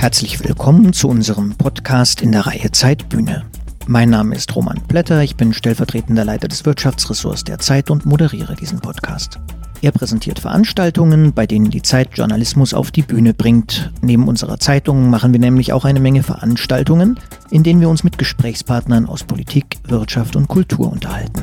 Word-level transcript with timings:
Herzlich 0.00 0.42
willkommen 0.42 0.94
zu 0.94 1.08
unserem 1.08 1.50
Podcast 1.56 2.22
in 2.22 2.32
der 2.32 2.46
Reihe 2.46 2.72
Zeitbühne. 2.72 3.44
Mein 3.86 4.08
Name 4.08 4.34
ist 4.34 4.56
Roman 4.56 4.80
Blätter, 4.88 5.22
ich 5.22 5.36
bin 5.36 5.52
stellvertretender 5.52 6.24
Leiter 6.24 6.48
des 6.48 6.64
Wirtschaftsressorts 6.64 7.44
der 7.44 7.58
Zeit 7.58 7.90
und 7.90 8.06
moderiere 8.06 8.56
diesen 8.56 8.80
Podcast. 8.80 9.38
Er 9.82 9.92
präsentiert 9.92 10.38
Veranstaltungen, 10.38 11.34
bei 11.34 11.46
denen 11.46 11.68
die 11.68 11.82
Zeit 11.82 12.16
Journalismus 12.16 12.72
auf 12.72 12.90
die 12.90 13.02
Bühne 13.02 13.34
bringt. 13.34 13.92
Neben 14.00 14.26
unserer 14.26 14.58
Zeitung 14.58 15.10
machen 15.10 15.34
wir 15.34 15.40
nämlich 15.40 15.74
auch 15.74 15.84
eine 15.84 16.00
Menge 16.00 16.22
Veranstaltungen, 16.22 17.20
in 17.50 17.62
denen 17.62 17.82
wir 17.82 17.90
uns 17.90 18.02
mit 18.02 18.16
Gesprächspartnern 18.16 19.04
aus 19.04 19.24
Politik, 19.24 19.76
Wirtschaft 19.86 20.34
und 20.34 20.48
Kultur 20.48 20.90
unterhalten. 20.90 21.42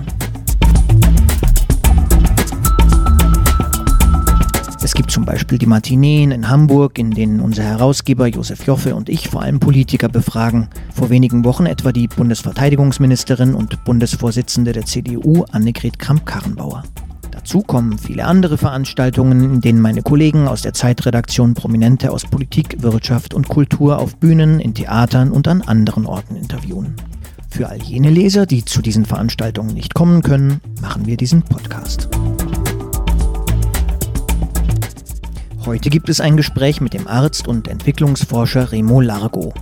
Es 4.87 4.93
gibt 4.93 5.11
zum 5.11 5.25
Beispiel 5.25 5.57
die 5.57 5.65
Matineen 5.65 6.32
in 6.32 6.47
Hamburg, 6.47 6.97
in 6.97 7.11
denen 7.11 7.41
unser 7.41 7.64
Herausgeber 7.64 8.27
Josef 8.27 8.65
Joffe 8.65 8.96
und 8.96 9.10
ich 9.10 9.27
vor 9.27 9.41
allem 9.41 9.60
Politiker 9.60 10.07
befragen. 10.07 10.69
Vor 10.96 11.10
wenigen 11.10 11.43
Wochen 11.43 11.65
etwa 11.65 11.91
die 11.91 12.07
Bundesverteidigungsministerin 12.07 13.54
und 13.54 13.83
Bundesvorsitzende 13.83 14.71
der 14.71 14.86
CDU 14.86 15.43
Annegret 15.51 16.00
Kramp-Karrenbauer. 16.00 16.83
Dazu 17.32 17.63
kommen 17.63 17.97
viele 17.97 18.23
andere 18.23 18.57
Veranstaltungen, 18.57 19.55
in 19.55 19.60
denen 19.60 19.82
meine 19.82 20.04
Kollegen 20.04 20.47
aus 20.47 20.61
der 20.61 20.73
Zeitredaktion 20.73 21.54
Prominente 21.54 22.10
aus 22.10 22.24
Politik, 22.24 22.82
Wirtschaft 22.82 23.33
und 23.33 23.49
Kultur 23.49 23.99
auf 23.99 24.15
Bühnen, 24.15 24.61
in 24.61 24.74
Theatern 24.74 25.32
und 25.32 25.49
an 25.49 25.63
anderen 25.63 26.05
Orten 26.05 26.38
interviewen. 26.38 26.96
Für 27.49 27.68
all 27.68 27.82
jene 27.82 28.10
Leser, 28.10 28.46
die 28.46 28.63
zu 28.63 28.82
diesen 28.82 29.04
Veranstaltungen 29.04 29.74
nicht 29.74 29.96
kommen 29.96 30.21
können, 30.21 30.61
machen 30.79 31.05
wir 31.07 31.18
diesen 31.18 31.41
Podcast. 31.41 32.08
Heute 35.67 35.89
gibt 35.89 36.07
es 36.07 36.21
ein 36.21 36.37
Gespräch 36.37 36.79
mit 36.79 36.93
dem 36.93 37.09
Arzt 37.09 37.45
und 37.45 37.67
Entwicklungsforscher 37.67 38.71
Remo 38.71 39.01
Largo. 39.01 39.53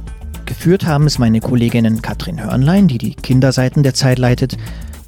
Geführt 0.45 0.85
haben 0.85 1.07
es 1.07 1.17
meine 1.17 1.39
Kolleginnen 1.39 2.03
Katrin 2.03 2.43
Hörnlein, 2.43 2.87
die 2.87 2.99
die 2.99 3.15
Kinderseiten 3.15 3.81
der 3.81 3.95
Zeit 3.95 4.19
leitet, 4.19 4.55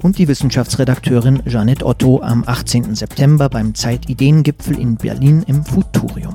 und 0.02 0.18
die 0.18 0.26
Wissenschaftsredakteurin 0.26 1.44
Jeanette 1.46 1.86
Otto 1.86 2.20
am 2.20 2.42
18. 2.44 2.96
September 2.96 3.48
beim 3.48 3.76
Zeitideengipfel 3.76 4.76
in 4.76 4.96
Berlin 4.96 5.44
im 5.46 5.64
Futurium. 5.64 6.34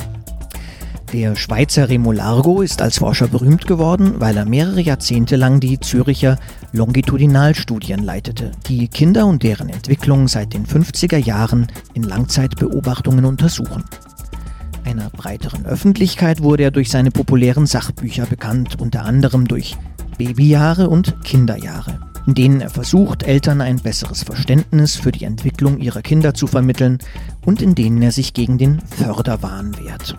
Der 1.11 1.35
Schweizer 1.35 1.89
Remo 1.89 2.13
Largo 2.13 2.61
ist 2.61 2.81
als 2.81 2.99
Forscher 2.99 3.27
berühmt 3.27 3.67
geworden, 3.67 4.13
weil 4.19 4.37
er 4.37 4.45
mehrere 4.45 4.79
Jahrzehnte 4.79 5.35
lang 5.35 5.59
die 5.59 5.77
Züricher 5.81 6.39
Longitudinalstudien 6.71 8.01
leitete, 8.01 8.51
die 8.67 8.87
Kinder 8.87 9.25
und 9.25 9.43
deren 9.43 9.67
Entwicklung 9.67 10.29
seit 10.29 10.53
den 10.53 10.65
50er 10.65 11.17
Jahren 11.17 11.67
in 11.93 12.03
Langzeitbeobachtungen 12.03 13.25
untersuchen. 13.25 13.83
Einer 14.85 15.09
breiteren 15.09 15.65
Öffentlichkeit 15.65 16.41
wurde 16.41 16.63
er 16.63 16.71
durch 16.71 16.89
seine 16.89 17.11
populären 17.11 17.65
Sachbücher 17.65 18.25
bekannt, 18.25 18.79
unter 18.79 19.05
anderem 19.05 19.47
durch 19.47 19.77
Babyjahre 20.17 20.89
und 20.89 21.23
Kinderjahre 21.23 21.99
in 22.25 22.35
denen 22.35 22.61
er 22.61 22.69
versucht, 22.69 23.23
Eltern 23.23 23.61
ein 23.61 23.79
besseres 23.79 24.23
Verständnis 24.23 24.95
für 24.95 25.11
die 25.11 25.25
Entwicklung 25.25 25.79
ihrer 25.79 26.01
Kinder 26.01 26.33
zu 26.33 26.47
vermitteln 26.47 26.99
und 27.45 27.61
in 27.61 27.75
denen 27.75 28.01
er 28.01 28.11
sich 28.11 28.33
gegen 28.33 28.57
den 28.57 28.79
Förderwahn 28.81 29.77
wehrt. 29.77 30.17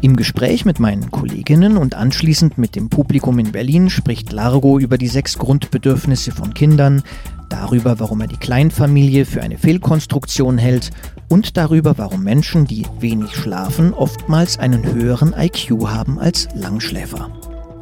Im 0.00 0.14
Gespräch 0.14 0.64
mit 0.64 0.78
meinen 0.78 1.10
Kolleginnen 1.10 1.76
und 1.76 1.94
anschließend 1.94 2.56
mit 2.56 2.76
dem 2.76 2.88
Publikum 2.88 3.38
in 3.40 3.50
Berlin 3.50 3.90
spricht 3.90 4.30
Largo 4.30 4.78
über 4.78 4.96
die 4.96 5.08
sechs 5.08 5.38
Grundbedürfnisse 5.38 6.30
von 6.30 6.54
Kindern, 6.54 7.02
darüber, 7.48 7.98
warum 7.98 8.20
er 8.20 8.28
die 8.28 8.36
Kleinfamilie 8.36 9.24
für 9.24 9.42
eine 9.42 9.58
Fehlkonstruktion 9.58 10.58
hält 10.58 10.90
und 11.28 11.56
darüber, 11.56 11.98
warum 11.98 12.24
Menschen, 12.24 12.66
die 12.66 12.86
wenig 12.98 13.34
schlafen, 13.34 13.92
oftmals 13.92 14.58
einen 14.58 14.84
höheren 14.92 15.34
IQ 15.36 15.86
haben 15.86 16.18
als 16.18 16.48
Langschläfer. 16.54 17.30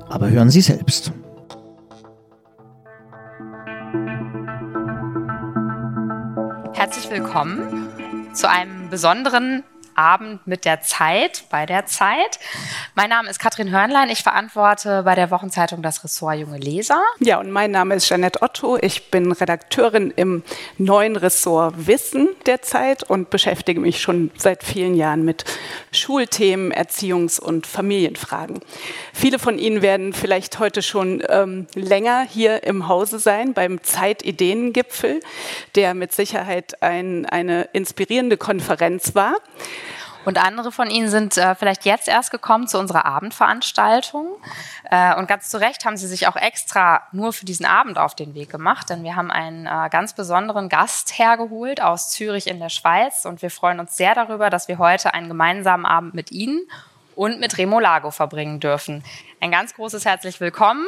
Aber 0.08 0.30
hören 0.30 0.50
Sie 0.50 0.60
selbst. 0.60 1.12
Herzlich 6.74 7.10
willkommen 7.10 7.88
zu 8.34 8.48
einem 8.48 8.90
besonderen 8.90 9.64
Abend 9.96 10.46
mit 10.46 10.64
der 10.64 10.80
Zeit, 10.82 11.44
bei 11.50 11.66
der 11.66 11.86
Zeit. 11.86 12.38
Mein 12.94 13.10
Name 13.10 13.30
ist 13.30 13.38
Katrin 13.38 13.70
Hörnlein. 13.70 14.10
Ich 14.10 14.22
verantworte 14.22 15.02
bei 15.02 15.14
der 15.14 15.30
Wochenzeitung 15.30 15.82
das 15.82 16.04
Ressort 16.04 16.36
Junge 16.36 16.58
Leser. 16.58 17.02
Ja, 17.20 17.38
und 17.38 17.50
mein 17.50 17.70
Name 17.70 17.94
ist 17.94 18.08
Janette 18.08 18.42
Otto. 18.42 18.78
Ich 18.80 19.10
bin 19.10 19.32
Redakteurin 19.32 20.12
im 20.14 20.42
neuen 20.78 21.16
Ressort 21.16 21.86
Wissen 21.86 22.28
der 22.46 22.62
Zeit 22.62 23.02
und 23.02 23.30
beschäftige 23.30 23.80
mich 23.80 24.00
schon 24.00 24.30
seit 24.36 24.62
vielen 24.64 24.94
Jahren 24.94 25.24
mit 25.24 25.44
Schulthemen, 25.92 26.72
Erziehungs- 26.72 27.40
und 27.40 27.66
Familienfragen. 27.66 28.60
Viele 29.12 29.38
von 29.38 29.58
Ihnen 29.58 29.82
werden 29.82 30.12
vielleicht 30.12 30.58
heute 30.58 30.82
schon 30.82 31.22
ähm, 31.28 31.66
länger 31.74 32.26
hier 32.28 32.62
im 32.64 32.88
Hause 32.88 33.18
sein 33.18 33.54
beim 33.54 33.82
Zeitideengipfel, 33.82 35.20
der 35.74 35.94
mit 35.94 36.12
Sicherheit 36.12 36.82
ein, 36.82 37.26
eine 37.26 37.68
inspirierende 37.72 38.36
Konferenz 38.36 39.14
war. 39.14 39.34
Und 40.26 40.44
andere 40.44 40.72
von 40.72 40.90
Ihnen 40.90 41.08
sind 41.08 41.36
äh, 41.36 41.54
vielleicht 41.54 41.84
jetzt 41.84 42.08
erst 42.08 42.32
gekommen 42.32 42.66
zu 42.66 42.80
unserer 42.80 43.04
Abendveranstaltung. 43.04 44.26
Äh, 44.90 45.14
und 45.14 45.28
ganz 45.28 45.48
zu 45.48 45.60
Recht 45.60 45.84
haben 45.84 45.96
Sie 45.96 46.08
sich 46.08 46.26
auch 46.26 46.34
extra 46.34 47.04
nur 47.12 47.32
für 47.32 47.44
diesen 47.44 47.64
Abend 47.64 47.96
auf 47.96 48.16
den 48.16 48.34
Weg 48.34 48.50
gemacht, 48.50 48.90
denn 48.90 49.04
wir 49.04 49.14
haben 49.14 49.30
einen 49.30 49.66
äh, 49.66 49.88
ganz 49.88 50.14
besonderen 50.14 50.68
Gast 50.68 51.16
hergeholt 51.16 51.80
aus 51.80 52.10
Zürich 52.10 52.48
in 52.48 52.58
der 52.58 52.70
Schweiz. 52.70 53.24
Und 53.24 53.40
wir 53.40 53.52
freuen 53.52 53.78
uns 53.78 53.96
sehr 53.96 54.16
darüber, 54.16 54.50
dass 54.50 54.66
wir 54.66 54.78
heute 54.78 55.14
einen 55.14 55.28
gemeinsamen 55.28 55.86
Abend 55.86 56.14
mit 56.14 56.32
Ihnen 56.32 56.60
und 57.14 57.38
mit 57.38 57.56
Remo 57.56 57.78
Lago 57.78 58.10
verbringen 58.10 58.58
dürfen. 58.58 59.04
Ein 59.40 59.52
ganz 59.52 59.74
großes 59.74 60.04
herzlich 60.04 60.40
willkommen. 60.40 60.84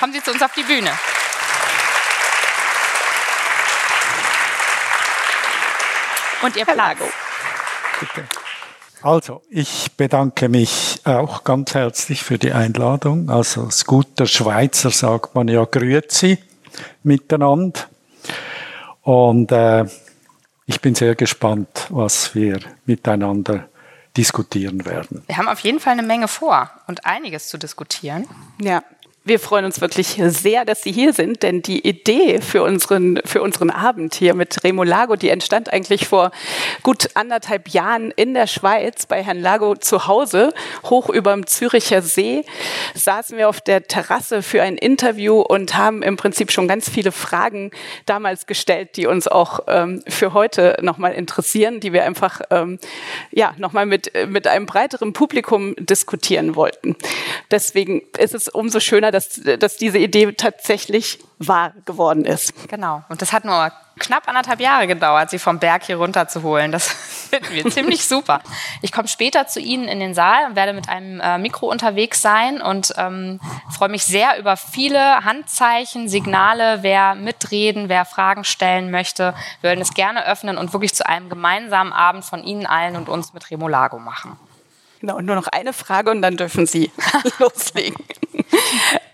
Kommen 0.00 0.14
Sie 0.14 0.22
zu 0.22 0.32
uns 0.32 0.42
auf 0.42 0.54
die 0.54 0.62
Bühne. 0.62 0.90
Und 6.40 6.56
Ihr 6.56 6.64
Platz. 6.64 7.29
Bitte. 8.00 8.24
Also, 9.02 9.42
ich 9.48 9.92
bedanke 9.96 10.48
mich 10.48 11.00
auch 11.04 11.44
ganz 11.44 11.74
herzlich 11.74 12.22
für 12.22 12.38
die 12.38 12.52
Einladung. 12.52 13.30
Also, 13.30 13.64
als 13.64 13.84
guter 13.84 14.26
Schweizer 14.26 14.90
sagt 14.90 15.34
man 15.34 15.48
ja 15.48 15.64
Grüezi 15.64 16.38
miteinander. 17.02 17.80
Und 19.02 19.52
äh, 19.52 19.86
ich 20.66 20.80
bin 20.80 20.94
sehr 20.94 21.14
gespannt, 21.14 21.86
was 21.88 22.34
wir 22.34 22.60
miteinander 22.84 23.68
diskutieren 24.16 24.84
werden. 24.84 25.22
Wir 25.26 25.36
haben 25.36 25.48
auf 25.48 25.60
jeden 25.60 25.80
Fall 25.80 25.94
eine 25.94 26.02
Menge 26.02 26.28
vor 26.28 26.70
und 26.86 27.06
einiges 27.06 27.48
zu 27.48 27.58
diskutieren. 27.58 28.26
Ja, 28.60 28.82
wir 29.22 29.38
freuen 29.38 29.66
uns 29.66 29.82
wirklich 29.82 30.18
sehr, 30.18 30.64
dass 30.64 30.82
Sie 30.82 30.92
hier 30.92 31.12
sind, 31.12 31.42
denn 31.42 31.60
die 31.60 31.86
Idee 31.86 32.40
für 32.40 32.62
unseren, 32.62 33.20
für 33.26 33.42
unseren 33.42 33.68
Abend 33.68 34.14
hier 34.14 34.34
mit 34.34 34.64
Remo 34.64 34.82
Lago, 34.82 35.14
die 35.14 35.28
entstand 35.28 35.70
eigentlich 35.70 36.08
vor 36.08 36.30
gut 36.82 37.10
anderthalb 37.14 37.68
Jahren 37.68 38.12
in 38.12 38.32
der 38.32 38.46
Schweiz 38.46 39.04
bei 39.04 39.22
Herrn 39.22 39.40
Lago 39.42 39.76
zu 39.76 40.06
Hause, 40.06 40.54
hoch 40.84 41.10
über 41.10 41.32
dem 41.32 41.46
Züricher 41.46 42.00
See. 42.00 42.46
Saßen 42.94 43.36
wir 43.36 43.50
auf 43.50 43.60
der 43.60 43.86
Terrasse 43.86 44.42
für 44.42 44.62
ein 44.62 44.78
Interview 44.78 45.40
und 45.42 45.76
haben 45.76 46.02
im 46.02 46.16
Prinzip 46.16 46.50
schon 46.50 46.66
ganz 46.66 46.88
viele 46.88 47.12
Fragen 47.12 47.72
damals 48.06 48.46
gestellt, 48.46 48.96
die 48.96 49.06
uns 49.06 49.28
auch 49.28 49.60
ähm, 49.66 50.02
für 50.08 50.32
heute 50.32 50.78
nochmal 50.80 51.12
interessieren, 51.12 51.80
die 51.80 51.92
wir 51.92 52.04
einfach 52.04 52.40
ähm, 52.50 52.78
ja, 53.32 53.52
nochmal 53.58 53.84
mit, 53.84 54.12
mit 54.28 54.46
einem 54.46 54.64
breiteren 54.64 55.12
Publikum 55.12 55.74
diskutieren 55.76 56.56
wollten. 56.56 56.96
Deswegen 57.50 58.00
ist 58.16 58.34
es 58.34 58.48
umso 58.48 58.80
schöner, 58.80 59.09
dass, 59.10 59.40
dass 59.58 59.76
diese 59.76 59.98
Idee 59.98 60.32
tatsächlich 60.32 61.18
wahr 61.38 61.72
geworden 61.84 62.24
ist. 62.24 62.68
Genau. 62.68 63.02
Und 63.08 63.22
das 63.22 63.32
hat 63.32 63.44
nur 63.44 63.72
knapp 63.98 64.28
anderthalb 64.28 64.60
Jahre 64.60 64.86
gedauert, 64.86 65.30
sie 65.30 65.38
vom 65.38 65.58
Berg 65.58 65.84
hier 65.84 65.96
runter 65.96 66.28
zu 66.28 66.42
holen. 66.42 66.72
Das 66.72 66.88
finden 67.30 67.54
wir 67.54 67.70
ziemlich 67.70 68.06
super. 68.06 68.40
Ich 68.82 68.92
komme 68.92 69.08
später 69.08 69.46
zu 69.46 69.60
Ihnen 69.60 69.88
in 69.88 70.00
den 70.00 70.14
Saal 70.14 70.46
und 70.46 70.56
werde 70.56 70.72
mit 70.72 70.88
einem 70.88 71.20
äh, 71.20 71.38
Mikro 71.38 71.70
unterwegs 71.70 72.20
sein 72.20 72.60
und 72.60 72.92
ähm, 72.96 73.40
freue 73.70 73.88
mich 73.88 74.04
sehr 74.04 74.38
über 74.38 74.56
viele 74.56 75.24
Handzeichen, 75.24 76.08
Signale, 76.08 76.82
wer 76.82 77.14
mitreden, 77.14 77.88
wer 77.88 78.04
Fragen 78.04 78.44
stellen 78.44 78.90
möchte. 78.90 79.34
Wir 79.60 79.70
würden 79.70 79.80
es 79.80 79.94
gerne 79.94 80.26
öffnen 80.26 80.58
und 80.58 80.72
wirklich 80.72 80.94
zu 80.94 81.06
einem 81.06 81.28
gemeinsamen 81.28 81.92
Abend 81.92 82.24
von 82.24 82.42
Ihnen 82.42 82.66
allen 82.66 82.96
und 82.96 83.08
uns 83.08 83.32
mit 83.32 83.50
Remolago 83.50 83.98
machen. 83.98 84.38
Genau, 85.00 85.18
nur 85.20 85.34
noch 85.34 85.46
eine 85.46 85.72
Frage 85.72 86.10
und 86.10 86.20
dann 86.20 86.36
dürfen 86.36 86.66
Sie 86.66 86.92
loslegen. 87.38 88.04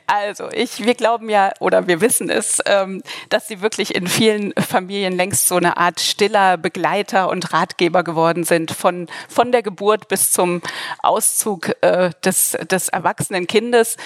Also, 0.08 0.48
ich, 0.52 0.84
wir 0.84 0.94
glauben 0.94 1.28
ja 1.28 1.52
oder 1.58 1.88
wir 1.88 2.00
wissen 2.00 2.30
es, 2.30 2.60
ähm, 2.66 3.02
dass 3.28 3.48
Sie 3.48 3.60
wirklich 3.60 3.94
in 3.94 4.06
vielen 4.06 4.52
Familien 4.54 5.16
längst 5.16 5.48
so 5.48 5.56
eine 5.56 5.76
Art 5.76 6.00
stiller 6.00 6.56
Begleiter 6.56 7.28
und 7.28 7.52
Ratgeber 7.52 8.04
geworden 8.04 8.44
sind, 8.44 8.70
von, 8.70 9.08
von 9.28 9.50
der 9.50 9.62
Geburt 9.62 10.06
bis 10.06 10.30
zum 10.30 10.62
Auszug 11.02 11.74
äh, 11.82 12.10
des, 12.24 12.56
des 12.70 12.88
erwachsenen 12.88 13.48
Kindes. 13.48 13.96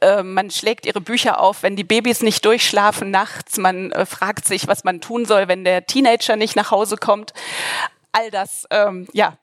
Äh, 0.00 0.22
man 0.22 0.50
schlägt 0.50 0.86
Ihre 0.86 1.02
Bücher 1.02 1.40
auf, 1.40 1.62
wenn 1.62 1.76
die 1.76 1.84
Babys 1.84 2.22
nicht 2.22 2.44
durchschlafen 2.44 3.10
nachts. 3.10 3.58
Man 3.58 3.92
äh, 3.92 4.06
fragt 4.06 4.46
sich, 4.46 4.66
was 4.66 4.84
man 4.84 5.02
tun 5.02 5.26
soll, 5.26 5.46
wenn 5.48 5.64
der 5.64 5.86
Teenager 5.86 6.36
nicht 6.36 6.56
nach 6.56 6.70
Hause 6.70 6.96
kommt. 6.96 7.34
All 8.12 8.30
das, 8.30 8.66
ähm, 8.70 9.08
ja, 9.12 9.36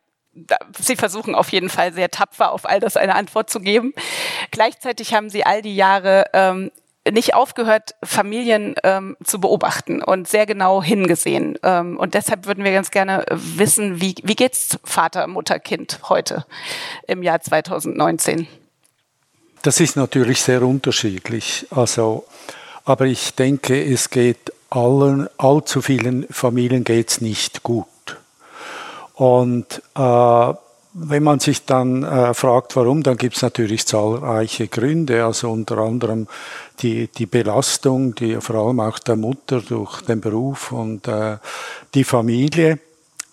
Sie 0.80 0.96
versuchen 0.96 1.36
auf 1.36 1.50
jeden 1.50 1.70
Fall 1.70 1.94
sehr 1.94 2.10
tapfer 2.10 2.52
auf 2.52 2.68
all 2.68 2.80
das 2.80 2.98
eine 2.98 3.16
Antwort 3.16 3.50
zu 3.50 3.60
geben. 3.60 3.94
Gleichzeitig 4.52 5.14
haben 5.14 5.30
Sie 5.30 5.46
all 5.46 5.62
die 5.62 5.76
Jahre 5.76 6.26
ähm, 6.34 6.72
nicht 7.12 7.34
aufgehört, 7.34 7.96
Familien 8.04 8.76
ähm, 8.84 9.18
zu 9.24 9.40
beobachten 9.40 10.02
und 10.02 10.28
sehr 10.28 10.46
genau 10.46 10.84
hingesehen. 10.84 11.58
Ähm, 11.64 11.98
und 11.98 12.14
deshalb 12.14 12.46
würden 12.46 12.64
wir 12.64 12.72
ganz 12.72 12.92
gerne 12.92 13.26
wissen, 13.30 14.02
wie, 14.02 14.16
wie 14.24 14.36
geht's 14.36 14.80
Vater, 14.84 15.28
Mutter, 15.28 15.60
Kind 15.60 16.00
heute 16.10 16.46
im 17.08 17.24
Jahr 17.24 17.40
2019? 17.42 18.48
Das 19.62 19.80
ist 19.80 19.96
natürlich 19.96 20.42
sehr 20.42 20.62
unterschiedlich. 20.62 21.66
Also, 21.72 22.26
aber 22.86 23.06
ich 23.06 23.34
denke, 23.36 23.82
es 23.84 24.10
geht 24.10 24.52
allen, 24.70 25.28
allzu 25.38 25.82
vielen 25.82 26.28
Familien 26.30 26.84
geht's 26.84 27.22
nicht 27.22 27.64
gut. 27.64 27.86
Und 29.18 29.82
äh, 29.96 30.54
wenn 30.94 31.24
man 31.24 31.40
sich 31.40 31.66
dann 31.66 32.04
äh, 32.04 32.34
fragt, 32.34 32.76
warum, 32.76 33.02
dann 33.02 33.18
gibt 33.18 33.36
es 33.36 33.42
natürlich 33.42 33.86
zahlreiche 33.88 34.68
Gründe, 34.68 35.26
also 35.26 35.52
unter 35.52 35.80
anderem 35.80 36.28
die, 36.80 37.08
die 37.08 37.26
Belastung, 37.26 38.14
die 38.14 38.40
vor 38.42 38.56
allem 38.56 38.80
auch 38.80 39.00
der 39.00 39.16
Mutter 39.16 39.62
durch 39.62 40.02
den 40.02 40.22
Beruf 40.22 40.72
und 40.72 41.08
äh, 41.08 41.38
die 41.96 42.04
Familie. 42.04 42.80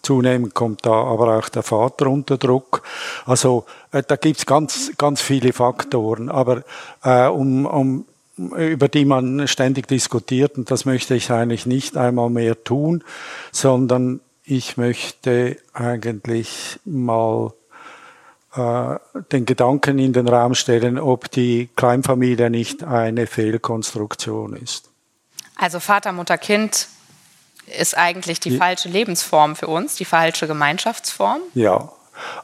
Zunehmend 0.02 0.54
kommt 0.54 0.86
da 0.86 0.92
aber 0.92 1.38
auch 1.38 1.48
der 1.50 1.62
Vater 1.62 2.06
unter 2.06 2.38
Druck. 2.38 2.82
Also 3.26 3.64
äh, 3.92 4.02
da 4.06 4.16
gibt's 4.16 4.46
ganz, 4.46 4.92
ganz 4.96 5.20
viele 5.20 5.52
Faktoren. 5.52 6.31
Aber 6.31 6.62
äh, 7.02 7.26
um, 7.26 7.66
um 7.66 8.06
über 8.36 8.88
die 8.88 9.04
man 9.04 9.46
ständig 9.46 9.86
diskutiert, 9.86 10.58
und 10.58 10.70
das 10.70 10.86
möchte 10.86 11.14
ich 11.14 11.31
eigentlich 11.31 11.66
nicht 11.66 11.96
einmal 11.96 12.31
mehr 12.31 12.62
tun, 12.64 13.04
sondern 13.52 14.20
ich 14.44 14.76
möchte 14.76 15.56
eigentlich 15.73 16.79
mal 16.85 17.52
äh, 18.55 18.96
den 19.32 19.46
Gedanken 19.46 19.99
in 19.99 20.12
den 20.12 20.29
Raum 20.29 20.55
stellen, 20.55 20.99
ob 20.99 21.31
die 21.31 21.70
Kleinfamilie 21.76 22.50
nicht 22.50 22.85
eine 22.85 23.26
Fehlkonstruktion 23.26 24.55
ist. 24.56 24.91
Also 25.56 25.81
Vater, 25.81 26.12
Mutter, 26.12 26.38
Kind 26.38 26.88
ist 27.79 27.96
eigentlich 27.96 28.41
die, 28.41 28.50
die 28.50 28.56
falsche 28.58 28.88
Lebensform 28.88 29.56
für 29.56 29.69
uns, 29.69 29.96
die 29.96 30.05
falsche 30.05 30.46
Gemeinschaftsform. 30.46 31.41
Ja, 31.55 31.91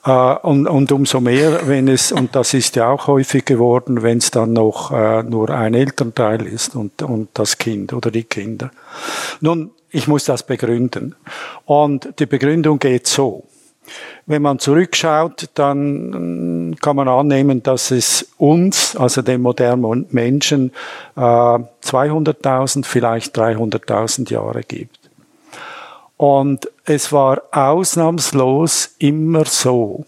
äh, 0.05 0.11
und, 0.11 0.67
und 0.67 0.93
umso 0.93 1.21
mehr, 1.21 1.69
wenn 1.69 1.89
es, 1.89 2.13
und 2.13 2.35
das 2.35 2.55
ist 2.55 2.77
ja 2.77 2.89
auch 2.89 3.07
häufig 3.07 3.45
geworden, 3.45 4.03
wenn 4.03 4.19
es 4.19 4.31
dann 4.31 4.53
noch 4.53 4.91
äh, 4.93 5.23
nur 5.23 5.51
ein 5.51 5.75
Elternteil 5.75 6.47
ist 6.47 6.75
und, 6.75 7.03
und 7.03 7.29
das 7.35 7.59
Kind 7.59 7.93
oder 7.93 8.11
die 8.11 8.25
Kinder. 8.25 8.71
Nun, 9.41 9.71
ich 9.91 10.09
muss 10.09 10.25
das 10.25 10.43
begründen. 10.43 11.15
Und 11.65 12.19
die 12.19 12.27
Begründung 12.27 12.79
geht 12.79 13.07
so. 13.07 13.45
Wenn 14.27 14.43
man 14.43 14.59
zurückschaut, 14.59 15.49
dann 15.55 16.77
kann 16.81 16.97
man 16.97 17.09
annehmen, 17.09 17.63
dass 17.63 17.91
es 17.91 18.29
uns, 18.37 18.95
also 18.95 19.23
den 19.23 19.43
modernen 19.43 20.07
Menschen, 20.11 20.73
200.000, 21.17 22.81
äh, 22.81 22.83
vielleicht 22.85 23.37
300.000 23.37 24.31
Jahre 24.31 24.63
gibt. 24.63 24.99
Und 26.17 26.71
es 26.85 27.13
war 27.13 27.43
ausnahmslos 27.51 28.95
immer 28.99 29.47
so, 29.47 30.05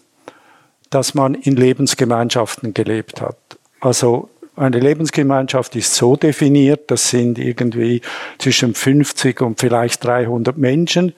dass 0.90 1.14
man 1.14 1.34
in 1.34 1.56
Lebensgemeinschaften 1.56 2.75
gelebt 2.75 3.23
hat. 3.23 3.38
Also 3.81 4.29
eine 4.56 4.81
Lebensgemeinschaft 4.81 5.76
ist 5.76 5.94
so 5.94 6.16
definiert, 6.16 6.90
das 6.90 7.08
sind 7.08 7.38
irgendwie 7.38 8.02
zwischen 8.38 8.75
50 8.75 9.40
und 9.40 9.58
vielleicht 9.58 10.04
300 10.04 10.56
Menschen. 10.58 11.14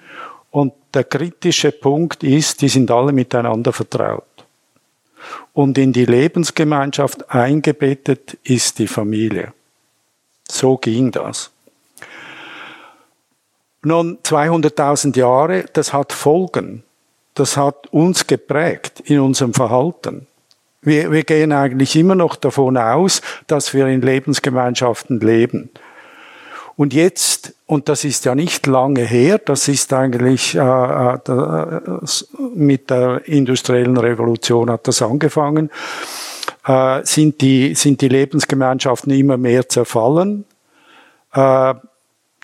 Und 0.51 0.73
der 0.95 1.05
kritische 1.05 1.73
Punkt 1.73 2.23
ist, 2.23 2.63
die 2.63 2.69
sind 2.69 2.91
alle 2.91 3.13
miteinander 3.13 3.73
vertraut. 3.73 4.23
Und 5.53 5.79
in 5.79 5.93
die 5.93 6.05
Lebensgemeinschaft 6.05 7.31
eingebettet 7.31 8.39
ist 8.45 8.79
die 8.79 8.87
Familie. 8.87 9.53
So 10.49 10.77
ging 10.77 11.11
das. 11.11 11.51
Nun, 13.83 14.19
200.000 14.23 15.17
Jahre, 15.17 15.65
das 15.73 15.93
hat 15.93 16.13
Folgen. 16.13 16.85
Das 17.35 17.57
hat 17.57 17.89
uns 17.89 18.27
geprägt 18.27 19.01
in 19.01 19.21
unserem 19.21 19.53
Verhalten. 19.53 20.27
Wir, 20.85 21.11
wir 21.11 21.25
gehen 21.25 21.53
eigentlich 21.53 21.97
immer 21.97 22.15
noch 22.15 22.37
davon 22.37 22.77
aus, 22.77 23.23
dass 23.47 23.75
wir 23.75 23.87
in 23.87 24.03
Lebensgemeinschaften 24.03 25.21
leben. 25.21 25.71
Und 26.77 26.93
jetzt, 26.93 27.55
und 27.67 27.89
das 27.89 28.05
ist 28.05 28.25
ja 28.25 28.35
nicht 28.35 28.67
lange 28.67 29.03
her, 29.03 29.39
das 29.39 29.69
ist 29.69 29.93
eigentlich 29.93 30.57
äh, 30.57 30.61
äh, 30.61 31.81
mit 32.55 32.91
der 32.91 33.27
industriellen 33.29 33.97
Revolution 33.97 34.71
hat 34.71 34.89
das 34.89 35.01
angefangen, 35.01 35.71
äh, 36.67 37.01
sind, 37.05 37.41
die, 37.41 37.75
sind 37.75 38.01
die 38.01 38.09
Lebensgemeinschaften 38.09 39.13
immer 39.13 39.37
mehr 39.37 39.69
zerfallen. 39.69 40.45
Äh, 41.33 41.75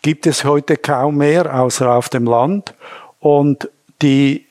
gibt 0.02 0.26
es 0.26 0.44
heute 0.44 0.76
kaum 0.76 1.16
mehr, 1.16 1.60
außer 1.60 1.90
auf 1.90 2.08
dem 2.08 2.24
Land. 2.24 2.74
Und 3.18 3.68
die 4.00 4.46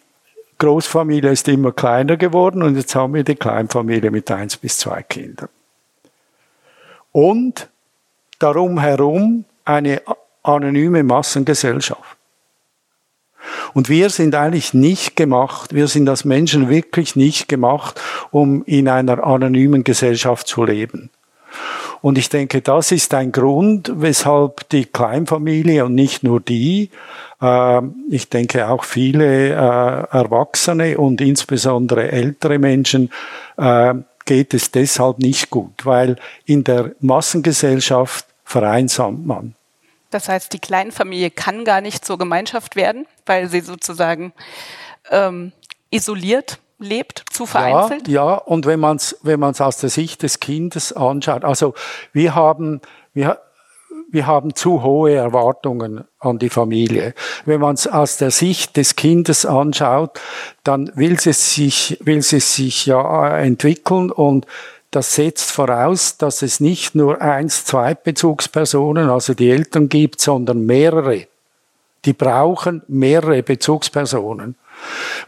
Großfamilie 0.59 1.31
ist 1.31 1.47
immer 1.47 1.71
kleiner 1.71 2.17
geworden 2.17 2.61
und 2.61 2.75
jetzt 2.75 2.93
haben 2.93 3.13
wir 3.13 3.23
die 3.23 3.35
Kleinfamilie 3.35 4.11
mit 4.11 4.29
eins 4.29 4.57
bis 4.57 4.77
zwei 4.77 5.01
Kindern. 5.03 5.49
Und 7.11 7.69
darum 8.39 8.79
herum 8.79 9.45
eine 9.65 10.01
anonyme 10.43 11.03
Massengesellschaft. 11.03 12.17
Und 13.73 13.87
wir 13.87 14.09
sind 14.09 14.35
eigentlich 14.35 14.73
nicht 14.73 15.15
gemacht, 15.15 15.73
wir 15.73 15.87
sind 15.87 16.09
als 16.09 16.25
Menschen 16.25 16.69
wirklich 16.69 17.15
nicht 17.15 17.47
gemacht, 17.47 18.01
um 18.31 18.63
in 18.65 18.89
einer 18.89 19.23
anonymen 19.25 19.83
Gesellschaft 19.83 20.47
zu 20.47 20.65
leben. 20.65 21.09
Und 22.01 22.17
ich 22.17 22.29
denke, 22.29 22.61
das 22.61 22.91
ist 22.91 23.13
ein 23.13 23.31
Grund, 23.31 23.91
weshalb 23.93 24.69
die 24.69 24.85
Kleinfamilie 24.85 25.85
und 25.85 25.95
nicht 25.95 26.23
nur 26.23 26.39
die, 26.39 26.91
äh, 27.41 27.81
ich 28.09 28.29
denke 28.29 28.69
auch 28.69 28.83
viele 28.83 29.49
äh, 29.49 29.53
Erwachsene 29.53 30.97
und 30.97 31.19
insbesondere 31.21 32.11
ältere 32.11 32.57
Menschen, 32.57 33.11
äh, 33.57 33.95
geht 34.25 34.53
es 34.53 34.71
deshalb 34.71 35.19
nicht 35.19 35.49
gut, 35.49 35.85
weil 35.85 36.15
in 36.45 36.63
der 36.63 36.91
Massengesellschaft 36.99 38.25
vereinsamt 38.45 39.25
man. 39.25 39.55
Das 40.11 40.29
heißt, 40.29 40.53
die 40.53 40.59
Kleinfamilie 40.59 41.31
kann 41.31 41.65
gar 41.65 41.81
nicht 41.81 42.05
zur 42.05 42.17
Gemeinschaft 42.17 42.75
werden, 42.75 43.05
weil 43.25 43.49
sie 43.49 43.61
sozusagen 43.61 44.33
ähm, 45.11 45.51
isoliert 45.91 46.59
lebt, 46.79 47.23
zu 47.31 47.45
vereinzelt? 47.45 48.07
Ja, 48.07 48.25
ja. 48.25 48.33
und 48.35 48.65
wenn 48.65 48.79
man 48.79 48.97
es 48.97 49.17
wenn 49.21 49.39
man's 49.39 49.61
aus 49.61 49.77
der 49.77 49.89
Sicht 49.89 50.23
des 50.23 50.39
Kindes 50.39 50.93
anschaut, 50.93 51.43
also 51.43 51.73
wir 52.13 52.35
haben, 52.35 52.81
wir, 53.13 53.39
wir 54.09 54.25
haben 54.25 54.55
zu 54.55 54.81
hohe 54.81 55.13
Erwartungen 55.13 56.05
an 56.19 56.39
die 56.39 56.49
Familie. 56.49 57.13
Wenn 57.45 57.61
man 57.61 57.75
es 57.75 57.87
aus 57.87 58.17
der 58.17 58.31
Sicht 58.31 58.77
des 58.77 58.95
Kindes 58.95 59.45
anschaut, 59.45 60.19
dann 60.63 60.91
will 60.95 61.19
sie 61.19 61.33
sich, 61.33 61.97
will 62.01 62.21
sie 62.21 62.39
sich 62.39 62.85
ja 62.85 63.37
entwickeln 63.37 64.11
und 64.11 64.47
das 64.91 65.13
setzt 65.13 65.51
voraus, 65.51 66.17
dass 66.17 66.41
es 66.41 66.59
nicht 66.59 66.95
nur 66.95 67.21
eins, 67.21 67.63
zwei 67.63 67.93
Bezugspersonen, 67.93 69.09
also 69.11 69.35
die 69.35 69.51
Eltern 69.51 69.87
gibt, 69.87 70.19
sondern 70.19 70.65
mehrere. 70.65 71.27
Die 72.05 72.13
brauchen 72.13 72.81
mehrere 72.87 73.43
Bezugspersonen 73.43 74.55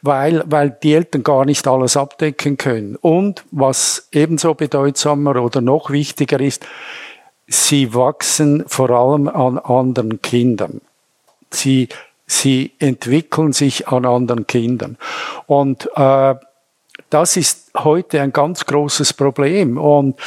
weil, 0.01 0.43
weil 0.45 0.77
die 0.83 0.93
Eltern 0.93 1.23
gar 1.23 1.45
nicht 1.45 1.67
alles 1.67 1.97
abdecken 1.97 2.57
können. 2.57 2.95
Und 2.95 3.43
was 3.51 4.07
ebenso 4.11 4.53
bedeutsamer 4.53 5.41
oder 5.41 5.61
noch 5.61 5.89
wichtiger 5.89 6.39
ist, 6.39 6.65
sie 7.47 7.93
wachsen 7.93 8.63
vor 8.67 8.89
allem 8.89 9.27
an 9.27 9.57
anderen 9.57 10.21
Kindern. 10.21 10.81
Sie, 11.49 11.89
sie 12.25 12.71
entwickeln 12.79 13.53
sich 13.53 13.87
an 13.87 14.05
anderen 14.05 14.47
Kindern. 14.47 14.97
Und 15.47 15.89
äh, 15.95 16.35
das 17.11 17.35
ist 17.35 17.71
heute 17.77 18.21
ein 18.21 18.31
ganz 18.31 18.65
großes 18.65 19.13
Problem. 19.13 19.77
Und 19.77 20.19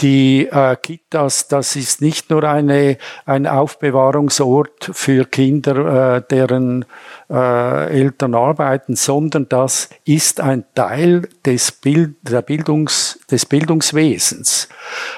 die 0.00 0.46
äh, 0.46 0.74
Kitas, 0.76 1.48
das 1.48 1.76
ist 1.76 2.00
nicht 2.00 2.30
nur 2.30 2.44
eine, 2.44 2.96
ein 3.26 3.46
Aufbewahrungsort 3.46 4.90
für 4.92 5.26
Kinder, 5.26 6.16
äh, 6.16 6.22
deren 6.28 6.86
äh, 7.28 7.90
Eltern 7.90 8.34
arbeiten, 8.34 8.96
sondern 8.96 9.48
das 9.48 9.90
ist 10.04 10.40
ein 10.40 10.64
Teil 10.74 11.28
des, 11.44 11.72
Bild, 11.72 12.16
der 12.22 12.42
Bildungs, 12.42 13.20
des 13.30 13.44
Bildungswesens. 13.44 14.68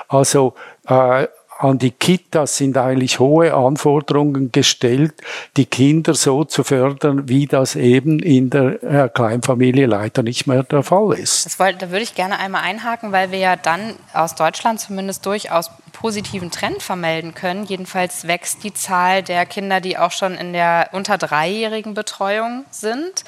Also 0.09 0.55
äh, 0.88 1.29
an 1.62 1.78
die 1.78 1.92
Kitas 1.92 2.57
sind 2.57 2.76
eigentlich 2.76 3.21
hohe 3.21 3.54
Anforderungen 3.54 4.50
gestellt, 4.50 5.14
die 5.57 5.66
Kinder 5.66 6.14
so 6.14 6.45
zu 6.45 6.64
fördern, 6.64 7.28
wie 7.28 7.47
das 7.47 7.76
eben 7.76 8.19
in 8.19 8.50
der 8.50 8.83
äh, 8.83 9.09
Kleinfamilie 9.09 9.87
leider 9.87 10.25
nicht 10.25 10.47
mehr 10.47 10.64
der 10.64 10.83
Fall 10.83 11.12
ist. 11.12 11.59
Wollte, 11.61 11.87
da 11.87 11.90
würde 11.90 12.02
ich 12.02 12.16
gerne 12.16 12.38
einmal 12.38 12.62
einhaken, 12.62 13.12
weil 13.12 13.31
wir 13.31 13.38
ja 13.38 13.57
dann 13.57 13.95
aus 14.12 14.35
Deutschland 14.35 14.81
zumindest 14.81 15.25
durchaus 15.25 15.71
positiven 15.92 16.50
Trend 16.50 16.83
vermelden 16.83 17.35
können. 17.35 17.64
Jedenfalls 17.64 18.26
wächst 18.26 18.64
die 18.64 18.75
Zahl 18.75 19.23
der 19.23 19.47
Kinder, 19.47 19.81
die 19.81 19.97
auch 19.97 20.11
schon 20.11 20.35
in 20.35 20.52
der 20.52 20.88
unter 20.92 21.16
dreijährigen 21.16 21.95
Betreuung 21.95 22.64
sind. 22.71 23.25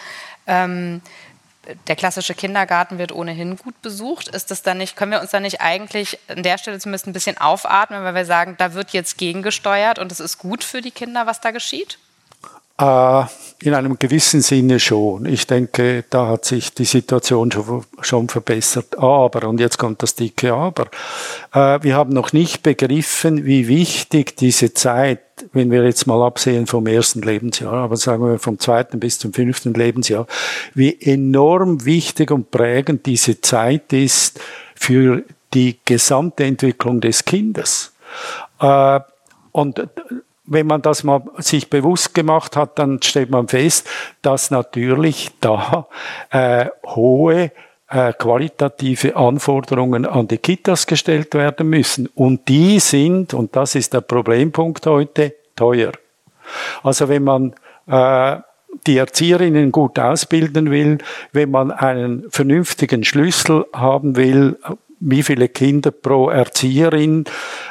Ähm, 0.47 1.01
der 1.87 1.97
klassische 1.97 2.35
Kindergarten 2.35 2.99
wird 2.99 3.13
ohnehin 3.13 3.57
gut 3.57 3.81
besucht. 3.83 4.29
Ist 4.29 4.51
das 4.51 4.63
dann 4.63 4.79
nicht, 4.79 4.97
können 4.97 5.13
wir 5.13 5.21
uns 5.21 5.31
dann 5.31 5.43
nicht 5.43 5.61
eigentlich 5.61 6.19
an 6.29 6.43
der 6.43 6.59
Stelle 6.59 6.79
zumindest 6.79 7.07
ein 7.07 7.13
bisschen 7.13 7.39
aufatmen, 7.39 8.05
weil 8.05 8.15
wir 8.15 8.25
sagen, 8.25 8.57
da 8.59 8.75
wird 8.75 8.91
jetzt 8.91 9.19
gegengesteuert 9.19 9.99
und 9.99 10.13
es 10.13 10.21
ist 10.21 10.39
gut 10.39 10.65
für 10.65 10.81
die 10.81 10.91
Kinder, 10.91 11.27
was 11.27 11.41
da 11.41 11.51
geschieht? 11.51 11.99
Äh, 12.79 13.25
in 13.63 13.73
einem 13.73 13.99
gewissen 13.99 14.43
Sinne 14.43 14.81
schon. 14.81 15.27
Ich 15.27 15.47
denke, 15.47 16.05
da 16.11 16.27
hat 16.27 16.45
sich 16.45 16.75
die 16.75 16.85
Situation 16.85 17.51
schon, 18.01 18.29
verbessert. 18.29 18.99
Aber, 18.99 19.49
und 19.49 19.61
jetzt 19.61 19.79
kommt 19.79 20.03
das 20.03 20.17
dicke 20.17 20.53
Aber, 20.53 20.89
äh, 21.53 21.83
wir 21.83 21.95
haben 21.95 22.13
noch 22.13 22.33
nicht 22.33 22.65
begriffen, 22.65 23.47
wie 23.47 23.69
wichtig 23.69 24.37
diese 24.37 24.75
Zeit, 24.75 25.21
wenn 25.53 25.71
wir 25.71 25.85
jetzt 25.85 26.07
mal 26.07 26.21
absehen 26.23 26.67
vom 26.67 26.87
ersten 26.89 27.23
Lebensjahr, 27.23 27.75
aber 27.75 27.97
sagen 27.97 28.25
wir 28.25 28.39
vom 28.39 28.59
zweiten 28.59 28.99
bis 28.99 29.19
zum 29.21 29.33
fünften 29.33 29.73
Lebensjahr, 29.73 30.27
wie 30.75 31.01
enorm 31.01 31.85
wichtig 31.85 32.33
und 32.33 32.51
prägend 32.51 33.07
diese 33.07 33.41
Zeit 33.41 33.93
ist 33.93 34.41
für 34.75 35.23
die 35.55 35.79
gesamte 35.85 36.45
Entwicklung 36.45 37.01
des 37.01 37.25
Kindes. 37.25 37.93
Äh, 38.61 39.01
und 39.53 39.81
wenn 40.47 40.67
man 40.67 40.83
das 40.83 41.05
mal 41.05 41.23
sich 41.39 41.71
bewusst 41.71 42.15
gemacht 42.15 42.57
hat, 42.57 42.79
dann 42.79 43.01
stellt 43.03 43.31
man 43.31 43.49
fest, 43.49 43.89
dass 44.23 44.51
natürlich 44.51 45.31
da 45.41 45.87
äh, 46.31 46.67
hohe 46.87 47.51
äh, 47.89 48.13
qualitative 48.13 49.17
Anforderungen 49.17 50.05
an 50.07 50.29
die 50.29 50.39
Kitas 50.39 50.87
gestellt 50.87 51.35
werden 51.35 51.69
müssen. 51.69 52.09
Und 52.15 52.49
die 52.49 52.79
sind, 52.81 53.35
und 53.35 53.57
das 53.57 53.75
ist 53.75 53.95
der 53.95 54.03
Problempunkt 54.03 54.87
heute, 54.87 55.35
teuer. 55.57 55.93
Also 56.83 57.09
wenn 57.09 57.25
man 57.25 57.55
äh, 57.87 58.37
die 58.87 58.99
Erzieherinnen 58.99 59.73
gut 59.73 59.99
ausbilden 59.99 60.71
will, 60.71 60.99
wenn 61.33 61.51
man 61.51 61.71
einen 61.71 62.25
vernünftigen 62.31 63.05
Schlüssel 63.05 63.65
haben 63.73 64.17
will, 64.17 64.59
wie 65.01 65.23
viele 65.23 65.49
Kinder 65.49 65.91
pro 65.91 66.31
Erzieherin 66.31 67.25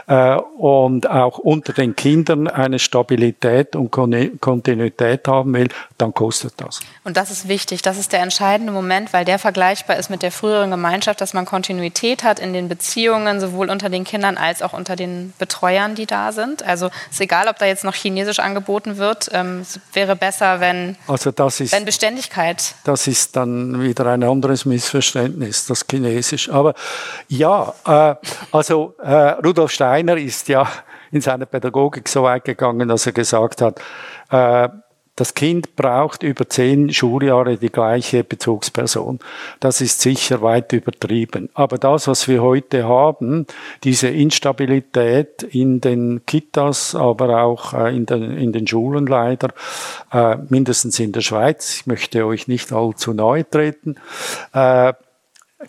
äh, 0.08 0.36
und 0.36 1.10
auch 1.10 1.38
unter 1.38 1.74
den 1.74 1.96
Kindern 1.96 2.48
eine 2.48 2.80
Stabilität 2.80 3.76
und 3.76 3.92
Kontinuität 3.92 5.28
haben 5.28 5.54
will, 5.54 5.70
dann 5.98 6.14
kostet 6.14 6.54
das. 6.58 6.82
Und 7.04 7.18
das 7.18 7.32
ist 7.32 7.48
wichtig, 7.48 7.82
das 7.82 7.98
ist 7.98 8.12
der 8.12 8.22
entscheidende 8.22 8.74
Moment, 8.74 9.14
weil 9.14 9.26
der 9.26 9.40
vergleichbar 9.40 9.98
ist 9.98 10.10
mit 10.10 10.22
der 10.22 10.32
früheren 10.32 10.72
Gemeinschaft, 10.72 11.22
dass 11.22 11.34
man 11.34 11.46
Kontinuität 11.46 12.24
hat 12.24 12.40
in 12.40 12.54
den 12.54 12.68
Beziehungen, 12.68 13.40
sowohl 13.40 13.70
unter 13.70 13.90
den 13.90 14.04
Kindern 14.04 14.38
als 14.38 14.62
auch 14.62 14.74
unter 14.74 14.96
den 14.96 15.34
Betreuern, 15.38 15.96
die 15.96 16.06
da 16.06 16.32
sind. 16.32 16.64
Also 16.64 16.88
es 17.08 17.16
ist 17.16 17.22
egal, 17.22 17.48
ob 17.48 17.58
da 17.58 17.66
jetzt 17.66 17.84
noch 17.84 17.96
Chinesisch 17.96 18.40
angeboten 18.40 18.98
wird, 18.98 19.30
ähm, 19.34 19.60
es 19.62 19.80
wäre 19.94 20.16
besser, 20.16 20.60
wenn, 20.60 20.98
also 21.08 21.32
das 21.32 21.60
ist, 21.60 21.72
wenn 21.72 21.86
Beständigkeit. 21.86 22.76
Das 22.84 23.08
ist 23.08 23.36
dann 23.36 23.82
wieder 23.82 24.08
ein 24.08 24.24
anderes 24.24 24.66
Missverständnis, 24.66 25.66
das 25.66 25.86
Chinesisch. 25.90 26.50
Aber 26.50 26.74
ja, 27.30 27.74
äh, 27.86 28.16
also 28.52 28.96
äh, 29.02 29.12
Rudolf 29.12 29.72
Steiner 29.72 29.93
ist 30.00 30.48
ja 30.48 30.68
in 31.12 31.22
seiner 31.22 31.46
Pädagogik 31.46 32.10
so 32.10 32.24
weit 32.24 32.46
gegangen, 32.46 32.90
dass 32.90 33.06
er 33.06 33.12
gesagt 33.12 33.62
hat, 33.62 33.80
äh, 34.32 34.70
das 35.16 35.36
Kind 35.36 35.76
braucht 35.76 36.24
über 36.24 36.50
zehn 36.50 36.92
Schuljahre 36.92 37.58
die 37.58 37.70
gleiche 37.70 38.24
Bezugsperson. 38.24 39.20
Das 39.60 39.80
ist 39.80 40.02
sicher 40.02 40.42
weit 40.42 40.74
übertrieben. 40.74 41.50
Aber 41.54 41.78
das, 41.78 42.08
was 42.08 42.28
wir 42.28 42.42
heute 42.42 42.88
haben, 42.88 43.46
diese 43.84 44.08
Instabilität 44.08 45.44
in 45.44 45.82
den 45.82 46.26
Kitas, 46.26 46.96
aber 46.96 47.44
auch 47.44 47.76
äh, 47.76 47.96
in 47.96 48.08
den, 48.08 48.36
in 48.38 48.54
den 48.54 48.66
Schulen 48.66 49.06
leider, 49.06 49.50
äh, 50.12 50.38
mindestens 50.50 51.00
in 51.00 51.12
der 51.12 51.22
Schweiz, 51.22 51.76
ich 51.76 51.86
möchte 51.86 52.26
euch 52.26 52.48
nicht 52.48 52.74
allzu 52.74 53.14
nahe 53.14 53.48
treten, 53.48 53.96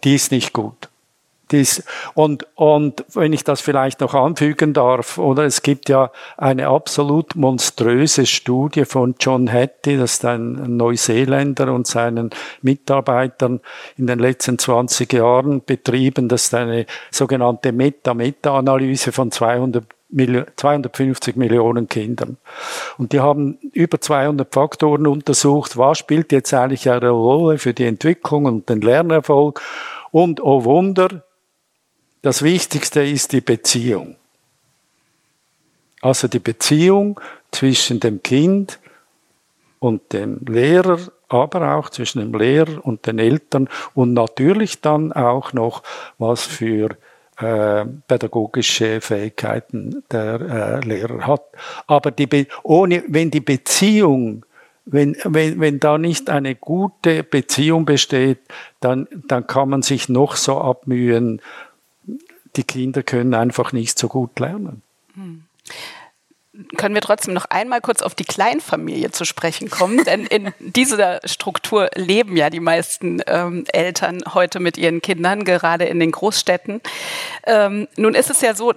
die 0.02 0.14
ist 0.14 0.32
nicht 0.32 0.52
gut. 0.52 0.88
Dies, 1.50 1.84
und, 2.14 2.46
und 2.54 3.04
wenn 3.12 3.32
ich 3.32 3.44
das 3.44 3.60
vielleicht 3.60 4.00
noch 4.00 4.14
anfügen 4.14 4.72
darf, 4.72 5.18
oder 5.18 5.44
es 5.44 5.60
gibt 5.62 5.88
ja 5.90 6.10
eine 6.38 6.68
absolut 6.68 7.36
monströse 7.36 8.24
Studie 8.24 8.86
von 8.86 9.14
John 9.20 9.52
Hattie, 9.52 9.98
das 9.98 10.14
ist 10.14 10.24
ein 10.24 10.76
Neuseeländer 10.76 11.72
und 11.72 11.86
seinen 11.86 12.30
Mitarbeitern 12.62 13.60
in 13.96 14.06
den 14.06 14.18
letzten 14.18 14.58
20 14.58 15.12
Jahren 15.12 15.62
betrieben, 15.64 16.28
das 16.28 16.46
ist 16.46 16.54
eine 16.54 16.86
sogenannte 17.10 17.72
Meta-Meta-Analyse 17.72 19.12
von 19.12 19.30
200 19.30 19.84
250 20.56 21.36
Millionen 21.36 21.88
Kindern. 21.88 22.36
Und 22.98 23.12
die 23.12 23.20
haben 23.20 23.58
über 23.72 24.00
200 24.00 24.52
Faktoren 24.54 25.06
untersucht, 25.06 25.76
was 25.76 25.98
spielt 25.98 26.30
jetzt 26.30 26.54
eigentlich 26.54 26.88
eine 26.88 27.10
Rolle 27.10 27.58
für 27.58 27.74
die 27.74 27.84
Entwicklung 27.84 28.44
und 28.44 28.68
den 28.68 28.80
Lernerfolg. 28.80 29.60
Und 30.12 30.40
oh 30.40 30.64
Wunder, 30.64 31.24
das 32.24 32.42
Wichtigste 32.42 33.02
ist 33.02 33.32
die 33.32 33.42
Beziehung. 33.42 34.16
Also 36.00 36.26
die 36.26 36.38
Beziehung 36.38 37.20
zwischen 37.50 38.00
dem 38.00 38.22
Kind 38.22 38.78
und 39.78 40.14
dem 40.14 40.40
Lehrer, 40.46 40.98
aber 41.28 41.74
auch 41.74 41.90
zwischen 41.90 42.20
dem 42.20 42.32
Lehrer 42.32 42.82
und 42.82 43.06
den 43.06 43.18
Eltern 43.18 43.68
und 43.92 44.14
natürlich 44.14 44.80
dann 44.80 45.12
auch 45.12 45.52
noch, 45.52 45.82
was 46.16 46.44
für 46.44 46.96
äh, 47.36 47.84
pädagogische 48.08 49.02
Fähigkeiten 49.02 50.02
der 50.10 50.40
äh, 50.40 50.80
Lehrer 50.80 51.26
hat. 51.26 51.42
Aber 51.86 52.10
die 52.10 52.46
ohne, 52.62 53.04
wenn 53.06 53.30
die 53.30 53.40
Beziehung 53.40 54.46
wenn, 54.86 55.16
wenn, 55.24 55.60
wenn 55.60 55.80
da 55.80 55.96
nicht 55.96 56.28
eine 56.28 56.54
gute 56.54 57.22
Beziehung 57.22 57.86
besteht, 57.86 58.40
dann, 58.80 59.08
dann 59.26 59.46
kann 59.46 59.70
man 59.70 59.80
sich 59.80 60.10
noch 60.10 60.36
so 60.36 60.58
abmühen, 60.58 61.40
die 62.56 62.64
Kinder 62.64 63.02
können 63.02 63.34
einfach 63.34 63.72
nicht 63.72 63.98
so 63.98 64.08
gut 64.08 64.38
lernen. 64.38 64.82
Hm. 65.14 65.44
Können 66.76 66.94
wir 66.94 67.02
trotzdem 67.02 67.34
noch 67.34 67.46
einmal 67.46 67.80
kurz 67.80 68.00
auf 68.00 68.14
die 68.14 68.24
Kleinfamilie 68.24 69.10
zu 69.10 69.24
sprechen 69.24 69.70
kommen? 69.70 70.04
Denn 70.04 70.24
in 70.24 70.52
dieser 70.60 71.20
Struktur 71.24 71.88
leben 71.96 72.36
ja 72.36 72.48
die 72.48 72.60
meisten 72.60 73.20
ähm, 73.26 73.64
Eltern 73.72 74.22
heute 74.34 74.60
mit 74.60 74.78
ihren 74.78 75.02
Kindern, 75.02 75.44
gerade 75.44 75.86
in 75.86 75.98
den 75.98 76.12
Großstädten. 76.12 76.80
Ähm, 77.44 77.88
nun 77.96 78.14
ist 78.14 78.30
es 78.30 78.40
ja 78.40 78.54
so, 78.54 78.72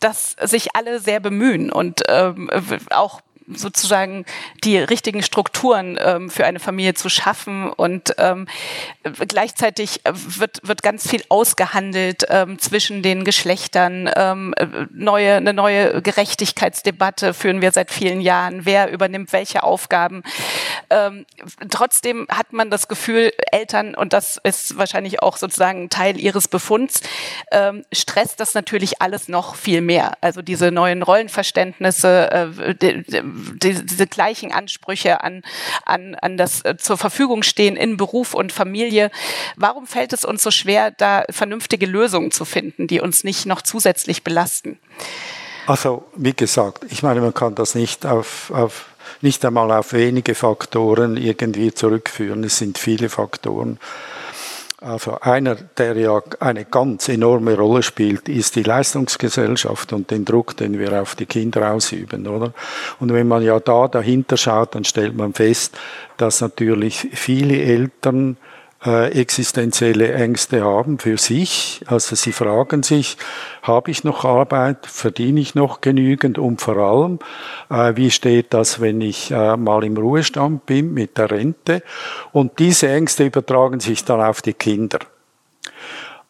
dass 0.00 0.36
sich 0.42 0.76
alle 0.76 1.00
sehr 1.00 1.20
bemühen 1.20 1.72
und 1.72 2.02
ähm, 2.08 2.50
auch 2.90 3.22
sozusagen 3.54 4.24
die 4.64 4.78
richtigen 4.78 5.22
Strukturen 5.22 5.98
ähm, 6.00 6.30
für 6.30 6.46
eine 6.46 6.60
Familie 6.60 6.94
zu 6.94 7.08
schaffen. 7.08 7.70
Und 7.70 8.14
ähm, 8.18 8.46
gleichzeitig 9.28 10.00
wird, 10.04 10.60
wird 10.62 10.82
ganz 10.82 11.08
viel 11.08 11.22
ausgehandelt 11.28 12.24
ähm, 12.28 12.58
zwischen 12.58 13.02
den 13.02 13.24
Geschlechtern. 13.24 14.10
Ähm, 14.14 14.54
neue, 14.90 15.36
eine 15.36 15.52
neue 15.52 16.02
Gerechtigkeitsdebatte 16.02 17.34
führen 17.34 17.60
wir 17.60 17.72
seit 17.72 17.90
vielen 17.90 18.20
Jahren. 18.20 18.64
Wer 18.64 18.90
übernimmt 18.90 19.32
welche 19.32 19.62
Aufgaben? 19.62 20.22
Ähm, 20.90 21.26
trotzdem 21.70 22.26
hat 22.30 22.52
man 22.52 22.70
das 22.70 22.88
Gefühl, 22.88 23.32
Eltern, 23.50 23.94
und 23.94 24.12
das 24.12 24.38
ist 24.42 24.76
wahrscheinlich 24.76 25.22
auch 25.22 25.36
sozusagen 25.36 25.90
Teil 25.90 26.18
ihres 26.18 26.48
Befunds, 26.48 27.00
ähm, 27.50 27.84
stresst 27.92 28.40
das 28.40 28.54
natürlich 28.54 29.00
alles 29.00 29.28
noch 29.28 29.54
viel 29.54 29.80
mehr. 29.80 30.12
Also 30.20 30.42
diese 30.42 30.70
neuen 30.70 31.02
Rollenverständnisse, 31.02 32.30
äh, 32.30 32.74
die, 33.62 33.84
diese 33.84 34.06
gleichen 34.06 34.52
Ansprüche 34.52 35.22
an, 35.22 35.42
an, 35.84 36.14
an 36.14 36.36
das 36.36 36.64
äh, 36.64 36.76
zur 36.76 36.98
Verfügung 36.98 37.42
stehen 37.42 37.76
in 37.76 37.96
Beruf 37.96 38.34
und 38.34 38.52
Familie. 38.52 39.10
Warum 39.56 39.86
fällt 39.86 40.12
es 40.12 40.24
uns 40.24 40.42
so 40.42 40.50
schwer, 40.50 40.90
da 40.90 41.24
vernünftige 41.30 41.86
Lösungen 41.86 42.30
zu 42.30 42.44
finden, 42.44 42.86
die 42.86 43.00
uns 43.00 43.24
nicht 43.24 43.46
noch 43.46 43.62
zusätzlich 43.62 44.24
belasten? 44.24 44.78
Also, 45.66 46.04
wie 46.16 46.34
gesagt, 46.34 46.84
ich 46.90 47.02
meine, 47.02 47.20
man 47.20 47.34
kann 47.34 47.54
das 47.54 47.74
nicht 47.74 48.04
auf, 48.04 48.50
auf 48.50 48.86
nicht 49.20 49.44
einmal 49.44 49.70
auf 49.70 49.92
wenige 49.92 50.34
Faktoren 50.34 51.16
irgendwie 51.16 51.72
zurückführen. 51.72 52.42
Es 52.44 52.58
sind 52.58 52.78
viele 52.78 53.08
Faktoren. 53.08 53.78
Also 54.82 55.18
einer, 55.20 55.54
der 55.54 55.96
ja 55.96 56.20
eine 56.40 56.64
ganz 56.64 57.08
enorme 57.08 57.56
Rolle 57.56 57.84
spielt, 57.84 58.28
ist 58.28 58.56
die 58.56 58.64
Leistungsgesellschaft 58.64 59.92
und 59.92 60.10
den 60.10 60.24
Druck, 60.24 60.56
den 60.56 60.78
wir 60.78 61.00
auf 61.00 61.14
die 61.14 61.26
Kinder 61.26 61.72
ausüben, 61.72 62.26
oder? 62.26 62.52
Und 62.98 63.12
wenn 63.12 63.28
man 63.28 63.42
ja 63.42 63.60
da 63.60 63.86
dahinter 63.86 64.36
schaut, 64.36 64.74
dann 64.74 64.84
stellt 64.84 65.16
man 65.16 65.34
fest, 65.34 65.78
dass 66.16 66.40
natürlich 66.40 67.08
viele 67.12 67.62
Eltern 67.62 68.36
äh, 68.84 69.12
existenzielle 69.12 70.12
Ängste 70.12 70.64
haben 70.64 70.98
für 70.98 71.18
sich. 71.18 71.82
Also 71.86 72.16
sie 72.16 72.32
fragen 72.32 72.82
sich, 72.82 73.16
habe 73.62 73.90
ich 73.90 74.04
noch 74.04 74.24
Arbeit, 74.24 74.86
verdiene 74.86 75.40
ich 75.40 75.54
noch 75.54 75.80
genügend 75.80 76.38
und 76.38 76.60
vor 76.60 76.76
allem, 76.76 77.18
äh, 77.70 77.96
wie 77.96 78.10
steht 78.10 78.52
das, 78.54 78.80
wenn 78.80 79.00
ich 79.00 79.30
äh, 79.30 79.56
mal 79.56 79.84
im 79.84 79.96
Ruhestand 79.96 80.66
bin 80.66 80.92
mit 80.94 81.18
der 81.18 81.30
Rente? 81.30 81.82
Und 82.32 82.58
diese 82.58 82.88
Ängste 82.88 83.24
übertragen 83.24 83.80
sich 83.80 84.04
dann 84.04 84.20
auf 84.20 84.42
die 84.42 84.54
Kinder. 84.54 84.98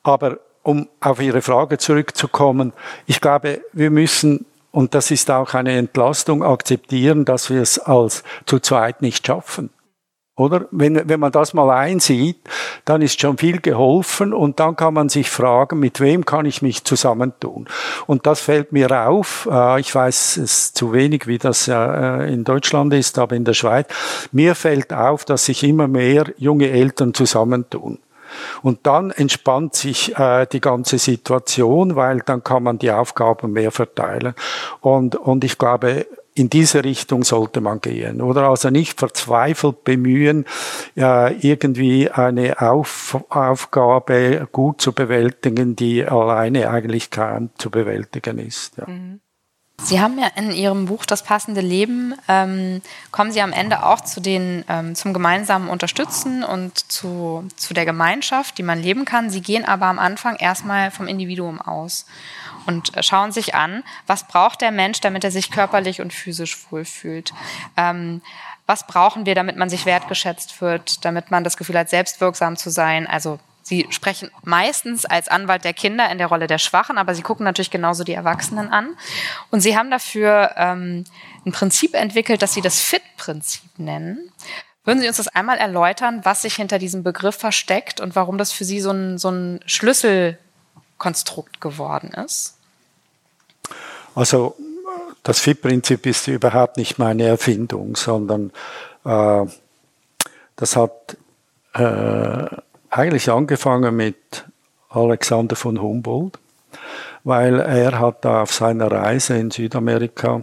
Aber 0.02 0.38
um 0.62 0.88
auf 1.00 1.20
Ihre 1.20 1.42
Frage 1.42 1.78
zurückzukommen, 1.78 2.72
ich 3.06 3.20
glaube, 3.20 3.62
wir 3.72 3.90
müssen 3.90 4.46
und 4.72 4.94
das 4.94 5.10
ist 5.10 5.30
auch 5.30 5.52
eine 5.52 5.76
Entlastung, 5.76 6.42
akzeptieren, 6.42 7.26
dass 7.26 7.50
wir 7.50 7.60
es 7.60 7.78
als 7.78 8.24
zu 8.46 8.58
zweit 8.58 9.02
nicht 9.02 9.26
schaffen. 9.26 9.68
Oder? 10.34 10.66
Wenn, 10.70 11.08
wenn 11.08 11.20
man 11.20 11.30
das 11.30 11.52
mal 11.52 11.70
einsieht, 11.70 12.38
dann 12.86 13.02
ist 13.02 13.20
schon 13.20 13.36
viel 13.36 13.60
geholfen 13.60 14.32
und 14.32 14.60
dann 14.60 14.76
kann 14.76 14.94
man 14.94 15.10
sich 15.10 15.28
fragen, 15.28 15.78
mit 15.78 16.00
wem 16.00 16.24
kann 16.24 16.46
ich 16.46 16.62
mich 16.62 16.84
zusammentun? 16.84 17.68
Und 18.06 18.26
das 18.26 18.40
fällt 18.40 18.72
mir 18.72 18.90
auf. 19.06 19.46
Äh, 19.50 19.80
ich 19.80 19.94
weiß 19.94 20.38
es 20.38 20.72
zu 20.72 20.94
wenig, 20.94 21.26
wie 21.26 21.36
das 21.36 21.68
äh, 21.68 22.32
in 22.32 22.44
Deutschland 22.44 22.94
ist, 22.94 23.18
aber 23.18 23.36
in 23.36 23.44
der 23.44 23.52
Schweiz. 23.52 23.88
Mir 24.32 24.54
fällt 24.54 24.92
auf, 24.94 25.26
dass 25.26 25.44
sich 25.44 25.62
immer 25.64 25.86
mehr 25.86 26.24
junge 26.38 26.70
Eltern 26.70 27.12
zusammentun. 27.12 27.98
Und 28.62 28.86
dann 28.86 29.10
entspannt 29.10 29.74
sich 29.74 30.16
äh, 30.18 30.46
die 30.46 30.62
ganze 30.62 30.96
Situation, 30.98 31.96
weil 31.96 32.20
dann 32.24 32.42
kann 32.42 32.62
man 32.62 32.78
die 32.78 32.90
Aufgaben 32.90 33.52
mehr 33.52 33.70
verteilen. 33.70 34.34
Und, 34.80 35.16
und 35.16 35.44
ich 35.44 35.58
glaube, 35.58 36.06
in 36.34 36.48
diese 36.48 36.82
Richtung 36.84 37.24
sollte 37.24 37.60
man 37.60 37.80
gehen, 37.80 38.22
oder? 38.22 38.48
Also 38.48 38.70
nicht 38.70 38.98
verzweifelt 38.98 39.84
bemühen, 39.84 40.46
äh, 40.96 41.34
irgendwie 41.46 42.10
eine 42.10 42.60
Auf 42.60 43.24
Aufgabe 43.28 44.48
gut 44.50 44.80
zu 44.80 44.92
bewältigen, 44.92 45.76
die 45.76 46.04
alleine 46.04 46.70
eigentlich 46.70 47.10
kaum 47.10 47.50
zu 47.58 47.70
bewältigen 47.70 48.38
ist. 48.38 48.78
Ja. 48.78 48.88
Mhm. 48.88 49.20
Sie 49.84 50.00
haben 50.00 50.16
ja 50.18 50.28
in 50.36 50.52
Ihrem 50.52 50.86
Buch 50.86 51.04
Das 51.04 51.24
passende 51.24 51.60
Leben, 51.60 52.14
ähm, 52.28 52.82
kommen 53.10 53.32
Sie 53.32 53.42
am 53.42 53.52
Ende 53.52 53.84
auch 53.84 54.00
zu 54.00 54.20
den, 54.20 54.64
ähm, 54.68 54.94
zum 54.94 55.12
gemeinsamen 55.12 55.68
Unterstützen 55.68 56.44
und 56.44 56.78
zu, 56.90 57.48
zu 57.56 57.74
der 57.74 57.84
Gemeinschaft, 57.84 58.58
die 58.58 58.62
man 58.62 58.80
leben 58.80 59.04
kann. 59.04 59.28
Sie 59.28 59.40
gehen 59.40 59.64
aber 59.64 59.86
am 59.86 59.98
Anfang 59.98 60.36
erstmal 60.36 60.92
vom 60.92 61.08
Individuum 61.08 61.60
aus 61.60 62.06
und 62.66 62.92
schauen 63.00 63.32
sich 63.32 63.54
an, 63.54 63.82
was 64.06 64.26
braucht 64.26 64.60
der 64.60 64.70
Mensch, 64.70 65.00
damit 65.00 65.24
er 65.24 65.30
sich 65.30 65.50
körperlich 65.50 66.00
und 66.00 66.12
physisch 66.12 66.58
wohlfühlt. 66.70 67.32
Ähm, 67.76 68.22
was 68.66 68.86
brauchen 68.86 69.26
wir, 69.26 69.34
damit 69.34 69.56
man 69.56 69.68
sich 69.68 69.86
wertgeschätzt 69.86 70.60
wird, 70.60 71.04
damit 71.04 71.30
man 71.30 71.44
das 71.44 71.56
Gefühl 71.56 71.78
hat, 71.78 71.90
selbstwirksam 71.90 72.56
zu 72.56 72.70
sein? 72.70 73.06
Also 73.06 73.38
Sie 73.64 73.86
sprechen 73.90 74.30
meistens 74.42 75.04
als 75.04 75.28
Anwalt 75.28 75.64
der 75.64 75.72
Kinder 75.72 76.10
in 76.10 76.18
der 76.18 76.26
Rolle 76.26 76.48
der 76.48 76.58
Schwachen, 76.58 76.98
aber 76.98 77.14
Sie 77.14 77.22
gucken 77.22 77.44
natürlich 77.44 77.70
genauso 77.70 78.02
die 78.02 78.12
Erwachsenen 78.12 78.68
an. 78.70 78.96
Und 79.50 79.60
Sie 79.60 79.76
haben 79.76 79.90
dafür 79.90 80.52
ähm, 80.56 81.04
ein 81.46 81.52
Prinzip 81.52 81.94
entwickelt, 81.94 82.42
das 82.42 82.54
Sie 82.54 82.60
das 82.60 82.80
FIT-Prinzip 82.80 83.78
nennen. 83.78 84.32
Würden 84.84 85.00
Sie 85.00 85.06
uns 85.06 85.18
das 85.18 85.28
einmal 85.28 85.58
erläutern, 85.58 86.24
was 86.24 86.42
sich 86.42 86.56
hinter 86.56 86.80
diesem 86.80 87.04
Begriff 87.04 87.36
versteckt 87.36 88.00
und 88.00 88.16
warum 88.16 88.36
das 88.36 88.50
für 88.50 88.64
Sie 88.64 88.80
so 88.80 88.90
ein, 88.90 89.16
so 89.16 89.30
ein 89.30 89.60
Schlüssel 89.66 90.38
Konstrukt 91.02 91.60
geworden 91.60 92.12
ist? 92.14 92.54
Also 94.14 94.54
das 95.24 95.40
FIT-Prinzip 95.40 96.06
ist 96.06 96.28
überhaupt 96.28 96.76
nicht 96.76 97.00
meine 97.00 97.24
Erfindung, 97.24 97.96
sondern 97.96 98.52
äh, 99.04 99.44
das 100.54 100.76
hat 100.76 101.16
äh, 101.74 102.46
eigentlich 102.88 103.30
angefangen 103.30 103.96
mit 103.96 104.44
Alexander 104.90 105.56
von 105.56 105.82
Humboldt, 105.82 106.38
weil 107.24 107.58
er 107.58 107.98
hat 107.98 108.24
auf 108.24 108.52
seiner 108.52 108.92
Reise 108.92 109.36
in 109.36 109.50
Südamerika 109.50 110.42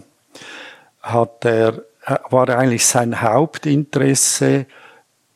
hat 1.01 1.45
er 1.45 1.85
war 2.31 2.49
eigentlich 2.49 2.85
sein 2.85 3.21
Hauptinteresse 3.21 4.65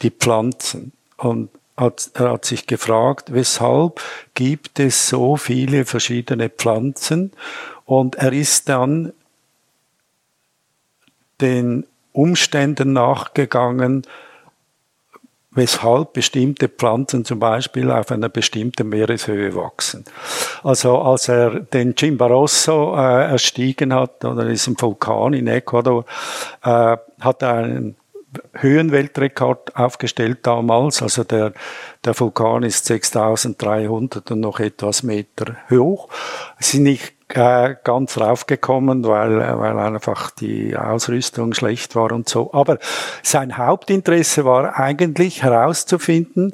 die 0.01 0.11
Pflanzen 0.11 0.91
und 1.15 1.49
hat, 1.75 2.11
er 2.13 2.31
hat 2.31 2.45
sich 2.45 2.67
gefragt, 2.67 3.33
weshalb 3.33 3.99
gibt 4.33 4.79
es 4.79 5.09
so 5.09 5.37
viele 5.37 5.85
verschiedene 5.85 6.49
Pflanzen 6.49 7.31
und 7.85 8.15
er 8.15 8.31
ist 8.33 8.69
dann 8.69 9.13
den 11.41 11.85
Umständen 12.11 12.93
nachgegangen, 12.93 14.03
weshalb 15.51 16.13
bestimmte 16.13 16.67
Pflanzen 16.67 17.25
zum 17.25 17.39
Beispiel 17.39 17.91
auf 17.91 18.11
einer 18.11 18.29
bestimmten 18.29 18.89
Meereshöhe 18.89 19.55
wachsen. 19.55 20.05
Also 20.63 20.99
als 20.99 21.27
er 21.27 21.59
den 21.59 21.95
Chimborazo 21.95 22.95
äh, 22.95 23.31
erstiegen 23.31 23.93
hat, 23.93 24.23
oder 24.25 24.45
diesem 24.45 24.79
Vulkan 24.79 25.33
in 25.33 25.47
Ecuador, 25.47 26.05
äh, 26.63 26.97
hat 27.19 27.41
er 27.41 27.53
einen 27.53 27.95
Höhenweltrekord 28.53 29.75
aufgestellt 29.75 30.39
damals. 30.43 31.01
Also 31.01 31.23
der, 31.23 31.53
der 32.03 32.19
Vulkan 32.19 32.63
ist 32.63 32.85
6300 32.85 34.31
und 34.31 34.39
noch 34.39 34.59
etwas 34.59 35.03
Meter 35.03 35.57
hoch. 35.69 36.09
Sie 36.59 36.77
sind 36.77 36.83
nicht 36.83 37.13
äh, 37.29 37.75
ganz 37.83 38.17
raufgekommen, 38.17 39.05
weil, 39.05 39.39
weil 39.39 39.79
einfach 39.79 40.31
die 40.31 40.75
Ausrüstung 40.77 41.53
schlecht 41.53 41.95
war 41.95 42.11
und 42.11 42.29
so. 42.29 42.53
Aber 42.53 42.77
sein 43.21 43.57
Hauptinteresse 43.57 44.45
war 44.45 44.79
eigentlich 44.79 45.43
herauszufinden, 45.43 46.53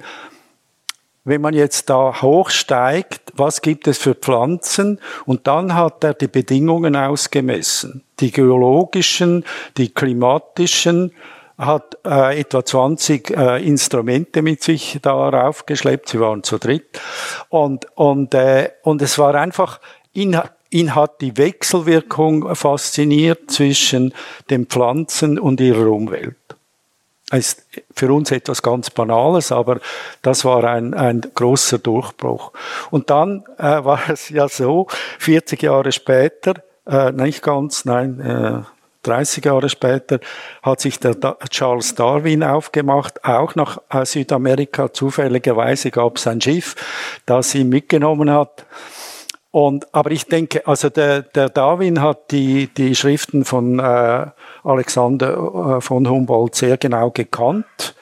wenn 1.25 1.41
man 1.41 1.53
jetzt 1.53 1.89
da 1.89 2.21
hochsteigt, 2.21 3.33
was 3.35 3.61
gibt 3.61 3.87
es 3.87 3.97
für 3.97 4.15
Pflanzen? 4.15 4.99
Und 5.25 5.47
dann 5.47 5.75
hat 5.75 6.03
er 6.03 6.13
die 6.13 6.27
Bedingungen 6.27 6.95
ausgemessen. 6.95 8.03
Die 8.19 8.31
geologischen, 8.31 9.45
die 9.77 9.89
klimatischen, 9.89 11.11
hat 11.59 11.97
äh, 12.05 12.39
etwa 12.39 12.63
20 12.63 13.31
äh, 13.31 13.63
Instrumente 13.63 14.41
mit 14.41 14.63
sich 14.63 14.99
darauf 15.01 15.65
geschleppt. 15.65 16.09
Sie 16.09 16.19
waren 16.19 16.41
zu 16.41 16.57
dritt. 16.57 17.01
Und, 17.49 17.85
und, 17.95 18.33
äh, 18.33 18.71
und 18.83 19.01
es 19.01 19.19
war 19.19 19.35
einfach, 19.35 19.81
ihn, 20.13 20.39
ihn 20.69 20.95
hat 20.95 21.19
die 21.19 21.35
Wechselwirkung 21.35 22.55
fasziniert 22.55 23.51
zwischen 23.51 24.13
den 24.49 24.67
Pflanzen 24.67 25.37
und 25.37 25.59
ihrer 25.59 25.87
Umwelt. 25.87 26.37
Das 27.29 27.39
ist 27.39 27.63
für 27.93 28.11
uns 28.11 28.31
etwas 28.31 28.63
ganz 28.63 28.89
Banales, 28.89 29.51
aber 29.51 29.79
das 30.21 30.45
war 30.45 30.63
ein, 30.63 30.93
ein 30.93 31.21
großer 31.35 31.77
Durchbruch. 31.77 32.53
Und 32.89 33.09
dann 33.09 33.43
äh, 33.57 33.63
war 33.83 34.09
es 34.09 34.29
ja 34.29 34.47
so, 34.47 34.87
40 35.19 35.61
Jahre 35.61 35.91
später, 35.91 36.55
äh, 36.87 37.11
nicht 37.11 37.43
ganz, 37.43 37.83
nein, 37.83 38.19
äh, 38.21 38.78
30 39.03 39.45
Jahre 39.45 39.69
später 39.69 40.19
hat 40.62 40.81
sich 40.81 40.99
der 40.99 41.15
Charles 41.49 41.95
Darwin 41.95 42.43
aufgemacht, 42.43 43.23
auch 43.23 43.55
nach 43.55 43.79
äh, 43.89 44.05
Südamerika. 44.05 44.91
Zufälligerweise 44.91 45.91
gab 45.91 46.17
es 46.17 46.27
ein 46.27 46.41
Schiff, 46.41 46.75
das 47.25 47.55
ihn 47.55 47.69
mitgenommen 47.69 48.29
hat. 48.31 48.65
Und, 49.51 49.93
aber 49.95 50.12
ich 50.12 50.25
denke, 50.25 50.67
also 50.67 50.89
der, 50.89 51.23
der 51.23 51.49
Darwin 51.49 52.01
hat 52.01 52.31
die, 52.31 52.67
die 52.67 52.93
Schriften 52.93 53.45
von 53.45 53.79
äh, 53.79 54.27
Alexander 54.63 55.77
äh, 55.77 55.81
von 55.81 56.07
Humboldt 56.07 56.55
sehr 56.55 56.77
genau 56.77 57.09
gekannt. 57.09 57.95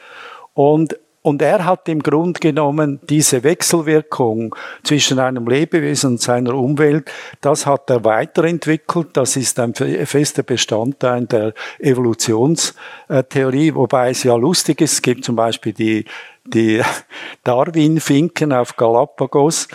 Und 0.54 0.98
und 1.28 1.42
er 1.42 1.66
hat 1.66 1.90
im 1.90 2.02
Grunde 2.02 2.40
genommen 2.40 3.02
diese 3.10 3.44
Wechselwirkung 3.44 4.56
zwischen 4.82 5.20
einem 5.20 5.46
Lebewesen 5.46 6.12
und 6.12 6.22
seiner 6.22 6.54
Umwelt, 6.54 7.12
das 7.42 7.66
hat 7.66 7.90
er 7.90 8.06
weiterentwickelt. 8.06 9.10
Das 9.12 9.36
ist 9.36 9.60
ein 9.60 9.74
fester 9.76 10.44
Bestandteil 10.44 11.26
der 11.26 11.54
Evolutionstheorie, 11.80 13.76
wobei 13.76 14.12
es 14.12 14.24
ja 14.24 14.38
lustig 14.38 14.80
ist. 14.80 14.94
Es 14.94 15.02
gibt 15.02 15.26
zum 15.26 15.36
Beispiel 15.36 15.74
die, 15.74 16.06
die 16.46 16.82
Darwin-Finken 17.44 18.54
auf 18.54 18.78
Galapagos. 18.78 19.68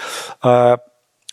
Äh, 0.43 0.79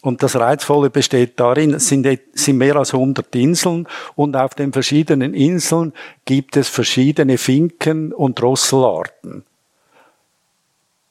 und 0.02 0.22
das 0.22 0.36
Reizvolle 0.36 0.90
besteht 0.90 1.40
darin, 1.40 1.76
es 1.76 1.88
sind, 1.88 2.06
sind 2.34 2.58
mehr 2.58 2.76
als 2.76 2.94
100 2.94 3.34
Inseln 3.38 3.88
und 4.16 4.36
auf 4.36 4.54
den 4.54 4.74
verschiedenen 4.74 5.34
Inseln 5.34 5.94
gibt 6.26 6.58
es 6.58 6.68
verschiedene 6.68 7.38
Finken 7.38 8.12
und 8.12 8.42
Drosselarten. 8.42 9.46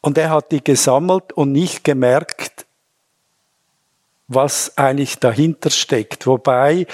Und 0.01 0.19
er 0.19 0.31
hat 0.31 0.53
die 0.53 0.63
gesammelt 0.63 1.33
und 1.33 1.53
nicht 1.53 1.85
gemerkt, 1.85 2.67
was 4.29 4.77
eigentlich 4.77 5.19
dahinter 5.19 5.71
steckt. 5.71 6.27
Wobei 6.27 6.87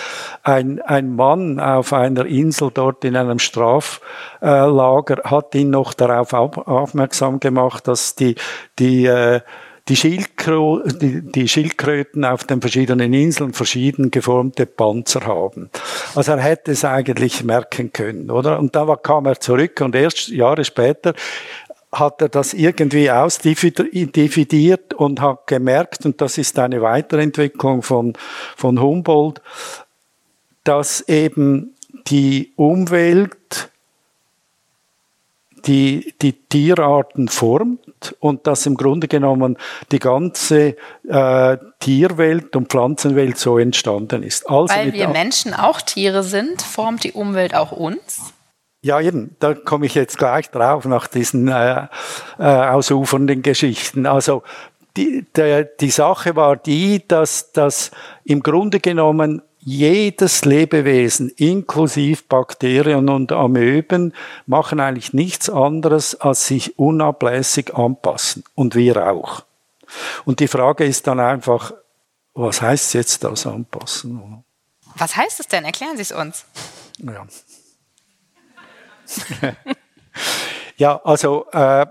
ein, 0.44 0.80
ein 0.80 1.14
Mann 1.14 1.58
auf 1.58 1.92
einer 1.92 2.24
Insel 2.26 2.70
dort 2.72 3.04
in 3.04 3.16
einem 3.16 3.40
Straflager 3.40 5.22
hat 5.24 5.54
ihn 5.54 5.70
noch 5.70 5.94
darauf 5.94 6.32
aufmerksam 6.32 7.40
gemacht, 7.40 7.88
dass 7.88 8.14
die, 8.14 8.36
die, 8.78 9.06
äh, 9.06 9.40
die, 9.88 9.96
Schildkrö 9.96 10.82
die, 10.86 11.48
Schildkröten 11.48 12.24
auf 12.24 12.44
den 12.44 12.60
verschiedenen 12.60 13.12
Inseln 13.12 13.52
verschieden 13.52 14.12
geformte 14.12 14.64
Panzer 14.64 15.26
haben. 15.26 15.70
Also 16.14 16.32
er 16.32 16.38
hätte 16.38 16.70
es 16.70 16.84
eigentlich 16.84 17.42
merken 17.42 17.92
können, 17.92 18.30
oder? 18.30 18.60
Und 18.60 18.76
da 18.76 18.94
kam 18.94 19.26
er 19.26 19.40
zurück 19.40 19.80
und 19.80 19.96
erst 19.96 20.28
Jahre 20.28 20.64
später 20.64 21.14
hat 21.94 22.20
er 22.20 22.28
das 22.28 22.54
irgendwie 22.54 23.10
ausdividiert 23.10 24.94
und 24.94 25.20
hat 25.20 25.46
gemerkt, 25.46 26.04
und 26.04 26.20
das 26.20 26.38
ist 26.38 26.58
eine 26.58 26.82
Weiterentwicklung 26.82 27.82
von, 27.82 28.14
von 28.56 28.80
Humboldt, 28.80 29.40
dass 30.64 31.00
eben 31.08 31.74
die 32.06 32.52
Umwelt 32.56 33.70
die, 35.66 36.14
die 36.20 36.32
Tierarten 36.32 37.28
formt 37.28 38.14
und 38.20 38.46
dass 38.46 38.66
im 38.66 38.76
Grunde 38.76 39.08
genommen 39.08 39.56
die 39.92 39.98
ganze 39.98 40.76
äh, 41.08 41.56
Tierwelt 41.80 42.54
und 42.54 42.68
Pflanzenwelt 42.68 43.38
so 43.38 43.58
entstanden 43.58 44.22
ist. 44.22 44.48
Also 44.48 44.74
Weil 44.74 44.92
wir 44.92 45.08
Menschen 45.08 45.54
auch 45.54 45.80
Tiere 45.80 46.22
sind, 46.22 46.60
formt 46.60 47.04
die 47.04 47.12
Umwelt 47.12 47.54
auch 47.54 47.72
uns? 47.72 48.34
Ja, 48.84 49.00
eben, 49.00 49.34
da 49.40 49.54
komme 49.54 49.86
ich 49.86 49.94
jetzt 49.94 50.18
gleich 50.18 50.50
drauf 50.50 50.84
nach 50.84 51.06
diesen 51.06 51.48
äh, 51.48 51.86
äh, 52.38 52.42
ausufernden 52.42 53.40
Geschichten. 53.40 54.04
Also 54.04 54.42
die, 54.94 55.24
der, 55.34 55.64
die 55.64 55.88
Sache 55.88 56.36
war 56.36 56.56
die, 56.56 57.02
dass, 57.08 57.50
dass 57.52 57.92
im 58.24 58.42
Grunde 58.42 58.80
genommen 58.80 59.40
jedes 59.58 60.44
Lebewesen, 60.44 61.30
inklusive 61.30 62.24
Bakterien 62.28 63.08
und 63.08 63.32
Amöben, 63.32 64.12
machen 64.44 64.80
eigentlich 64.80 65.14
nichts 65.14 65.48
anderes, 65.48 66.20
als 66.20 66.46
sich 66.46 66.78
unablässig 66.78 67.74
anpassen. 67.74 68.44
Und 68.54 68.74
wir 68.74 69.10
auch. 69.10 69.44
Und 70.26 70.40
die 70.40 70.48
Frage 70.48 70.84
ist 70.84 71.06
dann 71.06 71.20
einfach, 71.20 71.72
was 72.34 72.60
heißt 72.60 72.92
jetzt 72.92 73.24
das 73.24 73.46
Anpassen? 73.46 74.44
Was 74.96 75.16
heißt 75.16 75.40
es 75.40 75.48
denn? 75.48 75.64
Erklären 75.64 75.96
Sie 75.96 76.02
es 76.02 76.12
uns. 76.12 76.44
Ja. 76.98 77.26
ja, 80.76 81.00
also 81.04 81.46
äh, 81.52 81.86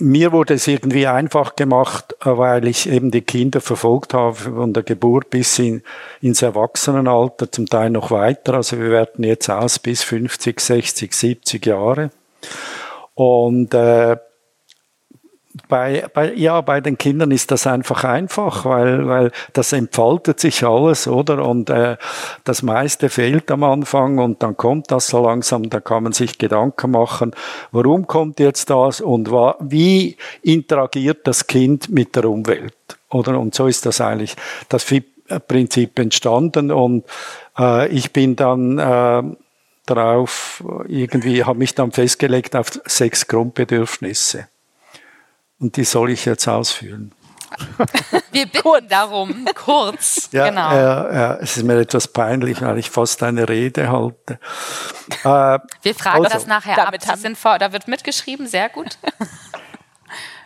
mir 0.00 0.32
wurde 0.32 0.54
es 0.54 0.66
irgendwie 0.66 1.06
einfach 1.06 1.56
gemacht, 1.56 2.14
weil 2.20 2.66
ich 2.66 2.88
eben 2.88 3.10
die 3.10 3.22
Kinder 3.22 3.60
verfolgt 3.60 4.14
habe 4.14 4.36
von 4.36 4.72
der 4.72 4.82
Geburt 4.82 5.30
bis 5.30 5.58
in, 5.58 5.82
ins 6.20 6.42
Erwachsenenalter, 6.42 7.50
zum 7.50 7.66
Teil 7.66 7.90
noch 7.90 8.10
weiter. 8.10 8.54
Also 8.54 8.78
wir 8.78 8.90
werden 8.90 9.24
jetzt 9.24 9.50
aus 9.50 9.78
bis 9.78 10.02
50, 10.04 10.60
60, 10.60 11.12
70 11.12 11.66
Jahre. 11.66 12.10
Und 13.14 13.74
äh, 13.74 14.16
bei, 15.68 16.06
bei, 16.12 16.32
ja, 16.34 16.60
bei 16.60 16.80
den 16.80 16.98
Kindern 16.98 17.30
ist 17.30 17.50
das 17.50 17.66
einfach 17.66 18.04
einfach, 18.04 18.64
weil, 18.64 19.06
weil 19.08 19.32
das 19.52 19.72
entfaltet 19.72 20.40
sich 20.40 20.64
alles, 20.64 21.08
oder? 21.08 21.44
Und 21.44 21.70
äh, 21.70 21.96
das 22.44 22.62
meiste 22.62 23.08
fehlt 23.08 23.50
am 23.50 23.64
Anfang 23.64 24.18
und 24.18 24.42
dann 24.42 24.56
kommt 24.56 24.90
das 24.90 25.08
so 25.08 25.22
langsam, 25.24 25.68
da 25.70 25.80
kann 25.80 26.04
man 26.04 26.12
sich 26.12 26.38
Gedanken 26.38 26.90
machen, 26.92 27.32
warum 27.72 28.06
kommt 28.06 28.40
jetzt 28.40 28.70
das 28.70 29.00
und 29.00 29.30
wie 29.30 30.16
interagiert 30.42 31.26
das 31.26 31.46
Kind 31.46 31.88
mit 31.88 32.14
der 32.16 32.26
Umwelt, 32.26 32.74
oder? 33.10 33.38
Und 33.38 33.54
so 33.54 33.66
ist 33.66 33.86
das 33.86 34.00
eigentlich 34.00 34.36
das 34.68 34.86
Prinzip 35.46 35.98
entstanden 35.98 36.70
und 36.70 37.04
äh, 37.58 37.88
ich 37.88 38.12
bin 38.12 38.36
dann 38.36 38.78
äh, 38.78 39.22
darauf 39.86 40.62
irgendwie, 40.86 41.44
habe 41.44 41.58
mich 41.58 41.74
dann 41.74 41.92
festgelegt 41.92 42.54
auf 42.54 42.70
sechs 42.84 43.26
Grundbedürfnisse. 43.26 44.48
Und 45.60 45.76
die 45.76 45.84
soll 45.84 46.10
ich 46.10 46.24
jetzt 46.24 46.46
ausführen. 46.46 47.12
Wir 48.30 48.46
bitten 48.46 48.88
darum, 48.88 49.46
kurz. 49.54 50.28
Ja, 50.32 50.48
genau. 50.48 50.70
äh, 50.72 51.34
äh, 51.34 51.42
es 51.42 51.56
ist 51.56 51.64
mir 51.64 51.78
etwas 51.78 52.08
peinlich, 52.08 52.60
weil 52.60 52.78
ich 52.78 52.90
fast 52.90 53.22
eine 53.22 53.48
Rede 53.48 53.90
halte. 53.90 54.38
Äh, 55.24 55.58
Wir 55.82 55.94
fragen 55.94 56.24
also, 56.24 56.36
das 56.36 56.46
nachher 56.46 56.86
ab. 56.86 56.94
Sie 57.00 57.16
sind 57.16 57.38
vor, 57.38 57.58
da 57.58 57.72
wird 57.72 57.88
mitgeschrieben, 57.88 58.46
sehr 58.46 58.68
gut. 58.68 58.98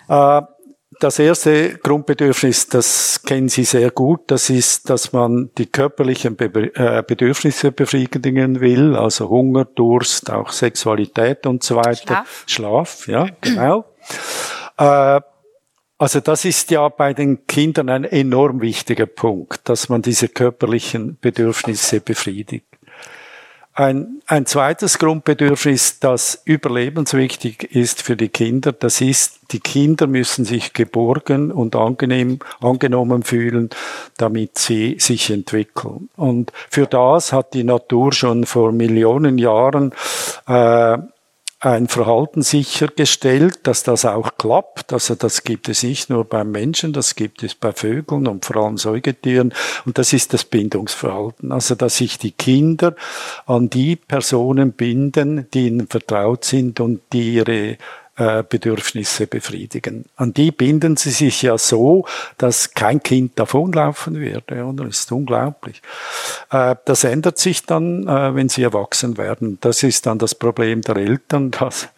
Äh, 0.08 0.42
das 0.98 1.18
erste 1.20 1.78
Grundbedürfnis, 1.78 2.66
das 2.66 3.22
kennen 3.22 3.48
Sie 3.48 3.62
sehr 3.64 3.92
gut, 3.92 4.22
das 4.26 4.50
ist, 4.50 4.90
dass 4.90 5.12
man 5.12 5.50
die 5.56 5.66
körperlichen 5.66 6.36
äh, 6.38 7.02
Bedürfnisse 7.06 7.70
befriedigen 7.70 8.60
will, 8.60 8.96
also 8.96 9.28
Hunger, 9.28 9.64
Durst, 9.64 10.30
auch 10.30 10.50
Sexualität 10.50 11.46
und 11.46 11.62
so 11.62 11.76
weiter. 11.76 12.24
Schlaf, 12.46 12.46
Schlaf 12.46 13.08
ja, 13.08 13.26
genau. 13.40 13.84
Äh, 14.76 15.20
also 15.98 16.18
das 16.18 16.44
ist 16.44 16.70
ja 16.72 16.88
bei 16.88 17.14
den 17.14 17.46
Kindern 17.46 17.88
ein 17.88 18.04
enorm 18.04 18.60
wichtiger 18.60 19.06
Punkt, 19.06 19.68
dass 19.68 19.88
man 19.88 20.02
diese 20.02 20.28
körperlichen 20.28 21.16
Bedürfnisse 21.20 22.00
befriedigt. 22.00 22.66
Ein, 23.74 24.20
ein 24.26 24.44
zweites 24.44 24.98
Grundbedürfnis, 24.98 25.98
das 25.98 26.42
überlebenswichtig 26.44 27.74
ist 27.74 28.02
für 28.02 28.16
die 28.16 28.28
Kinder, 28.28 28.72
das 28.72 29.00
ist, 29.00 29.40
die 29.52 29.60
Kinder 29.60 30.06
müssen 30.06 30.44
sich 30.44 30.74
geborgen 30.74 31.50
und 31.50 31.74
angenehm, 31.74 32.40
angenommen 32.60 33.22
fühlen, 33.22 33.70
damit 34.18 34.58
sie 34.58 34.96
sich 34.98 35.30
entwickeln. 35.30 36.10
Und 36.16 36.52
für 36.68 36.86
das 36.86 37.32
hat 37.32 37.54
die 37.54 37.64
Natur 37.64 38.12
schon 38.12 38.44
vor 38.44 38.72
Millionen 38.72 39.38
Jahren 39.38 39.94
äh, 40.46 40.98
ein 41.64 41.86
Verhalten 41.86 42.42
sichergestellt, 42.42 43.60
dass 43.68 43.84
das 43.84 44.04
auch 44.04 44.36
klappt. 44.36 44.92
Also 44.92 45.14
das 45.14 45.44
gibt 45.44 45.68
es 45.68 45.84
nicht 45.84 46.10
nur 46.10 46.24
beim 46.24 46.50
Menschen, 46.50 46.92
das 46.92 47.14
gibt 47.14 47.44
es 47.44 47.54
bei 47.54 47.72
Vögeln 47.72 48.26
und 48.26 48.44
vor 48.44 48.56
allem 48.56 48.78
Säugetieren. 48.78 49.54
Und 49.86 49.96
das 49.96 50.12
ist 50.12 50.32
das 50.34 50.44
Bindungsverhalten. 50.44 51.52
Also 51.52 51.76
dass 51.76 51.98
sich 51.98 52.18
die 52.18 52.32
Kinder 52.32 52.96
an 53.46 53.70
die 53.70 53.94
Personen 53.94 54.72
binden, 54.72 55.46
die 55.54 55.68
ihnen 55.68 55.86
vertraut 55.86 56.44
sind 56.44 56.80
und 56.80 57.00
die 57.12 57.34
ihre 57.34 57.78
äh, 58.22 58.44
Bedürfnisse 58.48 59.26
befriedigen. 59.26 60.04
An 60.14 60.32
die 60.32 60.52
binden 60.52 60.96
sie 60.96 61.10
sich 61.10 61.42
ja 61.42 61.58
so, 61.58 62.06
dass 62.38 62.72
kein 62.72 63.02
Kind 63.02 63.36
davonlaufen. 63.36 64.16
Oder? 64.16 64.84
Das 64.84 65.00
ist 65.00 65.10
unglaublich. 65.10 65.82
Äh, 66.52 66.76
das 66.84 67.02
ändert 67.02 67.38
sich 67.38 67.66
dann, 67.66 68.06
äh, 68.06 68.32
wenn 68.36 68.48
sie 68.48 68.62
erwachsen 68.62 69.16
werden. 69.16 69.58
Das 69.60 69.82
ist 69.82 70.06
dann 70.06 70.20
das 70.20 70.36
Problem 70.36 70.82
der 70.82 70.98
Eltern, 70.98 71.50
dass 71.58 71.88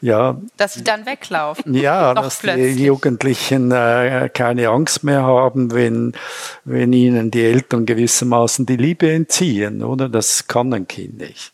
ja, 0.00 0.36
dass 0.56 0.74
sie 0.74 0.84
dann 0.84 1.04
weglaufen. 1.04 1.74
Ja, 1.74 2.14
dass 2.14 2.38
plötzlich. 2.40 2.76
die 2.76 2.84
Jugendlichen 2.84 3.70
keine 3.70 4.68
Angst 4.68 5.04
mehr 5.04 5.22
haben, 5.22 5.72
wenn, 5.72 6.12
wenn 6.64 6.92
ihnen 6.92 7.30
die 7.30 7.44
Eltern 7.44 7.86
gewissermaßen 7.86 8.66
die 8.66 8.76
Liebe 8.76 9.10
entziehen, 9.10 9.82
oder? 9.82 10.08
Das 10.08 10.46
kann 10.46 10.72
ein 10.74 10.86
Kind 10.86 11.18
nicht. 11.18 11.52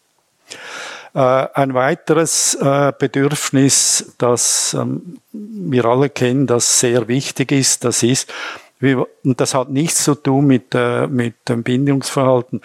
Äh, 1.14 1.18
ein 1.18 1.74
weiteres 1.74 2.54
äh, 2.54 2.92
Bedürfnis, 2.98 4.14
das 4.16 4.74
ähm, 4.74 5.18
wir 5.32 5.84
alle 5.84 6.08
kennen, 6.08 6.46
das 6.46 6.80
sehr 6.80 7.06
wichtig 7.06 7.52
ist, 7.52 7.84
das 7.84 8.02
ist, 8.02 8.32
und 8.80 9.40
das 9.40 9.54
hat 9.54 9.68
nichts 9.68 10.04
zu 10.04 10.14
tun 10.14 10.46
mit, 10.46 10.74
äh, 10.74 11.06
mit 11.06 11.34
dem 11.48 11.62
Bindungsverhalten. 11.62 12.62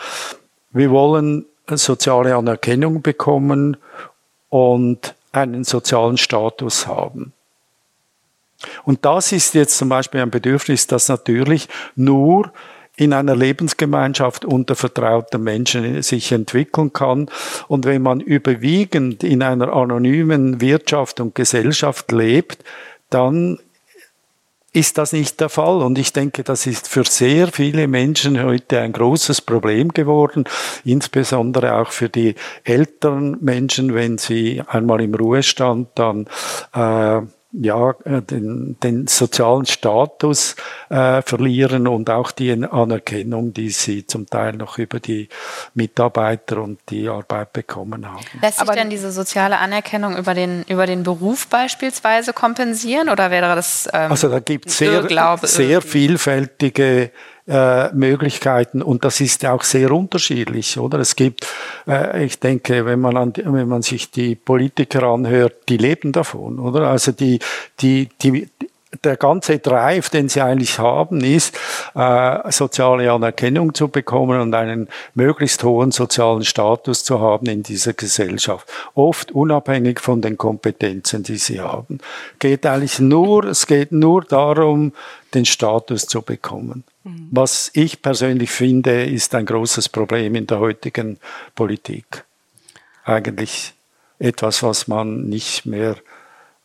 Wir 0.72 0.90
wollen 0.92 1.46
soziale 1.70 2.36
Anerkennung 2.36 3.02
bekommen 3.02 3.78
und 4.50 5.14
einen 5.34 5.66
sozialen 5.66 6.18
Status 6.18 6.88
haben. 6.88 7.34
Und 8.86 9.06
das 9.06 9.34
ist 9.34 9.54
jetzt 9.54 9.78
zum 9.78 9.90
Beispiel 9.90 10.22
ein 10.22 10.32
Bedürfnis, 10.32 10.88
das 10.88 11.10
natürlich 11.10 11.68
nur 11.96 12.52
in 12.98 13.14
einer 13.14 13.36
Lebensgemeinschaft 13.36 14.44
unter 14.44 14.76
vertrauten 14.76 15.44
Menschen 15.44 16.02
sich 16.02 16.32
entwickeln 16.32 16.92
kann. 16.92 17.30
Und 17.68 17.86
wenn 17.86 18.02
man 18.02 18.20
überwiegend 18.20 19.24
in 19.24 19.44
einer 19.44 19.72
anonymen 19.72 20.60
Wirtschaft 20.60 21.20
und 21.20 21.36
Gesellschaft 21.36 22.12
lebt, 22.12 22.64
dann 23.10 23.60
ist 24.74 24.98
das 24.98 25.14
nicht 25.14 25.40
der 25.40 25.50
Fall. 25.50 25.82
Und 25.82 25.98
ich 25.98 26.12
denke, 26.12 26.44
das 26.44 26.66
ist 26.66 26.88
für 26.88 27.04
sehr 27.04 27.48
viele 27.48 27.88
Menschen 27.88 28.44
heute 28.44 28.80
ein 28.80 28.94
großes 28.94 29.42
Problem 29.42 29.90
geworden, 29.94 30.46
insbesondere 30.84 31.76
auch 31.76 31.92
für 31.92 32.10
die 32.10 32.36
älteren 32.64 33.38
Menschen, 33.42 33.94
wenn 33.94 34.18
sie 34.18 34.62
einmal 34.68 35.02
im 35.02 35.16
Ruhestand 35.16 35.90
dann 35.96 36.28
äh, 36.74 37.22
ja, 37.62 37.92
äh, 38.06 38.22
den, 38.22 38.78
den 38.82 39.08
sozialen 39.08 39.66
Status 39.66 40.56
äh, 40.90 41.22
verlieren 41.22 41.88
und 41.88 42.10
auch 42.10 42.32
die 42.32 42.52
Anerkennung, 42.52 43.54
die 43.54 43.70
sie 43.70 44.06
zum 44.06 44.28
Teil 44.28 44.54
noch 44.54 44.78
über 44.78 45.00
die 45.00 45.30
Mitarbeiter 45.74 46.62
und 46.62 46.80
die 46.90 47.08
Arbeit 47.08 47.54
bekommen 47.54 48.08
haben. 48.08 48.24
Lässt 48.42 48.60
sich 48.60 48.70
denn 48.70 48.90
diese 48.90 49.12
soziale 49.12 49.58
Anerkennung 49.60 50.18
über 50.18 50.34
den, 50.34 50.64
über 50.68 50.86
den 50.86 51.04
Beruf 51.04 51.48
beispielsweise 51.48 52.34
kompensieren 52.34 53.10
oder 53.10 53.32
wäre 53.32 53.56
das 53.56 53.90
ähm, 53.94 54.12
Also 54.12 54.30
da 54.30 54.40
gibt 54.40 54.68
es 54.68 54.78
sehr, 54.78 55.08
sehr 55.44 55.82
vielfältige 55.82 57.12
äh, 57.48 57.94
Möglichkeiten 57.94 58.82
und 58.82 59.06
das 59.06 59.22
ist 59.22 59.46
auch 59.46 59.64
sehr 59.64 59.92
unterschiedlich, 59.92 60.78
oder? 60.78 61.00
Es 61.00 61.16
gibt, 61.16 61.48
äh, 61.88 62.26
ich 62.26 62.40
denke, 62.40 62.86
wenn 62.86 63.00
man 63.00 63.16
an, 63.18 63.34
wenn 63.36 63.68
man 63.68 63.82
sich 63.82 64.12
die 64.12 64.36
Politiker 64.36 65.04
anhört, 65.04 65.70
die 65.70 65.78
leben 65.78 66.12
davon, 66.12 66.60
oder? 66.60 66.88
Also 66.90 67.12
die, 67.12 67.40
die, 67.80 68.10
die, 68.22 68.50
der 69.04 69.18
ganze 69.18 69.60
Drive, 69.60 70.10
den 70.10 70.30
sie 70.30 70.42
eigentlich 70.42 70.80
haben, 70.80 71.22
ist, 71.22 71.58
äh, 71.94 72.52
soziale 72.52 73.12
Anerkennung 73.12 73.74
zu 73.74 73.90
bekommen 73.90 74.40
und 74.40 74.54
einen 74.54 74.88
möglichst 75.14 75.64
hohen 75.64 75.92
sozialen 75.92 76.46
Status 76.46 77.04
zu 77.04 77.20
haben 77.20 77.48
in 77.48 77.64
dieser 77.64 77.94
Gesellschaft. 77.94 78.68
Oft 78.96 79.32
unabhängig 79.32 80.00
von 80.00 80.22
den 80.22 80.38
Kompetenzen, 80.38 81.24
die 81.24 81.38
sie 81.38 81.60
haben. 81.60 82.00
Geht 82.40 82.66
eigentlich 82.66 83.00
nur, 83.00 83.44
es 83.46 83.68
geht 83.68 83.92
nur 83.92 84.24
darum, 84.24 84.94
den 85.34 85.46
Status 85.46 86.08
zu 86.08 86.22
bekommen. 86.22 86.86
Mhm. 87.04 87.28
Was 87.32 87.70
ich 87.74 88.02
persönlich 88.02 88.52
finde, 88.52 89.04
ist 89.04 89.36
ein 89.36 89.46
großes 89.46 89.90
Problem 89.90 90.36
in 90.36 90.48
der 90.48 90.60
heutigen 90.60 91.20
Politik. 91.56 92.24
Eigentlich 93.04 93.74
etwas, 94.20 94.64
was 94.64 94.88
man 94.88 95.28
nicht 95.28 95.66
mehr 95.66 95.98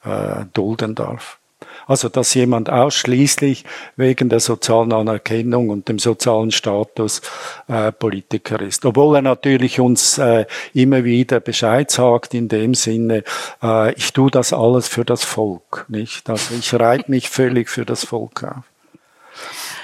äh, 0.04 0.44
dulden 0.52 0.94
darf. 0.94 1.38
Also, 1.86 2.08
dass 2.08 2.34
jemand 2.34 2.70
ausschließlich 2.70 3.64
wegen 3.96 4.28
der 4.28 4.40
sozialen 4.40 4.92
Anerkennung 4.92 5.68
und 5.68 5.88
dem 5.88 5.98
sozialen 5.98 6.50
Status 6.50 7.22
äh, 7.68 7.92
Politiker 7.92 8.60
ist. 8.60 8.84
Obwohl 8.84 9.16
er 9.16 9.22
natürlich 9.22 9.80
uns 9.80 10.18
äh, 10.18 10.46
immer 10.74 11.04
wieder 11.04 11.40
Bescheid 11.40 11.90
sagt 11.90 12.34
in 12.34 12.48
dem 12.48 12.74
Sinne, 12.74 13.24
äh, 13.62 13.92
ich 13.94 14.12
tue 14.12 14.30
das 14.30 14.52
alles 14.52 14.88
für 14.88 15.04
das 15.04 15.24
Volk, 15.24 15.86
nicht? 15.88 16.28
Also 16.28 16.54
ich 16.54 16.72
reite 16.74 17.10
mich 17.10 17.28
völlig 17.30 17.68
für 17.68 17.84
das 17.84 18.04
Volk 18.04 18.44
auf. 18.44 18.64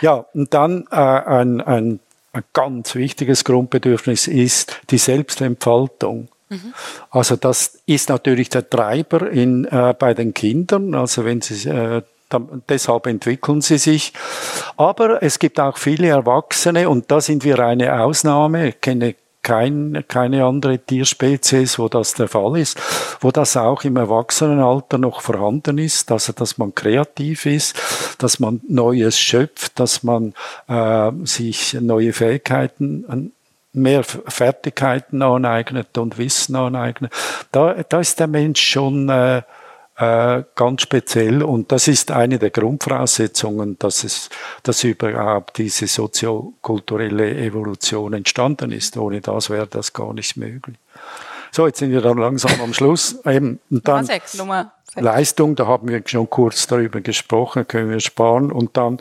Ja, 0.01 0.27
und 0.35 0.55
dann 0.55 0.87
äh, 0.91 0.97
ein, 0.97 1.61
ein, 1.61 2.01
ein 2.33 2.45
ganz 2.53 2.95
wichtiges 2.95 3.45
Grundbedürfnis 3.45 4.29
ist 4.29 4.81
die 4.91 4.99
Selbstentfaltung. 4.99 6.29
Mhm. 6.49 6.75
Also 7.11 7.37
das 7.37 7.79
ist 7.87 8.09
natürlich 8.09 8.49
der 8.49 8.69
Treiber 8.69 9.31
in, 9.31 9.65
äh, 9.67 9.95
bei 9.99 10.15
den 10.15 10.35
Kindern. 10.35 10.95
Also 10.95 11.25
wenn 11.25 11.41
sie 11.41 11.69
äh, 11.69 12.03
deshalb 12.69 13.07
entwickeln 13.07 13.61
sie 13.61 13.79
sich. 13.79 14.13
Aber 14.77 15.23
es 15.23 15.39
gibt 15.39 15.61
auch 15.61 15.79
viele 15.79 16.09
Erwachsene 16.09 16.89
und 16.89 17.11
da 17.11 17.21
sind 17.21 17.45
wir 17.45 17.59
eine 17.61 18.03
Ausnahme. 18.03 18.69
Ich 18.69 18.81
kenne 18.81 19.15
kein, 19.43 20.05
keine 20.09 20.45
andere 20.45 20.79
Tierspezies, 20.79 21.79
wo 21.79 21.89
das 21.89 22.13
der 22.15 22.29
Fall 22.29 22.59
ist, 22.59 22.79
wo 23.21 23.31
das 23.31 23.57
auch 23.57 23.83
im 23.85 23.97
Erwachsenenalter 23.97 24.99
noch 24.99 25.23
vorhanden 25.23 25.79
ist, 25.79 26.13
also 26.13 26.35
dass 26.35 26.59
man 26.59 26.75
kreativ 26.75 27.47
ist, 27.47 27.75
dass 28.19 28.41
man 28.41 28.61
Neues 28.69 29.19
schöpft, 29.19 29.81
dass 29.81 30.03
man 30.03 30.35
äh, 30.67 31.13
sich 31.25 31.75
neue 31.81 32.13
Fähigkeiten 32.13 33.33
mehr 33.83 34.05
Fertigkeiten 34.05 35.23
aneignet 35.23 35.97
und 35.99 36.19
Wissen 36.19 36.57
aneignet. 36.57 37.13
Da, 37.53 37.75
da 37.89 38.01
ist 38.01 38.21
der 38.21 38.27
Mensch 38.27 38.61
schon 38.61 39.09
äh, 39.09 39.43
äh, 39.99 40.45
ganz 40.55 40.83
speziell 40.83 41.43
und 41.43 41.73
das 41.73 41.89
ist 41.89 42.13
eine 42.13 42.39
der 42.39 42.51
Grundvoraussetzungen, 42.51 43.79
dass 43.79 44.05
es, 44.05 44.31
dass 44.63 44.85
überhaupt 44.85 45.59
diese 45.59 45.89
soziokulturelle 45.89 47.37
Evolution 47.37 48.13
entstanden 48.13 48.71
ist. 48.71 48.97
Ohne 48.97 49.21
das 49.21 49.51
wäre 49.51 49.67
das 49.67 49.93
gar 49.93 50.15
nicht 50.15 50.37
möglich. 50.37 50.77
So, 51.51 51.67
jetzt 51.67 51.79
sind 51.79 51.91
wir 51.91 52.01
dann 52.01 52.19
langsam 52.19 52.61
am 52.61 52.75
Schluss. 52.75 53.19
Eben, 53.25 53.59
und 53.71 53.89
dann 53.89 53.97
Nummer 53.97 54.05
sechs, 54.05 54.35
Nummer 54.35 54.73
sechs. 54.85 55.05
Leistung, 55.05 55.57
da 55.57 55.67
haben 55.67 55.89
wir 55.89 56.03
schon 56.07 56.31
kurz 56.31 56.67
darüber 56.67 57.01
gesprochen, 57.01 57.67
können 57.67 57.91
wir 57.91 58.01
sparen. 58.01 58.53
Und 58.53 58.77
dann 58.77 58.99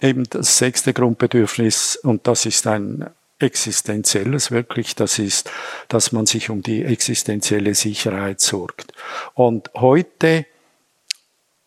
eben 0.00 0.24
das 0.30 0.56
sechste 0.56 0.94
Grundbedürfnis, 0.94 1.96
und 1.96 2.26
das 2.26 2.46
ist 2.46 2.66
ein 2.66 3.10
Existenzielles 3.38 4.50
wirklich, 4.50 4.94
das 4.94 5.18
ist, 5.18 5.50
dass 5.88 6.12
man 6.12 6.26
sich 6.26 6.50
um 6.50 6.62
die 6.62 6.84
existenzielle 6.84 7.74
Sicherheit 7.74 8.40
sorgt. 8.40 8.92
Und 9.34 9.70
heute, 9.74 10.46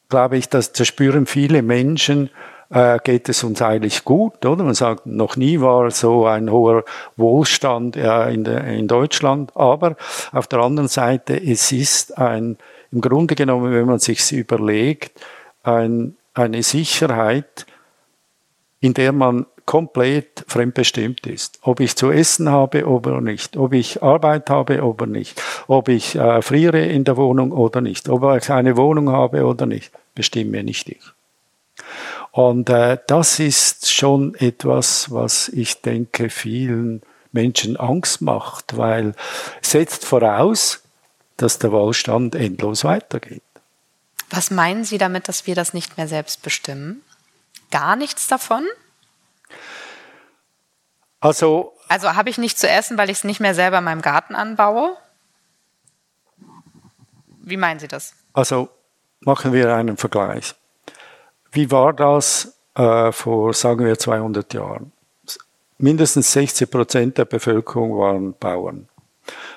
glaube 0.10 0.38
ich, 0.38 0.48
das, 0.50 0.72
das 0.72 0.88
spüren 0.88 1.26
viele 1.26 1.62
Menschen, 1.62 2.30
äh, 2.70 3.00
geht 3.04 3.30
es 3.30 3.44
uns 3.44 3.62
eigentlich 3.62 4.04
gut, 4.04 4.46
oder? 4.46 4.64
Man 4.64 4.74
sagt, 4.74 5.06
noch 5.06 5.36
nie 5.36 5.62
war 5.62 5.92
so 5.92 6.26
ein 6.26 6.52
hoher 6.52 6.84
Wohlstand 7.16 7.96
ja, 7.96 8.26
in, 8.28 8.44
der, 8.44 8.64
in 8.66 8.88
Deutschland, 8.88 9.56
aber 9.56 9.96
auf 10.32 10.48
der 10.48 10.60
anderen 10.60 10.90
Seite, 10.90 11.36
es 11.42 11.72
ist 11.72 12.18
ein, 12.18 12.58
im 12.92 13.02
Grunde 13.02 13.36
genommen, 13.36 13.74
wenn 13.74 13.86
man 13.86 14.00
sich 14.00 14.32
überlegt, 14.32 15.20
ein, 15.64 16.18
eine 16.34 16.64
Sicherheit, 16.64 17.66
in 18.80 18.94
der 18.94 19.12
man 19.12 19.46
komplett 19.68 20.46
fremdbestimmt 20.48 21.28
ist. 21.28 21.60
Ob 21.62 21.82
ich 21.82 21.96
zu 21.96 22.10
essen 22.10 22.50
habe 22.50 22.88
oder 22.88 23.22
nicht, 23.22 23.58
ob 23.58 23.74
ich 23.74 24.02
Arbeit 24.02 24.50
habe 24.50 24.82
oder 24.82 25.06
nicht, 25.06 25.40
ob 25.68 25.90
ich 25.90 26.16
äh, 26.16 26.42
friere 26.42 26.84
in 26.84 27.04
der 27.04 27.18
Wohnung 27.18 27.52
oder 27.52 27.82
nicht, 27.82 28.10
ob 28.10 28.24
ich 28.36 28.50
eine 28.50 28.78
Wohnung 28.78 29.12
habe 29.12 29.46
oder 29.46 29.68
nicht, 29.68 29.92
bestimme 30.16 30.64
nicht 30.64 30.90
ich. 30.90 31.04
Und 32.32 32.70
äh, 32.70 32.98
das 33.08 33.40
ist 33.40 33.92
schon 33.92 34.36
etwas, 34.36 35.12
was 35.12 35.50
ich 35.50 35.82
denke 35.82 36.30
vielen 36.30 37.02
Menschen 37.34 37.78
Angst 37.78 38.22
macht, 38.22 38.78
weil 38.78 39.16
setzt 39.62 40.06
voraus, 40.06 40.82
dass 41.36 41.60
der 41.60 41.72
Wohlstand 41.74 42.36
endlos 42.36 42.86
weitergeht. 42.86 43.44
Was 44.30 44.50
meinen 44.50 44.86
Sie 44.86 44.98
damit, 44.98 45.28
dass 45.28 45.46
wir 45.46 45.56
das 45.56 45.74
nicht 45.74 45.98
mehr 45.98 46.08
selbst 46.08 46.42
bestimmen? 46.42 47.02
Gar 47.70 47.98
nichts 47.98 48.28
davon? 48.28 48.64
Also, 51.28 51.74
also 51.90 52.16
habe 52.16 52.30
ich 52.30 52.38
nicht 52.38 52.58
zu 52.58 52.70
essen, 52.70 52.98
weil 52.98 53.10
ich 53.10 53.18
es 53.18 53.24
nicht 53.24 53.40
mehr 53.40 53.54
selber 53.54 53.80
in 53.80 53.84
meinem 53.84 54.02
Garten 54.02 54.34
anbaue? 54.34 54.96
Wie 57.42 57.58
meinen 57.58 57.80
Sie 57.80 57.88
das? 57.88 58.14
Also 58.34 58.70
machen 59.20 59.52
wir 59.52 59.74
einen 59.76 59.98
Vergleich. 59.98 60.56
Wie 61.52 61.70
war 61.70 61.94
das 61.94 62.58
äh, 62.76 63.12
vor, 63.12 63.54
sagen 63.54 63.86
wir, 63.86 63.98
200 63.98 64.54
Jahren? 64.54 64.92
Mindestens 65.78 66.32
60 66.32 66.72
Prozent 66.72 67.18
der 67.18 67.26
Bevölkerung 67.26 67.98
waren 67.98 68.34
Bauern. 68.34 68.88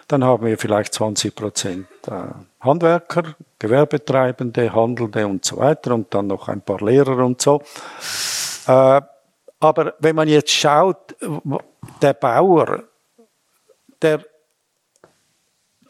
Dann 0.08 0.24
haben 0.24 0.44
wir 0.44 0.58
vielleicht 0.58 0.94
20 0.94 1.34
Prozent 1.34 1.86
äh, 2.08 2.12
Handwerker, 2.60 3.36
Gewerbetreibende, 3.58 4.72
Handelnde 4.72 5.26
und 5.26 5.44
so 5.44 5.58
weiter 5.58 5.94
und 5.94 6.12
dann 6.12 6.26
noch 6.26 6.48
ein 6.48 6.62
paar 6.62 6.80
Lehrer 6.80 7.24
und 7.24 7.40
so. 7.40 7.62
Äh, 8.66 9.00
aber 9.60 9.94
wenn 9.98 10.16
man 10.16 10.26
jetzt 10.26 10.50
schaut, 10.50 11.14
der 12.00 12.14
Bauer, 12.14 12.84
der, 14.00 14.24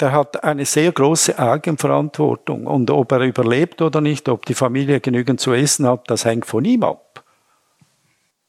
der 0.01 0.13
hat 0.13 0.43
eine 0.43 0.67
sehr 0.67 0.91
große 0.91 1.39
Eigenverantwortung. 1.39 2.67
Und 2.67 2.91
ob 2.91 3.13
er 3.13 3.21
überlebt 3.21 3.81
oder 3.81 4.01
nicht, 4.01 4.29
ob 4.29 4.45
die 4.45 4.55
Familie 4.55 5.01
genügend 5.01 5.41
zu 5.41 5.53
essen 5.53 5.87
hat, 5.87 6.11
das 6.11 6.25
hängt 6.25 6.47
von 6.47 6.65
ihm 6.65 6.83
ab. 6.83 7.23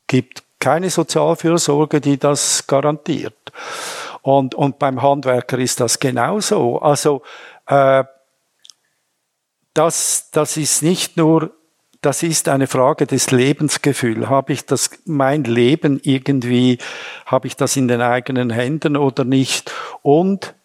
Gibt 0.08 0.44
keine 0.60 0.90
Sozialfürsorge, 0.90 2.02
die 2.02 2.18
das 2.18 2.66
garantiert. 2.66 3.52
Und, 4.24 4.56
und 4.56 4.80
beim 4.80 5.02
Handwerker 5.04 5.60
ist 5.60 5.80
das 5.80 6.00
genauso. 6.00 6.80
Also 6.80 7.22
äh, 7.68 8.04
das, 9.74 10.30
das 10.32 10.58
ist 10.58 10.82
nicht 10.82 11.16
nur 11.18 11.52
das 12.02 12.24
ist 12.24 12.50
eine 12.50 12.66
Frage 12.66 13.06
des 13.06 13.30
Lebensgefühls. 13.30 14.28
Habe 14.28 14.54
ich 14.54 14.66
das, 14.66 14.90
mein 15.06 15.44
Leben 15.44 16.00
irgendwie, 16.04 16.80
habe 17.28 17.48
ich 17.48 17.56
das 17.56 17.78
in 17.78 17.88
den 17.88 18.02
eigenen 18.02 18.50
Händen 18.50 18.98
oder 18.98 19.24
nicht? 19.24 19.72
Und 20.02 20.56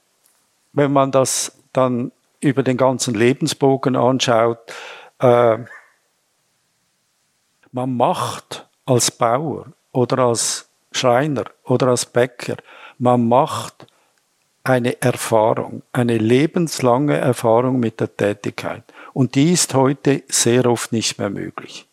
wenn 0.73 0.93
man 0.93 1.11
das 1.11 1.53
dann 1.75 2.11
über 2.41 2.63
den 2.63 2.79
ganzen 2.79 3.15
Lebensbogen 3.15 3.97
anschaut, 3.97 4.59
äh, 5.19 5.59
man 7.73 7.97
macht 7.97 8.67
als 8.87 9.11
Bauer 9.11 9.67
oder 9.93 10.19
als 10.19 10.69
Schreiner 10.93 11.45
oder 11.65 11.89
als 11.89 12.07
Bäcker, 12.07 12.57
man 12.99 13.29
macht 13.29 13.87
eine 14.65 15.01
Erfahrung, 15.03 15.83
eine 15.93 16.17
lebenslange 16.17 17.17
Erfahrung 17.17 17.79
mit 17.79 18.01
der 18.01 18.17
Tätigkeit. 18.17 18.83
Und 19.17 19.35
die 19.35 19.55
ist 19.55 19.73
heute 19.73 20.25
sehr 20.29 20.67
oft 20.67 20.93
nicht 20.93 21.19
mehr 21.19 21.31
möglich. 21.31 21.87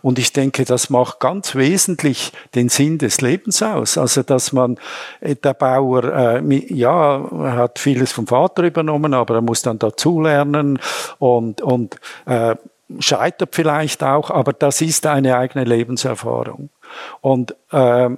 Und 0.00 0.18
ich 0.18 0.32
denke, 0.32 0.64
das 0.64 0.88
macht 0.88 1.20
ganz 1.20 1.54
wesentlich 1.54 2.32
den 2.54 2.70
Sinn 2.70 2.96
des 2.96 3.20
Lebens 3.20 3.62
aus. 3.62 3.98
Also, 3.98 4.22
dass 4.22 4.50
man, 4.50 4.78
äh, 5.20 5.34
der 5.34 5.52
Bauer, 5.52 6.04
äh, 6.04 6.72
ja, 6.72 7.22
hat 7.30 7.78
vieles 7.78 8.12
vom 8.12 8.26
Vater 8.26 8.62
übernommen, 8.62 9.12
aber 9.12 9.34
er 9.34 9.40
muss 9.42 9.60
dann 9.60 9.78
dazulernen 9.78 10.78
und, 11.18 11.60
und 11.60 11.96
äh, 12.24 12.56
scheitert 12.98 13.54
vielleicht 13.54 14.02
auch, 14.02 14.30
aber 14.30 14.54
das 14.54 14.80
ist 14.80 15.04
eine 15.04 15.36
eigene 15.36 15.66
Lebenserfahrung. 15.66 16.70
Und 17.20 17.54
äh, 17.72 18.08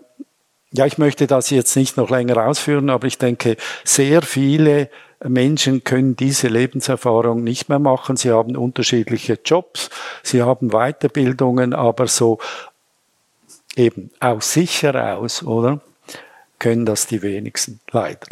ja, 0.71 0.87
ich 0.87 0.99
möchte 0.99 1.27
das 1.27 1.51
jetzt 1.51 1.75
nicht 1.75 1.97
noch 1.97 2.11
länger 2.11 2.47
ausführen, 2.47 2.91
aber 2.91 3.09
ich 3.09 3.19
denke, 3.19 3.57
sehr 3.83 4.23
viele 4.23 4.89
Menschen 5.25 5.83
können 5.85 6.17
diese 6.17 6.49
Lebenserfahrung 6.49 7.43
nicht 7.43 7.69
mehr 7.69 7.79
machen. 7.79 8.17
Sie 8.17 8.31
haben 8.31 8.57
unterschiedliche 8.57 9.39
Jobs, 9.45 9.91
sie 10.23 10.43
haben 10.43 10.71
Weiterbildungen, 10.71 11.75
aber 11.75 12.07
so 12.07 12.39
eben 13.77 14.11
aus 14.21 14.53
sich 14.53 14.83
heraus, 14.83 15.43
oder? 15.43 15.81
Können 16.59 16.87
das 16.87 17.07
die 17.07 17.23
wenigsten 17.23 17.81
leider. 17.91 18.27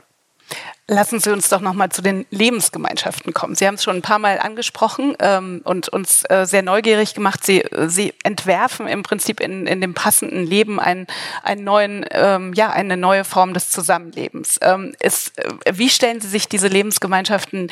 Lassen 0.88 1.18
Sie 1.18 1.32
uns 1.32 1.48
doch 1.48 1.60
noch 1.60 1.74
mal 1.74 1.90
zu 1.90 2.00
den 2.00 2.26
Lebensgemeinschaften 2.30 3.34
kommen. 3.34 3.56
Sie 3.56 3.66
haben 3.66 3.74
es 3.74 3.82
schon 3.82 3.96
ein 3.96 4.02
paar 4.02 4.20
Mal 4.20 4.38
angesprochen 4.38 5.16
ähm, 5.18 5.60
und 5.64 5.88
uns 5.88 6.22
äh, 6.30 6.46
sehr 6.46 6.62
neugierig 6.62 7.12
gemacht. 7.12 7.44
Sie, 7.44 7.64
Sie 7.86 8.14
entwerfen 8.22 8.86
im 8.86 9.02
Prinzip 9.02 9.40
in, 9.40 9.66
in 9.66 9.80
dem 9.80 9.94
passenden 9.94 10.46
Leben 10.46 10.78
einen, 10.78 11.08
einen 11.42 11.64
neuen, 11.64 12.06
ähm, 12.12 12.52
ja, 12.54 12.70
eine 12.70 12.96
neue 12.96 13.24
Form 13.24 13.52
des 13.52 13.70
Zusammenlebens. 13.70 14.60
Ähm, 14.62 14.94
ist, 15.00 15.36
äh, 15.40 15.50
wie 15.72 15.88
stellen 15.88 16.20
Sie 16.20 16.28
sich 16.28 16.48
diese 16.48 16.68
Lebensgemeinschaften 16.68 17.68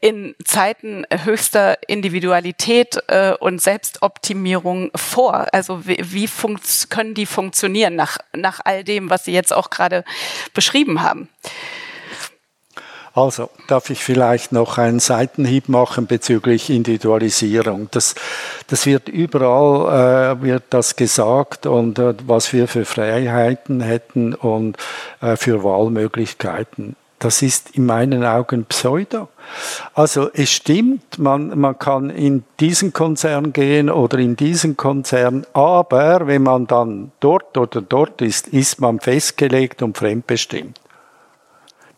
in 0.00 0.34
Zeiten 0.44 1.06
höchster 1.24 1.78
Individualität 1.88 2.98
äh, 3.06 3.32
und 3.32 3.62
Selbstoptimierung 3.62 4.90
vor? 4.94 5.46
Also 5.52 5.86
wie, 5.86 5.96
wie 6.02 6.28
können 6.90 7.14
die 7.14 7.24
funktionieren 7.24 7.96
nach, 7.96 8.18
nach 8.36 8.60
all 8.62 8.84
dem, 8.84 9.08
was 9.08 9.24
Sie 9.24 9.32
jetzt 9.32 9.54
auch 9.54 9.70
gerade 9.70 10.04
beschrieben 10.52 11.00
haben? 11.00 11.30
Also 13.12 13.50
darf 13.66 13.90
ich 13.90 14.04
vielleicht 14.04 14.52
noch 14.52 14.78
einen 14.78 15.00
Seitenhieb 15.00 15.68
machen 15.68 16.06
bezüglich 16.06 16.70
Individualisierung. 16.70 17.88
Das, 17.90 18.14
das 18.68 18.86
wird 18.86 19.08
überall 19.08 20.36
äh, 20.38 20.42
wird 20.42 20.64
das 20.70 20.94
gesagt 20.94 21.66
und 21.66 21.98
äh, 21.98 22.14
was 22.26 22.52
wir 22.52 22.68
für 22.68 22.84
Freiheiten 22.84 23.80
hätten 23.80 24.34
und 24.34 24.76
äh, 25.20 25.36
für 25.36 25.64
Wahlmöglichkeiten. 25.64 26.94
Das 27.18 27.42
ist 27.42 27.76
in 27.76 27.84
meinen 27.84 28.24
Augen 28.24 28.64
Pseudo. 28.64 29.28
Also 29.92 30.30
es 30.32 30.50
stimmt, 30.50 31.18
man, 31.18 31.58
man 31.58 31.78
kann 31.78 32.08
in 32.08 32.44
diesen 32.60 32.94
Konzern 32.94 33.52
gehen 33.52 33.90
oder 33.90 34.18
in 34.18 34.36
diesen 34.36 34.78
Konzern, 34.78 35.44
aber 35.52 36.26
wenn 36.26 36.44
man 36.44 36.66
dann 36.66 37.12
dort 37.20 37.58
oder 37.58 37.82
dort 37.82 38.22
ist, 38.22 38.48
ist 38.48 38.80
man 38.80 39.00
festgelegt 39.00 39.82
und 39.82 39.98
fremdbestimmt. 39.98 40.80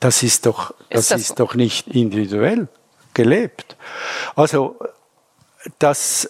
Das 0.03 0.25
ist 0.25 0.47
doch, 0.47 0.75
das 0.91 1.03
ist, 1.03 1.11
das 1.13 1.21
ist 1.21 1.29
so? 1.29 1.35
doch 1.37 1.55
nicht 1.55 1.87
individuell 1.87 2.67
gelebt. 3.15 3.77
Also 4.35 4.75
das, 5.79 6.25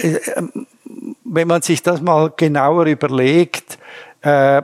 äh, 0.00 0.20
wenn 1.24 1.48
man 1.48 1.62
sich 1.62 1.82
das 1.82 2.00
mal 2.00 2.32
genauer 2.36 2.86
überlegt, 2.86 3.78
äh, 4.20 4.62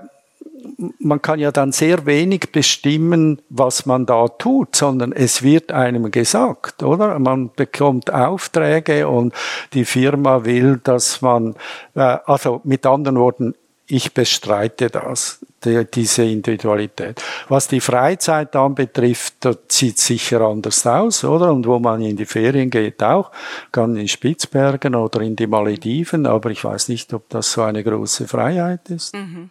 man 1.00 1.20
kann 1.20 1.40
ja 1.40 1.50
dann 1.50 1.72
sehr 1.72 2.06
wenig 2.06 2.52
bestimmen, 2.52 3.42
was 3.48 3.84
man 3.84 4.06
da 4.06 4.28
tut, 4.28 4.76
sondern 4.76 5.10
es 5.10 5.42
wird 5.42 5.72
einem 5.72 6.12
gesagt, 6.12 6.84
oder? 6.84 7.18
Man 7.18 7.50
bekommt 7.52 8.12
Aufträge 8.12 9.08
und 9.08 9.34
die 9.72 9.84
Firma 9.84 10.44
will, 10.44 10.80
dass 10.84 11.20
man, 11.20 11.56
äh, 11.96 12.18
also 12.26 12.60
mit 12.62 12.86
anderen 12.86 13.18
Worten, 13.18 13.56
ich 13.88 14.14
bestreite 14.14 14.88
das, 14.88 15.40
die, 15.64 15.84
diese 15.84 16.24
Individualität. 16.24 17.22
Was 17.48 17.68
die 17.68 17.80
Freizeit 17.80 18.54
dann 18.54 18.74
betrifft, 18.74 19.34
da 19.40 19.54
sieht 19.68 19.98
sicher 19.98 20.40
anders 20.42 20.86
aus, 20.86 21.24
oder? 21.24 21.52
Und 21.52 21.66
wo 21.66 21.78
man 21.78 22.00
in 22.02 22.16
die 22.16 22.26
Ferien 22.26 22.70
geht 22.70 23.02
auch, 23.02 23.30
kann 23.72 23.96
in 23.96 24.08
Spitzbergen 24.08 24.94
oder 24.94 25.20
in 25.20 25.36
die 25.36 25.46
Malediven, 25.46 26.26
aber 26.26 26.50
ich 26.50 26.64
weiß 26.64 26.88
nicht, 26.88 27.12
ob 27.12 27.28
das 27.28 27.52
so 27.52 27.62
eine 27.62 27.82
große 27.82 28.28
Freiheit 28.28 28.88
ist. 28.90 29.14
Mhm. 29.14 29.50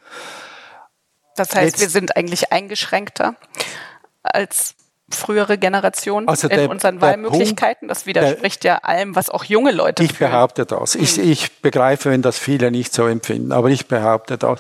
Das 1.36 1.54
heißt, 1.54 1.78
Jetzt, 1.78 1.82
wir 1.82 1.90
sind 1.90 2.18
eigentlich 2.18 2.52
eingeschränkter 2.52 3.36
als 4.24 4.76
frühere 5.10 5.58
Generation 5.58 6.28
also 6.28 6.48
in 6.48 6.58
der, 6.58 6.70
unseren 6.70 7.00
Wahlmöglichkeiten. 7.00 7.88
das 7.88 8.06
widerspricht 8.06 8.64
der, 8.64 8.74
ja 8.74 8.78
allem, 8.80 9.16
was 9.16 9.30
auch 9.30 9.46
junge 9.46 9.72
Leute 9.72 10.04
Ich 10.04 10.14
fühlen. 10.14 10.32
behaupte 10.32 10.66
das. 10.66 10.96
Ich, 10.96 11.16
hm. 11.16 11.32
ich 11.32 11.62
begreife, 11.62 12.12
wenn 12.12 12.22
das 12.22 12.38
viele 12.38 12.72
nicht 12.72 12.94
so 12.94 13.08
empfinden, 13.08 13.52
aber 13.52 13.70
ich 13.70 13.88
behaupte 13.88 14.38
das. 14.38 14.60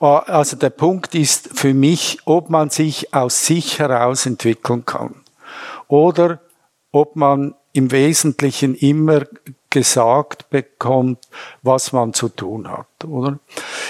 Oh, 0.00 0.20
also 0.26 0.56
der 0.56 0.70
Punkt 0.70 1.14
ist 1.14 1.50
für 1.54 1.74
mich, 1.74 2.18
ob 2.24 2.48
man 2.48 2.70
sich 2.70 3.12
aus 3.12 3.46
sich 3.46 3.78
heraus 3.78 4.24
entwickeln 4.24 4.86
kann 4.86 5.22
oder 5.88 6.40
ob 6.90 7.16
man 7.16 7.54
im 7.72 7.90
Wesentlichen 7.90 8.74
immer 8.74 9.22
gesagt 9.72 10.50
bekommt, 10.50 11.18
was 11.62 11.92
man 11.92 12.14
zu 12.14 12.28
tun 12.28 12.70
hat, 12.70 13.04
oder? 13.04 13.38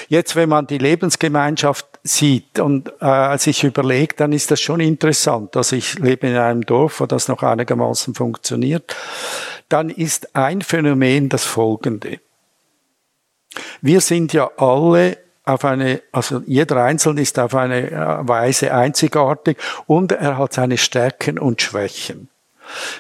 Jetzt, 0.09 0.37
wenn 0.37 0.49
man 0.49 0.67
die 0.67 0.79
Lebensgemeinschaft 0.79 1.87
sieht 2.05 2.59
und 2.59 2.93
äh, 3.01 3.37
sich 3.37 3.65
überlegt, 3.65 4.21
dann 4.21 4.33
ist 4.33 4.51
das 4.51 4.61
schon 4.61 4.81
interessant. 4.81 5.57
Also 5.57 5.77
ich 5.77 5.99
lebe 5.99 6.27
in 6.29 6.37
einem 6.37 6.65
Dorf, 6.65 7.01
wo 7.01 7.07
das 7.07 7.29
noch 7.29 7.43
einigermaßen 7.43 8.15
funktioniert. 8.15 8.97
Dann 9.69 9.91
ist 9.91 10.35
ein 10.35 10.63
Phänomen 10.63 11.29
das 11.29 11.45
folgende. 11.45 12.21
Wir 13.81 14.01
sind 14.01 14.33
ja 14.33 14.51
alle 14.57 15.19
auf 15.45 15.65
eine, 15.65 16.03
also 16.13 16.43
jeder 16.47 16.85
Einzelne 16.85 17.21
ist 17.21 17.39
auf 17.39 17.55
eine 17.55 17.91
äh, 17.91 18.29
Weise 18.29 18.73
einzigartig 18.73 19.59
und 19.87 20.13
er 20.13 20.39
hat 20.39 20.53
seine 20.53 20.79
Stärken 20.79 21.39
und 21.39 21.61
Schwächen. 21.61 22.29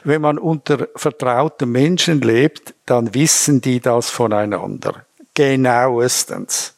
Wenn 0.05 0.21
man 0.21 0.39
unter 0.39 0.89
vertrauten 0.97 1.71
Menschen 1.71 2.21
lebt, 2.21 2.75
dann 2.87 3.15
wissen 3.15 3.61
die 3.61 3.81
das 3.81 4.11
voneinander. 4.11 5.05
Genauestens. 5.35 6.75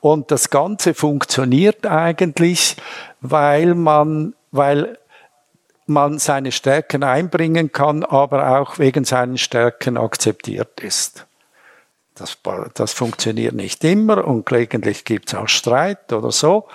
Und 0.00 0.30
das 0.30 0.50
Ganze 0.50 0.94
funktioniert 0.94 1.86
eigentlich, 1.86 2.76
weil 3.20 3.74
man, 3.74 4.34
weil 4.52 4.98
man 5.86 6.18
seine 6.18 6.52
Stärken 6.52 7.02
einbringen 7.02 7.72
kann, 7.72 8.04
aber 8.04 8.58
auch 8.58 8.78
wegen 8.78 9.04
seinen 9.04 9.38
Stärken 9.38 9.96
akzeptiert 9.96 10.80
ist. 10.80 11.26
Das, 12.14 12.38
das 12.74 12.92
funktioniert 12.92 13.54
nicht 13.54 13.82
immer 13.82 14.24
und 14.24 14.46
gelegentlich 14.46 15.04
gibt 15.04 15.28
es 15.28 15.34
auch 15.34 15.48
Streit 15.48 16.12
oder 16.12 16.30
so. 16.30 16.68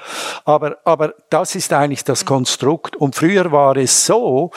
Aber, 0.44 0.80
aber 0.84 1.14
das 1.30 1.56
ist 1.56 1.72
eigentlich 1.72 2.04
das 2.04 2.26
Konstrukt. 2.26 2.98
Und 2.98 3.16
früher 3.16 3.50
war 3.50 3.78
es 3.78 4.06
so, 4.06 4.52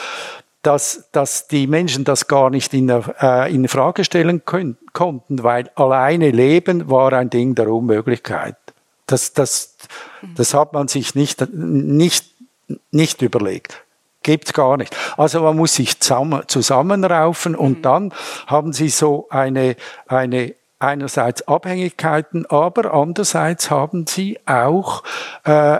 dass, 0.63 1.09
dass 1.11 1.47
die 1.47 1.67
Menschen 1.67 2.05
das 2.05 2.27
gar 2.27 2.49
nicht 2.49 2.73
in, 2.73 2.89
äh, 2.89 3.53
in 3.53 3.67
Frage 3.67 4.03
stellen 4.03 4.45
können, 4.45 4.77
konnten, 4.93 5.43
weil 5.43 5.69
alleine 5.75 6.31
leben 6.31 6.89
war 6.89 7.13
ein 7.13 7.29
Ding 7.29 7.53
der 7.53 7.67
Unmöglichkeit. 7.67 8.55
Das, 9.05 9.33
das, 9.33 9.75
das 10.35 10.53
hat 10.53 10.73
man 10.73 10.87
sich 10.87 11.15
nicht, 11.15 11.53
nicht, 11.53 12.25
nicht 12.91 13.21
überlegt. 13.21 13.83
Gibt's 14.23 14.53
gar 14.53 14.77
nicht. 14.77 14.95
Also 15.17 15.41
man 15.41 15.57
muss 15.57 15.75
sich 15.75 15.99
zusammen, 15.99 16.43
zusammenraufen 16.47 17.55
und 17.55 17.79
mhm. 17.79 17.81
dann 17.81 18.13
haben 18.47 18.71
sie 18.71 18.87
so 18.87 19.27
eine, 19.29 19.75
eine 20.07 20.55
einerseits 20.79 21.45
Abhängigkeiten, 21.47 22.45
aber 22.45 22.93
andererseits 22.93 23.69
haben 23.69 24.07
sie 24.07 24.39
auch 24.45 25.03
äh, 25.43 25.79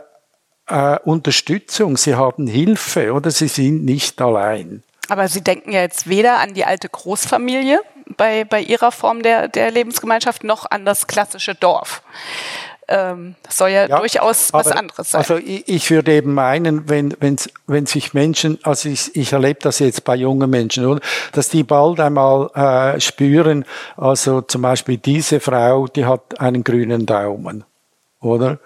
äh, 0.73 0.99
Unterstützung, 1.03 1.97
sie 1.97 2.15
haben 2.15 2.47
Hilfe 2.47 3.13
oder 3.13 3.31
sie 3.31 3.47
sind 3.47 3.85
nicht 3.85 4.21
allein. 4.21 4.83
Aber 5.09 5.27
Sie 5.27 5.41
denken 5.41 5.71
ja 5.71 5.81
jetzt 5.81 6.07
weder 6.07 6.39
an 6.39 6.53
die 6.53 6.65
alte 6.65 6.89
Großfamilie 6.89 7.81
bei, 8.17 8.45
bei 8.45 8.61
Ihrer 8.61 8.91
Form 8.91 9.21
der, 9.21 9.47
der 9.47 9.69
Lebensgemeinschaft 9.69 10.43
noch 10.43 10.69
an 10.69 10.85
das 10.85 11.07
klassische 11.07 11.55
Dorf. 11.55 12.01
Ähm, 12.87 13.35
das 13.43 13.57
soll 13.57 13.69
ja, 13.69 13.87
ja 13.87 13.97
durchaus 13.97 14.51
was 14.51 14.67
anderes 14.67 15.11
sein. 15.11 15.19
Also 15.19 15.37
ich, 15.37 15.67
ich 15.67 15.91
würde 15.91 16.13
eben 16.13 16.33
meinen, 16.33 16.89
wenn, 16.89 17.15
wenn, 17.19 17.37
wenn 17.67 17.85
sich 17.85 18.13
Menschen, 18.13 18.59
also 18.63 18.89
ich, 18.89 19.15
ich 19.15 19.33
erlebe 19.33 19.59
das 19.61 19.79
jetzt 19.79 20.03
bei 20.03 20.15
jungen 20.15 20.49
Menschen, 20.49 20.85
oder, 20.85 21.01
dass 21.31 21.49
die 21.49 21.63
bald 21.63 21.99
einmal 21.99 22.49
äh, 22.55 22.99
spüren, 22.99 23.65
also 23.95 24.41
zum 24.41 24.63
Beispiel 24.63 24.97
diese 24.97 25.39
Frau, 25.39 25.87
die 25.87 26.05
hat 26.05 26.39
einen 26.39 26.63
grünen 26.63 27.05
Daumen, 27.05 27.63
oder? 28.19 28.59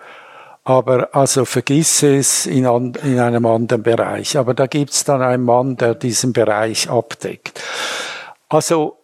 Aber 0.68 1.16
also 1.16 1.46
vergiss 1.46 2.04
es 2.04 2.46
in, 2.46 2.66
an, 2.66 2.94
in 3.02 3.20
einem 3.20 3.46
anderen 3.46 3.84
Bereich. 3.84 4.38
Aber 4.38 4.54
da 4.54 4.68
gibt's 4.68 5.06
dann 5.06 5.22
einen 5.22 5.46
Mann, 5.46 5.78
der 5.78 5.96
diesen 5.96 6.34
Bereich 6.34 6.90
abdeckt. 6.90 7.64
Also 8.50 8.98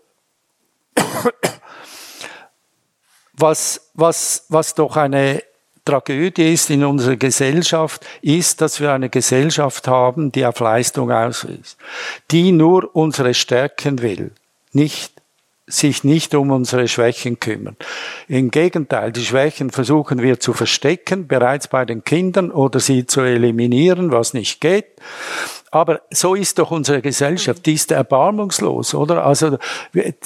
was, 3.31 3.89
was, 3.93 4.45
was 4.49 4.75
doch 4.75 4.97
eine 4.97 5.41
Tragödie 5.85 6.51
ist 6.51 6.69
in 6.69 6.83
unserer 6.83 7.15
Gesellschaft, 7.15 8.05
ist, 8.21 8.59
dass 8.59 8.81
wir 8.81 8.91
eine 8.91 9.07
Gesellschaft 9.07 9.87
haben, 9.87 10.33
die 10.33 10.45
auf 10.45 10.59
Leistung 10.59 11.13
aus 11.13 11.45
ist, 11.45 11.77
die 12.29 12.51
nur 12.51 12.93
unsere 12.93 13.33
Stärken 13.33 14.01
will, 14.01 14.31
nicht 14.73 15.12
sich 15.73 16.03
nicht 16.03 16.35
um 16.35 16.51
unsere 16.51 16.87
Schwächen 16.87 17.39
kümmern. 17.39 17.75
Im 18.27 18.51
Gegenteil, 18.51 19.11
die 19.11 19.25
Schwächen 19.25 19.69
versuchen 19.69 20.21
wir 20.21 20.39
zu 20.39 20.53
verstecken, 20.53 21.27
bereits 21.27 21.67
bei 21.67 21.85
den 21.85 22.03
Kindern 22.03 22.51
oder 22.51 22.79
sie 22.79 23.05
zu 23.05 23.21
eliminieren, 23.21 24.11
was 24.11 24.33
nicht 24.33 24.61
geht. 24.61 24.85
Aber 25.73 26.01
so 26.11 26.35
ist 26.35 26.59
doch 26.59 26.69
unsere 26.69 27.01
Gesellschaft, 27.01 27.65
die 27.65 27.73
ist 27.73 27.91
erbarmungslos, 27.91 28.93
oder? 28.93 29.25
Also 29.25 29.57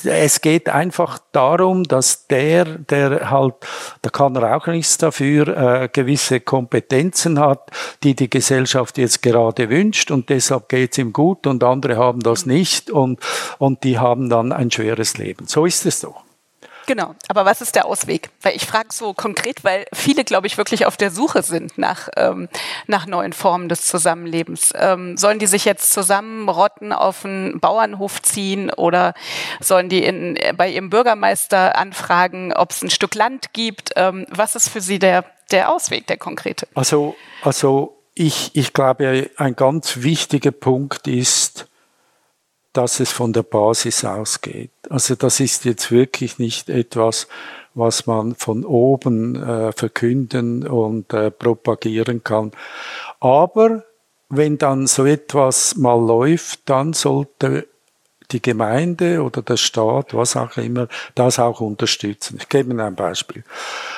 es 0.03 0.41
geht 0.41 0.67
einfach 0.67 1.19
darum, 1.31 1.85
dass 1.85 2.27
der, 2.27 2.65
der 2.65 3.31
halt, 3.31 3.53
da 4.01 4.09
kann 4.09 4.35
er 4.35 4.57
auch 4.57 4.67
nichts 4.67 4.97
dafür, 4.97 5.47
äh, 5.47 5.87
gewisse 5.87 6.41
Kompetenzen 6.41 7.39
hat, 7.39 7.71
die 8.03 8.13
die 8.13 8.29
Gesellschaft 8.29 8.97
jetzt 8.97 9.21
gerade 9.21 9.69
wünscht 9.69 10.11
und 10.11 10.27
deshalb 10.27 10.67
geht's 10.67 10.97
ihm 10.97 11.13
gut 11.13 11.47
und 11.47 11.63
andere 11.63 11.95
haben 11.95 12.19
das 12.19 12.45
nicht 12.45 12.91
und, 12.91 13.21
und 13.57 13.85
die 13.85 13.99
haben 13.99 14.29
dann 14.29 14.51
ein 14.51 14.69
schweres 14.69 15.17
Leben. 15.17 15.47
So 15.47 15.65
ist 15.65 15.85
es 15.85 16.01
doch. 16.01 16.26
Genau, 16.87 17.15
aber 17.27 17.43
was 17.43 17.59
ist 17.59 17.75
der 17.75 17.85
Ausweg? 17.85 18.29
Weil 18.41 18.55
ich 18.55 18.65
frage 18.65 18.87
so 18.93 19.13
konkret, 19.13 19.65
weil 19.65 19.85
viele, 19.93 20.23
glaube 20.23 20.47
ich, 20.47 20.57
wirklich 20.57 20.85
auf 20.85 20.95
der 20.95 21.11
Suche 21.11 21.43
sind 21.43 21.77
nach, 21.77 22.07
ähm, 22.15 22.47
nach 22.87 23.05
neuen 23.05 23.33
Formen 23.33 23.67
des 23.67 23.85
Zusammenlebens. 23.87 24.71
Ähm, 24.73 25.17
sollen 25.17 25.37
die 25.37 25.47
sich 25.47 25.65
jetzt 25.65 25.91
zusammenrotten, 25.91 26.93
auf 26.93 27.25
einen 27.25 27.59
Bauernhof 27.59 28.21
ziehen 28.21 28.71
oder 28.71 29.13
sollen 29.59 29.89
die 29.89 30.01
in, 30.01 30.39
bei 30.55 30.69
ihrem 30.69 30.89
Bürgermeister 30.89 31.77
anfragen, 31.77 32.53
ob 32.53 32.71
es 32.71 32.81
ein 32.81 32.89
Stück 32.89 33.15
Land 33.15 33.51
gibt? 33.51 33.91
Ähm, 33.97 34.25
was 34.29 34.55
ist 34.55 34.69
für 34.69 34.79
sie 34.79 34.97
der, 34.97 35.25
der 35.51 35.73
Ausweg, 35.73 36.07
der 36.07 36.17
konkrete? 36.17 36.69
Also, 36.73 37.17
also 37.41 37.97
ich, 38.15 38.51
ich 38.53 38.71
glaube, 38.71 39.29
ein 39.35 39.55
ganz 39.57 40.03
wichtiger 40.03 40.51
Punkt 40.51 41.05
ist, 41.05 41.67
dass 42.77 42.99
es 42.99 43.11
von 43.11 43.33
der 43.33 43.41
Basis 43.41 44.05
ausgeht. 44.05 44.69
Also 44.87 45.15
das 45.15 45.39
ist 45.39 45.65
jetzt 45.65 45.91
wirklich 45.91 46.37
nicht 46.37 46.69
etwas, 46.69 47.27
was 47.73 48.05
man 48.05 48.35
von 48.35 48.63
oben 48.65 49.35
äh, 49.35 49.71
verkünden 49.71 50.67
und 50.67 51.11
äh, 51.11 51.31
propagieren 51.31 52.23
kann. 52.23 52.51
Aber 53.19 53.83
wenn 54.29 54.59
dann 54.59 54.85
so 54.85 55.05
etwas 55.05 55.75
mal 55.75 55.99
läuft, 55.99 56.69
dann 56.69 56.93
sollte 56.93 57.67
die 58.31 58.41
Gemeinde 58.41 59.23
oder 59.23 59.41
der 59.41 59.57
Staat, 59.57 60.13
was 60.13 60.35
auch 60.35 60.57
immer, 60.57 60.87
das 61.15 61.39
auch 61.39 61.61
unterstützen. 61.61 62.37
Ich 62.39 62.49
gebe 62.49 62.71
Ihnen 62.71 62.81
ein 62.81 62.95
Beispiel. 62.95 63.43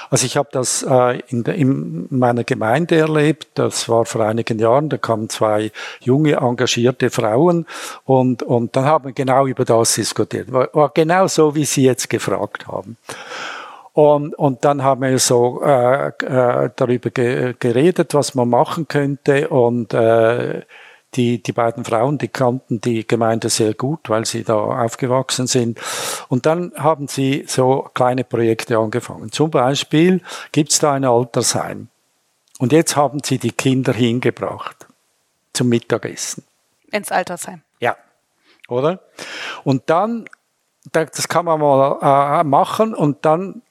Also 0.10 0.26
ich 0.26 0.38
habe 0.38 0.50
das 0.52 0.84
äh, 0.88 1.20
in, 1.30 2.08
meiner 2.10 2.44
Gemeinde 2.44 2.98
erlebt. 2.98 3.48
Das 3.56 3.90
war 3.90 4.06
vor 4.06 4.22
einigen 4.22 4.60
Jahren. 4.60 4.90
Da 4.90 4.98
kamen 4.98 5.30
zwei 5.30 5.72
junge, 6.00 6.34
engagierte 6.34 7.10
Frauen 7.10 7.66
und, 8.06 8.44
und 8.44 8.76
dann 8.76 8.86
haben 8.86 9.06
wir 9.06 9.14
genau 9.14 9.48
über 9.48 9.66
das 9.66 9.96
diskutiert. 9.96 10.52
War 10.52 10.92
genau 10.94 11.28
so, 11.28 11.56
wie 11.56 11.66
Sie 11.66 11.84
jetzt 11.84 12.10
gefragt 12.10 12.68
haben. 12.68 12.98
Und, 13.94 14.36
und 14.36 14.64
dann 14.64 14.84
haben 14.84 15.02
wir 15.02 15.20
so 15.20 15.62
äh, 15.64 16.08
äh, 16.08 16.70
darüber 16.76 17.10
ge 17.10 17.56
geredet, 17.60 18.14
was 18.14 18.36
man 18.36 18.50
machen 18.50 18.88
könnte. 18.88 19.50
Und 19.50 19.94
äh, 19.94 20.62
die, 21.16 21.42
die 21.42 21.52
beiden 21.52 21.84
Frauen, 21.86 22.18
die 22.18 22.28
kannten 22.28 22.82
die 22.82 23.08
Gemeinde 23.08 23.50
sehr 23.50 23.74
gut, 23.74 24.10
weil 24.10 24.26
sie 24.26 24.44
da 24.44 24.56
aufgewachsen 24.56 25.48
sind. 25.48 25.80
Und 26.28 26.46
dann 26.46 26.72
haben 26.76 27.08
sie 27.08 27.46
so 27.48 27.90
kleine 27.94 28.24
Projekte 28.24 28.78
angefangen. 28.78 29.32
Zum 29.32 29.50
Beispiel 29.50 30.22
gibt 30.52 30.72
es 30.72 30.80
da 30.80 30.94
ein 30.94 31.06
Altersheim. 31.06 31.88
Und 32.60 32.74
jetzt 32.74 32.96
haben 32.96 33.22
sie 33.24 33.40
die 33.40 33.52
Kinder 33.52 33.94
hingebracht 33.94 34.88
zum 35.54 35.70
Mittagessen. 35.70 36.44
Ins 36.92 37.12
Altersheim. 37.12 37.62
Ja, 37.80 37.96
oder? 38.68 39.00
Und 39.64 39.90
dann, 39.90 40.26
das 40.92 41.28
kann 41.28 41.46
man 41.46 41.60
mal 41.60 42.42
äh, 42.42 42.44
machen 42.44 42.94
und 42.94 43.26
dann 43.26 43.62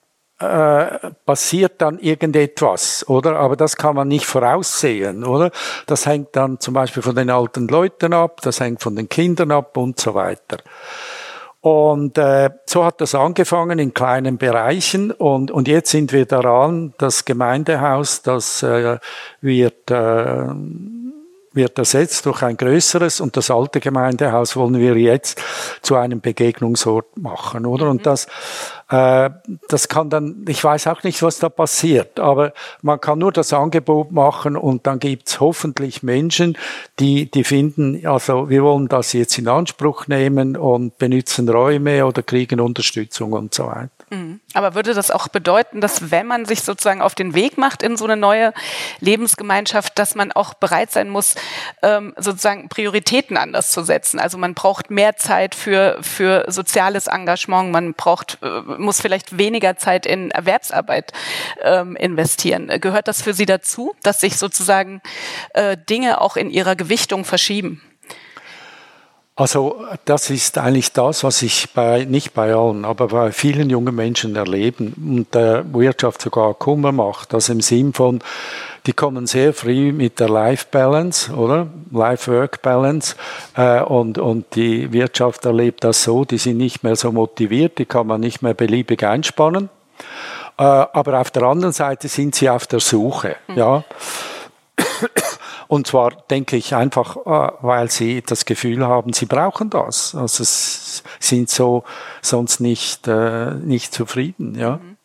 äh, 0.41 1.11
passiert 1.27 1.81
dann 1.83 1.99
irgendetwas, 1.99 3.09
oder? 3.09 3.37
Aber 3.37 3.57
das 3.57 3.77
kann 3.77 3.97
man 3.97 4.09
nicht 4.09 4.27
voraussehen, 4.27 5.25
oder? 5.25 5.51
Das 5.87 6.07
hängt 6.07 6.37
dann 6.37 6.61
zum 6.61 6.75
Beispiel 6.75 7.03
von 7.03 7.17
den 7.17 7.31
alten 7.31 7.67
Leuten 7.69 8.13
ab, 8.13 8.41
das 8.43 8.61
hängt 8.61 8.83
von 8.83 8.95
den 8.95 9.09
Kindern 9.09 9.51
ab 9.51 9.77
und 9.77 9.99
so 9.99 10.15
weiter. 10.15 10.59
Und 11.61 12.17
äh, 12.19 12.51
so 12.67 12.85
hat 12.85 13.01
das 13.01 13.17
angefangen 13.17 13.81
in 13.81 13.93
kleinen 13.93 14.39
Bereichen 14.39 15.11
und, 15.11 15.51
und 15.51 15.67
jetzt 15.67 15.91
sind 15.91 16.13
wir 16.13 16.25
daran, 16.25 16.95
das 16.99 17.25
Gemeindehaus, 17.25 18.23
das 18.23 18.63
äh, 18.63 18.99
wird 19.41 19.91
äh, 19.91 20.45
wird 21.59 21.79
ersetzt 21.79 22.25
durch 22.27 22.43
ein 22.43 22.57
größeres 22.57 23.21
und 23.21 23.37
das 23.37 23.51
alte 23.51 23.81
Gemeindehaus 23.81 24.57
wollen 24.57 24.79
wir 24.79 24.97
jetzt 24.97 25.43
zu 25.83 25.97
einem 25.97 26.21
Begegnungsort 26.21 27.17
machen, 27.17 27.67
oder? 27.67 27.87
Mhm. 27.87 27.91
Und 27.91 28.07
das 28.07 28.27
äh, 28.27 28.29
das 28.89 29.89
kann 29.89 30.09
dann, 30.09 30.47
ich 30.49 30.65
weiß 30.65 30.87
auch 30.87 31.03
nicht, 31.03 31.23
was 31.23 31.39
da 31.39 31.51
passiert, 31.51 32.19
aber 32.19 32.55
man 32.81 32.99
kann 33.01 33.19
nur 33.19 33.33
das 33.33 33.53
Angebot 33.53 34.13
machen 34.13 34.57
und 34.57 34.87
dann 34.87 34.99
gibt's 34.99 35.41
hoffentlich 35.41 36.03
Menschen, 36.03 36.57
die, 36.99 37.31
die 37.31 37.45
finden, 37.45 38.07
also 38.07 38.49
wir 38.49 38.63
wollen 38.63 38.89
das 38.89 39.13
jetzt 39.13 39.37
in 39.37 39.49
Anspruch 39.49 40.07
nehmen 40.07 40.57
und 40.57 40.97
benutzen 40.97 41.49
Räume 41.49 42.07
oder 42.07 42.23
kriegen 42.23 42.61
Unterstützung 42.61 43.33
und 43.33 43.53
so 43.53 43.67
weiter. 43.67 43.91
Mhm. 44.11 44.41
Aber 44.55 44.75
würde 44.75 44.95
das 44.95 45.11
auch 45.11 45.29
bedeuten, 45.29 45.81
dass 45.81 46.11
wenn 46.11 46.27
man 46.27 46.47
sich 46.47 46.63
sozusagen 46.63 47.03
auf 47.03 47.15
den 47.15 47.35
Weg 47.35 47.59
macht 47.59 47.83
in 47.83 47.97
so 47.97 48.05
eine 48.05 48.17
neue 48.17 48.55
Lebensgemeinschaft, 49.01 49.99
dass 49.99 50.15
man 50.15 50.33
auch 50.33 50.55
bereit 50.55 50.91
sein 50.91 51.11
muss, 51.11 51.35
ähm, 51.83 52.15
sozusagen 52.17 52.69
Prioritäten 52.69 53.37
anders 53.37 53.71
zu 53.71 53.83
setzen? 53.83 54.19
Also 54.19 54.39
man 54.39 54.55
braucht 54.55 54.91
mehr 54.91 55.17
Zeit 55.17 55.55
für, 55.55 55.99
für 56.01 56.47
soziales 56.49 57.07
Engagement, 57.07 57.71
man 57.71 57.95
braucht, 57.95 58.39
äh, 58.43 58.47
muss 58.79 59.01
vielleicht 59.01 59.39
weniger 59.39 59.77
Zeit 59.77 60.07
in 60.07 60.31
Erwerbsarbeit 60.31 61.13
ähm, 61.63 61.97
investieren. 61.97 62.69
Gehört 62.81 63.09
das 63.09 63.23
für 63.23 63.35
Sie 63.35 63.47
dazu, 63.47 63.95
dass 64.03 64.21
sich 64.21 64.37
sozusagen 64.37 65.01
äh, 65.55 65.77
Dinge 65.77 66.21
auch 66.21 66.37
in 66.37 66.51
ihrer 66.51 66.77
Gewichtung 66.77 67.25
verschieben? 67.25 67.83
Also 69.39 69.85
das 70.05 70.31
ist 70.31 70.59
eigentlich 70.59 70.93
das, 70.93 71.23
was 71.23 71.43
ich 71.43 71.73
bei, 71.73 72.05
nicht 72.05 72.35
bei 72.35 72.53
allen, 72.53 72.85
aber 72.85 73.07
bei 73.07 73.31
vielen 73.31 73.71
jungen 73.71 73.95
Menschen 73.95 74.35
erleben 74.35 74.95
und 74.97 75.33
der 75.33 75.65
Wirtschaft 75.73 76.23
sogar 76.23 76.55
Kummer 76.55 76.91
macht. 76.91 77.33
Also 77.33 77.53
im 77.53 77.61
Sinn 77.61 77.93
von, 77.93 78.19
die 78.87 78.95
kommen 78.95 79.29
sehr 79.29 79.55
früh 79.55 79.93
mit 79.93 80.19
der 80.19 80.29
Life 80.29 80.67
Balance, 80.73 81.33
oder? 81.33 81.69
Life-Work 81.93 82.63
Balance. 82.63 83.15
Äh, 83.55 83.81
und, 83.83 84.19
und 84.19 84.57
die 84.57 84.93
Wirtschaft 84.93 85.45
erlebt 85.45 85.85
das 85.85 86.03
so, 86.03 86.25
die 86.25 86.39
sind 86.39 86.57
nicht 86.57 86.83
mehr 86.83 86.97
so 86.97 87.13
motiviert, 87.13 87.79
die 87.79 87.87
kann 87.87 88.09
man 88.09 88.21
nicht 88.21 88.43
mehr 88.43 88.55
beliebig 88.55 89.05
einspannen. 89.05 89.69
Äh, 90.59 90.65
aber 90.65 91.21
auf 91.21 91.31
der 91.31 91.45
anderen 91.45 91.73
Seite 91.73 92.09
sind 92.09 92.35
sie 92.35 92.51
auf 92.51 92.67
der 92.67 92.81
Suche, 92.81 93.37
mhm. 93.47 93.57
ja. 93.57 93.85
Und 95.69 95.87
zwar 95.87 96.11
denke 96.31 96.57
ich 96.57 96.75
einfach, 96.75 97.17
äh, 97.17 97.53
weil 97.61 97.91
sie 97.91 98.23
das 98.23 98.47
Gefühl 98.47 98.87
haben, 98.87 99.13
sie 99.13 99.27
brauchen 99.27 99.69
das. 99.71 100.15
Also 100.15 100.43
sie 100.43 101.03
sind 101.21 101.51
so 101.51 101.85
sonst 102.23 102.61
nicht, 102.61 103.07
äh, 103.07 103.53
nicht 103.55 103.93
zufrieden, 103.93 104.55
ja. 104.59 104.79
Mhm. 104.79 104.97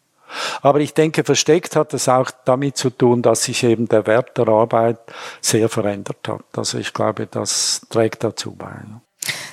Aber 0.62 0.80
ich 0.80 0.94
denke, 0.94 1.24
versteckt 1.24 1.76
hat 1.76 1.94
es 1.94 2.10
auch 2.10 2.32
damit 2.46 2.78
zu 2.78 2.90
tun, 2.90 3.22
dass 3.22 3.44
sich 3.44 3.64
eben 3.64 3.88
der 3.88 4.08
Wert 4.08 4.38
der 4.38 4.48
Arbeit 4.48 4.98
sehr 5.42 5.70
verändert 5.70 6.28
hat. 6.28 6.46
Also 6.56 6.80
ich 6.80 6.94
glaube, 6.94 7.28
das 7.28 7.82
trägt 7.90 8.24
dazu 8.24 8.56
bei. 8.56 8.74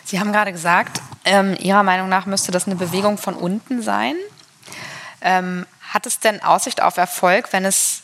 Sie 0.04 0.18
haben 0.18 0.32
gerade 0.32 0.52
gesagt, 0.52 1.02
ähm, 1.24 1.56
Ihrer 1.61 1.82
Meinung 1.82 2.08
nach 2.08 2.24
müsste 2.24 2.50
das 2.50 2.66
eine 2.66 2.76
Bewegung 2.76 3.18
von 3.18 3.34
unten 3.34 3.82
sein. 3.82 4.14
Ähm, 5.20 5.66
hat 5.90 6.06
es 6.06 6.18
denn 6.20 6.42
Aussicht 6.42 6.82
auf 6.82 6.96
Erfolg, 6.96 7.52
wenn 7.52 7.64
es 7.64 8.02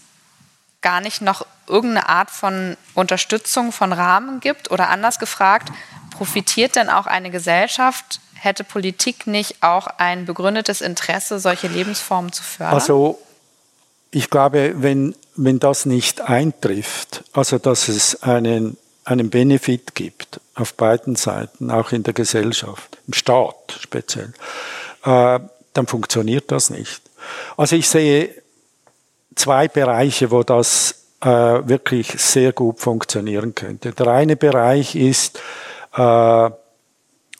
gar 0.80 1.00
nicht 1.00 1.20
noch 1.20 1.46
irgendeine 1.66 2.08
Art 2.08 2.30
von 2.30 2.76
Unterstützung 2.94 3.72
von 3.72 3.92
Rahmen 3.92 4.40
gibt? 4.40 4.70
Oder 4.70 4.88
anders 4.88 5.18
gefragt, 5.18 5.70
profitiert 6.10 6.76
denn 6.76 6.88
auch 6.88 7.06
eine 7.06 7.30
Gesellschaft? 7.30 8.20
Hätte 8.34 8.64
Politik 8.64 9.26
nicht 9.26 9.62
auch 9.62 9.86
ein 9.86 10.26
begründetes 10.26 10.80
Interesse, 10.80 11.38
solche 11.38 11.68
Lebensformen 11.68 12.32
zu 12.32 12.42
fördern? 12.42 12.74
Also 12.74 13.18
ich 14.10 14.30
glaube, 14.30 14.74
wenn, 14.76 15.14
wenn 15.34 15.58
das 15.58 15.86
nicht 15.86 16.20
eintrifft, 16.20 17.24
also 17.32 17.58
dass 17.58 17.88
es 17.88 18.22
einen, 18.22 18.76
einen 19.04 19.30
Benefit 19.30 19.94
gibt 19.94 20.40
auf 20.54 20.74
beiden 20.74 21.16
Seiten, 21.16 21.70
auch 21.70 21.92
in 21.92 22.02
der 22.02 22.14
Gesellschaft, 22.14 22.98
im 23.06 23.14
Staat 23.14 23.78
speziell, 23.80 24.32
äh, 25.04 25.40
dann 25.72 25.86
funktioniert 25.86 26.50
das 26.50 26.70
nicht. 26.70 27.02
Also 27.56 27.76
ich 27.76 27.88
sehe 27.88 28.30
zwei 29.36 29.68
Bereiche, 29.68 30.30
wo 30.30 30.42
das 30.42 31.06
äh, 31.20 31.28
wirklich 31.28 32.08
sehr 32.20 32.52
gut 32.52 32.80
funktionieren 32.80 33.54
könnte. 33.54 33.92
Der 33.92 34.08
eine 34.08 34.36
Bereich 34.36 34.96
ist 34.96 35.38
äh, 35.94 36.50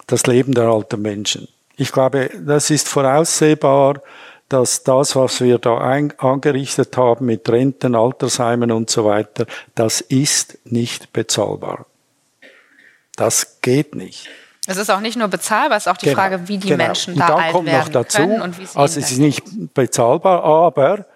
das 0.07 0.27
Leben 0.27 0.55
der 0.55 0.65
alten 0.65 1.03
Menschen. 1.03 1.49
Ich 1.77 1.93
glaube, 1.93 2.31
das 2.41 2.71
ist 2.71 2.89
voraussehbar, 2.89 4.01
dass 4.49 4.85
das, 4.85 5.17
was 5.17 5.41
wir 5.41 5.59
da 5.59 5.79
ein, 5.79 6.13
angerichtet 6.19 6.97
haben 6.97 7.27
mit 7.27 7.49
Renten, 7.49 7.95
Altersheimen 7.95 8.71
und 8.71 8.89
so 8.89 9.05
weiter, 9.05 9.47
das 9.75 10.01
ist 10.01 10.59
nicht 10.65 11.13
bezahlbar. 11.13 11.87
Das 13.17 13.61
geht 13.61 13.95
nicht. 13.95 14.29
Es 14.69 14.77
ist 14.77 14.91
auch 14.91 15.01
nicht 15.01 15.17
nur 15.17 15.29
bezahlbar, 15.29 15.77
es 15.79 15.87
ist 15.87 15.93
auch 15.93 15.97
die 15.97 16.07
genau, 16.07 16.17
Frage, 16.17 16.49
wie 16.49 16.59
die 16.59 16.69
genau. 16.69 16.85
Menschen 16.85 17.17
da 17.17 17.37
alt 17.37 17.53
kommt 17.53 17.67
werden 17.67 17.85
noch 17.85 17.89
dazu, 17.89 18.19
können 18.19 18.43
und 18.43 18.59
wie 18.59 18.67
sie 18.67 18.79
Also 18.79 19.01
es 19.01 19.11
ist 19.13 19.19
nicht 19.19 19.45
bezahlbar, 19.75 20.45
aber 20.45 21.07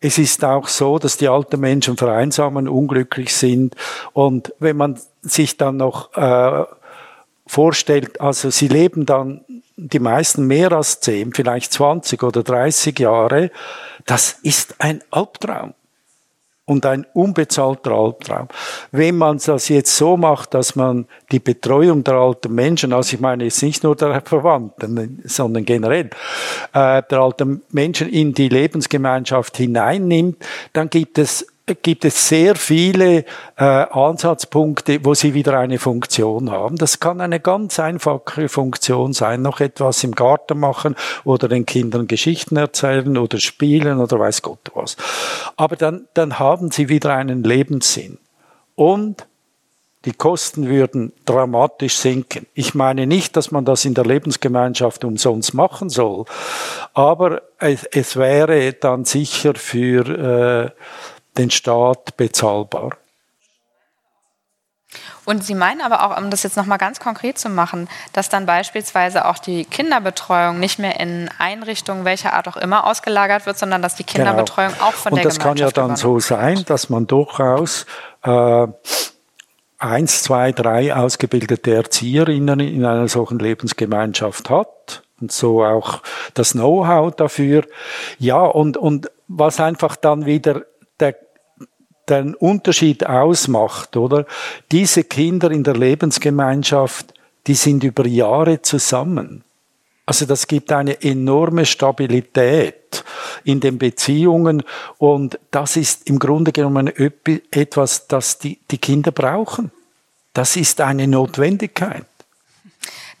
es 0.00 0.18
ist 0.18 0.44
auch 0.44 0.68
so, 0.68 0.98
dass 0.98 1.18
die 1.18 1.28
alten 1.28 1.60
Menschen 1.60 1.96
vereinsamen, 1.96 2.68
unglücklich 2.68 3.34
sind. 3.34 3.76
Und 4.12 4.52
wenn 4.58 4.76
man 4.76 4.98
sich 5.22 5.58
dann 5.58 5.76
noch 5.76 6.16
äh, 6.16 6.64
vorstellt, 7.46 8.20
also 8.20 8.50
sie 8.50 8.68
leben 8.68 9.04
dann 9.04 9.44
die 9.76 9.98
meisten 9.98 10.46
mehr 10.46 10.72
als 10.72 11.00
zehn, 11.00 11.32
vielleicht 11.34 11.72
20 11.72 12.22
oder 12.22 12.42
30 12.42 12.98
Jahre, 12.98 13.50
das 14.06 14.38
ist 14.42 14.76
ein 14.78 15.02
Albtraum 15.10 15.74
und 16.70 16.86
ein 16.86 17.04
unbezahlter 17.14 17.90
Albtraum. 17.90 18.46
Wenn 18.92 19.16
man 19.16 19.40
das 19.44 19.68
jetzt 19.68 19.96
so 19.96 20.16
macht, 20.16 20.54
dass 20.54 20.76
man 20.76 21.06
die 21.32 21.40
Betreuung 21.40 22.04
der 22.04 22.14
alten 22.14 22.54
Menschen, 22.54 22.92
also 22.92 23.14
ich 23.14 23.20
meine 23.20 23.42
jetzt 23.42 23.60
nicht 23.64 23.82
nur 23.82 23.96
der 23.96 24.22
Verwandten, 24.24 25.20
sondern 25.24 25.64
generell 25.64 26.10
äh, 26.72 27.02
der 27.10 27.18
alten 27.18 27.62
Menschen 27.70 28.08
in 28.08 28.34
die 28.34 28.48
Lebensgemeinschaft 28.48 29.56
hineinnimmt, 29.56 30.36
dann 30.72 30.88
gibt 30.88 31.18
es 31.18 31.44
gibt 31.74 32.04
es 32.04 32.28
sehr 32.28 32.56
viele 32.56 33.24
äh, 33.56 33.64
Ansatzpunkte, 33.64 35.04
wo 35.04 35.14
sie 35.14 35.34
wieder 35.34 35.58
eine 35.58 35.78
Funktion 35.78 36.50
haben. 36.50 36.76
Das 36.76 37.00
kann 37.00 37.20
eine 37.20 37.40
ganz 37.40 37.78
einfache 37.78 38.48
Funktion 38.48 39.12
sein, 39.12 39.42
noch 39.42 39.60
etwas 39.60 40.04
im 40.04 40.12
Garten 40.12 40.58
machen 40.58 40.96
oder 41.24 41.48
den 41.48 41.66
Kindern 41.66 42.06
Geschichten 42.06 42.56
erzählen 42.56 43.16
oder 43.16 43.38
spielen 43.38 43.98
oder 43.98 44.18
weiß 44.18 44.42
Gott 44.42 44.70
was. 44.74 44.96
Aber 45.56 45.76
dann, 45.76 46.06
dann 46.14 46.38
haben 46.38 46.70
sie 46.70 46.88
wieder 46.88 47.14
einen 47.14 47.44
Lebenssinn. 47.44 48.18
Und 48.74 49.26
die 50.06 50.12
Kosten 50.12 50.66
würden 50.66 51.12
dramatisch 51.26 51.96
sinken. 51.98 52.46
Ich 52.54 52.74
meine 52.74 53.06
nicht, 53.06 53.36
dass 53.36 53.50
man 53.50 53.66
das 53.66 53.84
in 53.84 53.92
der 53.92 54.06
Lebensgemeinschaft 54.06 55.04
umsonst 55.04 55.52
machen 55.52 55.90
soll, 55.90 56.24
aber 56.94 57.42
es, 57.58 57.84
es 57.84 58.16
wäre 58.16 58.72
dann 58.72 59.04
sicher 59.04 59.54
für 59.54 60.08
äh, 60.08 60.70
den 61.36 61.50
Staat 61.50 62.16
bezahlbar. 62.16 62.96
Und 65.24 65.44
Sie 65.44 65.54
meinen 65.54 65.80
aber 65.80 66.04
auch, 66.04 66.18
um 66.18 66.30
das 66.30 66.42
jetzt 66.42 66.56
nochmal 66.56 66.78
ganz 66.78 66.98
konkret 66.98 67.38
zu 67.38 67.48
machen, 67.48 67.88
dass 68.12 68.28
dann 68.28 68.46
beispielsweise 68.46 69.26
auch 69.26 69.38
die 69.38 69.64
Kinderbetreuung 69.64 70.58
nicht 70.58 70.78
mehr 70.78 70.98
in 70.98 71.30
Einrichtungen 71.38 72.04
welcher 72.04 72.32
Art 72.32 72.48
auch 72.48 72.56
immer 72.56 72.84
ausgelagert 72.86 73.46
wird, 73.46 73.56
sondern 73.56 73.82
dass 73.82 73.94
die 73.94 74.04
genau. 74.04 74.16
Kinderbetreuung 74.16 74.72
genau. 74.72 74.84
auch 74.86 74.92
von 74.92 75.12
Und 75.12 75.18
der 75.18 75.30
Gemeinschaft 75.30 75.46
Und 75.46 75.56
das 75.56 75.66
kann 75.72 75.84
ja 75.84 75.88
dann 75.88 75.96
so 75.96 76.18
sein, 76.18 76.64
dass 76.66 76.88
man 76.88 77.06
durchaus 77.06 77.86
äh, 78.22 78.66
eins, 79.78 80.22
zwei, 80.22 80.52
drei 80.52 80.94
ausgebildete 80.94 81.74
Erzieherinnen 81.74 82.60
in 82.60 82.84
einer 82.84 83.08
solchen 83.08 83.38
Lebensgemeinschaft 83.38 84.50
hat 84.50 85.02
und 85.20 85.30
so 85.30 85.64
auch 85.64 86.02
das 86.34 86.52
Know-how 86.52 87.14
dafür. 87.14 87.64
Ja, 88.18 88.40
und, 88.40 88.76
und 88.76 89.10
was 89.28 89.60
einfach 89.60 89.96
dann 89.96 90.26
wieder 90.26 90.62
der, 91.00 91.16
den 92.08 92.34
Unterschied 92.34 93.06
ausmacht, 93.06 93.96
oder? 93.96 94.26
Diese 94.72 95.04
Kinder 95.04 95.50
in 95.50 95.64
der 95.64 95.76
Lebensgemeinschaft, 95.76 97.14
die 97.46 97.54
sind 97.54 97.84
über 97.84 98.06
Jahre 98.06 98.62
zusammen. 98.62 99.44
Also 100.06 100.26
das 100.26 100.48
gibt 100.48 100.72
eine 100.72 101.02
enorme 101.02 101.64
Stabilität 101.64 103.04
in 103.44 103.60
den 103.60 103.78
Beziehungen 103.78 104.64
und 104.98 105.38
das 105.52 105.76
ist 105.76 106.08
im 106.08 106.18
Grunde 106.18 106.50
genommen 106.50 106.92
etwas, 107.52 108.08
das 108.08 108.38
die, 108.38 108.58
die 108.70 108.78
Kinder 108.78 109.12
brauchen. 109.12 109.70
Das 110.32 110.56
ist 110.56 110.80
eine 110.80 111.06
Notwendigkeit. 111.06 112.06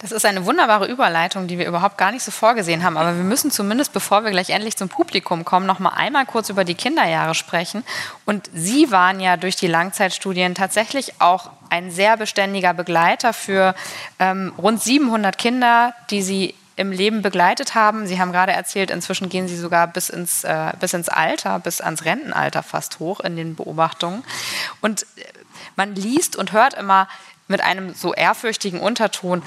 Das 0.00 0.12
ist 0.12 0.24
eine 0.24 0.46
wunderbare 0.46 0.86
Überleitung, 0.86 1.46
die 1.46 1.58
wir 1.58 1.66
überhaupt 1.66 1.98
gar 1.98 2.10
nicht 2.10 2.22
so 2.22 2.30
vorgesehen 2.30 2.84
haben. 2.84 2.96
Aber 2.96 3.16
wir 3.16 3.22
müssen 3.22 3.50
zumindest, 3.50 3.92
bevor 3.92 4.24
wir 4.24 4.30
gleich 4.30 4.48
endlich 4.48 4.74
zum 4.74 4.88
Publikum 4.88 5.44
kommen, 5.44 5.66
noch 5.66 5.78
mal 5.78 5.90
einmal 5.90 6.24
kurz 6.24 6.48
über 6.48 6.64
die 6.64 6.74
Kinderjahre 6.74 7.34
sprechen. 7.34 7.84
Und 8.24 8.48
Sie 8.54 8.90
waren 8.90 9.20
ja 9.20 9.36
durch 9.36 9.56
die 9.56 9.66
Langzeitstudien 9.66 10.54
tatsächlich 10.54 11.20
auch 11.20 11.50
ein 11.68 11.90
sehr 11.90 12.16
beständiger 12.16 12.72
Begleiter 12.72 13.34
für 13.34 13.74
ähm, 14.18 14.54
rund 14.56 14.82
700 14.82 15.36
Kinder, 15.36 15.92
die 16.08 16.22
Sie 16.22 16.54
im 16.76 16.92
Leben 16.92 17.20
begleitet 17.20 17.74
haben. 17.74 18.06
Sie 18.06 18.18
haben 18.18 18.32
gerade 18.32 18.52
erzählt, 18.52 18.90
inzwischen 18.90 19.28
gehen 19.28 19.48
Sie 19.48 19.56
sogar 19.58 19.86
bis 19.86 20.08
ins, 20.08 20.44
äh, 20.44 20.72
bis 20.80 20.94
ins 20.94 21.10
Alter, 21.10 21.58
bis 21.58 21.82
ans 21.82 22.06
Rentenalter 22.06 22.62
fast 22.62 23.00
hoch 23.00 23.20
in 23.20 23.36
den 23.36 23.54
Beobachtungen. 23.54 24.24
Und 24.80 25.04
man 25.76 25.94
liest 25.94 26.36
und 26.36 26.52
hört 26.52 26.72
immer 26.72 27.06
mit 27.48 27.60
einem 27.60 27.92
so 27.92 28.14
ehrfürchtigen 28.14 28.80
Unterton, 28.80 29.42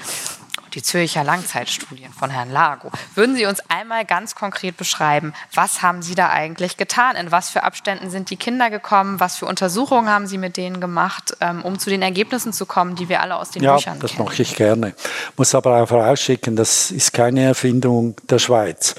die 0.74 0.82
Zürcher 0.82 1.24
Langzeitstudien 1.24 2.12
von 2.12 2.30
Herrn 2.30 2.50
Lago. 2.50 2.90
Würden 3.14 3.36
Sie 3.36 3.46
uns 3.46 3.60
einmal 3.68 4.04
ganz 4.04 4.34
konkret 4.34 4.76
beschreiben, 4.76 5.32
was 5.52 5.82
haben 5.82 6.02
Sie 6.02 6.14
da 6.14 6.30
eigentlich 6.30 6.76
getan? 6.76 7.16
In 7.16 7.30
was 7.30 7.50
für 7.50 7.62
Abständen 7.62 8.10
sind 8.10 8.30
die 8.30 8.36
Kinder 8.36 8.70
gekommen? 8.70 9.20
Was 9.20 9.36
für 9.36 9.46
Untersuchungen 9.46 10.08
haben 10.08 10.26
Sie 10.26 10.38
mit 10.38 10.56
denen 10.56 10.80
gemacht, 10.80 11.36
ähm, 11.40 11.62
um 11.62 11.78
zu 11.78 11.90
den 11.90 12.02
Ergebnissen 12.02 12.52
zu 12.52 12.66
kommen, 12.66 12.96
die 12.96 13.08
wir 13.08 13.20
alle 13.20 13.36
aus 13.36 13.50
den 13.50 13.62
ja, 13.62 13.76
Büchern 13.76 13.98
kennen? 13.98 14.02
Ja, 14.02 14.08
das 14.08 14.18
mache 14.18 14.42
ich 14.42 14.56
gerne. 14.56 14.94
Muss 15.36 15.54
aber 15.54 15.82
auch 15.82 15.88
vorausschicken, 15.88 16.56
das 16.56 16.90
ist 16.90 17.12
keine 17.12 17.44
Erfindung 17.44 18.16
der 18.28 18.38
Schweiz, 18.38 18.94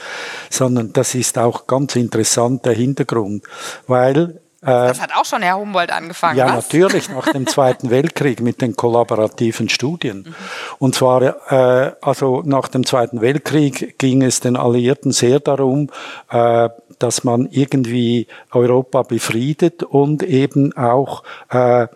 sondern 0.49 0.93
das 0.93 1.15
ist 1.15 1.37
auch 1.37 1.67
ganz 1.67 1.95
interessant 1.95 2.65
der 2.65 2.73
Hintergrund, 2.73 3.43
weil 3.87 4.39
das 4.65 5.01
hat 5.01 5.11
auch 5.15 5.25
schon 5.25 5.41
Herr 5.41 5.57
Humboldt 5.57 5.91
angefangen. 5.91 6.37
Ja, 6.37 6.47
was? 6.47 6.65
natürlich, 6.65 7.09
nach 7.09 7.31
dem 7.31 7.47
Zweiten 7.47 7.89
Weltkrieg 7.91 8.41
mit 8.41 8.61
den 8.61 8.75
kollaborativen 8.75 9.69
Studien. 9.69 10.25
Mhm. 10.27 10.35
Und 10.79 10.95
zwar, 10.95 11.21
äh, 11.51 11.91
also 12.01 12.41
nach 12.45 12.67
dem 12.67 12.85
Zweiten 12.85 13.21
Weltkrieg 13.21 13.97
ging 13.97 14.21
es 14.21 14.39
den 14.39 14.55
Alliierten 14.55 15.11
sehr 15.11 15.39
darum, 15.39 15.89
äh, 16.29 16.69
dass 16.99 17.23
man 17.23 17.47
irgendwie 17.51 18.27
Europa 18.51 19.03
befriedet 19.03 19.83
und 19.83 20.23
eben 20.23 20.75
auch 20.77 21.23
äh, 21.49 21.87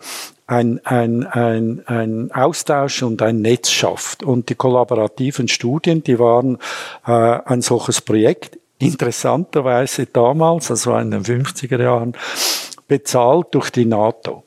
ein, 0.46 0.80
ein, 0.84 1.26
ein, 1.26 1.82
ein 1.86 2.32
Austausch 2.32 3.02
und 3.02 3.22
ein 3.22 3.40
Netz 3.40 3.70
schafft. 3.70 4.24
Und 4.24 4.48
die 4.48 4.56
kollaborativen 4.56 5.46
Studien, 5.46 6.02
die 6.02 6.18
waren 6.18 6.58
äh, 7.06 7.12
ein 7.12 7.62
solches 7.62 8.00
Projekt 8.00 8.58
interessanterweise 8.80 10.06
damals, 10.06 10.70
also 10.70 10.96
in 10.96 11.12
den 11.12 11.22
50er 11.22 11.80
Jahren, 11.80 12.14
bezahlt 12.90 13.46
durch 13.52 13.70
die 13.70 13.84
NATO. 13.84 14.42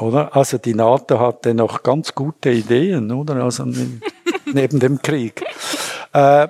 Oder? 0.00 0.34
Also 0.34 0.58
die 0.58 0.74
NATO 0.74 1.20
hatte 1.20 1.54
noch 1.54 1.84
ganz 1.84 2.12
gute 2.12 2.50
Ideen, 2.50 3.12
oder? 3.12 3.36
Also 3.36 3.64
neben 4.52 4.80
dem 4.80 5.00
Krieg. 5.00 5.44
Äh, 6.12 6.48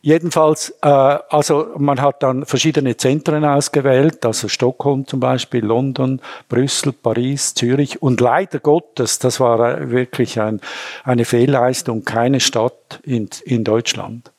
jedenfalls, 0.00 0.70
äh, 0.80 0.88
also 0.88 1.74
man 1.76 2.00
hat 2.00 2.22
dann 2.22 2.46
verschiedene 2.46 2.96
Zentren 2.96 3.44
ausgewählt, 3.44 4.24
also 4.24 4.48
Stockholm 4.48 5.06
zum 5.06 5.20
Beispiel, 5.20 5.62
London, 5.62 6.22
Brüssel, 6.48 6.94
Paris, 6.94 7.52
Zürich 7.52 8.00
und 8.00 8.18
leider 8.22 8.60
Gottes, 8.60 9.18
das 9.18 9.40
war 9.40 9.90
wirklich 9.90 10.40
ein, 10.40 10.62
eine 11.04 11.26
Fehlleistung, 11.26 12.06
keine 12.06 12.40
Stadt 12.40 12.98
in, 13.04 13.28
in 13.44 13.62
Deutschland. 13.62 14.31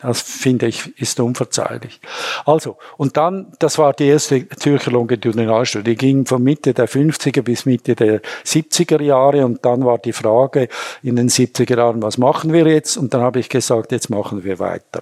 Das 0.00 0.20
finde 0.20 0.66
ich, 0.66 0.96
ist 1.00 1.18
unverzeihlich. 1.18 2.00
Also, 2.46 2.76
und 2.96 3.16
dann, 3.16 3.52
das 3.58 3.78
war 3.78 3.92
die 3.92 4.06
erste 4.06 4.48
Zürcher 4.48 4.92
Longitudinalstudie, 4.92 5.90
die 5.90 5.96
ging 5.96 6.26
von 6.26 6.42
Mitte 6.42 6.72
der 6.72 6.88
50er 6.88 7.42
bis 7.42 7.66
Mitte 7.66 7.96
der 7.96 8.20
70er 8.44 9.02
Jahre 9.02 9.44
und 9.44 9.64
dann 9.64 9.84
war 9.84 9.98
die 9.98 10.12
Frage 10.12 10.68
in 11.02 11.16
den 11.16 11.28
70er 11.28 11.76
Jahren, 11.76 12.02
was 12.02 12.18
machen 12.18 12.52
wir 12.52 12.66
jetzt? 12.66 12.96
Und 12.96 13.12
dann 13.12 13.22
habe 13.22 13.40
ich 13.40 13.48
gesagt, 13.48 13.90
jetzt 13.90 14.08
machen 14.08 14.44
wir 14.44 14.58
weiter. 14.58 15.00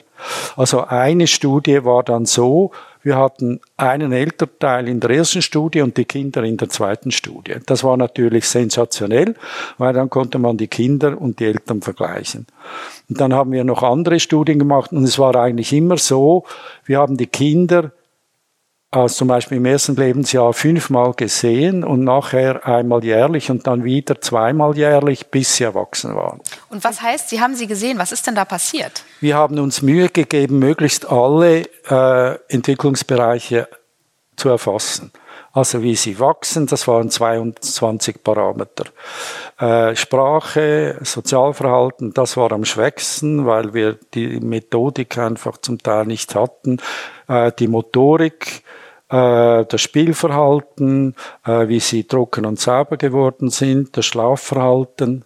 Also 0.57 0.85
eine 0.85 1.27
Studie 1.27 1.85
war 1.85 2.03
dann 2.03 2.25
so, 2.25 2.73
wir 3.07 3.17
hatten 3.19 3.61
einen 3.77 4.11
Elternteil 4.11 4.89
in 4.89 4.99
der 4.99 5.11
ersten 5.11 5.41
Studie 5.41 5.81
und 5.81 5.97
die 5.97 6.07
Kinder 6.07 6.43
in 6.43 6.57
der 6.57 6.69
zweiten 6.69 7.13
Studie. 7.13 7.55
Das 7.65 7.85
war 7.85 7.97
natürlich 7.97 8.49
sensationell, 8.49 9.37
weil 9.79 9.93
dann 9.93 10.11
konnte 10.11 10.41
man 10.41 10.57
die 10.57 10.67
Kinder 10.67 11.17
und 11.17 11.39
die 11.39 11.45
Eltern 11.45 11.83
vergleichen. 11.83 12.49
Und 13.09 13.21
dann 13.21 13.33
haben 13.33 13.53
wir 13.53 13.63
noch 13.63 13.85
andere 13.85 14.19
Studien 14.19 14.59
gemacht 14.59 14.91
und 14.91 15.05
es 15.05 15.21
war 15.21 15.37
eigentlich 15.37 15.73
immer 15.73 15.99
so, 15.99 16.47
wir 16.85 16.99
haben 16.99 17.17
die 17.17 17.29
Kinder 17.29 17.93
also 18.91 19.17
zum 19.17 19.29
Beispiel 19.29 19.59
im 19.59 19.65
ersten 19.67 19.97
Lebensjahr 19.97 20.53
fünfmal 20.53 21.13
gesehen 21.15 21.85
und 21.85 22.05
nachher 22.05 22.67
einmal 22.67 23.05
jährlich 23.05 23.51
und 23.51 23.67
dann 23.67 23.85
wieder 23.85 24.21
zweimal 24.21 24.77
jährlich, 24.77 25.27
bis 25.27 25.57
sie 25.57 25.65
erwachsen 25.65 26.15
waren. 26.15 26.41
Und 26.71 26.85
was 26.85 27.03
heißt, 27.03 27.29
Sie 27.29 27.41
haben 27.41 27.55
sie 27.55 27.67
gesehen? 27.67 27.99
Was 27.99 28.13
ist 28.13 28.27
denn 28.27 28.37
da 28.37 28.45
passiert? 28.45 29.05
Wir 29.21 29.37
haben 29.37 29.59
uns 29.59 29.83
Mühe 29.83 30.09
gegeben, 30.09 30.59
möglichst 30.59 31.11
alle 31.11 31.63
äh, 31.91 32.39
Entwicklungsbereiche 32.49 33.69
zu 34.37 34.49
erfassen. 34.49 35.11
Also 35.57 35.83
wie 35.83 35.97
sie 35.97 36.21
wachsen, 36.21 36.67
das 36.67 36.87
waren 36.87 37.09
22 37.09 38.23
Parameter. 38.23 38.85
Äh, 39.59 39.97
Sprache, 39.97 40.99
Sozialverhalten, 41.01 42.13
das 42.13 42.37
war 42.37 42.53
am 42.53 42.67
schwächsten, 42.67 43.47
weil 43.47 43.73
wir 43.73 43.99
die 44.13 44.39
Methodik 44.41 45.17
einfach 45.17 45.57
zum 45.57 45.79
Teil 45.79 46.05
nicht 46.05 46.35
hatten. 46.35 46.77
Äh, 47.27 47.53
die 47.59 47.69
Motorik, 47.69 48.65
äh, 49.09 49.65
das 49.65 49.81
Spielverhalten, 49.81 51.15
äh, 51.45 51.69
wie 51.69 51.81
sie 51.81 52.05
trocken 52.05 52.45
und 52.47 52.59
sauber 52.59 52.97
geworden 52.97 53.51
sind, 53.51 53.97
das 53.97 54.07
Schlafverhalten. 54.07 55.25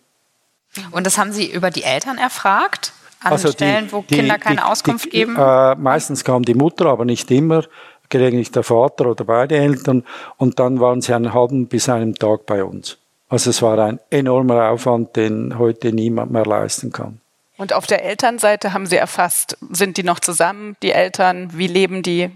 Und 0.93 1.07
das 1.07 1.19
haben 1.19 1.33
Sie 1.33 1.51
über 1.51 1.71
die 1.71 1.83
Eltern 1.83 2.19
erfragt? 2.19 2.93
An 3.23 3.33
also 3.33 3.51
Stellen, 3.51 3.87
die, 3.87 3.93
wo 3.93 4.05
die, 4.09 4.15
Kinder 4.15 4.39
keine 4.39 4.57
die, 4.57 4.63
Auskunft 4.63 5.11
geben? 5.11 5.37
Äh, 5.37 5.75
meistens 5.75 6.25
kam 6.25 6.45
die 6.45 6.55
Mutter, 6.55 6.87
aber 6.87 7.05
nicht 7.05 7.31
immer, 7.31 7.65
gelegentlich 8.09 8.51
der 8.51 8.63
Vater 8.63 9.07
oder 9.07 9.25
beide 9.25 9.57
Eltern. 9.57 10.05
Und 10.37 10.59
dann 10.59 10.81
waren 10.81 11.03
sie 11.03 11.13
einen 11.15 11.35
halben 11.35 11.67
bis 11.67 11.89
einen 11.89 12.15
Tag 12.15 12.47
bei 12.47 12.65
uns. 12.65 12.99
Also 13.29 13.51
es 13.51 13.63
war 13.63 13.79
ein 13.79 14.01
enormer 14.11 14.71
Aufwand, 14.71 15.17
den 15.17 15.59
heute 15.59 15.93
niemand 15.93 16.33
mehr 16.33 16.45
leisten 16.45 16.93
kann. 16.93 17.21
Und 17.61 17.75
auf 17.75 17.87
der 17.87 18.03
Elternseite 18.03 18.73
haben 18.73 18.87
Sie 18.87 18.97
erfasst, 18.97 19.59
sind 19.71 19.99
die 19.99 20.03
noch 20.03 20.19
zusammen, 20.19 20.77
die 20.83 20.93
Eltern, 20.93 21.51
wie 21.53 21.67
leben 21.67 22.03
die, 22.03 22.31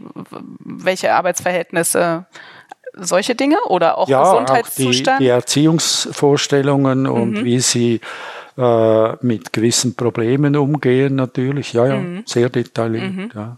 welche 0.61 1.14
Arbeitsverhältnisse, 1.14 2.27
solche 2.93 3.35
Dinge 3.35 3.57
oder 3.68 3.97
auch 3.97 4.07
ja, 4.07 4.22
Gesundheitszustand? 4.22 5.09
Auch 5.09 5.18
die, 5.18 5.25
die 5.25 5.31
Erziehungsvorstellungen 5.31 7.05
mhm. 7.05 7.11
und 7.11 7.45
wie 7.45 7.59
sie 7.59 8.03
äh, 8.59 9.12
mit 9.25 9.51
gewissen 9.55 9.97
Problemen 9.97 10.57
umgehen 10.57 11.14
natürlich, 11.14 11.72
ja, 11.72 11.87
ja, 11.87 11.97
mhm. 11.97 12.25
sehr 12.27 12.51
detailliert. 12.51 13.14
Mhm. 13.14 13.31
Ja. 13.35 13.57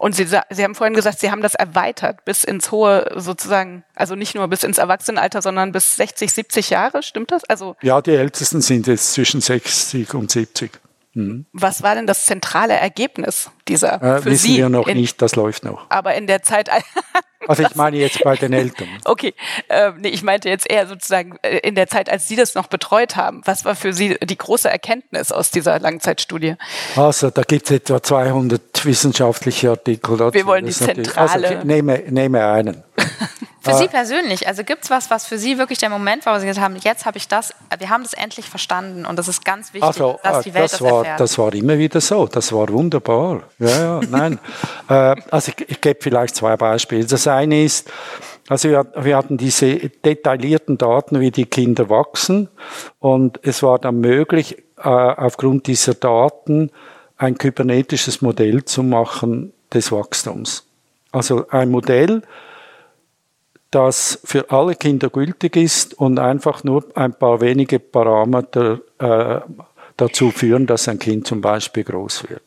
Und 0.00 0.16
Sie, 0.16 0.24
Sie 0.24 0.64
haben 0.64 0.74
vorhin 0.74 0.94
gesagt, 0.94 1.20
Sie 1.20 1.30
haben 1.30 1.42
das 1.42 1.54
erweitert 1.54 2.24
bis 2.24 2.42
ins 2.42 2.72
hohe, 2.72 3.12
sozusagen, 3.16 3.84
also 3.94 4.14
nicht 4.14 4.34
nur 4.34 4.48
bis 4.48 4.62
ins 4.62 4.78
Erwachsenenalter, 4.78 5.42
sondern 5.42 5.72
bis 5.72 5.96
60, 5.96 6.32
70 6.32 6.70
Jahre, 6.70 7.02
stimmt 7.02 7.30
das? 7.32 7.44
Also 7.44 7.76
ja, 7.82 8.00
die 8.00 8.12
Ältesten 8.12 8.62
sind 8.62 8.86
jetzt 8.86 9.12
zwischen 9.12 9.42
60 9.42 10.14
und 10.14 10.30
70. 10.30 10.70
Mhm. 11.12 11.46
Was 11.52 11.82
war 11.82 11.96
denn 11.96 12.06
das 12.06 12.24
zentrale 12.24 12.74
Ergebnis 12.74 13.50
dieser 13.66 13.94
äh, 13.94 14.22
für 14.22 14.30
wissen 14.30 14.46
Sie? 14.46 14.56
wir 14.58 14.68
noch 14.68 14.86
in, 14.86 14.96
nicht, 14.96 15.20
das 15.20 15.34
läuft 15.34 15.64
noch. 15.64 15.86
Aber 15.88 16.14
in 16.14 16.28
der 16.28 16.42
Zeit. 16.42 16.70
also 17.48 17.62
ich 17.64 17.74
meine 17.74 17.96
jetzt 17.96 18.22
bei 18.22 18.36
den 18.36 18.52
Eltern. 18.52 18.88
Okay, 19.04 19.34
äh, 19.68 19.90
nee, 19.98 20.08
ich 20.08 20.22
meinte 20.22 20.48
jetzt 20.48 20.70
eher 20.70 20.86
sozusagen 20.86 21.36
äh, 21.42 21.58
in 21.58 21.74
der 21.74 21.88
Zeit, 21.88 22.08
als 22.08 22.28
Sie 22.28 22.36
das 22.36 22.54
noch 22.54 22.68
betreut 22.68 23.16
haben. 23.16 23.42
Was 23.44 23.64
war 23.64 23.74
für 23.74 23.92
Sie 23.92 24.16
die 24.22 24.38
große 24.38 24.70
Erkenntnis 24.70 25.32
aus 25.32 25.50
dieser 25.50 25.80
Langzeitstudie? 25.80 26.54
Also 26.94 27.30
da 27.30 27.42
gibt 27.42 27.66
es 27.66 27.76
etwa 27.76 28.00
200 28.00 28.84
wissenschaftliche 28.84 29.70
Artikel 29.70 30.16
dazu. 30.16 30.34
Wir 30.34 30.46
wollen 30.46 30.66
die 30.66 30.72
zentrale. 30.72 31.48
Also 31.48 31.66
nehme, 31.66 32.04
nehme 32.08 32.46
einen. 32.46 32.84
Für 33.62 33.74
Sie 33.74 33.88
persönlich, 33.88 34.48
also 34.48 34.64
gibt 34.64 34.84
es 34.84 34.90
was, 34.90 35.10
was 35.10 35.26
für 35.26 35.36
Sie 35.36 35.58
wirklich 35.58 35.78
der 35.78 35.90
Moment 35.90 36.24
war, 36.24 36.34
wo 36.34 36.40
Sie 36.40 36.46
gesagt 36.46 36.64
haben, 36.64 36.76
jetzt 36.76 37.04
habe 37.04 37.18
ich 37.18 37.28
das, 37.28 37.52
wir 37.78 37.90
haben 37.90 38.02
das 38.02 38.14
endlich 38.14 38.48
verstanden 38.48 39.04
und 39.04 39.18
das 39.18 39.28
ist 39.28 39.44
ganz 39.44 39.74
wichtig, 39.74 39.84
also, 39.84 40.18
dass 40.22 40.44
die 40.44 40.54
Welt 40.54 40.64
das, 40.64 40.72
das, 40.72 40.80
war, 40.80 40.98
erfährt. 41.00 41.20
Das 41.20 41.38
war 41.38 41.52
immer 41.52 41.76
wieder 41.76 42.00
so, 42.00 42.26
das 42.26 42.52
war 42.52 42.68
wunderbar. 42.70 43.42
Ja, 43.58 43.68
ja, 43.68 44.00
nein. 44.08 44.38
äh, 44.88 45.14
also 45.30 45.52
ich, 45.54 45.68
ich 45.68 45.80
gebe 45.80 45.98
vielleicht 46.00 46.36
zwei 46.36 46.56
Beispiele. 46.56 47.04
Das 47.04 47.26
eine 47.26 47.64
ist, 47.64 47.90
also 48.48 48.70
wir, 48.70 48.86
wir 48.96 49.16
hatten 49.16 49.36
diese 49.36 49.76
detaillierten 49.76 50.78
Daten, 50.78 51.20
wie 51.20 51.30
die 51.30 51.44
Kinder 51.44 51.90
wachsen 51.90 52.48
und 52.98 53.40
es 53.42 53.62
war 53.62 53.78
dann 53.78 54.00
möglich, 54.00 54.56
äh, 54.78 54.88
aufgrund 54.88 55.66
dieser 55.66 55.92
Daten 55.92 56.70
ein 57.18 57.36
kybernetisches 57.36 58.22
Modell 58.22 58.64
zu 58.64 58.82
machen 58.82 59.52
des 59.72 59.92
Wachstums. 59.92 60.66
Also 61.12 61.46
ein 61.50 61.70
Modell, 61.70 62.22
das 63.70 64.20
für 64.24 64.50
alle 64.50 64.74
Kinder 64.74 65.10
gültig 65.10 65.56
ist 65.56 65.94
und 65.94 66.18
einfach 66.18 66.64
nur 66.64 66.84
ein 66.94 67.14
paar 67.14 67.40
wenige 67.40 67.78
Parameter 67.78 68.80
äh, 68.98 69.40
dazu 69.96 70.30
führen, 70.30 70.66
dass 70.66 70.88
ein 70.88 70.98
Kind 70.98 71.26
zum 71.26 71.40
Beispiel 71.40 71.84
groß 71.84 72.28
wird. 72.28 72.42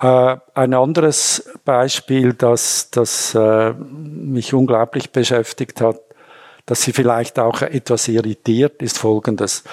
Äh, 0.00 0.36
ein 0.54 0.74
anderes 0.74 1.50
Beispiel, 1.64 2.34
das, 2.34 2.90
das 2.90 3.34
äh, 3.34 3.72
mich 3.72 4.52
unglaublich 4.52 5.10
beschäftigt 5.10 5.80
hat, 5.80 6.00
dass 6.66 6.82
sie 6.82 6.92
vielleicht 6.92 7.38
auch 7.38 7.62
etwas 7.62 8.08
irritiert, 8.08 8.82
ist 8.82 8.98
folgendes. 8.98 9.64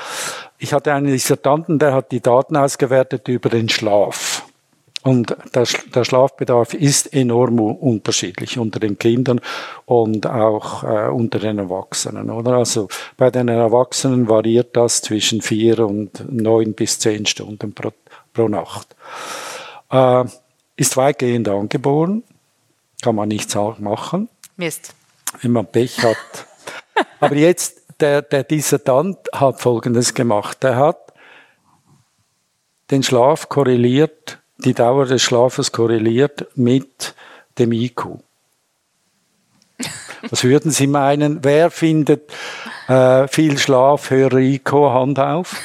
Ich 0.58 0.74
hatte 0.74 0.94
einen 0.94 1.08
Dissertanten, 1.08 1.80
der 1.80 1.94
hat 1.94 2.12
die 2.12 2.22
Daten 2.22 2.56
ausgewertet 2.56 3.28
über 3.28 3.50
den 3.50 3.70
Schlaf. 3.70 4.31
Und 5.04 5.36
der, 5.56 5.66
Schlafbedarf 5.66 6.76
ist 6.76 7.12
enorm 7.12 7.60
unterschiedlich 7.60 8.60
unter 8.60 8.80
den 8.80 9.00
Kindern 9.00 9.42
und 9.86 10.28
auch 10.28 10.84
äh, 10.84 11.10
unter 11.10 11.40
den 11.40 11.58
Erwachsenen. 11.58 12.30
Oder? 12.30 12.54
Also 12.54 12.88
bei 13.18 13.32
den 13.32 13.48
Erwachsenen 13.48 14.30
variiert 14.30 14.76
das 14.76 15.02
zwischen 15.02 15.42
vier 15.42 15.80
und 15.80 16.32
neun 16.32 16.74
bis 16.74 17.00
zehn 17.00 17.26
Stunden 17.26 17.74
pro, 17.74 17.92
pro 18.32 18.48
Nacht. 18.48 18.96
Äh, 19.90 20.26
ist 20.76 20.98
weitgehend 20.98 21.50
angeboren, 21.50 22.24
kann 23.02 23.16
man 23.16 23.28
nichts 23.28 23.56
machen. 23.56 24.30
Mist. 24.56 24.94
Wenn 25.42 25.52
man 25.52 25.66
Pech 25.66 26.04
hat. 26.04 26.18
Aber 27.20 27.36
jetzt, 27.36 27.82
der, 28.00 28.22
der 28.22 28.44
Dissertant 28.44 29.18
hat 29.34 29.62
Folgendes 29.62 30.14
gemacht. 30.14 30.64
Er 30.64 30.76
hat 30.76 31.14
den 32.92 33.02
Schlaf 33.02 33.50
korreliert 33.50 34.41
die 34.64 34.74
Dauer 34.74 35.06
des 35.06 35.22
Schlafes 35.22 35.72
korreliert 35.72 36.48
mit 36.56 37.16
dem 37.58 37.72
IQ. 37.72 38.20
Was 40.30 40.44
würden 40.44 40.72
Sie 40.72 40.88
meinen? 40.88 41.44
Wer 41.44 41.72
findet 41.72 42.32
äh, 42.88 43.28
viel 43.28 43.58
Schlaf, 43.58 44.10
höhere 44.10 44.42
IQ? 44.42 44.72
Hand 44.72 45.20
auf. 45.20 45.56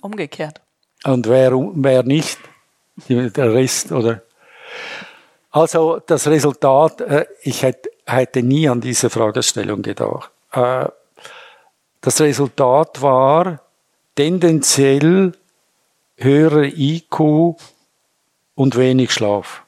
Umgekehrt. 0.00 0.60
Und 1.04 1.28
wer, 1.28 1.52
wer 1.52 2.02
nicht? 2.02 2.38
Der 3.08 3.52
Rest, 3.54 3.92
oder? 3.92 4.22
Also 5.50 6.00
das 6.04 6.26
Resultat, 6.26 7.00
äh, 7.00 7.26
ich 7.42 7.62
hätte, 7.62 7.90
hätte 8.04 8.42
nie 8.42 8.68
an 8.68 8.80
diese 8.80 9.08
Fragestellung 9.08 9.82
gedacht. 9.82 10.30
Äh, 10.52 10.86
das 12.00 12.20
Resultat 12.20 13.00
war, 13.02 13.60
tendenziell 14.18 15.30
höherer 16.16 16.64
IQ 16.64 17.54
und 18.56 18.76
wenig 18.76 19.12
Schlaf. 19.12 19.62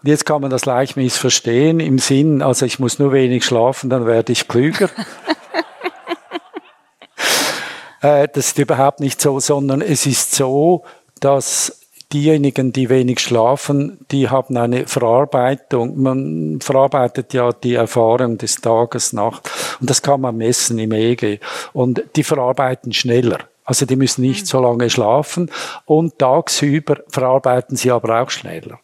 Und 0.00 0.08
jetzt 0.08 0.24
kann 0.24 0.40
man 0.40 0.52
das 0.52 0.66
leicht 0.66 0.96
missverstehen 0.96 1.80
im 1.80 1.98
Sinn, 1.98 2.42
also 2.42 2.64
ich 2.64 2.78
muss 2.78 3.00
nur 3.00 3.12
wenig 3.12 3.44
schlafen, 3.44 3.90
dann 3.90 4.06
werde 4.06 4.30
ich 4.30 4.46
klüger. 4.46 4.88
äh, 8.02 8.28
das 8.32 8.46
ist 8.46 8.58
überhaupt 8.58 9.00
nicht 9.00 9.20
so, 9.20 9.40
sondern 9.40 9.82
es 9.82 10.06
ist 10.06 10.36
so, 10.36 10.84
dass 11.18 11.80
diejenigen, 12.12 12.72
die 12.72 12.88
wenig 12.88 13.20
schlafen, 13.20 13.98
die 14.10 14.28
haben 14.28 14.56
eine 14.56 14.86
Verarbeitung. 14.86 16.00
Man 16.00 16.60
verarbeitet 16.60 17.32
ja 17.32 17.52
die 17.52 17.74
Erfahrung 17.74 18.38
des 18.38 18.56
Tages, 18.56 19.12
Nacht. 19.12 19.50
Und 19.80 19.88
das 19.88 20.02
kann 20.02 20.20
man 20.20 20.36
messen 20.36 20.78
im 20.78 20.92
EEG. 20.92 21.40
Und 21.72 22.02
die 22.16 22.24
verarbeiten 22.24 22.92
schneller. 22.92 23.38
Also 23.64 23.86
die 23.86 23.96
müssen 23.96 24.22
nicht 24.22 24.46
so 24.46 24.60
lange 24.60 24.90
schlafen. 24.90 25.50
Und 25.86 26.18
tagsüber 26.18 26.98
verarbeiten 27.08 27.76
sie 27.76 27.90
aber 27.90 28.22
auch 28.22 28.30
schneller. 28.30 28.78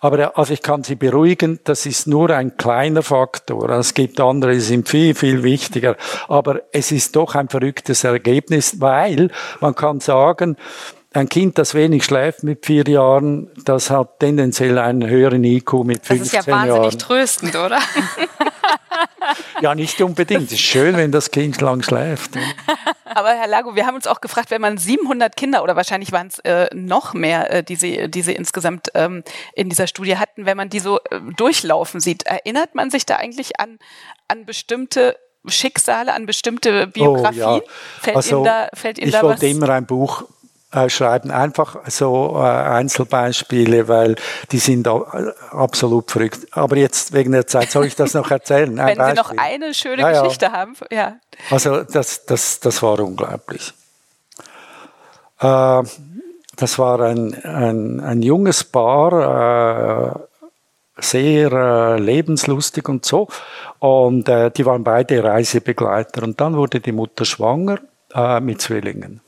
Aber 0.00 0.36
also 0.38 0.52
ich 0.52 0.62
kann 0.62 0.82
Sie 0.84 0.94
beruhigen, 0.94 1.60
das 1.64 1.86
ist 1.86 2.06
nur 2.06 2.30
ein 2.30 2.56
kleiner 2.56 3.02
Faktor. 3.02 3.70
Es 3.70 3.94
gibt 3.94 4.20
andere, 4.20 4.52
die 4.52 4.60
sind 4.60 4.88
viel, 4.88 5.14
viel 5.14 5.42
wichtiger. 5.42 5.96
Aber 6.28 6.62
es 6.72 6.92
ist 6.92 7.16
doch 7.16 7.34
ein 7.34 7.48
verrücktes 7.48 8.04
Ergebnis, 8.04 8.80
weil 8.80 9.30
man 9.60 9.74
kann 9.74 10.00
sagen, 10.00 10.56
ein 11.16 11.28
Kind, 11.28 11.58
das 11.58 11.74
wenig 11.74 12.04
schläft 12.04 12.42
mit 12.42 12.66
vier 12.66 12.84
Jahren, 12.86 13.50
das 13.64 13.90
hat 13.90 14.20
tendenziell 14.20 14.78
einen 14.78 15.08
höheren 15.08 15.42
IQ 15.42 15.84
mit 15.84 16.06
15 16.06 16.16
Jahren. 16.16 16.18
Das 16.18 16.26
ist 16.26 16.46
ja 16.46 16.52
wahnsinnig 16.52 16.82
Jahren. 16.82 16.98
tröstend, 16.98 17.56
oder? 17.56 17.78
ja, 19.62 19.74
nicht 19.74 20.00
unbedingt. 20.00 20.44
Es 20.44 20.52
ist 20.52 20.60
schön, 20.60 20.96
wenn 20.96 21.12
das 21.12 21.30
Kind 21.30 21.60
lang 21.60 21.82
schläft. 21.82 22.32
Aber 23.04 23.30
Herr 23.30 23.48
Lago, 23.48 23.74
wir 23.74 23.86
haben 23.86 23.94
uns 23.94 24.06
auch 24.06 24.20
gefragt, 24.20 24.50
wenn 24.50 24.60
man 24.60 24.76
700 24.76 25.36
Kinder 25.36 25.62
oder 25.62 25.74
wahrscheinlich 25.74 26.12
waren 26.12 26.26
es 26.26 26.38
äh, 26.40 26.68
noch 26.74 27.14
mehr, 27.14 27.50
äh, 27.50 27.62
die, 27.62 27.76
sie, 27.76 28.10
die 28.10 28.22
Sie 28.22 28.32
insgesamt 28.32 28.90
ähm, 28.94 29.22
in 29.54 29.68
dieser 29.68 29.86
Studie 29.86 30.18
hatten, 30.18 30.44
wenn 30.44 30.56
man 30.56 30.68
die 30.68 30.80
so 30.80 30.98
äh, 30.98 31.20
durchlaufen 31.36 32.00
sieht, 32.00 32.24
erinnert 32.24 32.74
man 32.74 32.90
sich 32.90 33.06
da 33.06 33.16
eigentlich 33.16 33.58
an, 33.58 33.78
an 34.28 34.44
bestimmte 34.44 35.16
Schicksale, 35.46 36.12
an 36.12 36.26
bestimmte 36.26 36.86
Biografien? 36.86 37.42
Oh, 37.44 37.56
ja. 37.56 37.62
Fällt 38.00 38.16
also, 38.16 38.36
Ihnen 38.36 38.44
da, 38.44 38.68
fällt 38.74 38.98
Ihnen 38.98 39.08
ich 39.08 39.14
da 39.14 39.22
wollte 39.22 39.46
immer 39.46 39.70
ein 39.70 39.86
Buch 39.86 40.24
äh, 40.76 40.90
schreiben. 40.90 41.30
Einfach 41.30 41.76
so 41.88 42.36
äh, 42.36 42.42
Einzelbeispiele, 42.42 43.88
weil 43.88 44.16
die 44.52 44.58
sind 44.58 44.86
absolut 44.86 46.10
verrückt. 46.10 46.46
Aber 46.52 46.76
jetzt 46.76 47.12
wegen 47.12 47.32
der 47.32 47.46
Zeit 47.46 47.70
soll 47.70 47.86
ich 47.86 47.96
das 47.96 48.14
noch 48.14 48.30
erzählen. 48.30 48.76
Wenn 48.76 48.98
Beispiel. 48.98 49.06
Sie 49.06 49.14
noch 49.14 49.42
eine 49.42 49.74
schöne 49.74 50.02
ja, 50.02 50.22
Geschichte 50.22 50.46
ja. 50.46 50.52
haben. 50.52 50.76
Ja. 50.90 51.16
Also 51.50 51.82
das, 51.82 52.26
das, 52.26 52.60
das 52.60 52.82
war 52.82 53.00
unglaublich. 53.00 53.72
Äh, 55.40 55.82
das 56.56 56.78
war 56.78 57.00
ein, 57.00 57.34
ein, 57.44 58.00
ein 58.00 58.22
junges 58.22 58.64
Paar, 58.64 60.16
äh, 60.16 61.02
sehr 61.02 61.52
äh, 61.52 62.00
lebenslustig 62.00 62.88
und 62.88 63.04
so. 63.04 63.28
Und 63.78 64.28
äh, 64.28 64.50
die 64.50 64.64
waren 64.64 64.82
beide 64.82 65.22
Reisebegleiter. 65.22 66.22
Und 66.22 66.40
dann 66.40 66.56
wurde 66.56 66.80
die 66.80 66.92
Mutter 66.92 67.24
schwanger 67.24 67.78
äh, 68.14 68.40
mit 68.40 68.62
Zwillingen. 68.62 69.20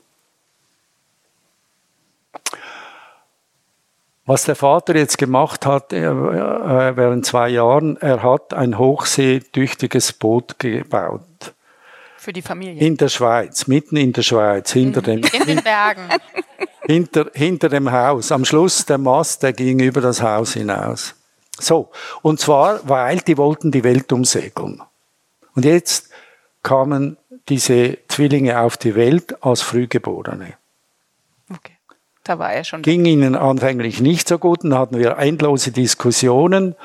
Was 4.29 4.43
der 4.43 4.55
Vater 4.55 4.95
jetzt 4.95 5.17
gemacht 5.17 5.65
hat 5.65 5.91
äh, 5.91 6.05
während 6.05 7.25
zwei 7.25 7.49
Jahren, 7.49 7.97
er 7.97 8.21
hat 8.21 8.53
ein 8.53 8.77
hochseetüchtiges 8.77 10.13
Boot 10.13 10.59
gebaut. 10.59 11.55
Für 12.15 12.31
die 12.31 12.43
Familie. 12.43 12.79
In 12.79 12.95
der 12.95 13.09
Schweiz, 13.09 13.65
mitten 13.65 13.97
in 13.97 14.13
der 14.13 14.21
Schweiz, 14.21 14.71
hinter 14.71 15.01
dem. 15.01 15.23
In 15.33 15.45
den 15.47 15.63
Bergen. 15.63 16.09
Hinter, 16.85 17.31
hinter 17.33 17.69
dem 17.69 17.91
Haus. 17.91 18.31
Am 18.31 18.45
Schluss 18.45 18.85
der 18.85 18.99
Mast, 18.99 19.41
der 19.41 19.53
ging 19.53 19.79
über 19.79 19.99
das 19.99 20.21
Haus 20.21 20.53
hinaus. 20.53 21.15
So. 21.57 21.89
Und 22.21 22.39
zwar, 22.39 22.87
weil 22.87 23.21
die 23.21 23.37
wollten 23.37 23.71
die 23.71 23.83
Welt 23.83 24.11
umsegeln. 24.11 24.83
Und 25.55 25.65
jetzt 25.65 26.09
kamen 26.61 27.17
diese 27.47 27.97
Zwillinge 28.07 28.59
auf 28.59 28.77
die 28.77 28.93
Welt 28.93 29.43
als 29.43 29.63
Frühgeborene. 29.63 30.53
Da 32.29 32.37
war 32.37 32.53
er 32.53 32.63
schon. 32.63 32.83
Ging 32.83 33.05
ihnen 33.05 33.33
anfänglich 33.33 34.01
nicht 34.01 34.27
so 34.27 34.37
gut 34.37 34.63
und 34.63 34.75
hatten 34.75 34.99
wir 34.99 35.17
endlose 35.17 35.71
Diskussionen. 35.71 36.75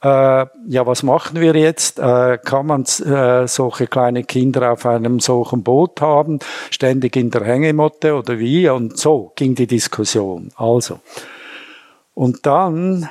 Äh, 0.00 0.06
ja, 0.06 0.86
was 0.86 1.02
machen 1.02 1.40
wir 1.40 1.56
jetzt? 1.56 1.98
Äh, 1.98 2.38
kann 2.38 2.66
man 2.66 2.84
äh, 2.84 3.48
solche 3.48 3.88
kleine 3.88 4.22
Kinder 4.22 4.70
auf 4.70 4.86
einem 4.86 5.18
solchen 5.18 5.64
Boot 5.64 6.00
haben, 6.00 6.38
ständig 6.70 7.16
in 7.16 7.32
der 7.32 7.42
Hängemotte 7.42 8.14
oder 8.14 8.38
wie? 8.38 8.68
Und 8.68 8.96
so 8.96 9.32
ging 9.34 9.56
die 9.56 9.66
Diskussion. 9.66 10.52
Also. 10.54 11.00
Und 12.14 12.46
dann, 12.46 13.08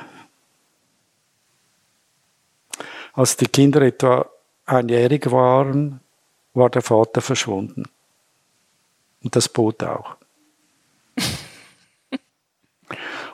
als 3.12 3.36
die 3.36 3.48
Kinder 3.48 3.82
etwa 3.82 4.30
einjährig 4.64 5.30
waren, 5.30 6.00
war 6.54 6.70
der 6.70 6.80
Vater 6.80 7.20
verschwunden. 7.20 7.84
Und 9.22 9.36
das 9.36 9.50
Boot 9.50 9.84
auch. 9.84 10.16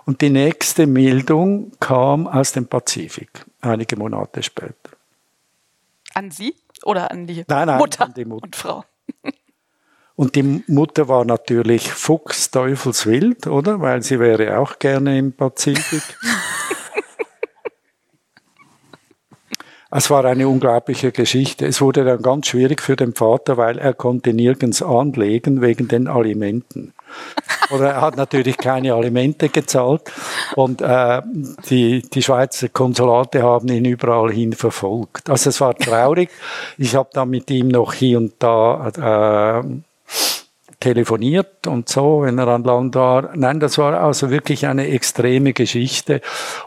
Und 0.09 0.22
die 0.22 0.30
nächste 0.30 0.86
Meldung 0.86 1.70
kam 1.80 2.26
aus 2.26 2.52
dem 2.52 2.66
Pazifik, 2.66 3.44
einige 3.61 3.94
Monate 3.96 4.42
später. 4.42 4.96
An 6.14 6.30
Sie 6.30 6.54
oder 6.82 7.11
an 7.11 7.26
die, 7.26 7.44
nein, 7.46 7.66
nein, 7.66 7.76
Mutter, 7.76 8.06
an 8.06 8.14
die 8.14 8.24
Mutter 8.24 8.44
und 8.44 8.56
Frau? 8.56 8.84
Und 10.16 10.34
die 10.34 10.64
Mutter 10.66 11.09
war 11.09 11.26
natürlich 11.26 11.92
Fuchs 11.92 12.50
Teufelswild, 12.50 13.48
oder? 13.48 13.82
Weil 13.82 14.02
sie 14.02 14.18
wäre 14.18 14.59
auch 14.59 14.78
gerne 14.78 15.18
im 15.18 15.34
Pazifik. 15.34 16.02
es 19.90 20.09
war 20.09 20.24
eine 20.24 20.48
unglaubliche 20.48 21.12
Geschichte. 21.12 21.66
Es 21.66 21.82
wurde 21.82 22.04
dann 22.06 22.22
ganz 22.22 22.46
schwierig 22.46 22.80
für 22.80 22.96
den 22.96 23.14
Vater, 23.14 23.59
weil 23.59 23.78
er 23.78 23.92
konnte 23.92 24.32
nirgends 24.32 24.80
anlegen 24.82 25.61
wegen 25.61 25.86
den 25.86 26.09
Alimenten. 26.09 26.94
Oder 27.70 27.90
er 27.90 28.00
hat 28.00 28.16
natürlich 28.16 28.56
keine 28.56 28.94
Alimente 28.94 29.48
gezahlt 29.48 30.11
und 30.54 30.80
äh, 30.80 31.22
die, 31.68 32.02
die 32.02 32.22
Schweizer 32.22 32.68
Konsulate 32.68 33.42
haben 33.42 33.68
ihn 33.68 33.84
überall 33.84 34.32
hin 34.32 34.52
verfolgt. 34.52 35.28
Also 35.28 35.50
es 35.50 35.61
war 35.61 35.74
traurig. 35.74 36.30
Ich 36.78 36.94
habe 36.94 37.11
dann 37.12 37.30
mit 37.30 37.50
ihm 37.50 37.68
noch 37.68 37.92
hier 37.92 38.18
und 38.18 38.34
da 38.38 39.61
äh, 39.61 39.88
telefoniert 40.80 41.66
und 41.66 41.88
so, 41.88 42.22
wenn 42.22 42.38
er 42.38 42.46
an 42.48 42.62
Land 42.62 42.94
war. 42.94 43.36
Nein, 43.36 43.58
das 43.58 43.78
war 43.78 44.00
also 44.00 44.30
wirklich 44.30 44.66
eine 44.66 44.86
extreme 44.88 45.52
Geschichte. 45.52 46.20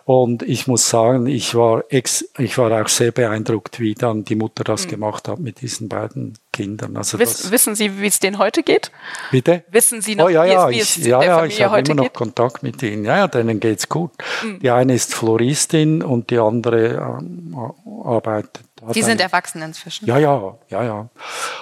Und 0.04 0.44
ich 0.44 0.68
muss 0.68 0.90
sagen, 0.90 1.28
ich 1.28 1.56
war, 1.56 1.86
ex, 1.90 2.26
ich 2.38 2.58
war 2.58 2.82
auch 2.82 2.90
sehr 2.90 3.12
beeindruckt, 3.12 3.80
wie 3.80 3.94
dann 3.94 4.26
die 4.26 4.36
Mutter 4.36 4.66
das 4.66 4.86
mhm. 4.86 4.90
gemacht 4.90 5.28
hat 5.30 5.40
mit 5.40 5.62
diesen 5.62 5.88
beiden 5.88 6.38
Kindern. 6.52 6.98
Also 6.98 7.20
Wiss, 7.20 7.52
wissen 7.52 7.76
Sie, 7.76 8.02
wie 8.02 8.08
es 8.08 8.20
denen 8.20 8.38
heute 8.38 8.64
geht? 8.64 8.92
Bitte? 9.32 9.64
Wissen 9.72 10.02
Sie 10.02 10.16
noch, 10.16 10.26
oh, 10.26 10.30
ja, 10.30 10.44
ja, 10.44 10.70
wie 10.70 10.80
es, 10.80 10.98
wie 10.98 11.02
es 11.02 11.08
ja, 11.08 11.24
ja, 11.24 11.46
ich 11.46 11.62
habe 11.62 11.80
immer 11.80 11.96
noch 11.96 12.04
geht? 12.04 12.14
Kontakt 12.14 12.64
mit 12.64 12.84
ihnen. 12.84 13.06
Ja, 13.06 13.18
ja, 13.18 13.28
denen 13.30 13.62
geht's 13.62 13.88
gut. 13.88 14.12
Mhm. 14.44 14.60
Die 14.60 14.70
eine 14.70 14.94
ist 14.94 15.16
Floristin 15.16 16.04
und 16.04 16.30
die 16.32 16.40
andere 16.40 17.18
ähm, 17.22 17.56
arbeitet 18.04 18.71
die 18.94 19.04
sind 19.04 19.22
erwachsen 19.22 19.62
inzwischen. 19.62 20.06
Ja, 20.06 20.18
ja, 20.18 20.56
ja, 20.70 20.84
ja. 20.84 21.10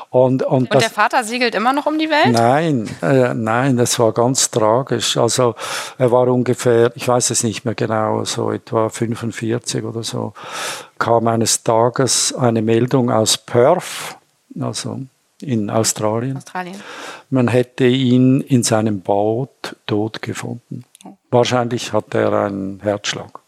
Und, 0.09 0.43
und, 0.43 0.43
und 0.43 0.74
das, 0.74 0.84
der 0.84 0.89
Vater 0.89 1.24
segelt 1.24 1.53
immer 1.53 1.74
noch 1.74 1.86
um 1.86 1.99
die 1.99 2.09
Welt? 2.09 2.32
Nein, 2.32 2.89
äh, 3.01 3.34
nein, 3.34 3.78
das 3.78 3.99
war 3.99 4.11
ganz 4.13 4.49
tragisch. 4.49 5.17
Also 5.17 5.55
er 5.97 6.11
war 6.11 6.28
ungefähr, 6.28 6.91
ich 6.95 7.07
weiß 7.07 7.30
es 7.30 7.43
nicht 7.43 7.65
mehr 7.65 7.76
genau, 7.76 8.24
so 8.26 8.51
etwa 8.51 8.89
45 8.89 9.84
oder 9.84 10.03
so, 10.03 10.34
kam 10.97 11.28
eines 11.28 11.63
Tages 11.63 12.34
eine 12.34 12.61
Meldung 12.61 13.11
aus 13.11 13.38
Perth, 13.38 14.17
also 14.59 15.01
in 15.41 15.70
Australien. 15.70 16.38
Australien. 16.38 16.82
Man 17.30 17.47
hätte 17.47 17.86
ihn 17.86 18.41
in 18.41 18.63
seinem 18.63 19.01
Boot 19.01 19.76
tot 19.86 20.22
gefunden. 20.22 20.86
Oh. 21.05 21.17
Wahrscheinlich 21.32 21.93
hatte 21.93 22.20
er 22.20 22.34
einen 22.34 22.80
Herzschlag. 22.82 23.39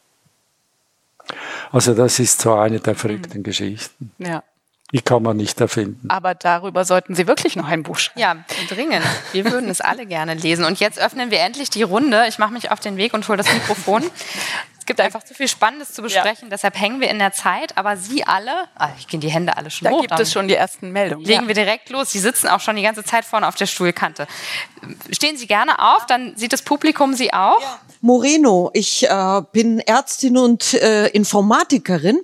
Also 1.72 1.94
das 1.94 2.20
ist 2.20 2.42
so 2.42 2.54
eine 2.54 2.80
der 2.80 2.96
verrückten 2.96 3.40
mhm. 3.40 3.44
Geschichten. 3.44 4.12
Ja. 4.18 4.44
Die 4.94 5.02
kann 5.02 5.24
man 5.24 5.38
nicht 5.38 5.62
erfinden. 5.62 6.10
Aber 6.10 6.36
darüber 6.36 6.84
sollten 6.84 7.16
Sie 7.16 7.26
wirklich 7.26 7.56
noch 7.56 7.68
ein 7.68 7.84
Buch 7.84 7.98
schreiben. 7.98 8.20
Ja, 8.20 8.36
dringend. 8.68 9.06
Wir 9.32 9.50
würden 9.50 9.70
es 9.70 9.80
alle 9.80 10.06
gerne 10.06 10.34
lesen. 10.34 10.66
Und 10.66 10.82
jetzt 10.82 11.00
öffnen 11.00 11.32
wir 11.32 11.40
endlich 11.40 11.70
die 11.70 11.84
Runde. 11.84 12.26
Ich 12.28 12.40
mache 12.40 12.52
mich 12.52 12.72
auf 12.72 12.82
den 12.82 12.98
Weg 12.98 13.14
und 13.14 13.28
hole 13.28 13.38
das 13.38 13.52
Mikrofon. 13.54 14.04
Es 14.82 14.86
gibt 14.88 15.00
einfach 15.00 15.24
zu 15.24 15.36
viel 15.36 15.48
Spannendes 15.48 15.94
zu 15.94 16.02
besprechen, 16.02 16.46
ja. 16.46 16.50
deshalb 16.50 16.76
hängen 16.78 17.02
wir 17.02 17.10
in 17.10 17.20
der 17.20 17.32
Zeit. 17.32 17.78
Aber 17.78 17.98
Sie 17.98 18.26
alle, 18.26 18.68
ah, 18.76 18.90
ich 18.98 19.08
gehen 19.08 19.22
die 19.22 19.30
Hände 19.30 19.56
alle 19.56 19.70
schon 19.70 19.86
da 19.86 19.92
hoch. 19.92 20.02
Da 20.02 20.16
gibt 20.16 20.20
es 20.20 20.34
schon 20.34 20.48
die 20.48 20.56
ersten 20.56 20.92
Meldungen. 20.92 21.24
Legen 21.24 21.44
ja. 21.44 21.48
wir 21.48 21.54
direkt 21.54 21.92
los. 21.92 22.12
Sie 22.12 22.20
sitzen 22.20 22.48
auch 22.48 22.60
schon 22.60 22.76
die 22.76 22.82
ganze 22.82 23.04
Zeit 23.04 23.24
vorne 23.24 23.48
auf 23.48 23.54
der 23.54 23.68
Stuhlkante. 23.68 24.26
Stehen 25.12 25.38
Sie 25.38 25.46
gerne 25.46 25.78
auf, 25.78 26.08
dann 26.08 26.36
sieht 26.36 26.52
das 26.52 26.64
Publikum 26.64 27.14
Sie 27.14 27.32
auch. 27.32 27.62
Ja. 27.62 27.80
Moreno, 28.04 28.72
ich 28.74 29.08
äh, 29.08 29.42
bin 29.52 29.80
Ärztin 29.80 30.36
und 30.36 30.74
äh, 30.74 31.08
Informatikerin 31.10 32.20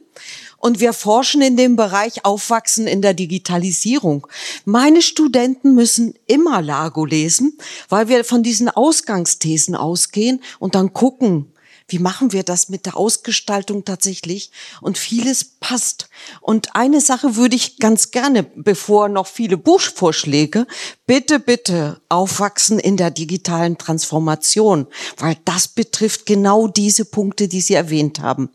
und 0.57 0.80
wir 0.80 0.91
forschen 0.91 1.43
in 1.43 1.55
dem 1.55 1.75
Bereich 1.75 2.25
Aufwachsen 2.25 2.88
in 2.88 3.03
der 3.03 3.13
Digitalisierung. 3.13 4.25
Meine 4.65 5.03
Studenten 5.03 5.75
müssen 5.75 6.15
immer 6.25 6.63
Lago 6.63 7.05
lesen, 7.05 7.59
weil 7.89 8.09
wir 8.09 8.25
von 8.25 8.41
diesen 8.41 8.69
Ausgangsthesen 8.69 9.75
ausgehen 9.75 10.41
und 10.57 10.73
dann 10.73 10.93
gucken, 10.93 11.53
wie 11.90 12.00
machen 12.00 12.34
wir 12.34 12.44
das 12.44 12.70
mit 12.70 12.86
der 12.86 12.98
Ausgestaltung 12.98 13.86
tatsächlich? 13.86 14.52
Und 14.82 14.98
vieles 14.98 15.44
passt. 15.44 16.10
Und 16.42 16.76
eine 16.76 17.00
Sache 17.00 17.36
würde 17.36 17.56
ich 17.56 17.78
ganz 17.80 18.12
gerne, 18.12 18.44
bevor 18.44 19.08
noch 19.08 19.28
viele 19.28 19.58
Buchvorschläge, 19.58 20.68
bitte, 21.06 21.40
bitte 21.40 22.02
aufwachsen 22.10 22.80
in 22.80 22.98
der 22.98 23.12
digitalen 23.12 23.78
Transformation, 23.78 24.88
weil 25.18 25.38
das 25.46 25.70
betrifft 25.70 26.26
genau 26.26 26.68
diese 26.68 27.06
Punkte, 27.06 27.48
die 27.48 27.62
Sie 27.62 27.76
erwähnt 27.76 28.20
haben. 28.20 28.50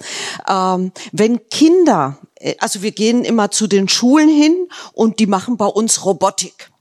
Ähm, 0.48 0.92
wenn 1.12 1.48
Kinder, 1.48 2.18
äh, 2.36 2.54
also 2.58 2.82
wir 2.82 2.92
gehen 2.92 3.24
immer 3.24 3.50
zu 3.50 3.66
den 3.66 3.88
Schulen 3.88 4.28
hin 4.28 4.68
und 4.92 5.18
die 5.18 5.26
machen 5.26 5.56
bei 5.56 5.66
uns 5.66 6.04
Robotik. 6.04 6.71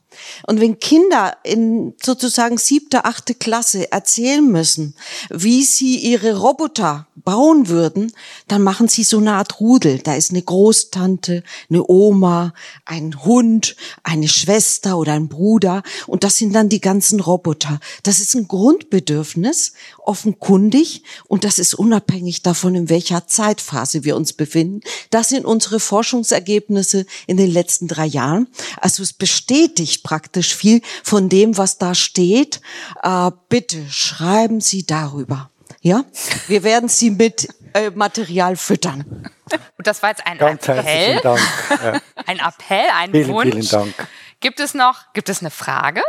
Und 0.46 0.60
wenn 0.60 0.78
Kinder 0.78 1.36
in 1.44 1.94
sozusagen 2.02 2.58
siebte, 2.58 3.04
achte 3.04 3.34
Klasse 3.34 3.90
erzählen 3.92 4.46
müssen, 4.46 4.94
wie 5.30 5.62
sie 5.62 5.96
ihre 5.98 6.38
Roboter 6.38 7.06
bauen 7.14 7.68
würden, 7.68 8.12
dann 8.48 8.62
machen 8.62 8.88
sie 8.88 9.04
so 9.04 9.18
eine 9.18 9.34
Art 9.34 9.60
Rudel. 9.60 9.98
Da 9.98 10.14
ist 10.14 10.30
eine 10.30 10.42
Großtante, 10.42 11.42
eine 11.70 11.88
Oma, 11.88 12.54
ein 12.84 13.24
Hund, 13.24 13.76
eine 14.02 14.28
Schwester 14.28 14.98
oder 14.98 15.12
ein 15.12 15.28
Bruder 15.28 15.82
und 16.06 16.24
das 16.24 16.36
sind 16.36 16.54
dann 16.54 16.68
die 16.68 16.80
ganzen 16.80 17.20
Roboter. 17.20 17.80
Das 18.02 18.20
ist 18.20 18.34
ein 18.34 18.48
Grundbedürfnis, 18.48 19.72
offenkundig 20.04 21.02
und 21.28 21.44
das 21.44 21.58
ist 21.58 21.74
unabhängig 21.74 22.42
davon, 22.42 22.74
in 22.74 22.88
welcher 22.88 23.26
Zeitphase 23.26 24.04
wir 24.04 24.16
uns 24.16 24.32
befinden. 24.32 24.80
Das 25.10 25.28
sind 25.28 25.44
unsere 25.44 25.80
Forschungsergebnisse 25.80 27.06
in 27.26 27.36
den 27.36 27.50
letzten 27.50 27.88
drei 27.88 28.06
Jahren. 28.06 28.48
Also 28.80 29.02
es 29.02 29.12
bestätigt 29.12 30.02
praktisch 30.02 30.54
viel 30.54 30.82
von 31.02 31.28
dem, 31.28 31.56
was 31.56 31.78
da 31.78 31.94
steht. 31.94 32.60
Äh, 33.02 33.30
bitte 33.48 33.84
schreiben 33.90 34.60
Sie 34.60 34.86
darüber. 34.86 35.50
Ja, 35.80 36.04
wir 36.46 36.62
werden 36.62 36.88
Sie 36.88 37.10
mit 37.10 37.48
äh, 37.74 37.90
Material 37.90 38.56
füttern. 38.56 39.30
Und 39.76 39.86
das 39.86 40.02
war 40.02 40.10
jetzt 40.10 40.24
ein 40.26 40.38
Ganz 40.38 40.68
Appell. 40.68 41.20
Dank. 41.20 41.40
Ja. 41.70 42.00
Ein 42.26 42.38
Appell, 42.38 42.86
ein 42.94 43.10
vielen, 43.10 43.28
Wunsch. 43.28 43.50
Vielen 43.50 43.68
Dank. 43.68 44.08
Gibt 44.40 44.60
es 44.60 44.74
noch, 44.74 45.12
gibt 45.12 45.28
es 45.28 45.40
eine 45.40 45.50
Frage? 45.50 46.02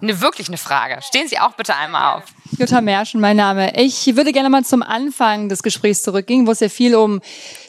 Eine 0.00 0.20
wirklich 0.20 0.48
eine 0.48 0.58
Frage. 0.58 0.98
Stehen 1.02 1.26
Sie 1.26 1.38
auch 1.38 1.52
bitte 1.52 1.74
einmal 1.74 2.18
auf. 2.18 2.24
Jutta 2.58 2.80
Merschen, 2.80 3.20
mein 3.20 3.36
Name. 3.36 3.72
Ich 3.80 4.14
würde 4.14 4.32
gerne 4.32 4.50
mal 4.50 4.64
zum 4.64 4.82
Anfang 4.82 5.48
des 5.48 5.62
Gesprächs 5.62 6.02
zurückgehen, 6.02 6.46
wo 6.46 6.50
es 6.50 6.60
ja 6.60 6.68
viel 6.68 6.94
um 6.94 7.20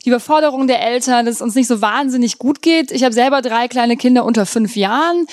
die 0.03 0.09
Überforderung 0.09 0.67
der 0.67 0.81
Eltern, 0.81 1.25
dass 1.25 1.35
es 1.35 1.41
uns 1.41 1.55
nicht 1.55 1.67
so 1.67 1.81
wahnsinnig 1.81 2.37
gut 2.37 2.61
geht. 2.61 2.91
Ich 2.91 3.03
habe 3.03 3.13
selber 3.13 3.41
drei 3.41 3.67
kleine 3.67 3.97
Kinder 3.97 4.25
unter 4.25 4.45
fünf 4.45 4.75
Jahren. 4.75 5.25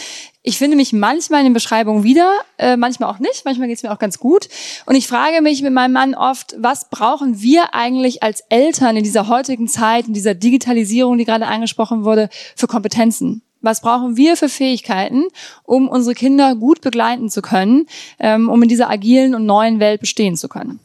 Ich 0.42 0.58
finde 0.58 0.76
mich 0.76 0.92
manchmal 0.92 1.40
in 1.40 1.46
den 1.46 1.52
Beschreibungen 1.52 2.04
wieder, 2.04 2.30
äh, 2.58 2.76
manchmal 2.76 3.10
auch 3.10 3.18
nicht, 3.18 3.44
manchmal 3.44 3.66
geht 3.66 3.78
es 3.78 3.82
mir 3.82 3.92
auch 3.92 3.98
ganz 3.98 4.18
gut. 4.18 4.48
Und 4.86 4.94
ich 4.94 5.08
frage 5.08 5.40
mich 5.40 5.62
mit 5.62 5.72
meinem 5.72 5.92
Mann 5.92 6.14
oft, 6.14 6.54
was 6.58 6.90
brauchen 6.90 7.40
wir 7.40 7.74
eigentlich 7.74 8.22
als 8.22 8.42
Eltern 8.50 8.96
in 8.96 9.04
dieser 9.04 9.28
heutigen 9.28 9.68
Zeit, 9.68 10.06
in 10.06 10.14
dieser 10.14 10.34
Digitalisierung, 10.34 11.18
die 11.18 11.24
gerade 11.24 11.46
angesprochen 11.46 12.04
wurde, 12.04 12.28
für 12.56 12.66
Kompetenzen? 12.66 13.42
Was 13.64 13.80
brauchen 13.80 14.18
wir 14.18 14.36
für 14.36 14.50
Fähigkeiten, 14.50 15.24
um 15.64 15.88
unsere 15.88 16.14
Kinder 16.14 16.54
gut 16.54 16.82
begleiten 16.82 17.30
zu 17.30 17.40
können, 17.40 17.86
ähm, 18.18 18.50
um 18.50 18.62
in 18.62 18.68
dieser 18.68 18.90
agilen 18.90 19.34
und 19.34 19.46
neuen 19.46 19.80
Welt 19.80 20.00
bestehen 20.00 20.36
zu 20.36 20.48
können? 20.48 20.80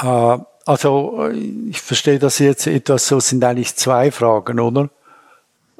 Äh, 0.00 0.38
also 0.64 1.28
ich 1.68 1.80
verstehe 1.80 2.20
das 2.20 2.38
jetzt 2.38 2.68
etwas 2.68 3.08
so, 3.08 3.18
sind 3.18 3.42
eigentlich 3.42 3.74
zwei 3.74 4.12
Fragen, 4.12 4.60
oder? 4.60 4.90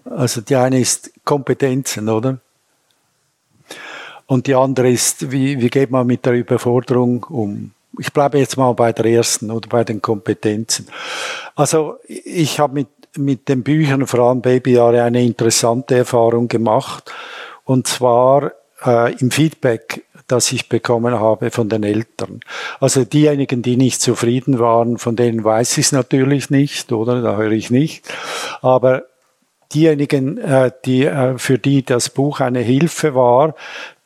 Also 0.04 0.40
die 0.40 0.56
eine 0.56 0.80
ist 0.80 1.12
Kompetenzen, 1.24 2.08
oder? 2.08 2.38
Und 4.26 4.48
die 4.48 4.56
andere 4.56 4.90
ist, 4.90 5.30
wie, 5.30 5.60
wie 5.60 5.70
geht 5.70 5.92
man 5.92 6.06
mit 6.06 6.26
der 6.26 6.32
Überforderung 6.32 7.22
um? 7.24 7.70
Ich 7.98 8.12
bleibe 8.12 8.38
jetzt 8.38 8.56
mal 8.56 8.72
bei 8.72 8.92
der 8.92 9.04
ersten 9.04 9.50
oder 9.52 9.68
bei 9.68 9.84
den 9.84 10.02
Kompetenzen. 10.02 10.88
Also 11.54 11.96
ich 12.06 12.58
habe 12.58 12.74
mit 12.74 12.88
mit 13.16 13.48
den 13.48 13.62
Büchern, 13.62 14.06
vor 14.06 14.20
allem 14.20 14.40
Babyjahre, 14.40 15.02
eine 15.02 15.22
interessante 15.24 15.96
Erfahrung 15.96 16.48
gemacht. 16.48 17.12
Und 17.64 17.86
zwar 17.86 18.52
äh, 18.84 19.14
im 19.16 19.30
Feedback, 19.30 20.04
das 20.26 20.52
ich 20.52 20.68
bekommen 20.68 21.18
habe 21.18 21.50
von 21.50 21.68
den 21.68 21.82
Eltern. 21.82 22.40
Also 22.80 23.04
diejenigen, 23.04 23.62
die 23.62 23.76
nicht 23.76 24.00
zufrieden 24.00 24.58
waren, 24.58 24.98
von 24.98 25.16
denen 25.16 25.42
weiß 25.42 25.78
ich 25.78 25.86
es 25.86 25.92
natürlich 25.92 26.50
nicht, 26.50 26.92
oder? 26.92 27.22
Da 27.22 27.36
höre 27.36 27.52
ich 27.52 27.70
nicht. 27.70 28.04
Aber 28.60 29.04
diejenigen, 29.72 30.38
äh, 30.38 30.70
die, 30.84 31.04
äh, 31.06 31.38
für 31.38 31.58
die 31.58 31.84
das 31.84 32.10
Buch 32.10 32.40
eine 32.40 32.60
Hilfe 32.60 33.14
war, 33.14 33.54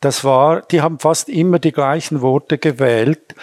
das 0.01 0.25
war, 0.25 0.63
die 0.63 0.81
haben 0.81 0.99
fast 0.99 1.29
immer 1.29 1.59
die 1.59 1.73
gleichen 1.73 2.23
Worte 2.23 2.59
gewählt. 2.59 3.35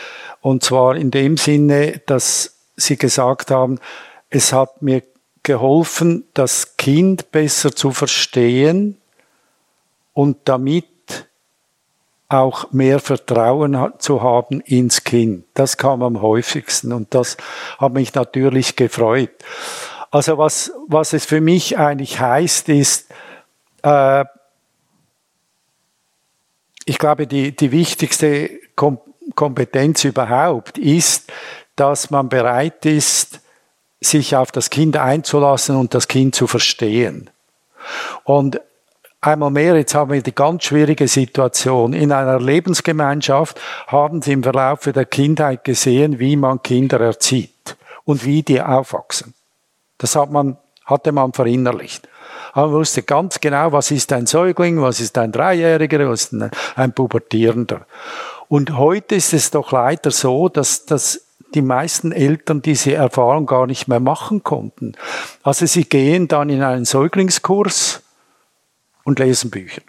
Und 0.41 0.63
zwar 0.63 0.95
in 0.95 1.11
dem 1.11 1.37
Sinne, 1.37 2.01
dass 2.05 2.55
sie 2.75 2.97
gesagt 2.97 3.51
haben, 3.51 3.79
es 4.29 4.53
hat 4.53 4.81
mir 4.81 5.01
geholfen, 5.43 6.25
das 6.33 6.77
Kind 6.77 7.31
besser 7.31 7.75
zu 7.75 7.91
verstehen 7.91 8.97
und 10.13 10.37
damit 10.45 10.85
auch 12.27 12.71
mehr 12.71 12.99
Vertrauen 12.99 13.91
zu 13.97 14.21
haben 14.21 14.61
ins 14.61 15.03
Kind. 15.03 15.45
Das 15.55 15.77
kam 15.77 16.03
am 16.03 16.21
häufigsten 16.21 16.93
und 16.93 17.15
das 17.15 17.37
hat 17.79 17.93
mich 17.93 18.13
natürlich 18.13 18.75
gefreut. 18.75 19.31
Also 20.11 20.37
was, 20.37 20.71
was 20.87 21.13
es 21.13 21.25
für 21.25 21.41
mich 21.41 21.77
eigentlich 21.77 22.19
heißt, 22.19 22.69
ist, 22.69 23.09
äh, 23.83 24.25
ich 26.85 26.97
glaube, 26.97 27.27
die, 27.27 27.55
die 27.55 27.71
wichtigste 27.71 28.49
Kom 28.75 28.99
Kompetenz 29.35 30.03
überhaupt 30.05 30.79
ist, 30.79 31.31
dass 31.75 32.09
man 32.09 32.29
bereit 32.29 32.83
ist, 32.85 33.41
sich 34.01 34.35
auf 34.35 34.51
das 34.51 34.69
Kind 34.69 34.97
einzulassen 34.97 35.75
und 35.75 35.93
das 35.93 36.07
Kind 36.07 36.35
zu 36.35 36.47
verstehen. 36.47 37.29
Und 38.23 38.61
einmal 39.21 39.51
mehr, 39.51 39.75
jetzt 39.75 39.95
haben 39.95 40.11
wir 40.11 40.21
die 40.21 40.35
ganz 40.35 40.63
schwierige 40.65 41.07
Situation. 41.07 41.93
In 41.93 42.11
einer 42.11 42.39
Lebensgemeinschaft 42.39 43.59
haben 43.87 44.21
Sie 44.21 44.31
im 44.31 44.43
Verlauf 44.43 44.81
der 44.81 45.05
Kindheit 45.05 45.63
gesehen, 45.63 46.19
wie 46.19 46.35
man 46.35 46.63
Kinder 46.63 46.99
erzieht 46.99 47.75
und 48.05 48.25
wie 48.25 48.43
die 48.43 48.61
aufwachsen. 48.61 49.33
Das 49.97 50.15
hat 50.15 50.31
man, 50.31 50.57
hatte 50.85 51.11
man 51.11 51.33
verinnerlicht. 51.33 52.07
Man 52.55 52.71
wusste 52.71 53.03
ganz 53.03 53.39
genau, 53.39 53.71
was 53.71 53.91
ist 53.91 54.11
ein 54.13 54.25
Säugling, 54.25 54.81
was 54.81 54.99
ist 54.99 55.17
ein 55.17 55.31
Dreijähriger, 55.31 56.09
was 56.09 56.23
ist 56.23 56.33
ein, 56.33 56.51
ein 56.75 56.93
Pubertierender. 56.93 57.85
Und 58.47 58.77
heute 58.77 59.15
ist 59.15 59.33
es 59.33 59.51
doch 59.51 59.71
leider 59.71 60.09
so, 60.09 60.49
dass, 60.49 60.85
dass 60.85 61.28
die 61.55 61.61
meisten 61.61 62.11
Eltern 62.11 62.61
diese 62.61 62.93
Erfahrung 62.93 63.45
gar 63.45 63.67
nicht 63.67 63.87
mehr 63.87 63.99
machen 63.99 64.43
konnten. 64.43 64.93
Also 65.43 65.65
sie 65.65 65.85
gehen 65.85 66.27
dann 66.27 66.49
in 66.49 66.61
einen 66.63 66.85
Säuglingskurs 66.85 68.01
und 69.03 69.19
lesen 69.19 69.49
Bücher. 69.49 69.81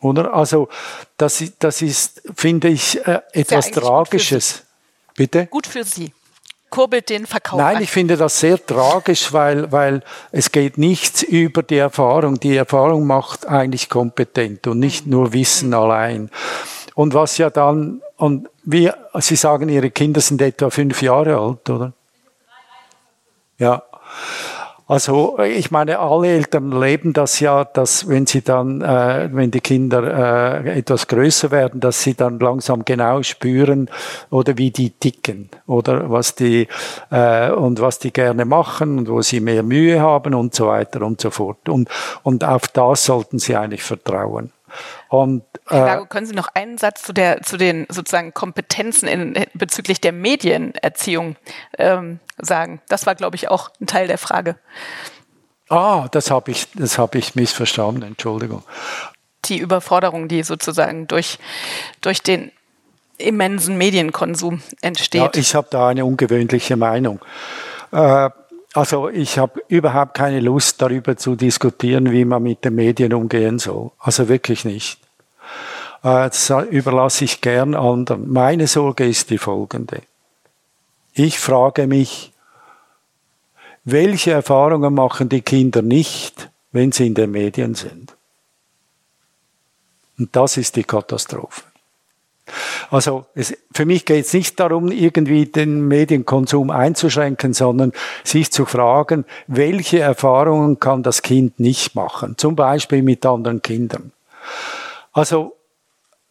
Oder? 0.00 0.34
Also 0.34 0.68
das, 1.16 1.42
das 1.58 1.82
ist, 1.82 2.22
finde 2.36 2.68
ich, 2.68 3.06
äh, 3.06 3.20
etwas 3.32 3.70
ja 3.70 3.80
Tragisches. 3.80 4.54
Gut 4.54 4.64
Bitte? 5.16 5.46
Gut 5.46 5.66
für 5.66 5.84
Sie 5.84 6.12
kurbelt 6.74 7.08
den 7.08 7.24
Verkauf 7.24 7.60
Nein, 7.60 7.76
an. 7.76 7.82
ich 7.84 7.90
finde 7.90 8.16
das 8.16 8.40
sehr 8.40 8.64
tragisch, 8.64 9.32
weil, 9.32 9.70
weil 9.70 10.02
es 10.32 10.50
geht 10.50 10.76
nichts 10.76 11.22
über 11.22 11.62
die 11.62 11.76
Erfahrung. 11.76 12.40
Die 12.40 12.56
Erfahrung 12.56 13.06
macht 13.06 13.46
eigentlich 13.46 13.88
kompetent 13.88 14.66
und 14.66 14.80
nicht 14.80 15.06
nur 15.06 15.32
Wissen 15.32 15.72
allein. 15.72 16.30
Und 16.96 17.14
was 17.14 17.38
ja 17.38 17.48
dann, 17.48 18.02
und 18.16 18.48
wie, 18.64 18.90
Sie 19.18 19.36
sagen, 19.36 19.68
Ihre 19.68 19.90
Kinder 19.90 20.20
sind 20.20 20.40
etwa 20.40 20.70
fünf 20.70 21.02
Jahre 21.02 21.38
alt, 21.38 21.68
oder? 21.68 21.92
Ja. 23.58 23.82
Also 24.86 25.38
ich 25.38 25.70
meine, 25.70 25.98
alle 25.98 26.28
Eltern 26.28 26.70
leben 26.78 27.14
das 27.14 27.40
ja, 27.40 27.64
dass 27.64 28.06
wenn 28.06 28.26
sie 28.26 28.42
dann, 28.42 28.82
äh, 28.82 29.30
wenn 29.32 29.50
die 29.50 29.62
Kinder 29.62 30.62
äh, 30.62 30.78
etwas 30.78 31.06
größer 31.06 31.50
werden, 31.50 31.80
dass 31.80 32.02
sie 32.02 32.12
dann 32.12 32.38
langsam 32.38 32.84
genau 32.84 33.22
spüren 33.22 33.88
oder 34.28 34.58
wie 34.58 34.70
die 34.70 34.90
ticken 34.90 35.48
oder 35.66 36.10
was 36.10 36.34
die 36.34 36.68
äh, 37.10 37.50
und 37.50 37.80
was 37.80 37.98
die 37.98 38.12
gerne 38.12 38.44
machen 38.44 38.98
und 38.98 39.08
wo 39.08 39.22
sie 39.22 39.40
mehr 39.40 39.62
Mühe 39.62 40.00
haben 40.00 40.34
und 40.34 40.54
so 40.54 40.66
weiter 40.66 41.00
und 41.00 41.18
so 41.18 41.30
fort. 41.30 41.70
Und 41.70 41.88
und 42.22 42.44
auf 42.44 42.68
das 42.68 43.06
sollten 43.06 43.38
sie 43.38 43.56
eigentlich 43.56 43.82
vertrauen. 43.82 44.52
Und, 45.08 45.42
äh, 45.68 45.76
Herr 45.76 46.06
können 46.06 46.26
Sie 46.26 46.34
noch 46.34 46.48
einen 46.54 46.78
Satz 46.78 47.02
zu, 47.02 47.12
der, 47.12 47.42
zu 47.42 47.56
den 47.56 47.86
sozusagen 47.88 48.34
Kompetenzen 48.34 49.08
in, 49.08 49.46
bezüglich 49.54 50.00
der 50.00 50.12
Medienerziehung 50.12 51.36
ähm, 51.78 52.20
sagen? 52.38 52.80
Das 52.88 53.06
war, 53.06 53.14
glaube 53.14 53.36
ich, 53.36 53.48
auch 53.48 53.70
ein 53.80 53.86
Teil 53.86 54.06
der 54.06 54.18
Frage. 54.18 54.56
Ah, 55.68 56.08
das 56.10 56.30
habe 56.30 56.50
ich, 56.50 56.68
das 56.74 56.98
hab 56.98 57.14
ich 57.14 57.34
missverstanden, 57.34 58.02
Entschuldigung. 58.02 58.62
Die 59.46 59.58
Überforderung, 59.58 60.28
die 60.28 60.42
sozusagen 60.42 61.06
durch, 61.06 61.38
durch 62.00 62.22
den 62.22 62.52
immensen 63.18 63.76
Medienkonsum 63.76 64.62
entsteht. 64.82 65.20
Ja, 65.20 65.30
ich 65.34 65.54
habe 65.54 65.68
da 65.70 65.88
eine 65.88 66.04
ungewöhnliche 66.04 66.76
Meinung. 66.76 67.20
Äh, 67.92 68.30
also 68.74 69.08
ich 69.08 69.38
habe 69.38 69.62
überhaupt 69.68 70.14
keine 70.14 70.40
Lust 70.40 70.82
darüber 70.82 71.16
zu 71.16 71.36
diskutieren, 71.36 72.10
wie 72.10 72.24
man 72.24 72.42
mit 72.42 72.64
den 72.64 72.74
Medien 72.74 73.14
umgehen 73.14 73.60
soll. 73.60 73.92
Also 74.00 74.28
wirklich 74.28 74.64
nicht. 74.64 75.00
Äh, 76.02 76.28
das 76.28 76.50
überlasse 76.70 77.24
ich 77.24 77.40
gern 77.40 77.74
anderen. 77.74 78.30
Meine 78.32 78.66
Sorge 78.66 79.08
ist 79.08 79.30
die 79.30 79.38
folgende. 79.38 80.02
Ich 81.12 81.38
frage 81.38 81.86
mich, 81.86 82.32
welche 83.84 84.32
Erfahrungen 84.32 84.94
machen 84.94 85.28
die 85.28 85.42
Kinder 85.42 85.80
nicht, 85.80 86.50
wenn 86.72 86.90
sie 86.90 87.06
in 87.06 87.14
den 87.14 87.30
Medien 87.30 87.76
sind? 87.76 88.16
Und 90.18 90.34
das 90.34 90.56
ist 90.56 90.74
die 90.74 90.84
Katastrophe. 90.84 91.62
Also 92.90 93.26
es, 93.34 93.56
für 93.72 93.86
mich 93.86 94.04
geht 94.04 94.26
es 94.26 94.32
nicht 94.32 94.60
darum, 94.60 94.90
irgendwie 94.90 95.46
den 95.46 95.88
Medienkonsum 95.88 96.70
einzuschränken, 96.70 97.54
sondern 97.54 97.92
sich 98.22 98.52
zu 98.52 98.66
fragen, 98.66 99.24
welche 99.46 100.00
Erfahrungen 100.00 100.78
kann 100.78 101.02
das 101.02 101.22
Kind 101.22 101.58
nicht 101.58 101.94
machen, 101.94 102.36
zum 102.36 102.54
Beispiel 102.54 103.02
mit 103.02 103.24
anderen 103.24 103.62
Kindern. 103.62 104.12
Also 105.12 105.56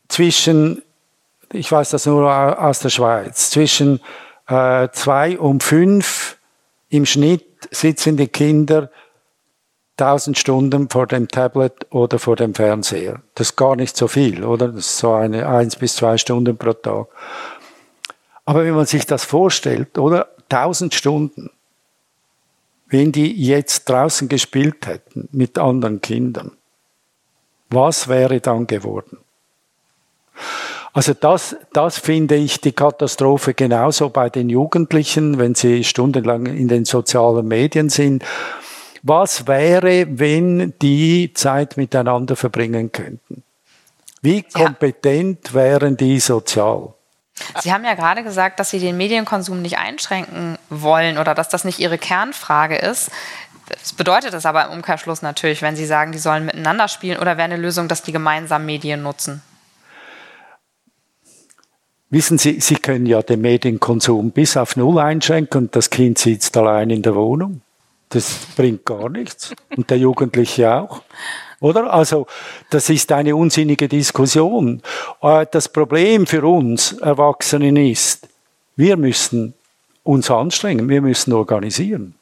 zwischen, 0.07 0.83
ich 1.51 1.71
weiß 1.71 1.89
das 1.89 2.05
nur 2.05 2.61
aus 2.61 2.79
der 2.79 2.89
Schweiz, 2.89 3.49
zwischen 3.49 3.99
äh, 4.47 4.89
zwei 4.91 5.39
und 5.39 5.63
fünf 5.63 6.37
im 6.89 7.05
Schnitt 7.05 7.45
sitzen 7.71 8.17
die 8.17 8.27
Kinder 8.27 8.91
1000 9.97 10.37
Stunden 10.37 10.89
vor 10.89 11.05
dem 11.05 11.27
Tablet 11.27 11.87
oder 11.91 12.17
vor 12.17 12.35
dem 12.35 12.55
Fernseher. 12.55 13.21
Das 13.35 13.49
ist 13.49 13.55
gar 13.55 13.75
nicht 13.75 13.95
so 13.95 14.07
viel, 14.07 14.43
oder? 14.43 14.69
Das 14.69 14.85
ist 14.85 14.97
so 14.97 15.13
eine 15.13 15.47
eins 15.47 15.75
bis 15.75 15.95
zwei 15.95 16.17
Stunden 16.17 16.57
pro 16.57 16.73
Tag. 16.73 17.07
Aber 18.45 18.65
wenn 18.65 18.73
man 18.73 18.87
sich 18.87 19.05
das 19.05 19.23
vorstellt, 19.23 19.97
oder? 19.97 20.29
1000 20.49 20.93
Stunden. 20.93 21.49
Wenn 22.87 23.11
die 23.11 23.31
jetzt 23.33 23.89
draußen 23.89 24.29
gespielt 24.29 24.85
hätten 24.85 25.27
mit 25.31 25.57
anderen 25.57 26.01
Kindern, 26.01 26.51
was 27.69 28.07
wäre 28.07 28.39
dann 28.39 28.67
geworden? 28.67 29.17
Also 30.93 31.15
das, 31.15 31.55
das 31.73 31.97
finde 31.97 32.35
ich 32.35 32.61
die 32.61 32.71
Katastrophe 32.71 33.55
genauso 33.55 34.09
bei 34.09 34.29
den 34.29 34.49
Jugendlichen, 34.49 35.39
wenn 35.39 35.55
sie 35.55 35.83
stundenlang 35.83 36.45
in 36.45 36.67
den 36.67 36.85
sozialen 36.85 37.47
Medien 37.47 37.89
sind 37.89 38.23
was 39.03 39.47
wäre, 39.47 40.07
wenn 40.09 40.73
die 40.81 41.33
Zeit 41.33 41.77
miteinander 41.77 42.35
verbringen 42.35 42.91
könnten? 42.91 43.43
Wie 44.21 44.41
kompetent 44.41 45.49
ja. 45.49 45.53
wären 45.53 45.97
die 45.97 46.19
sozial? 46.21 46.93
Sie 47.61 47.73
haben 47.73 47.83
ja 47.83 47.95
gerade 47.95 48.23
gesagt, 48.23 48.59
dass 48.59 48.69
Sie 48.69 48.79
den 48.79 48.95
Medienkonsum 48.95 49.61
nicht 49.61 49.77
einschränken 49.77 50.57
wollen 50.69 51.17
oder 51.17 51.35
dass 51.35 51.49
das 51.49 51.65
nicht 51.65 51.79
Ihre 51.79 51.97
Kernfrage 51.97 52.77
ist. 52.77 53.11
Das 53.67 53.91
bedeutet 53.91 54.33
es 54.33 54.45
aber 54.45 54.65
im 54.65 54.71
Umkehrschluss 54.71 55.21
natürlich, 55.21 55.61
wenn 55.61 55.75
Sie 55.75 55.85
sagen, 55.85 56.13
die 56.13 56.19
sollen 56.19 56.45
miteinander 56.45 56.87
spielen 56.87 57.19
oder 57.19 57.37
wäre 57.37 57.45
eine 57.45 57.57
Lösung, 57.57 57.89
dass 57.89 58.03
die 58.03 58.11
gemeinsam 58.13 58.65
Medien 58.65 59.03
nutzen? 59.03 59.41
Wissen 62.09 62.37
Sie, 62.37 62.61
Sie 62.61 62.75
können 62.75 63.07
ja 63.07 63.21
den 63.21 63.41
Medienkonsum 63.41 64.31
bis 64.31 64.55
auf 64.55 64.77
Null 64.77 64.99
einschränken 64.99 65.63
und 65.63 65.75
das 65.75 65.89
Kind 65.89 66.19
sitzt 66.19 66.55
allein 66.55 66.89
in 66.89 67.01
der 67.01 67.15
Wohnung. 67.15 67.61
Das 68.13 68.47
bringt 68.55 68.85
gar 68.85 69.09
nichts. 69.09 69.53
Und 69.75 69.89
der 69.89 69.97
Jugendliche 69.97 70.71
auch. 70.71 71.01
Oder? 71.59 71.91
Also, 71.91 72.27
das 72.69 72.89
ist 72.89 73.11
eine 73.11 73.35
unsinnige 73.35 73.87
Diskussion. 73.87 74.81
Äh, 75.21 75.47
das 75.49 75.67
Problem 75.67 76.27
für 76.27 76.45
uns 76.45 76.93
Erwachsenen 76.93 77.77
ist, 77.77 78.27
wir 78.75 78.97
müssen 78.97 79.55
uns 80.03 80.29
anstrengen, 80.29 80.89
wir 80.89 81.01
müssen 81.01 81.33
organisieren. 81.33 82.15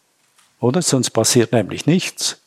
Oder? 0.61 0.81
Sonst 0.81 1.09
passiert 1.09 1.51
nämlich 1.51 1.85
nichts. 1.85 2.37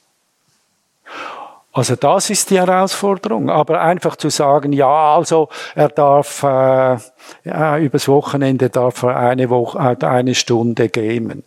Also 1.73 1.97
das 1.97 2.31
ist 2.31 2.51
die 2.51 2.59
Herausforderung. 2.59 3.51
Aber 3.51 3.81
einfach 3.81 4.17
zu 4.17 4.31
sagen, 4.31 4.73
ja, 4.73 5.17
also 5.17 5.49
er 5.75 5.89
darf 5.89 6.45
äh, 6.45 6.97
ja, 7.45 7.79
übers 7.79 8.07
Wochenende 8.07 8.71
darf 8.71 9.03
er 9.03 9.17
eine 9.17 9.51
Woche, 9.51 9.97
äh, 10.01 10.07
eine 10.07 10.37
Stunde 10.37 10.89
gamen. 10.89 11.43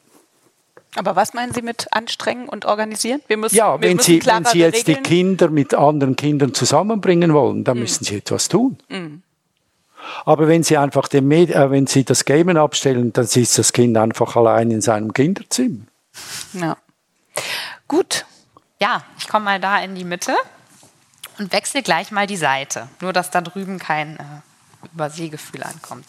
Aber 0.97 1.15
was 1.15 1.33
meinen 1.33 1.53
Sie 1.53 1.61
mit 1.61 1.87
anstrengen 1.91 2.49
und 2.49 2.65
organisieren? 2.65 3.21
Wir 3.27 3.37
müssen, 3.37 3.55
ja, 3.55 3.79
wenn, 3.79 3.99
Sie, 3.99 4.25
wenn 4.25 4.45
Sie 4.45 4.59
jetzt 4.59 4.87
Regeln. 4.87 5.03
die 5.03 5.09
Kinder 5.09 5.49
mit 5.49 5.73
anderen 5.73 6.15
Kindern 6.15 6.53
zusammenbringen 6.53 7.33
wollen, 7.33 7.63
dann 7.63 7.77
mhm. 7.77 7.83
müssen 7.83 8.03
Sie 8.03 8.17
etwas 8.17 8.49
tun. 8.49 8.77
Mhm. 8.89 9.21
Aber 10.25 10.47
wenn 10.47 10.63
Sie 10.63 10.77
einfach 10.77 11.07
den 11.07 11.27
Med 11.27 11.51
äh, 11.51 11.69
wenn 11.69 11.87
Sie 11.87 12.03
das 12.03 12.25
Gamen 12.25 12.57
abstellen, 12.57 13.13
dann 13.13 13.27
sitzt 13.27 13.57
das 13.57 13.73
Kind 13.73 13.97
einfach 13.97 14.35
allein 14.35 14.71
in 14.71 14.81
seinem 14.81 15.13
Kinderzimmer. 15.13 15.85
Ja. 16.53 16.77
Gut. 17.87 18.25
Ja, 18.79 19.03
ich 19.17 19.27
komme 19.27 19.45
mal 19.45 19.59
da 19.59 19.79
in 19.79 19.95
die 19.95 20.03
Mitte 20.03 20.35
und 21.39 21.51
wechsle 21.51 21.81
gleich 21.81 22.11
mal 22.11 22.27
die 22.27 22.37
Seite. 22.37 22.89
Nur, 23.01 23.13
dass 23.13 23.31
da 23.31 23.41
drüben 23.41 23.79
kein 23.79 24.17
äh, 24.17 24.87
Übersehgefühl 24.93 25.63
ankommt. 25.63 26.05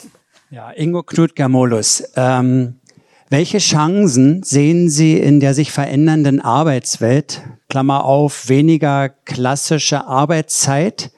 Ja, 0.51 0.71
Ingo 0.71 1.03
Knut-Gamolus. 1.03 2.05
Ähm, 2.17 2.81
welche 3.31 3.59
Chancen 3.59 4.43
sehen 4.43 4.89
Sie 4.89 5.19
in 5.19 5.41
der 5.41 5.55
sich 5.55 5.71
verändernden 5.71 6.41
Arbeitswelt, 6.41 7.43
Klammer 7.69 8.05
auf, 8.05 8.49
weniger 8.49 9.09
klassische 9.09 10.07
Arbeitszeit, 10.07 11.11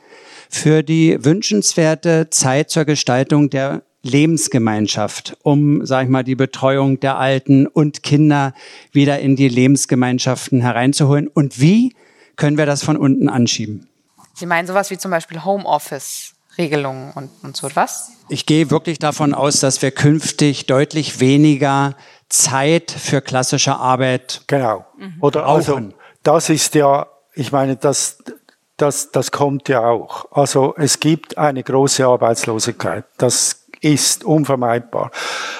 für 0.48 0.82
die 0.82 1.24
wünschenswerte 1.24 2.28
Zeit 2.30 2.70
zur 2.70 2.84
Gestaltung 2.84 3.50
der 3.50 3.82
Lebensgemeinschaft, 4.02 5.36
um, 5.42 5.86
sag 5.86 6.04
ich 6.04 6.10
mal, 6.10 6.24
die 6.24 6.34
Betreuung 6.34 6.98
der 6.98 7.18
Alten 7.18 7.66
und 7.66 8.02
Kinder 8.02 8.54
wieder 8.92 9.20
in 9.20 9.36
die 9.36 9.48
Lebensgemeinschaften 9.48 10.60
hereinzuholen? 10.60 11.28
Und 11.28 11.60
wie 11.60 11.94
können 12.36 12.58
wir 12.58 12.66
das 12.66 12.82
von 12.82 12.96
unten 12.96 13.28
anschieben? 13.28 13.88
Sie 14.34 14.46
meinen 14.46 14.66
sowas 14.66 14.90
wie 14.90 14.98
zum 14.98 15.10
Beispiel 15.10 15.44
Homeoffice? 15.44 16.34
Regelungen 16.60 17.12
und, 17.14 17.30
und 17.42 17.56
so 17.56 17.66
etwas? 17.66 18.12
Ich 18.28 18.46
gehe 18.46 18.70
wirklich 18.70 18.98
davon 18.98 19.34
aus, 19.34 19.60
dass 19.60 19.82
wir 19.82 19.90
künftig 19.90 20.66
deutlich 20.66 21.20
weniger 21.20 21.96
Zeit 22.28 22.90
für 22.90 23.20
klassische 23.20 23.76
Arbeit. 23.76 24.42
Genau. 24.46 24.84
Oder 25.20 25.46
also, 25.46 25.80
das 26.22 26.50
ist 26.50 26.74
ja, 26.74 27.06
ich 27.34 27.50
meine, 27.50 27.76
das, 27.76 28.18
das, 28.76 29.10
das 29.10 29.30
kommt 29.30 29.68
ja 29.68 29.80
auch. 29.80 30.26
Also 30.30 30.74
es 30.76 31.00
gibt 31.00 31.38
eine 31.38 31.62
große 31.62 32.06
Arbeitslosigkeit. 32.06 33.04
Das 33.18 33.59
ist 33.80 34.24
unvermeidbar. 34.24 35.10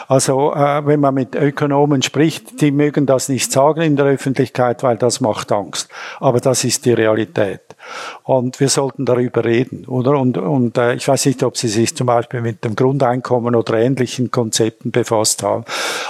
Also 0.08 0.52
äh, 0.52 0.84
wenn 0.86 1.00
man 1.00 1.14
mit 1.14 1.34
Ökonomen 1.34 2.02
spricht, 2.02 2.60
die 2.60 2.70
mögen 2.70 3.06
das 3.06 3.28
nicht 3.28 3.50
sagen 3.50 3.80
in 3.80 3.96
der 3.96 4.06
Öffentlichkeit, 4.06 4.82
weil 4.82 4.96
das 4.96 5.20
macht 5.20 5.52
Angst. 5.52 5.88
Aber 6.18 6.40
das 6.40 6.64
ist 6.64 6.84
die 6.84 6.92
Realität. 6.92 7.60
Und 8.24 8.60
wir 8.60 8.68
sollten 8.68 9.06
darüber 9.06 9.44
reden, 9.44 9.86
oder? 9.86 10.18
Und, 10.18 10.36
und 10.36 10.76
äh, 10.76 10.94
ich 10.94 11.08
weiß 11.08 11.26
nicht, 11.26 11.42
ob 11.42 11.56
Sie 11.56 11.68
sich 11.68 11.96
zum 11.96 12.06
Beispiel 12.06 12.40
mit 12.40 12.64
dem 12.64 12.76
Grundeinkommen 12.76 13.54
oder 13.54 13.74
ähnlichen 13.74 14.30
Konzepten 14.30 14.90
befasst 14.90 15.42
haben. 15.42 15.64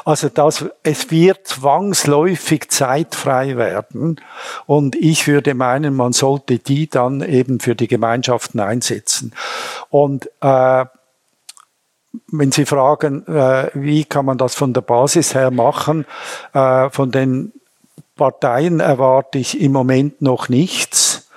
Also 0.04 0.28
das, 0.28 0.64
es 0.82 1.11
wird 1.11 1.46
zwangsläufig 1.46 2.70
zeitfrei 2.70 3.56
werden. 3.56 4.20
Und 4.66 4.96
ich 4.96 5.28
würde 5.28 5.54
meinen, 5.54 5.94
man 5.94 6.12
sollte 6.12 6.58
die 6.58 6.88
dann 6.88 7.22
eben 7.22 7.61
für 7.61 7.74
die 7.74 7.88
Gemeinschaften 7.88 8.61
einsetzen. 8.61 9.32
Und 9.90 10.28
äh, 10.40 10.86
wenn 12.28 12.52
Sie 12.52 12.66
fragen, 12.66 13.26
äh, 13.26 13.70
wie 13.74 14.04
kann 14.04 14.24
man 14.24 14.38
das 14.38 14.54
von 14.54 14.72
der 14.72 14.80
Basis 14.80 15.34
her 15.34 15.50
machen, 15.50 16.06
äh, 16.52 16.90
von 16.90 17.11
den 17.11 17.52
Parteien 18.16 18.80
erwarte 18.80 19.38
ich 19.38 19.61
im 19.61 19.72
Moment 19.72 20.20
noch 20.20 20.48
nichts. 20.48 21.28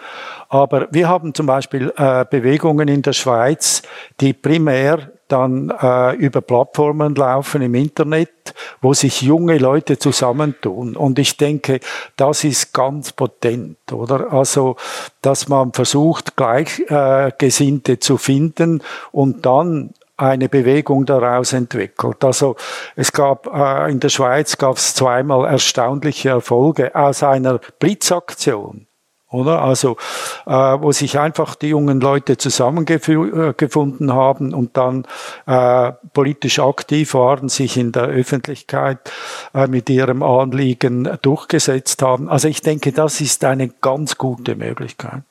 Aber 0.50 0.88
wir 0.92 1.10
haben 1.10 1.34
zum 1.34 1.48
Beispiel 1.48 1.92
äh, 1.98 2.26
Bewegungen 2.30 2.88
in 2.88 3.02
der 3.02 3.14
Schweiz, 3.14 3.82
die 4.20 4.34
primär 4.34 5.12
dann 5.28 5.72
äh, 5.82 6.16
über 6.18 6.42
Plattformen 6.42 7.16
laufen 7.16 7.64
im 7.64 7.74
Internet, 7.74 8.54
wo 8.82 8.94
sich 8.94 9.24
junge 9.24 9.58
Leute 9.58 9.98
zusammentun. 9.98 10.96
Und 10.96 11.18
ich 11.18 11.38
denke, 11.38 11.80
das 12.18 12.44
ist 12.44 12.72
ganz 12.74 13.14
potent, 13.14 13.78
oder? 13.92 14.32
Also, 14.32 14.76
dass 15.22 15.48
man 15.48 15.74
versucht, 15.74 16.36
Gleichgesinnte 16.36 17.98
zu 17.98 18.18
finden 18.18 18.84
und 19.12 19.46
dann 19.48 19.96
eine 20.24 20.50
Bewegung 20.50 21.06
daraus 21.06 21.54
entwickelt. 21.54 22.24
Also 22.24 22.56
es 22.96 23.12
gab 23.12 23.48
äh, 23.48 23.92
in 23.92 24.00
der 24.00 24.10
Schweiz 24.10 24.58
gab 24.58 24.78
es 24.78 24.94
zweimal 24.96 25.48
erstaunliche 25.48 26.30
Erfolge 26.30 26.96
aus 26.96 27.24
einer 27.24 27.60
Blitzaktion. 27.80 28.88
Oder? 29.34 29.64
Also, 29.64 29.98
äh, 30.46 30.52
wo 30.52 30.92
sich 30.92 31.18
einfach 31.18 31.56
die 31.56 31.70
jungen 31.70 32.00
Leute 32.00 32.38
zusammengefunden 32.38 34.14
haben 34.14 34.54
und 34.54 34.78
dann 34.78 35.06
äh, 35.48 35.92
politisch 36.14 36.60
aktiv 36.60 37.16
waren, 37.16 37.50
sich 37.50 37.76
in 37.76 37.92
der 37.92 38.04
Öffentlichkeit 38.04 39.12
äh, 39.56 39.66
mit 39.66 39.90
ihrem 39.90 40.22
Anliegen 40.22 41.18
durchgesetzt 41.24 42.04
haben. 42.04 42.30
Also 42.30 42.48
ich 42.48 42.62
denke, 42.62 42.92
das 42.92 43.22
ist 43.22 43.44
eine 43.44 43.70
ganz 43.70 44.20
gute 44.20 44.56
Möglichkeit. 44.56 45.24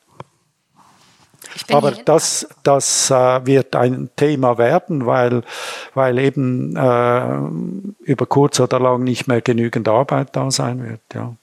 Aber 1.71 1.91
das, 1.91 2.47
das 2.63 3.11
äh, 3.11 3.45
wird 3.45 3.75
ein 3.75 4.09
Thema 4.15 4.57
werden, 4.57 5.05
weil, 5.05 5.43
weil 5.93 6.19
eben 6.19 6.75
äh, 6.75 8.09
über 8.09 8.25
kurz 8.25 8.59
oder 8.59 8.79
lang 8.79 9.03
nicht 9.03 9.27
mehr 9.27 9.41
genügend 9.41 9.87
Arbeit 9.87 10.35
da 10.35 10.51
sein 10.51 10.83
wird. 10.87 11.01
Ja. 11.13 11.35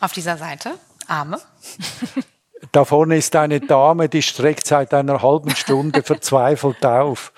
Auf 0.00 0.12
dieser 0.12 0.36
Seite 0.36 0.72
Arme. 1.06 1.38
Da 2.72 2.84
vorne 2.84 3.16
ist 3.16 3.34
eine 3.36 3.60
Dame, 3.60 4.08
die 4.10 4.20
streckt 4.22 4.66
seit 4.66 4.92
einer 4.92 5.22
halben 5.22 5.50
Stunde 5.56 6.02
verzweifelt 6.02 6.84
auf. 6.84 7.32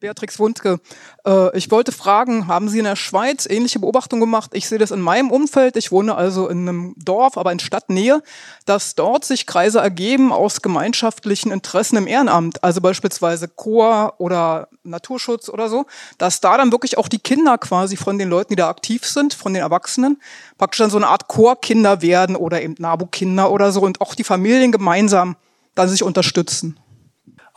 Beatrix 0.00 0.38
Wundke. 0.38 0.80
Äh, 1.26 1.56
ich 1.56 1.70
wollte 1.70 1.92
fragen, 1.92 2.46
haben 2.46 2.68
Sie 2.68 2.78
in 2.78 2.84
der 2.84 2.96
Schweiz 2.96 3.46
ähnliche 3.46 3.78
Beobachtungen 3.78 4.20
gemacht? 4.20 4.50
Ich 4.54 4.68
sehe 4.68 4.78
das 4.78 4.90
in 4.90 5.00
meinem 5.00 5.30
Umfeld. 5.30 5.76
Ich 5.76 5.90
wohne 5.90 6.14
also 6.14 6.48
in 6.48 6.68
einem 6.68 6.94
Dorf, 6.96 7.36
aber 7.36 7.52
in 7.52 7.58
Stadtnähe, 7.58 8.22
dass 8.64 8.94
dort 8.94 9.24
sich 9.24 9.46
Kreise 9.46 9.80
ergeben 9.80 10.32
aus 10.32 10.62
gemeinschaftlichen 10.62 11.50
Interessen 11.50 11.96
im 11.96 12.06
Ehrenamt, 12.06 12.62
also 12.62 12.80
beispielsweise 12.80 13.48
Chor 13.48 14.14
oder 14.18 14.68
Naturschutz 14.82 15.48
oder 15.48 15.68
so, 15.68 15.86
dass 16.18 16.40
da 16.40 16.56
dann 16.56 16.72
wirklich 16.72 16.98
auch 16.98 17.08
die 17.08 17.18
Kinder 17.18 17.58
quasi 17.58 17.96
von 17.96 18.18
den 18.18 18.28
Leuten, 18.28 18.52
die 18.52 18.56
da 18.56 18.68
aktiv 18.68 19.04
sind, 19.04 19.34
von 19.34 19.54
den 19.54 19.62
Erwachsenen, 19.62 20.20
praktisch 20.56 20.78
dann 20.78 20.90
so 20.90 20.96
eine 20.96 21.08
Art 21.08 21.28
Chorkinder 21.28 22.02
werden 22.02 22.36
oder 22.36 22.62
eben 22.62 22.74
Nabu-Kinder 22.78 23.50
oder 23.50 23.72
so 23.72 23.80
und 23.80 24.00
auch 24.00 24.14
die 24.14 24.24
Familien 24.24 24.72
gemeinsam 24.72 25.36
dann 25.74 25.88
sich 25.88 26.02
unterstützen. 26.02 26.78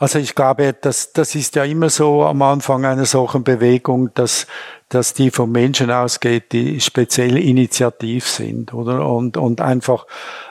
Also 0.02 0.18
ich 0.18 0.34
glaube, 0.34 0.72
das, 0.72 1.12
das 1.12 1.36
ist 1.36 1.54
ja 1.54 1.62
immer 1.62 1.88
so 1.88 2.24
am 2.24 2.42
Anfang 2.42 2.84
einer 2.84 3.04
solchen 3.04 3.44
Bewegung, 3.44 4.12
dass, 4.14 4.48
dass 4.88 5.14
die 5.14 5.30
vom 5.30 5.52
Menschen 5.52 5.92
ausgeht, 5.92 6.50
die 6.50 6.80
speziell 6.80 7.38
initiativ 7.38 8.26
sind, 8.26 8.74
oder? 8.74 9.06
Und, 9.06 9.36
und 9.36 9.60
einfach 9.60 10.08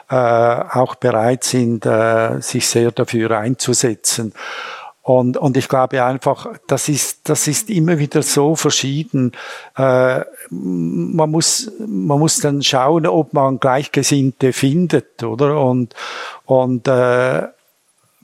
äh, 0.08 0.14
auch 0.14 0.94
bereit 0.94 1.44
sind, 1.44 1.84
äh, 1.84 2.40
sich 2.40 2.66
sehr 2.66 2.92
dafür 2.92 3.32
einzusetzen. 3.32 4.32
Und, 5.02 5.36
und 5.36 5.58
ich 5.58 5.68
glaube 5.68 6.02
einfach, 6.02 6.46
das 6.66 6.88
ist, 6.88 7.28
das 7.28 7.46
ist 7.46 7.68
immer 7.68 7.98
wieder 7.98 8.22
so 8.22 8.56
verschieden. 8.56 9.32
Äh, 9.76 10.20
man 10.48 11.30
muss, 11.30 11.70
man 11.78 12.18
muss 12.18 12.38
dann 12.38 12.62
schauen, 12.62 13.06
ob 13.06 13.34
man 13.34 13.60
Gleichgesinnte 13.60 14.54
findet, 14.54 15.22
oder? 15.22 15.60
Und, 15.60 15.94
und 16.46 16.88
äh, 16.88 17.48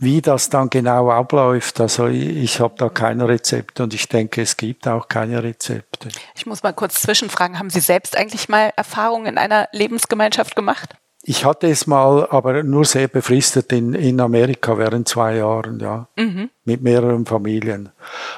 wie 0.00 0.22
das 0.22 0.48
dann 0.48 0.70
genau 0.70 1.10
abläuft, 1.10 1.80
also 1.80 2.06
ich, 2.06 2.28
ich 2.28 2.60
habe 2.60 2.74
da 2.78 2.88
kein 2.88 3.20
Rezept 3.20 3.80
und 3.80 3.94
ich 3.94 4.08
denke, 4.08 4.42
es 4.42 4.56
gibt 4.56 4.86
auch 4.86 5.08
keine 5.08 5.42
Rezepte. 5.42 6.08
Ich 6.36 6.46
muss 6.46 6.62
mal 6.62 6.72
kurz 6.72 7.02
zwischenfragen, 7.02 7.58
haben 7.58 7.70
Sie 7.70 7.80
selbst 7.80 8.16
eigentlich 8.16 8.48
mal 8.48 8.72
Erfahrungen 8.76 9.26
in 9.26 9.38
einer 9.38 9.68
Lebensgemeinschaft 9.72 10.54
gemacht? 10.54 10.94
Ich 11.22 11.44
hatte 11.44 11.68
es 11.68 11.86
mal, 11.86 12.28
aber 12.30 12.62
nur 12.62 12.84
sehr 12.84 13.08
befristet 13.08 13.72
in, 13.72 13.92
in 13.92 14.20
Amerika 14.20 14.78
während 14.78 15.08
zwei 15.08 15.36
Jahren, 15.36 15.80
ja, 15.80 16.06
mhm. 16.16 16.48
mit 16.64 16.80
mehreren 16.80 17.26
Familien. 17.26 17.90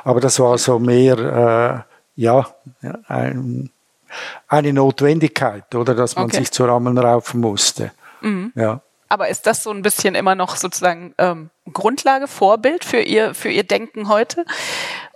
Aber 0.02 0.20
das 0.20 0.40
war 0.40 0.56
so 0.56 0.78
mehr, 0.78 1.86
äh, 2.16 2.20
ja, 2.20 2.48
ein, 3.06 3.70
eine 4.48 4.72
Notwendigkeit, 4.72 5.74
oder, 5.74 5.94
dass 5.94 6.16
man 6.16 6.24
okay. 6.24 6.38
sich 6.38 6.50
zusammenraufen 6.50 7.40
musste. 7.40 7.92
Mhm. 8.22 8.52
Ja. 8.54 8.80
Aber 9.10 9.28
ist 9.28 9.46
das 9.46 9.64
so 9.64 9.70
ein 9.72 9.82
bisschen 9.82 10.14
immer 10.14 10.36
noch 10.36 10.54
sozusagen 10.54 11.14
ähm, 11.18 11.50
Grundlage, 11.72 12.28
Vorbild 12.28 12.84
für 12.84 13.00
ihr, 13.00 13.34
für 13.34 13.50
ihr 13.50 13.64
Denken 13.64 14.08
heute? 14.08 14.46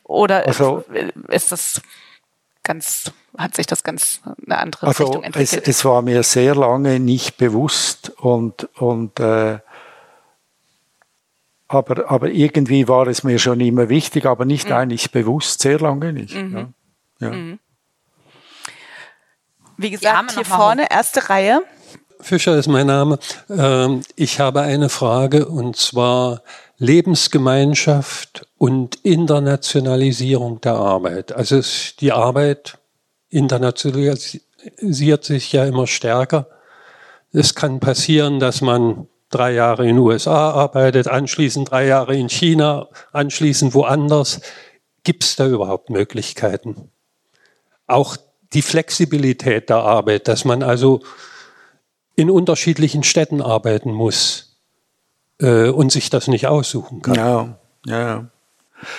Oder 0.03 0.45
also, 0.47 0.85
ist 1.29 1.53
das 1.53 1.81
ganz, 2.65 3.13
hat 3.39 3.55
sich 3.55 3.67
das 3.67 3.85
ganz 3.85 4.21
eine 4.45 4.59
andere 4.59 4.89
also 4.89 5.05
Richtung 5.05 5.23
entwickelt? 5.23 5.63
Es, 5.63 5.79
es 5.79 5.85
war 5.85 6.03
mir 6.03 6.25
sehr 6.25 6.57
lange 6.57 6.99
nicht 6.99 7.37
bewusst 7.37 8.11
und, 8.19 8.65
und 8.75 9.21
äh, 9.21 9.61
aber, 11.69 12.11
aber 12.11 12.29
irgendwie 12.31 12.89
war 12.89 13.07
es 13.07 13.23
mir 13.23 13.39
schon 13.39 13.61
immer 13.61 13.89
wichtig, 13.89 14.27
aber 14.27 14.45
nicht 14.45 14.71
mhm. 14.71 14.75
eigentlich 14.75 15.13
bewusst, 15.13 15.61
sehr 15.61 15.79
lange 15.79 16.13
nicht. 16.13 16.35
Mhm. 16.35 16.75
Ja. 17.21 17.29
Ja. 17.29 17.31
Mhm. 17.31 17.61
Wie 19.77 19.91
gesagt, 19.91 20.33
hier 20.33 20.45
vorne, 20.45 20.91
erste 20.91 21.31
Reihe. 21.31 21.63
Fischer 22.25 22.57
ist 22.57 22.69
mein 22.69 22.87
Name. 22.87 23.19
Ähm, 23.51 24.01
ich 24.17 24.41
habe 24.41 24.63
eine 24.63 24.89
Frage 24.89 25.47
und 25.47 25.77
zwar 25.77 26.43
Lebensgemeinschaft 26.79 28.47
und 28.57 28.97
Internationalisierung 29.05 30.59
der 30.63 30.73
Arbeit. 30.73 31.33
Also 31.33 31.61
die 32.01 32.13
Arbeit 32.13 32.79
internationalisiert 33.29 35.25
sich 35.25 35.53
ja 35.53 35.67
immer 35.67 35.87
stärker. 35.87 36.49
Es 37.31 37.55
kann 37.55 37.79
passieren, 37.79 38.41
dass 38.41 38.63
man 38.63 39.07
drei 39.29 39.53
Jahre 39.53 39.83
in 39.83 39.97
den 39.97 39.99
USA 39.99 40.53
arbeitet, 40.53 41.09
anschließend 41.09 41.71
drei 41.71 41.87
Jahre 41.87 42.17
in 42.17 42.31
China, 42.31 42.89
anschließend 43.13 43.75
woanders. 43.75 44.41
Gibt 45.03 45.25
es 45.25 45.37
da 45.37 45.47
überhaupt 45.47 45.91
Möglichkeiten? 45.91 46.91
Auch 47.87 48.17
die 48.55 48.63
Flexibilität 48.63 49.69
der 49.69 49.79
Arbeit, 49.79 50.27
dass 50.27 50.47
man 50.47 50.63
also 50.63 51.03
in 52.17 52.31
unterschiedlichen 52.31 53.03
Städten 53.03 53.43
arbeiten 53.43 53.93
muss 53.93 54.57
äh, 55.41 55.69
und 55.69 55.93
sich 55.93 56.11
das 56.11 56.29
nicht 56.29 56.47
aussuchen 56.47 57.03
kann. 57.03 57.15
Ja, 57.15 57.59
ja. 57.87 58.27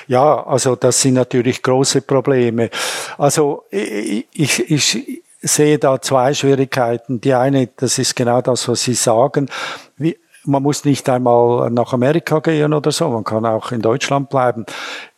Ja, 0.07 0.47
also 0.47 0.76
das 0.76 1.01
sind 1.01 1.13
natürlich 1.13 1.61
große 1.61 2.01
Probleme. 2.01 2.72
Also 3.20 3.66
ich, 3.70 4.26
ich, 4.72 5.22
sehe 5.47 5.78
da 5.78 6.01
zwei 6.01 6.34
Schwierigkeiten. 6.34 7.22
Die 7.22 7.34
eine, 7.34 7.68
das 7.68 7.99
ist 7.99 8.16
genau 8.16 8.41
das, 8.41 8.68
was 8.68 8.84
Sie 8.84 8.95
sagen. 8.95 9.49
Wie, 9.95 10.18
man 10.43 10.63
muss 10.63 10.86
nicht 10.86 11.07
einmal 11.09 11.70
nach 11.72 11.93
Amerika 11.93 12.39
gehen 12.39 12.74
oder 12.74 12.91
so, 12.91 13.09
man 13.09 13.24
kann 13.24 13.45
auch 13.45 13.72
in 13.72 13.82
Deutschland 13.82 14.30
bleiben. 14.30 14.66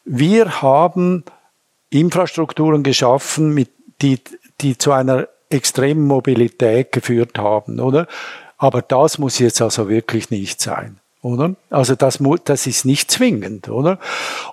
Wir 0.06 0.62
haben 0.62 1.24
Infrastrukturen 1.90 2.84
geschaffen, 2.84 3.54
mit, 3.54 3.70
die, 4.02 4.20
die 4.62 4.78
zu 4.78 4.92
einer 4.92 5.28
extremen 5.50 6.06
Mobilität 6.06 6.92
geführt 6.92 7.38
haben, 7.38 7.80
oder? 7.80 8.08
Aber 8.58 8.82
das 8.82 9.18
muss 9.18 9.40
jetzt 9.40 9.62
also 9.62 9.88
wirklich 9.90 10.30
nicht 10.32 10.62
sein. 10.62 11.00
oder? 11.22 11.56
Also 11.70 11.96
das, 11.96 12.20
das 12.46 12.68
ist 12.68 12.86
nicht 12.86 13.12
zwingend, 13.12 13.70
oder? 13.70 14.00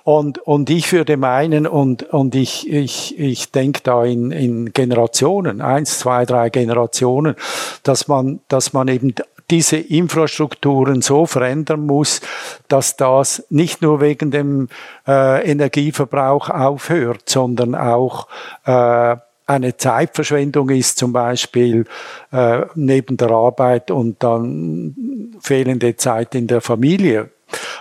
Und, 0.03 0.37
und 0.39 0.69
ich 0.69 0.91
würde 0.91 1.17
meinen, 1.17 1.65
und, 1.65 2.03
und 2.03 2.35
ich, 2.35 2.71
ich, 2.71 3.17
ich 3.17 3.51
denke 3.51 3.81
da 3.83 4.03
in, 4.03 4.31
in 4.31 4.73
Generationen, 4.73 5.61
eins, 5.61 5.99
zwei, 5.99 6.25
drei 6.25 6.49
Generationen, 6.49 7.35
dass 7.83 8.07
man, 8.07 8.41
dass 8.47 8.73
man 8.73 8.87
eben 8.87 9.15
diese 9.49 9.77
Infrastrukturen 9.77 11.01
so 11.01 11.25
verändern 11.25 11.85
muss, 11.85 12.21
dass 12.67 12.95
das 12.95 13.45
nicht 13.49 13.81
nur 13.81 14.01
wegen 14.01 14.31
dem 14.31 14.69
äh, 15.07 15.49
Energieverbrauch 15.49 16.49
aufhört, 16.49 17.29
sondern 17.29 17.75
auch 17.75 18.27
äh, 18.65 19.17
eine 19.45 19.77
Zeitverschwendung 19.77 20.69
ist, 20.69 20.97
zum 20.97 21.13
Beispiel 21.13 21.85
äh, 22.31 22.61
neben 22.75 23.17
der 23.17 23.31
Arbeit 23.31 23.91
und 23.91 24.21
dann 24.23 25.35
fehlende 25.39 25.95
Zeit 25.95 26.35
in 26.35 26.47
der 26.47 26.61
Familie. 26.61 27.29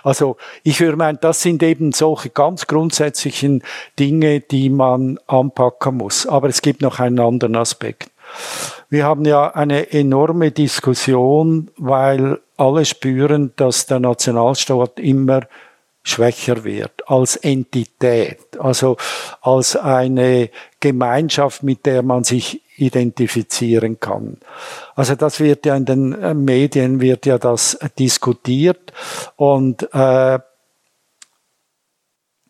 Also 0.03 0.37
ich 0.63 0.81
würde 0.81 0.97
meinen, 0.97 1.19
das 1.21 1.41
sind 1.41 1.63
eben 1.63 1.93
solche 1.93 2.31
ganz 2.31 2.67
grundsätzlichen 2.67 3.63
Dinge, 3.99 4.41
die 4.41 4.69
man 4.69 5.19
anpacken 5.27 5.97
muss. 5.97 6.27
Aber 6.27 6.49
es 6.49 6.61
gibt 6.61 6.83
noch 6.83 7.01
einen 7.01 7.19
anderen 7.19 7.57
Aspekt. 7.57 8.11
Wir 8.91 9.05
haben 9.05 9.25
ja 9.25 9.55
eine 9.55 9.93
enorme 9.93 10.51
Diskussion, 10.51 11.71
weil 11.77 12.41
alle 12.57 12.85
spüren, 12.85 13.53
dass 13.57 13.87
der 13.87 14.01
Nationalstaat 14.01 15.01
immer 15.01 15.41
schwächer 16.05 16.65
wird 16.65 17.09
als 17.09 17.35
Entität, 17.37 18.61
also 18.61 18.97
als 19.41 19.75
eine 19.75 20.51
Gemeinschaft, 20.79 21.63
mit 21.63 21.87
der 21.87 22.03
man 22.03 22.23
sich 22.23 22.61
identifizieren 22.77 23.99
kann. 23.99 24.37
Also 24.95 25.15
das 25.15 25.41
wird 25.41 25.65
ja 25.67 25.75
in 25.75 25.87
den 25.87 26.13
äh, 26.13 26.35
Medien 26.35 27.01
wird 27.01 27.25
ja 27.27 27.39
das 27.39 27.79
diskutiert 27.99 28.93
und 29.37 29.89
äh, 29.95 30.39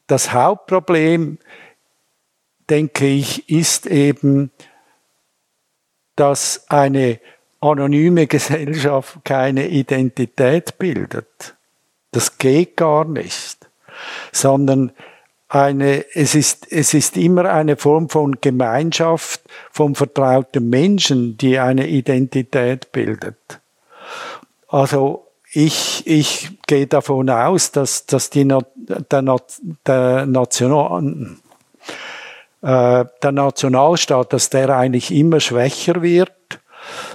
das 0.06 0.32
Hauptproblem, 0.32 1.38
denke 2.68 3.06
ich, 3.06 3.48
ist 3.48 3.86
eben, 3.86 4.50
dass 6.16 6.64
eine 6.68 7.20
anonyme 7.60 8.26
Gesellschaft 8.26 9.24
keine 9.24 9.68
Identität 9.68 10.78
bildet. 10.78 11.54
Das 12.14 12.38
geht 12.38 12.76
gar 12.76 13.04
nicht. 13.04 13.58
Sondern 14.30 14.92
eine, 15.48 16.04
es 16.14 16.34
ist, 16.34 16.70
es 16.70 16.94
ist 16.94 17.16
immer 17.16 17.46
eine 17.46 17.76
Form 17.76 18.08
von 18.08 18.40
Gemeinschaft 18.40 19.40
von 19.72 19.96
vertrauten 19.96 20.70
Menschen, 20.70 21.36
die 21.36 21.58
eine 21.58 21.88
Identität 21.88 22.92
bildet. 22.92 23.60
Also 24.68 25.26
ich, 25.52 26.06
ich 26.06 26.50
gehe 26.66 26.86
davon 26.86 27.30
aus, 27.30 27.72
dass, 27.72 28.06
dass 28.06 28.30
die, 28.30 28.46
der, 28.46 28.64
der, 29.84 30.26
National, 30.26 31.36
äh, 32.62 33.04
der 33.22 33.32
Nationalstaat, 33.32 34.32
dass 34.32 34.50
der 34.50 34.70
eigentlich 34.70 35.12
immer 35.12 35.40
schwächer 35.40 36.02
wird, 36.02 36.32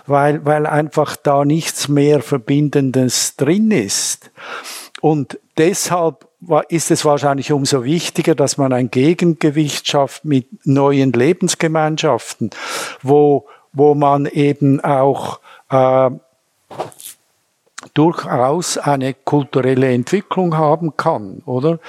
weil, 0.07 0.45
weil 0.45 0.65
einfach 0.65 1.15
da 1.15 1.45
nichts 1.45 1.87
mehr 1.87 2.21
Verbindendes 2.21 3.35
drin 3.35 3.71
ist. 3.71 4.31
Und 5.01 5.39
deshalb 5.57 6.27
ist 6.69 6.91
es 6.91 7.05
wahrscheinlich 7.05 7.51
umso 7.51 7.83
wichtiger, 7.83 8.35
dass 8.35 8.57
man 8.57 8.73
ein 8.73 8.91
Gegengewicht 8.91 9.87
schafft 9.87 10.25
mit 10.25 10.65
neuen 10.65 11.11
Lebensgemeinschaften, 11.11 12.49
wo, 13.01 13.47
wo 13.73 13.95
man 13.95 14.25
eben 14.25 14.79
auch 14.83 15.39
äh, 15.69 16.11
durchaus 17.93 18.77
eine 18.77 19.13
kulturelle 19.13 19.91
Entwicklung 19.91 20.57
haben 20.57 20.95
kann, 20.97 21.41
oder? 21.45 21.79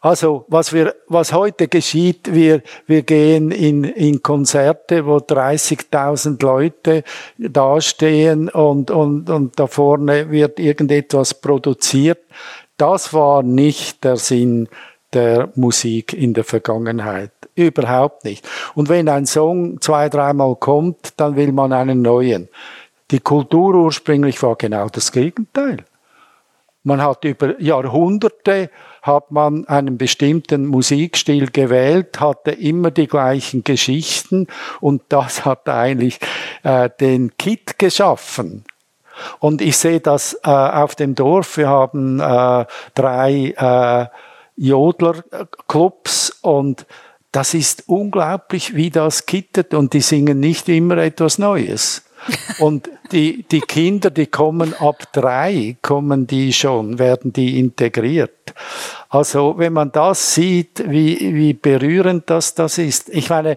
Also, 0.00 0.44
was 0.48 0.72
wir, 0.72 0.94
was 1.08 1.32
heute 1.32 1.68
geschieht, 1.68 2.34
wir, 2.34 2.62
wir 2.86 3.02
gehen 3.02 3.50
in, 3.50 3.84
in 3.84 4.22
Konzerte, 4.22 5.06
wo 5.06 5.16
30.000 5.16 6.42
Leute 6.42 7.04
dastehen 7.38 8.48
und, 8.48 8.90
und, 8.90 9.30
und 9.30 9.58
da 9.58 9.66
vorne 9.66 10.30
wird 10.30 10.58
irgendetwas 10.60 11.34
produziert. 11.34 12.18
Das 12.76 13.14
war 13.14 13.42
nicht 13.42 14.04
der 14.04 14.16
Sinn 14.16 14.68
der 15.12 15.50
Musik 15.54 16.12
in 16.12 16.34
der 16.34 16.44
Vergangenheit. 16.44 17.30
Überhaupt 17.54 18.24
nicht. 18.24 18.46
Und 18.74 18.90
wenn 18.90 19.08
ein 19.08 19.24
Song 19.24 19.80
zwei, 19.80 20.10
dreimal 20.10 20.56
kommt, 20.56 21.14
dann 21.16 21.36
will 21.36 21.52
man 21.52 21.72
einen 21.72 22.02
neuen. 22.02 22.48
Die 23.10 23.20
Kultur 23.20 23.74
ursprünglich 23.76 24.42
war 24.42 24.56
genau 24.56 24.88
das 24.88 25.12
Gegenteil. 25.12 25.84
Man 26.82 27.02
hat 27.02 27.24
über 27.24 27.60
Jahrhunderte 27.60 28.70
hat 29.02 29.30
man 29.30 29.66
einen 29.66 29.98
bestimmten 29.98 30.66
Musikstil 30.66 31.50
gewählt, 31.50 32.20
hatte 32.20 32.52
immer 32.52 32.90
die 32.90 33.08
gleichen 33.08 33.64
Geschichten 33.64 34.46
und 34.80 35.02
das 35.08 35.44
hat 35.44 35.68
eigentlich 35.68 36.18
äh, 36.62 36.90
den 37.00 37.36
Kit 37.36 37.78
geschaffen. 37.78 38.64
Und 39.38 39.62
ich 39.62 39.76
sehe 39.76 40.00
das 40.00 40.34
äh, 40.44 40.50
auf 40.50 40.94
dem 40.94 41.14
Dorf. 41.14 41.56
Wir 41.56 41.68
haben 41.68 42.20
äh, 42.20 42.66
drei 42.94 43.54
äh, 43.56 44.06
Jodlerclubs 44.56 46.38
und 46.42 46.86
das 47.32 47.54
ist 47.54 47.84
unglaublich, 47.88 48.74
wie 48.74 48.90
das 48.90 49.26
kittet 49.26 49.74
und 49.74 49.92
die 49.92 50.00
singen 50.00 50.40
nicht 50.40 50.68
immer 50.68 50.98
etwas 50.98 51.38
Neues. 51.38 52.04
Und 52.58 52.88
die, 53.12 53.44
die 53.44 53.60
Kinder, 53.60 54.10
die 54.10 54.26
kommen 54.26 54.74
ab 54.74 55.12
drei, 55.12 55.76
kommen 55.82 56.26
die 56.26 56.52
schon, 56.52 56.98
werden 56.98 57.32
die 57.32 57.58
integriert. 57.58 58.54
Also 59.08 59.54
wenn 59.58 59.72
man 59.72 59.92
das 59.92 60.34
sieht, 60.34 60.82
wie, 60.90 61.34
wie 61.34 61.54
berührend 61.54 62.28
das 62.28 62.54
das 62.54 62.78
ist. 62.78 63.08
Ich 63.10 63.30
meine, 63.30 63.56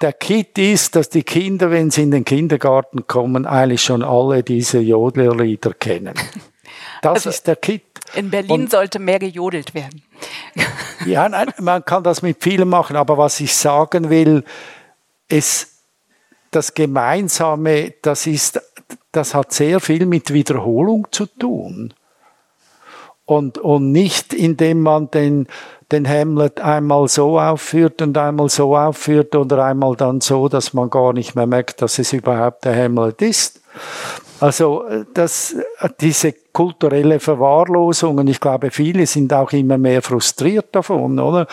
der 0.00 0.12
Kit 0.12 0.58
ist, 0.58 0.96
dass 0.96 1.08
die 1.08 1.22
Kinder, 1.22 1.70
wenn 1.70 1.90
sie 1.90 2.02
in 2.02 2.10
den 2.10 2.24
Kindergarten 2.24 3.06
kommen, 3.06 3.46
eigentlich 3.46 3.82
schon 3.82 4.02
alle 4.02 4.42
diese 4.42 4.78
Jodlerlieder 4.78 5.72
kennen. 5.72 6.14
Das 7.02 7.14
also 7.14 7.30
ist 7.30 7.46
der 7.46 7.56
Kit. 7.56 7.82
In 8.14 8.30
Berlin 8.30 8.50
Und, 8.50 8.70
sollte 8.70 8.98
mehr 8.98 9.18
gejodelt 9.18 9.74
werden. 9.74 10.02
ja, 11.06 11.28
nein, 11.28 11.52
man 11.60 11.84
kann 11.84 12.02
das 12.02 12.22
mit 12.22 12.42
vielem 12.42 12.68
machen, 12.68 12.96
aber 12.96 13.18
was 13.18 13.40
ich 13.40 13.54
sagen 13.54 14.10
will, 14.10 14.44
es 15.28 15.75
das 16.56 16.72
Gemeinsame, 16.72 17.92
das 18.00 18.26
ist, 18.26 18.60
das 19.12 19.34
hat 19.34 19.52
sehr 19.52 19.78
viel 19.78 20.06
mit 20.06 20.32
Wiederholung 20.32 21.06
zu 21.10 21.26
tun. 21.26 21.92
Und, 23.26 23.58
und 23.58 23.92
nicht 23.92 24.32
indem 24.32 24.82
man 24.82 25.10
den, 25.10 25.48
den 25.92 26.08
Hamlet 26.08 26.60
einmal 26.60 27.08
so 27.08 27.38
aufführt 27.38 28.00
und 28.00 28.16
einmal 28.16 28.48
so 28.48 28.76
aufführt 28.76 29.34
oder 29.34 29.64
einmal 29.64 29.96
dann 29.96 30.20
so, 30.20 30.48
dass 30.48 30.72
man 30.72 30.88
gar 30.90 31.12
nicht 31.12 31.34
mehr 31.34 31.46
merkt, 31.46 31.82
dass 31.82 31.98
es 31.98 32.12
überhaupt 32.12 32.64
der 32.64 32.84
Hamlet 32.84 33.20
ist. 33.20 33.60
Also 34.40 34.84
das, 35.12 35.56
diese 36.00 36.34
kulturelle 36.52 37.20
Verwahrlosung, 37.20 38.18
und 38.18 38.28
ich 38.28 38.40
glaube, 38.40 38.70
viele 38.70 39.06
sind 39.06 39.32
auch 39.32 39.52
immer 39.52 39.76
mehr 39.76 40.02
frustriert 40.02 40.74
davon, 40.74 41.18
oder? 41.18 41.46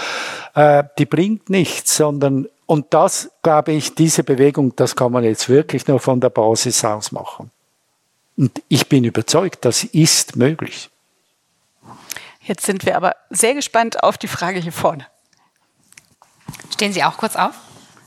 Äh, 0.54 0.84
die 0.98 1.06
bringt 1.06 1.50
nichts, 1.50 1.98
sondern 1.98 2.48
und 2.66 2.94
das, 2.94 3.30
glaube 3.42 3.74
ich, 3.74 3.96
diese 3.96 4.24
Bewegung, 4.24 4.76
das 4.76 4.96
kann 4.96 5.12
man 5.12 5.24
jetzt 5.24 5.50
wirklich 5.50 5.88
nur 5.88 6.00
von 6.00 6.20
der 6.20 6.30
Basis 6.30 6.84
aus 6.86 7.12
machen. 7.12 7.52
Und 8.38 8.62
ich 8.68 8.88
bin 8.88 9.04
überzeugt, 9.04 9.66
das 9.66 9.84
ist 9.84 10.36
möglich. 10.36 10.90
Jetzt 12.42 12.66
sind 12.66 12.86
wir 12.86 12.98
aber 12.98 13.16
sehr 13.30 13.54
gespannt 13.54 14.04
auf 14.04 14.18
die 14.18 14.28
Frage 14.28 14.60
hier 14.60 14.72
vorne. 14.72 15.06
Stehen 16.72 16.94
Sie 16.94 17.04
auch 17.04 17.18
kurz 17.18 17.36
auf? 17.36 17.54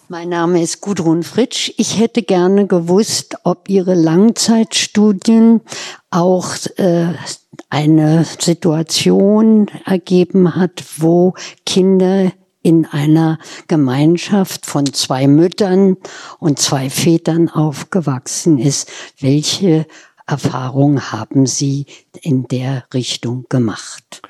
Mein 0.08 0.28
Name 0.28 0.62
ist 0.62 0.80
Gudrun 0.80 1.22
Fritsch. 1.22 1.72
Ich 1.78 1.98
hätte 1.98 2.22
gerne 2.22 2.66
gewusst, 2.66 3.36
ob 3.44 3.68
Ihre 3.68 3.94
Langzeitstudien 3.94 5.62
auch 6.10 6.54
äh, 6.76 7.14
eine 7.70 8.24
Situation 8.24 9.68
ergeben 9.84 10.54
hat, 10.54 10.84
wo 10.98 11.34
Kinder 11.64 12.30
in 12.66 12.84
einer 12.84 13.38
Gemeinschaft 13.68 14.66
von 14.66 14.92
zwei 14.92 15.28
Müttern 15.28 15.96
und 16.40 16.58
zwei 16.58 16.90
Vätern 16.90 17.48
aufgewachsen 17.48 18.58
ist. 18.58 18.90
Welche 19.20 19.86
Erfahrungen 20.26 21.12
haben 21.12 21.46
Sie 21.46 21.86
in 22.22 22.48
der 22.48 22.82
Richtung 22.92 23.46
gemacht? 23.48 24.20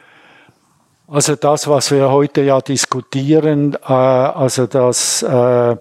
Also 1.09 1.35
das, 1.35 1.67
was 1.67 1.91
wir 1.91 2.11
heute 2.11 2.43
ja 2.43 2.61
diskutieren, 2.61 3.73
äh, 3.73 3.93
also 3.95 4.67
das 4.67 5.23
äh, 5.23 5.77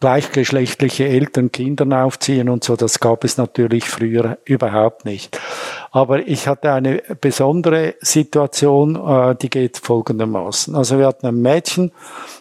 gleichgeschlechtliche 0.00 1.06
Eltern 1.06 1.52
Kindern 1.52 1.92
aufziehen 1.92 2.48
und 2.48 2.64
so, 2.64 2.74
das 2.74 3.00
gab 3.00 3.22
es 3.22 3.36
natürlich 3.36 3.84
früher 3.84 4.38
überhaupt 4.46 5.04
nicht. 5.04 5.38
Aber 5.92 6.26
ich 6.26 6.48
hatte 6.48 6.72
eine 6.72 7.02
besondere 7.20 7.94
Situation, 8.00 8.96
äh, 8.96 9.34
die 9.34 9.50
geht 9.50 9.76
folgendermaßen. 9.76 10.74
Also 10.74 10.98
wir 10.98 11.06
hatten 11.06 11.26
ein 11.26 11.42
Mädchen, 11.42 11.92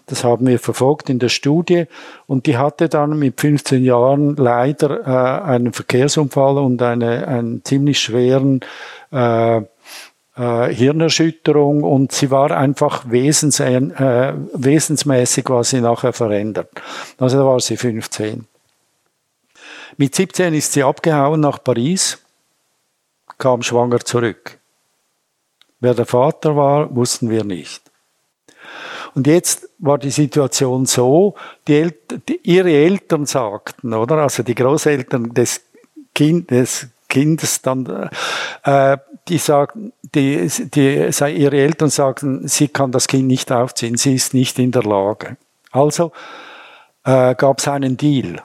das 0.06 0.24
haben 0.24 0.48
wir 0.48 0.58
verfolgt 0.58 1.10
in 1.10 1.20
der 1.20 1.30
Studie, 1.30 1.86
und 2.28 2.46
die 2.46 2.58
hatte 2.58 2.88
dann 2.88 3.20
mit 3.20 3.42
15 3.42 3.84
Jahren 3.84 4.38
leider 4.38 5.02
äh, 5.06 5.44
einen 5.44 5.74
Verkehrsunfall 5.74 6.58
und 6.60 6.82
eine, 6.82 7.28
einen 7.28 7.64
ziemlich 7.66 8.00
schweren 8.00 8.62
äh, 9.12 9.62
äh, 10.40 10.74
Hirnerschütterung 10.74 11.84
und 11.84 12.14
sie 12.14 12.32
war 12.32 12.52
einfach 12.52 13.04
wesens, 13.10 13.60
äh, 13.60 14.34
wesensmäßig 14.54 15.44
quasi 15.44 15.82
nachher 15.82 16.14
verändert. 16.14 16.70
Also 17.18 17.38
da 17.38 17.46
war 17.46 17.60
sie 17.60 17.76
15. 17.76 18.48
Mit 19.98 20.16
17 20.16 20.54
ist 20.54 20.72
sie 20.72 20.84
abgehauen 20.84 21.42
nach 21.42 21.62
Paris, 21.62 22.20
kam 23.38 23.62
schwanger 23.62 24.00
zurück. 24.00 24.60
Wer 25.82 25.94
der 25.94 26.06
Vater 26.06 26.56
war, 26.56 26.96
wussten 26.96 27.30
wir 27.30 27.44
nicht. 27.44 27.82
Und 29.16 29.28
jetzt 29.28 29.68
war 29.80 29.98
die 29.98 30.12
Situation 30.12 30.86
so, 30.86 31.36
die 31.68 31.76
El 31.76 31.94
die, 32.28 32.40
ihre 32.44 32.72
Eltern 32.72 33.26
sagten, 33.26 33.94
oder? 33.94 34.18
Also 34.18 34.44
die 34.44 34.56
Großeltern 34.56 35.34
des, 35.34 35.62
kind, 36.14 36.52
des 36.52 36.88
Kindes 37.10 37.62
dann, 37.62 38.10
äh, 38.64 38.98
die 39.28 39.38
sagten, 39.38 39.92
die, 40.16 40.48
die, 40.48 41.10
ihre 41.36 41.58
Eltern 41.58 41.90
sagten, 41.90 42.48
sie 42.48 42.70
kann 42.70 42.92
das 42.92 43.08
Kind 43.08 43.28
nicht 43.28 43.52
aufziehen, 43.52 43.98
sie 43.98 44.16
ist 44.16 44.34
nicht 44.34 44.58
in 44.60 44.72
der 44.72 44.84
Lage. 44.84 45.38
Also 45.72 46.12
äh, 47.04 47.36
gab 47.36 47.60
es 47.60 47.68
einen 47.68 47.98
Deal. 47.98 48.42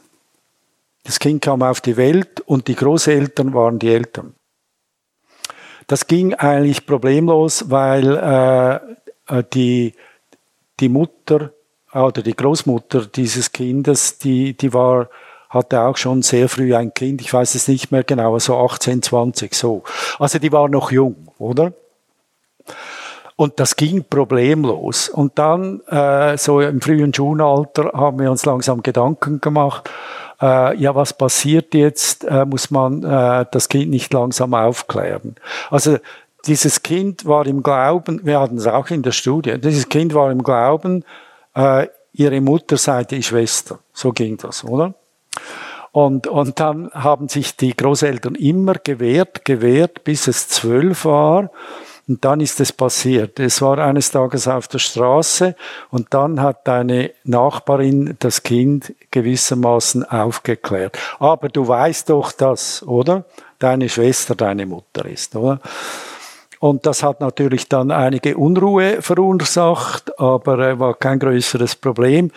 Das 1.05 1.19
Kind 1.19 1.43
kam 1.43 1.63
auf 1.63 1.81
die 1.81 1.97
Welt 1.97 2.41
und 2.41 2.67
die 2.67 2.75
Großeltern 2.75 3.55
waren 3.55 3.79
die 3.79 3.93
Eltern. 3.93 4.35
Das 5.87 6.07
ging 6.07 6.35
eigentlich 6.35 6.87
problemlos, 6.87 7.71
weil 7.71 8.17
äh, 8.17 9.39
äh 9.39 9.45
die 9.53 9.95
die 10.81 10.89
Mutter 10.89 11.53
oder 11.93 12.23
die 12.23 12.35
Großmutter 12.35 13.07
dieses 13.07 13.53
Kindes, 13.53 14.19
die, 14.19 14.57
die 14.57 14.73
war, 14.73 15.09
hatte 15.55 15.81
auch 15.83 15.97
schon 15.97 16.23
sehr 16.23 16.49
früh 16.49 16.75
ein 16.75 16.93
Kind, 16.93 17.21
ich 17.21 17.33
weiß 17.33 17.55
es 17.55 17.69
nicht 17.69 17.93
mehr 17.93 18.05
genau, 18.05 18.39
so 18.39 18.59
18, 18.59 19.03
20, 19.03 19.55
so. 19.55 19.83
Also 20.19 20.39
die 20.39 20.53
war 20.53 20.69
noch 20.69 20.91
jung, 20.91 21.29
oder? 21.39 21.73
Und 23.37 23.59
das 23.59 23.75
ging 23.75 24.05
problemlos. 24.09 25.09
Und 25.09 25.39
dann, 25.39 25.81
äh, 25.89 26.37
so 26.37 26.61
im 26.61 26.81
frühen 26.81 27.13
Schulalter, 27.13 27.91
haben 27.93 28.21
wir 28.21 28.31
uns 28.31 28.45
langsam 28.45 28.83
Gedanken 28.83 29.41
gemacht, 29.41 29.91
äh, 30.41 30.77
ja, 30.77 30.95
was 30.95 31.13
passiert 31.13 31.75
jetzt? 31.75 32.25
Äh, 32.25 32.45
muss 32.45 32.71
man 32.71 33.03
äh, 33.03 33.45
das 33.51 33.69
Kind 33.69 33.91
nicht 33.91 34.13
langsam 34.13 34.55
aufklären? 34.55 35.35
Also 35.71 35.99
dieses 36.47 36.83
Kind 36.83 37.27
war 37.27 37.47
im 37.47 37.63
Glauben, 37.63 38.21
wir 38.25 38.39
hatten 38.39 38.59
es 38.59 38.67
auch 38.67 38.91
in 38.91 39.03
der 39.03 39.13
Studie, 39.13 39.59
dieses 39.59 39.89
Kind 39.89 40.15
war 40.15 40.31
im 40.31 40.43
Glauben, 40.43 41.05
äh, 41.55 41.89
ihre 42.13 42.41
Mutter 42.41 42.77
sei 42.77 43.05
die 43.05 43.23
Schwester. 43.23 43.79
So 43.93 44.13
ging 44.13 44.37
das, 44.37 44.65
oder? 44.65 44.95
Und, 45.93 46.27
und 46.27 46.59
dann 46.59 46.91
haben 46.93 47.29
sich 47.29 47.57
die 47.57 47.77
Großeltern 47.77 48.35
immer 48.35 48.75
gewehrt, 48.75 49.45
gewehrt, 49.45 50.03
bis 50.03 50.27
es 50.27 50.49
zwölf 50.49 51.05
war. 51.05 51.51
Und 52.09 52.25
dann 52.25 52.41
ist 52.41 52.61
es 52.61 52.73
passiert. 52.73 53.41
Es 53.41 53.63
war 53.63 53.79
eines 53.79 54.11
Tages 54.11 54.47
auf 54.47 54.69
der 54.69 54.79
Straße 54.79 55.55
und 55.91 56.13
dann 56.13 56.43
hat 56.43 56.69
eine 56.69 57.13
Nachbarin 57.23 58.17
das 58.19 58.43
Kind 58.43 58.93
gewissermaßen 59.11 60.05
aufgeklärt. 60.05 60.99
Aber 61.19 61.49
du 61.49 61.67
weißt 61.67 62.11
doch 62.11 62.33
das, 62.33 62.83
oder? 62.83 63.25
Deine 63.59 63.89
Schwester 63.89 64.35
deine 64.35 64.67
Mutter 64.67 65.07
ist, 65.07 65.35
oder? 65.37 65.61
Und 66.65 66.87
das 66.87 67.03
hat 67.03 67.21
natürlich 67.21 67.69
dann 67.69 67.91
einige 67.91 68.37
Unruhe 68.37 69.03
verursacht, 69.03 70.19
aber 70.19 70.59
äh, 70.59 70.79
war 70.79 70.95
kein 70.95 71.19
größeres 71.19 71.77
Problem. 71.77 72.31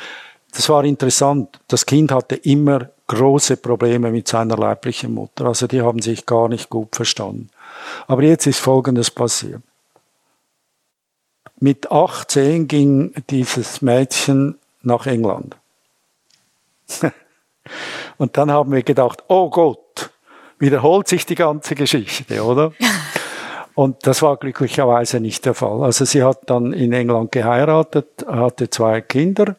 Das 0.57 0.69
war 0.69 0.83
interessant. 0.85 1.59
Das 1.67 1.85
Kind 1.85 2.11
hatte 2.11 2.35
immer 2.35 2.89
große 3.05 3.57
Probleme 3.57 4.09
mit 4.09 4.27
seiner 4.27 4.57
leiblichen 4.57 5.13
Mutter. 5.13 5.45
Also 5.45 5.67
die 5.67 5.83
haben 5.83 6.01
sich 6.01 6.25
gar 6.25 6.49
nicht 6.49 6.71
gut 6.71 6.95
verstanden. 6.95 7.51
Aber 8.07 8.23
jetzt 8.23 8.47
ist 8.47 8.57
Folgendes 8.57 9.11
passiert. 9.11 9.61
Mit 11.59 11.91
18 11.91 12.67
ging 12.67 13.13
dieses 13.29 13.83
Mädchen 13.83 14.57
nach 14.81 15.05
England. 15.05 15.55
Und 18.17 18.35
dann 18.35 18.49
haben 18.49 18.71
wir 18.71 18.81
gedacht, 18.81 19.25
oh 19.27 19.51
Gott, 19.51 20.09
wiederholt 20.57 21.07
sich 21.07 21.23
die 21.27 21.35
ganze 21.35 21.75
Geschichte, 21.75 22.43
oder? 22.43 22.73
Und 23.75 24.07
das 24.07 24.23
war 24.23 24.37
glücklicherweise 24.37 25.19
nicht 25.19 25.45
der 25.45 25.53
Fall. 25.53 25.83
Also 25.83 26.03
sie 26.03 26.23
hat 26.23 26.49
dann 26.49 26.73
in 26.73 26.93
England 26.93 27.31
geheiratet, 27.31 28.25
hatte 28.27 28.71
zwei 28.71 29.01
Kinder. 29.01 29.55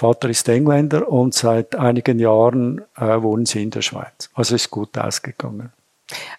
Vater 0.00 0.30
ist 0.30 0.48
Engländer 0.48 1.06
und 1.10 1.34
seit 1.34 1.76
einigen 1.76 2.18
Jahren 2.18 2.80
äh, 2.96 3.20
wohnen 3.20 3.44
sie 3.44 3.62
in 3.62 3.70
der 3.70 3.82
Schweiz. 3.82 4.30
Also 4.32 4.54
ist 4.54 4.70
gut 4.70 4.96
ausgegangen. 4.96 5.74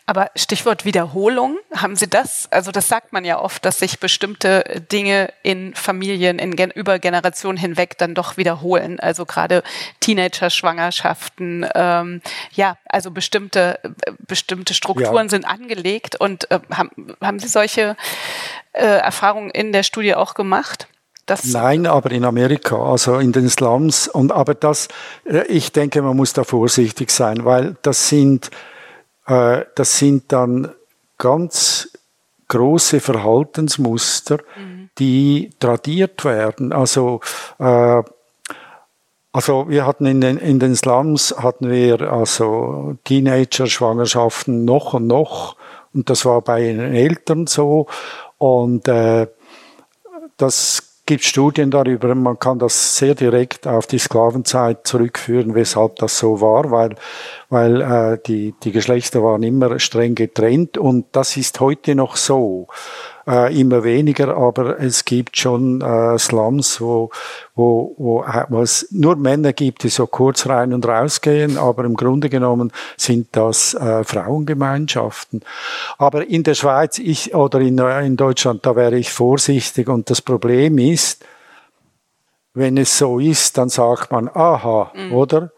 Aber 0.07 0.31
Stichwort 0.35 0.83
Wiederholung, 0.83 1.59
haben 1.73 1.95
Sie 1.95 2.09
das? 2.09 2.51
Also 2.51 2.71
das 2.71 2.87
sagt 2.87 3.13
man 3.13 3.23
ja 3.23 3.39
oft, 3.39 3.63
dass 3.63 3.77
sich 3.77 3.99
bestimmte 3.99 4.63
Dinge 4.91 5.31
in 5.43 5.75
Familien 5.75 6.39
in 6.39 6.55
gen 6.55 6.71
über 6.71 6.97
Generationen 6.97 7.57
hinweg 7.57 7.99
dann 7.99 8.15
doch 8.15 8.35
wiederholen. 8.35 8.99
Also 8.99 9.27
gerade 9.27 9.61
Teenager-Schwangerschaften, 9.99 11.67
ähm, 11.75 12.21
ja, 12.53 12.77
also 12.89 13.11
bestimmte 13.11 13.79
bestimmte 14.27 14.73
Strukturen 14.73 15.27
ja. 15.27 15.29
sind 15.29 15.45
angelegt. 15.45 16.15
Und 16.15 16.49
äh, 16.49 16.59
haben, 16.73 16.89
haben 17.21 17.37
Sie 17.37 17.47
solche 17.47 17.95
äh, 18.73 18.85
Erfahrungen 18.85 19.51
in 19.51 19.71
der 19.71 19.83
Studie 19.83 20.15
auch 20.15 20.33
gemacht? 20.33 20.87
Das 21.31 21.45
Nein, 21.45 21.87
aber 21.87 22.11
in 22.11 22.25
Amerika, 22.25 22.75
also 22.75 23.15
in 23.15 23.31
den 23.31 23.47
Slums. 23.47 24.09
Und 24.09 24.33
aber 24.33 24.53
das, 24.53 24.89
äh, 25.23 25.47
ich 25.47 25.71
denke, 25.71 26.01
man 26.01 26.17
muss 26.17 26.33
da 26.33 26.43
vorsichtig 26.43 27.09
sein, 27.09 27.45
weil 27.45 27.77
das 27.83 28.09
sind 28.09 28.51
äh, 29.27 29.61
das 29.75 29.97
sind 29.97 30.33
dann 30.33 30.73
ganz 31.17 31.89
große 32.49 32.99
Verhaltensmuster, 32.99 34.39
mhm. 34.57 34.89
die 34.99 35.51
tradiert 35.57 36.25
werden. 36.25 36.73
Also 36.73 37.21
äh, 37.59 38.03
also 39.31 39.69
wir 39.69 39.85
hatten 39.85 40.07
in 40.07 40.19
den, 40.19 40.37
in 40.37 40.59
den 40.59 40.75
Slums 40.75 41.33
hatten 41.37 41.69
wir 41.69 42.11
also 42.11 42.97
Teenager-Schwangerschaften 43.05 44.65
noch 44.65 44.95
und 44.95 45.07
noch 45.07 45.55
und 45.93 46.09
das 46.09 46.25
war 46.25 46.41
bei 46.41 46.63
den 46.63 46.93
Eltern 46.93 47.47
so 47.47 47.87
und 48.37 48.89
äh, 48.89 49.27
das 50.35 50.90
gibt 51.05 51.23
Studien 51.23 51.71
darüber, 51.71 52.13
man 52.15 52.39
kann 52.39 52.59
das 52.59 52.97
sehr 52.97 53.15
direkt 53.15 53.67
auf 53.67 53.87
die 53.87 53.99
Sklavenzeit 53.99 54.85
zurückführen, 54.87 55.55
weshalb 55.55 55.97
das 55.97 56.17
so 56.17 56.41
war, 56.41 56.71
weil, 56.71 56.95
weil 57.51 57.81
äh, 57.81 58.17
die, 58.25 58.55
die 58.63 58.71
Geschlechter 58.71 59.21
waren 59.21 59.43
immer 59.43 59.77
streng 59.77 60.15
getrennt 60.15 60.77
und 60.77 61.05
das 61.11 61.35
ist 61.35 61.59
heute 61.59 61.95
noch 61.95 62.15
so 62.15 62.69
äh, 63.27 63.59
immer 63.59 63.83
weniger, 63.83 64.37
aber 64.37 64.79
es 64.79 65.03
gibt 65.03 65.35
schon 65.35 65.81
äh, 65.81 66.17
Slums, 66.17 66.79
wo, 66.79 67.09
wo, 67.53 67.93
wo, 67.97 68.25
wo 68.47 68.61
es 68.61 68.87
nur 68.91 69.17
Männer 69.17 69.51
gibt, 69.51 69.83
die 69.83 69.89
so 69.89 70.07
kurz 70.07 70.47
rein 70.47 70.73
und 70.73 70.87
raus 70.87 71.19
gehen, 71.19 71.57
aber 71.57 71.83
im 71.83 71.95
Grunde 71.95 72.29
genommen 72.29 72.71
sind 72.95 73.27
das 73.33 73.73
äh, 73.73 74.05
Frauengemeinschaften. 74.05 75.41
Aber 75.97 76.25
in 76.25 76.43
der 76.43 76.53
Schweiz 76.53 76.99
ich, 76.99 77.35
oder 77.35 77.59
in, 77.59 77.77
in 77.77 78.15
Deutschland, 78.15 78.65
da 78.65 78.77
wäre 78.77 78.97
ich 78.97 79.11
vorsichtig 79.11 79.89
und 79.89 80.09
das 80.09 80.21
Problem 80.21 80.77
ist, 80.77 81.25
wenn 82.53 82.77
es 82.77 82.97
so 82.97 83.19
ist, 83.19 83.57
dann 83.57 83.67
sagt 83.67 84.13
man, 84.13 84.29
aha, 84.29 84.93
mhm. 84.95 85.13
oder? 85.13 85.51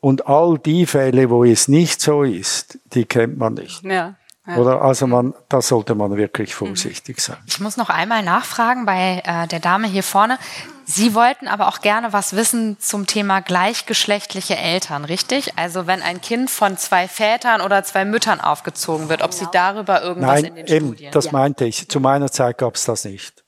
Und 0.00 0.26
all 0.26 0.58
die 0.58 0.86
Fälle, 0.86 1.28
wo 1.28 1.44
es 1.44 1.68
nicht 1.68 2.00
so 2.00 2.22
ist, 2.22 2.78
die 2.94 3.04
kennt 3.04 3.36
man 3.38 3.54
nicht. 3.54 3.84
Ja. 3.84 4.16
Oder 4.56 4.82
also 4.82 5.06
man, 5.06 5.34
da 5.48 5.60
sollte 5.62 5.94
man 5.94 6.16
wirklich 6.16 6.54
vorsichtig 6.54 7.20
sein. 7.20 7.36
Ich 7.46 7.60
muss 7.60 7.76
noch 7.76 7.90
einmal 7.90 8.22
nachfragen 8.22 8.86
bei 8.86 9.22
äh, 9.24 9.46
der 9.46 9.60
Dame 9.60 9.86
hier 9.86 10.02
vorne. 10.02 10.38
Sie 10.86 11.14
wollten 11.14 11.46
aber 11.46 11.68
auch 11.68 11.82
gerne 11.82 12.12
was 12.12 12.34
wissen 12.34 12.76
zum 12.80 13.06
Thema 13.06 13.42
gleichgeschlechtliche 13.42 14.56
Eltern, 14.56 15.04
richtig? 15.04 15.56
Also 15.56 15.86
wenn 15.86 16.02
ein 16.02 16.20
Kind 16.20 16.50
von 16.50 16.76
zwei 16.78 17.06
Vätern 17.06 17.60
oder 17.60 17.84
zwei 17.84 18.04
Müttern 18.04 18.40
aufgezogen 18.40 19.08
wird, 19.08 19.22
ob 19.22 19.30
genau. 19.30 19.44
Sie 19.44 19.48
darüber 19.52 20.02
irgendwas 20.02 20.42
Nein, 20.42 20.44
in 20.46 20.54
den 20.56 20.66
eben, 20.66 20.86
Studien? 20.88 21.12
Das 21.12 21.26
ja. 21.26 21.32
meinte 21.32 21.64
ich. 21.66 21.88
Zu 21.88 22.00
meiner 22.00 22.32
Zeit 22.32 22.58
gab 22.58 22.74
es 22.74 22.84
das 22.84 23.04
nicht. 23.04 23.44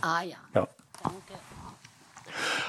Ah 0.00 0.22
ja. 0.22 0.36
ja. 0.54 0.68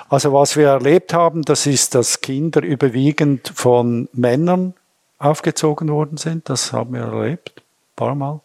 Also 0.10 0.32
was 0.34 0.56
wir 0.56 0.68
erlebt 0.70 1.14
haben, 1.14 1.42
das 1.44 1.66
ist, 1.66 1.96
dass 1.96 2.22
Kinder 2.22 2.62
überwiegend 2.62 3.52
von 3.54 4.08
Männern 4.14 4.74
aufgezogen 5.20 5.90
worden 5.90 6.18
sind. 6.18 6.50
Das 6.50 6.72
haben 6.72 6.94
wir 6.94 7.02
erlebt 7.02 7.62
paar 7.98 8.16
Mal. 8.16 8.40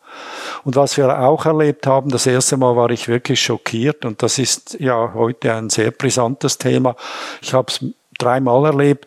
Und 0.65 0.75
was 0.75 0.97
wir 0.97 1.21
auch 1.21 1.47
erlebt 1.47 1.87
haben, 1.87 2.11
das 2.11 2.27
erste 2.27 2.57
Mal 2.57 2.75
war 2.75 2.91
ich 2.91 3.07
wirklich 3.07 3.41
schockiert 3.41 4.05
und 4.05 4.23
das 4.25 4.39
ist 4.39 4.81
ja 4.81 5.13
heute 5.15 5.55
ein 5.55 5.71
sehr 5.71 5.93
brisantes 5.93 6.59
Thema. 6.59 6.97
Ich 7.41 7.55
habe 7.55 7.71
es 7.71 7.85
dreimal 8.19 8.65
erlebt, 8.65 9.07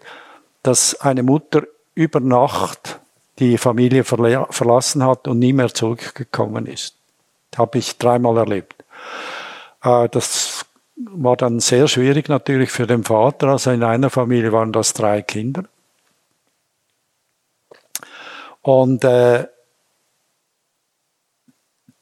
dass 0.63 1.01
eine 1.01 1.23
Mutter 1.23 1.63
über 1.95 2.21
Nacht 2.21 2.99
die 3.39 3.57
Familie 3.57 4.05
verlassen 4.05 5.03
hat 5.03 5.27
und 5.27 5.39
nie 5.39 5.51
mehr 5.51 5.73
zurückgekommen 5.73 6.67
ist. 6.67 6.95
Habe 7.57 7.79
ich 7.79 7.97
dreimal 7.97 8.37
erlebt. 8.37 8.85
Äh, 9.83 10.07
das 10.09 10.54
war 10.95 11.35
dann 11.35 11.59
sehr 11.59 11.87
schwierig 11.87 12.29
natürlich 12.29 12.71
für 12.71 12.87
den 12.87 13.03
Vater. 13.03 13.49
Also 13.49 13.71
in 13.71 13.83
einer 13.83 14.09
Familie 14.09 14.51
waren 14.51 14.71
das 14.71 14.93
drei 14.93 15.21
Kinder. 15.21 15.65
Und 18.61 19.03
äh, 19.03 19.47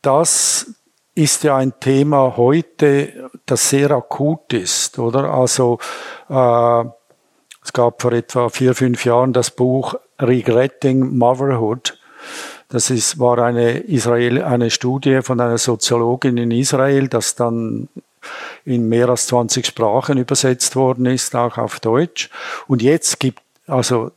das 0.02 0.76
ist 1.16 1.44
ja 1.44 1.58
ein 1.58 1.80
Thema 1.80 2.38
heute, 2.38 3.30
das 3.46 3.70
sehr 3.70 3.92
akut 3.92 4.54
ist, 4.54 4.98
oder? 4.98 5.34
Also 5.34 5.80
äh, 6.30 6.86
es 7.64 7.74
gab 7.74 8.02
vor 8.02 8.14
etwa 8.14 8.50
vier, 8.50 8.76
fünf 8.76 9.06
Jahren 9.06 9.34
das 9.34 9.52
Buch 9.52 9.96
Regretting 10.20 11.18
Motherhood. 11.18 11.98
Das 12.70 12.90
ist, 12.90 13.20
war 13.20 13.38
eine, 13.40 13.80
Israel, 13.80 14.42
eine 14.42 14.70
Studie 14.70 15.22
von 15.22 15.40
einer 15.40 15.58
Soziologin 15.58 16.38
in 16.38 16.52
Israel, 16.52 17.08
das 17.08 17.36
dann 17.36 17.90
in 18.66 18.88
mehr 18.88 19.10
als 19.10 19.28
20 19.28 19.66
Sprachen 19.66 20.18
übersetzt 20.18 20.76
worden 20.76 21.06
ist, 21.06 21.36
auch 21.36 21.58
auf 21.58 21.80
Deutsch. 21.80 22.30
Und 22.68 22.82
jetzt 22.82 23.20
gibt, 23.20 23.42
also 23.68 24.12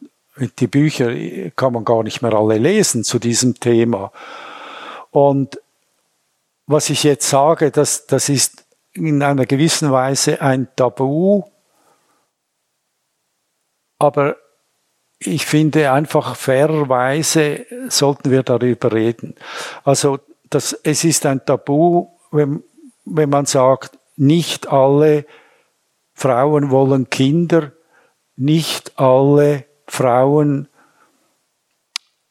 die 0.59 0.67
Bücher 0.67 1.11
kann 1.57 1.73
man 1.73 1.85
gar 1.85 2.03
nicht 2.03 2.23
mehr 2.23 2.35
alle 2.35 2.59
lesen 2.59 3.05
zu 3.05 3.19
diesem 3.19 3.59
Thema. 3.59 4.13
Und 5.11 5.61
was 6.67 6.91
ich 6.91 7.05
jetzt 7.05 7.29
sage, 7.29 7.71
das, 7.71 8.07
das 8.07 8.29
ist 8.29 8.65
in 8.93 9.23
einer 9.23 9.47
gewissen 9.47 9.93
Weise 9.93 10.41
ein 10.41 10.69
Tabu, 10.75 11.45
aber 13.99 14.37
ich 15.19 15.47
finde 15.47 15.93
einfach 15.93 16.37
fairerweise 16.37 17.67
sollten 17.89 18.31
wir 18.31 18.43
darüber 18.43 18.93
reden. 18.93 19.35
Also 19.85 20.19
das, 20.51 20.73
es 20.83 21.05
ist 21.05 21.25
ein 21.25 21.45
Tabu, 21.45 22.09
wenn, 22.31 22.63
wenn 23.05 23.31
man 23.31 23.47
sagt, 23.47 23.96
nicht 24.17 24.69
alle 24.69 25.27
Frauen 26.15 26.71
wollen 26.71 27.11
Kinder, 27.11 27.73
nicht 28.37 28.99
alle 28.99 29.65
Frauen 29.87 30.69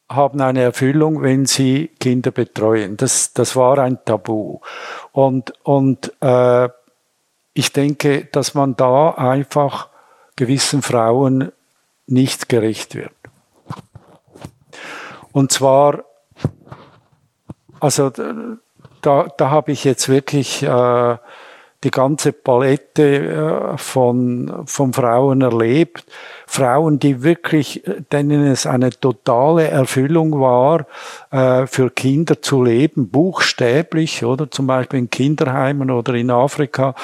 haben 0.08 0.40
eine 0.40 0.62
Erfüllung, 0.62 1.22
wenn 1.22 1.46
sie 1.46 1.88
Kinder 1.98 2.30
betreuen. 2.30 2.96
Das, 2.96 3.32
das 3.32 3.56
war 3.56 3.78
ein 3.78 4.04
Tabu. 4.04 4.60
Und, 5.12 5.52
und 5.64 6.12
äh, 6.20 6.68
ich 7.54 7.72
denke, 7.72 8.26
dass 8.26 8.54
man 8.54 8.76
da 8.76 9.10
einfach 9.10 9.88
gewissen 10.36 10.82
Frauen 10.82 11.50
nicht 12.06 12.48
gerecht 12.48 12.94
wird. 12.94 13.12
Und 15.32 15.50
zwar, 15.50 16.04
also 17.80 18.10
da, 18.10 19.28
da 19.36 19.50
habe 19.50 19.72
ich 19.72 19.84
jetzt 19.84 20.08
wirklich 20.08 20.62
äh, 20.62 21.16
die 21.86 21.92
ganze 21.92 22.32
Palette 22.32 23.72
äh, 23.72 23.78
von, 23.78 24.64
von 24.66 24.92
Frauen 24.92 25.40
erlebt. 25.40 26.04
Frauen, 26.48 26.98
die 26.98 27.22
wirklich, 27.22 27.84
denen 28.10 28.44
es 28.44 28.66
eine 28.66 28.90
totale 28.90 29.68
Erfüllung 29.68 30.40
war, 30.40 30.86
äh, 31.30 31.68
für 31.68 31.90
Kinder 31.90 32.42
zu 32.42 32.64
leben, 32.64 33.08
buchstäblich, 33.08 34.24
oder 34.24 34.50
zum 34.50 34.66
Beispiel 34.66 34.98
in 34.98 35.10
Kinderheimen 35.10 35.92
oder 35.92 36.14
in 36.14 36.32
Afrika 36.32 36.96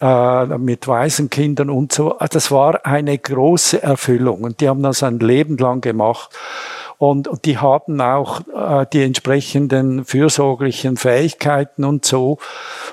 äh, 0.00 0.58
mit 0.58 0.88
Waisenkindern 0.88 1.70
und 1.70 1.92
so. 1.92 2.16
Das 2.30 2.50
war 2.50 2.84
eine 2.84 3.16
große 3.16 3.80
Erfüllung 3.80 4.42
und 4.42 4.60
die 4.60 4.68
haben 4.68 4.82
das 4.82 5.04
ein 5.04 5.20
Leben 5.20 5.56
lang 5.56 5.82
gemacht. 5.82 6.30
Und, 6.98 7.28
die 7.44 7.58
haben 7.58 8.00
auch 8.00 8.40
äh, 8.48 8.86
die 8.90 9.02
entsprechenden 9.02 10.04
fürsorglichen 10.04 10.96
Fähigkeiten 10.96 11.84
und 11.84 12.04
so. 12.06 12.38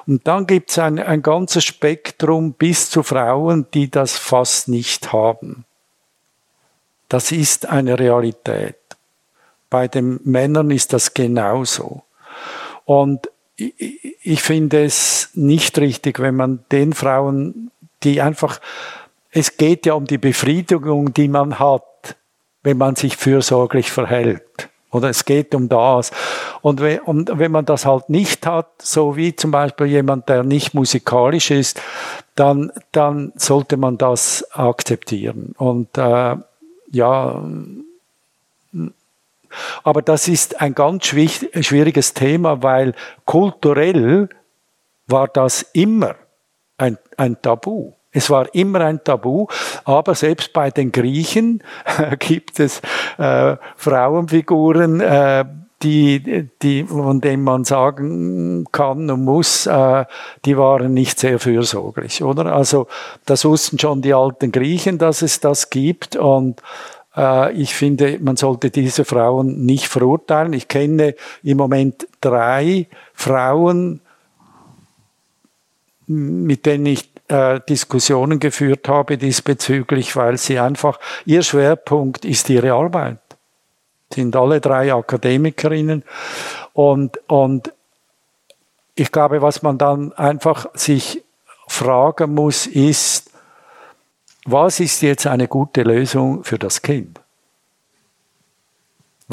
Und 0.05 0.27
dann 0.27 0.45
gibt's 0.45 0.77
ein, 0.77 0.99
ein 0.99 1.21
ganzes 1.21 1.63
Spektrum 1.63 2.53
bis 2.53 2.89
zu 2.89 3.03
Frauen, 3.03 3.65
die 3.73 3.89
das 3.89 4.17
fast 4.17 4.67
nicht 4.67 5.13
haben. 5.13 5.65
Das 7.07 7.31
ist 7.31 7.67
eine 7.67 7.97
Realität. 7.97 8.75
Bei 9.69 9.87
den 9.87 10.19
Männern 10.23 10.71
ist 10.71 10.91
das 10.93 11.13
genauso. 11.13 12.03
Und 12.85 13.29
ich 13.55 14.41
finde 14.41 14.83
es 14.83 15.29
nicht 15.33 15.77
richtig, 15.77 16.19
wenn 16.19 16.35
man 16.35 16.65
den 16.71 16.93
Frauen, 16.93 17.71
die 18.03 18.21
einfach, 18.21 18.59
es 19.31 19.57
geht 19.57 19.85
ja 19.85 19.93
um 19.93 20.05
die 20.05 20.17
Befriedigung, 20.17 21.13
die 21.13 21.27
man 21.27 21.59
hat, 21.59 22.17
wenn 22.63 22.77
man 22.77 22.95
sich 22.95 23.17
fürsorglich 23.17 23.91
verhält. 23.91 24.69
Oder 24.91 25.09
es 25.09 25.25
geht 25.25 25.55
um 25.55 25.69
das. 25.69 26.11
Und 26.61 26.79
wenn, 26.79 26.99
und 26.99 27.39
wenn 27.39 27.51
man 27.51 27.65
das 27.65 27.85
halt 27.85 28.09
nicht 28.09 28.45
hat, 28.45 28.69
so 28.81 29.15
wie 29.15 29.35
zum 29.35 29.51
Beispiel 29.51 29.87
jemand, 29.87 30.29
der 30.29 30.43
nicht 30.43 30.73
musikalisch 30.73 31.49
ist, 31.51 31.81
dann, 32.35 32.71
dann 32.91 33.33
sollte 33.35 33.77
man 33.77 33.97
das 33.97 34.45
akzeptieren. 34.51 35.55
Und 35.57 35.97
äh, 35.97 36.35
ja, 36.91 37.43
aber 39.83 40.01
das 40.01 40.27
ist 40.27 40.61
ein 40.61 40.75
ganz 40.75 41.05
schwieriges 41.05 42.13
Thema, 42.13 42.61
weil 42.63 42.93
kulturell 43.25 44.29
war 45.07 45.27
das 45.27 45.63
immer 45.73 46.15
ein, 46.77 46.97
ein 47.17 47.41
Tabu. 47.41 47.93
Es 48.13 48.29
war 48.29 48.53
immer 48.53 48.81
ein 48.81 49.03
Tabu, 49.03 49.47
aber 49.85 50.15
selbst 50.15 50.53
bei 50.53 50.69
den 50.69 50.91
Griechen 50.91 51.63
gibt 52.19 52.59
es 52.59 52.81
äh, 53.17 53.57
Frauenfiguren, 53.75 55.01
äh, 55.01 55.45
die, 55.81 56.49
die, 56.61 56.85
von 56.85 57.19
denen 57.19 57.43
man 57.43 57.65
sagen 57.65 58.65
kann 58.71 59.09
und 59.09 59.25
muss, 59.25 59.65
äh, 59.65 60.05
die 60.45 60.57
waren 60.57 60.93
nicht 60.93 61.19
sehr 61.19 61.39
fürsorglich, 61.39 62.23
oder? 62.23 62.53
Also 62.55 62.87
das 63.25 63.43
wussten 63.43 63.77
schon 63.79 64.01
die 64.01 64.13
alten 64.13 64.51
Griechen, 64.51 64.97
dass 64.97 65.21
es 65.21 65.41
das 65.41 65.69
gibt 65.69 66.15
und 66.15 66.61
äh, 67.15 67.51
ich 67.53 67.75
finde, 67.75 68.19
man 68.19 68.37
sollte 68.37 68.69
diese 68.69 69.05
Frauen 69.05 69.65
nicht 69.65 69.87
verurteilen. 69.87 70.53
Ich 70.53 70.67
kenne 70.67 71.15
im 71.43 71.57
Moment 71.57 72.07
drei 72.21 72.87
Frauen, 73.13 74.01
mit 76.07 76.65
denen 76.65 76.85
ich 76.85 77.12
äh, 77.27 77.59
Diskussionen 77.67 78.39
geführt 78.39 78.87
habe 78.87 79.17
diesbezüglich, 79.17 80.15
weil 80.15 80.37
sie 80.37 80.59
einfach, 80.59 80.99
ihr 81.25 81.43
Schwerpunkt 81.43 82.25
ist 82.25 82.49
ihre 82.49 82.73
Arbeit. 82.73 83.19
Sind 84.13 84.35
alle 84.35 84.61
drei 84.61 84.93
Akademikerinnen 84.93 86.03
und, 86.73 87.19
und 87.27 87.73
ich 88.95 89.11
glaube, 89.11 89.41
was 89.41 89.61
man 89.63 89.77
dann 89.77 90.13
einfach 90.13 90.67
sich 90.75 91.23
fragen 91.67 92.33
muss, 92.33 92.67
ist, 92.67 93.31
was 94.45 94.79
ist 94.79 95.01
jetzt 95.01 95.25
eine 95.25 95.47
gute 95.47 95.83
Lösung 95.83 96.43
für 96.43 96.59
das 96.59 96.81
Kind? 96.81 97.19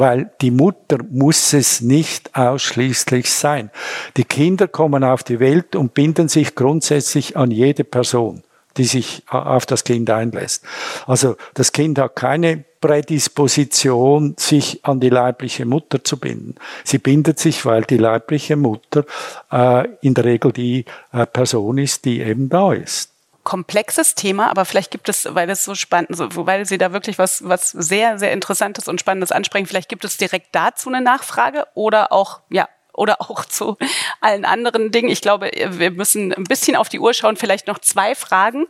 Weil 0.01 0.31
die 0.41 0.49
Mutter 0.49 0.97
muss 1.11 1.53
es 1.53 1.79
nicht 1.79 2.35
ausschließlich 2.35 3.29
sein. 3.29 3.69
Die 4.17 4.23
Kinder 4.23 4.67
kommen 4.67 5.03
auf 5.03 5.23
die 5.23 5.39
Welt 5.39 5.75
und 5.75 5.93
binden 5.93 6.27
sich 6.27 6.55
grundsätzlich 6.55 7.37
an 7.37 7.51
jede 7.51 7.83
Person, 7.83 8.41
die 8.77 8.85
sich 8.85 9.21
auf 9.27 9.67
das 9.67 9.83
Kind 9.83 10.09
einlässt. 10.09 10.63
Also 11.05 11.35
das 11.53 11.71
Kind 11.71 11.99
hat 11.99 12.15
keine 12.15 12.63
Prädisposition, 12.81 14.33
sich 14.39 14.83
an 14.83 14.99
die 14.99 15.09
leibliche 15.09 15.67
Mutter 15.67 16.03
zu 16.03 16.17
binden. 16.17 16.55
Sie 16.83 16.97
bindet 16.97 17.37
sich, 17.37 17.63
weil 17.67 17.83
die 17.83 17.97
leibliche 17.97 18.55
Mutter 18.55 19.05
äh, 19.51 19.87
in 20.01 20.15
der 20.15 20.25
Regel 20.25 20.51
die 20.51 20.85
äh, 21.13 21.27
Person 21.27 21.77
ist, 21.77 22.05
die 22.05 22.21
eben 22.21 22.49
da 22.49 22.73
ist 22.73 23.10
komplexes 23.43 24.15
Thema, 24.15 24.49
aber 24.49 24.65
vielleicht 24.65 24.91
gibt 24.91 25.09
es, 25.09 25.27
weil 25.31 25.49
es 25.49 25.63
so 25.63 25.75
spannend, 25.75 26.15
so, 26.15 26.29
weil 26.45 26.65
Sie 26.65 26.77
da 26.77 26.93
wirklich 26.93 27.17
was, 27.17 27.47
was 27.47 27.71
sehr, 27.71 28.19
sehr 28.19 28.31
Interessantes 28.31 28.87
und 28.87 28.99
Spannendes 28.99 29.31
ansprechen, 29.31 29.65
vielleicht 29.65 29.89
gibt 29.89 30.05
es 30.05 30.17
direkt 30.17 30.47
dazu 30.53 30.89
eine 30.89 31.01
Nachfrage 31.01 31.65
oder 31.73 32.11
auch, 32.11 32.41
ja, 32.49 32.67
oder 32.93 33.21
auch 33.29 33.45
zu 33.45 33.77
allen 34.19 34.45
anderen 34.45 34.91
Dingen. 34.91 35.09
Ich 35.09 35.21
glaube, 35.21 35.51
wir 35.53 35.91
müssen 35.91 36.33
ein 36.33 36.43
bisschen 36.43 36.75
auf 36.75 36.89
die 36.89 36.99
Uhr 36.99 37.13
schauen, 37.13 37.37
vielleicht 37.37 37.67
noch 37.67 37.79
zwei 37.79 38.15
Fragen. 38.15 38.67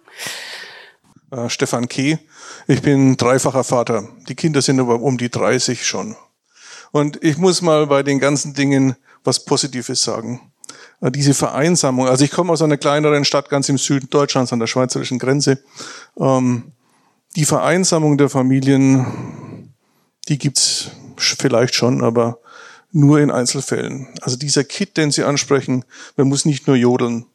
Äh, 1.31 1.49
Stefan 1.49 1.87
Keh, 1.87 2.17
ich 2.67 2.81
bin 2.81 3.17
dreifacher 3.17 3.63
Vater. 3.63 4.07
Die 4.27 4.35
Kinder 4.35 4.61
sind 4.61 4.79
aber 4.79 5.01
um 5.01 5.17
die 5.17 5.29
30 5.29 5.85
schon. 5.85 6.15
Und 6.91 7.23
ich 7.23 7.37
muss 7.37 7.61
mal 7.61 7.87
bei 7.87 8.03
den 8.03 8.19
ganzen 8.19 8.53
Dingen 8.53 8.95
was 9.23 9.45
Positives 9.45 10.03
sagen. 10.03 10.50
Äh, 11.01 11.11
diese 11.11 11.33
Vereinsamung. 11.33 12.07
Also 12.07 12.23
ich 12.23 12.31
komme 12.31 12.53
aus 12.53 12.61
einer 12.61 12.77
kleineren 12.77 13.25
Stadt 13.25 13.49
ganz 13.49 13.67
im 13.69 13.77
Süden 13.77 14.09
Deutschlands 14.09 14.53
an 14.53 14.59
der 14.59 14.67
schweizerischen 14.67 15.19
Grenze. 15.19 15.59
Ähm, 16.17 16.71
die 17.35 17.45
Vereinsamung 17.45 18.17
der 18.17 18.29
Familien, 18.29 19.73
die 20.27 20.37
gibt's 20.37 20.91
vielleicht 21.17 21.75
schon, 21.75 22.03
aber 22.03 22.39
nur 22.91 23.19
in 23.19 23.31
Einzelfällen. 23.31 24.07
Also 24.21 24.37
dieser 24.37 24.63
Kit, 24.63 24.97
den 24.97 25.11
Sie 25.11 25.23
ansprechen, 25.23 25.85
man 26.17 26.27
muss 26.27 26.45
nicht 26.45 26.67
nur 26.67 26.75
jodeln. 26.75 27.25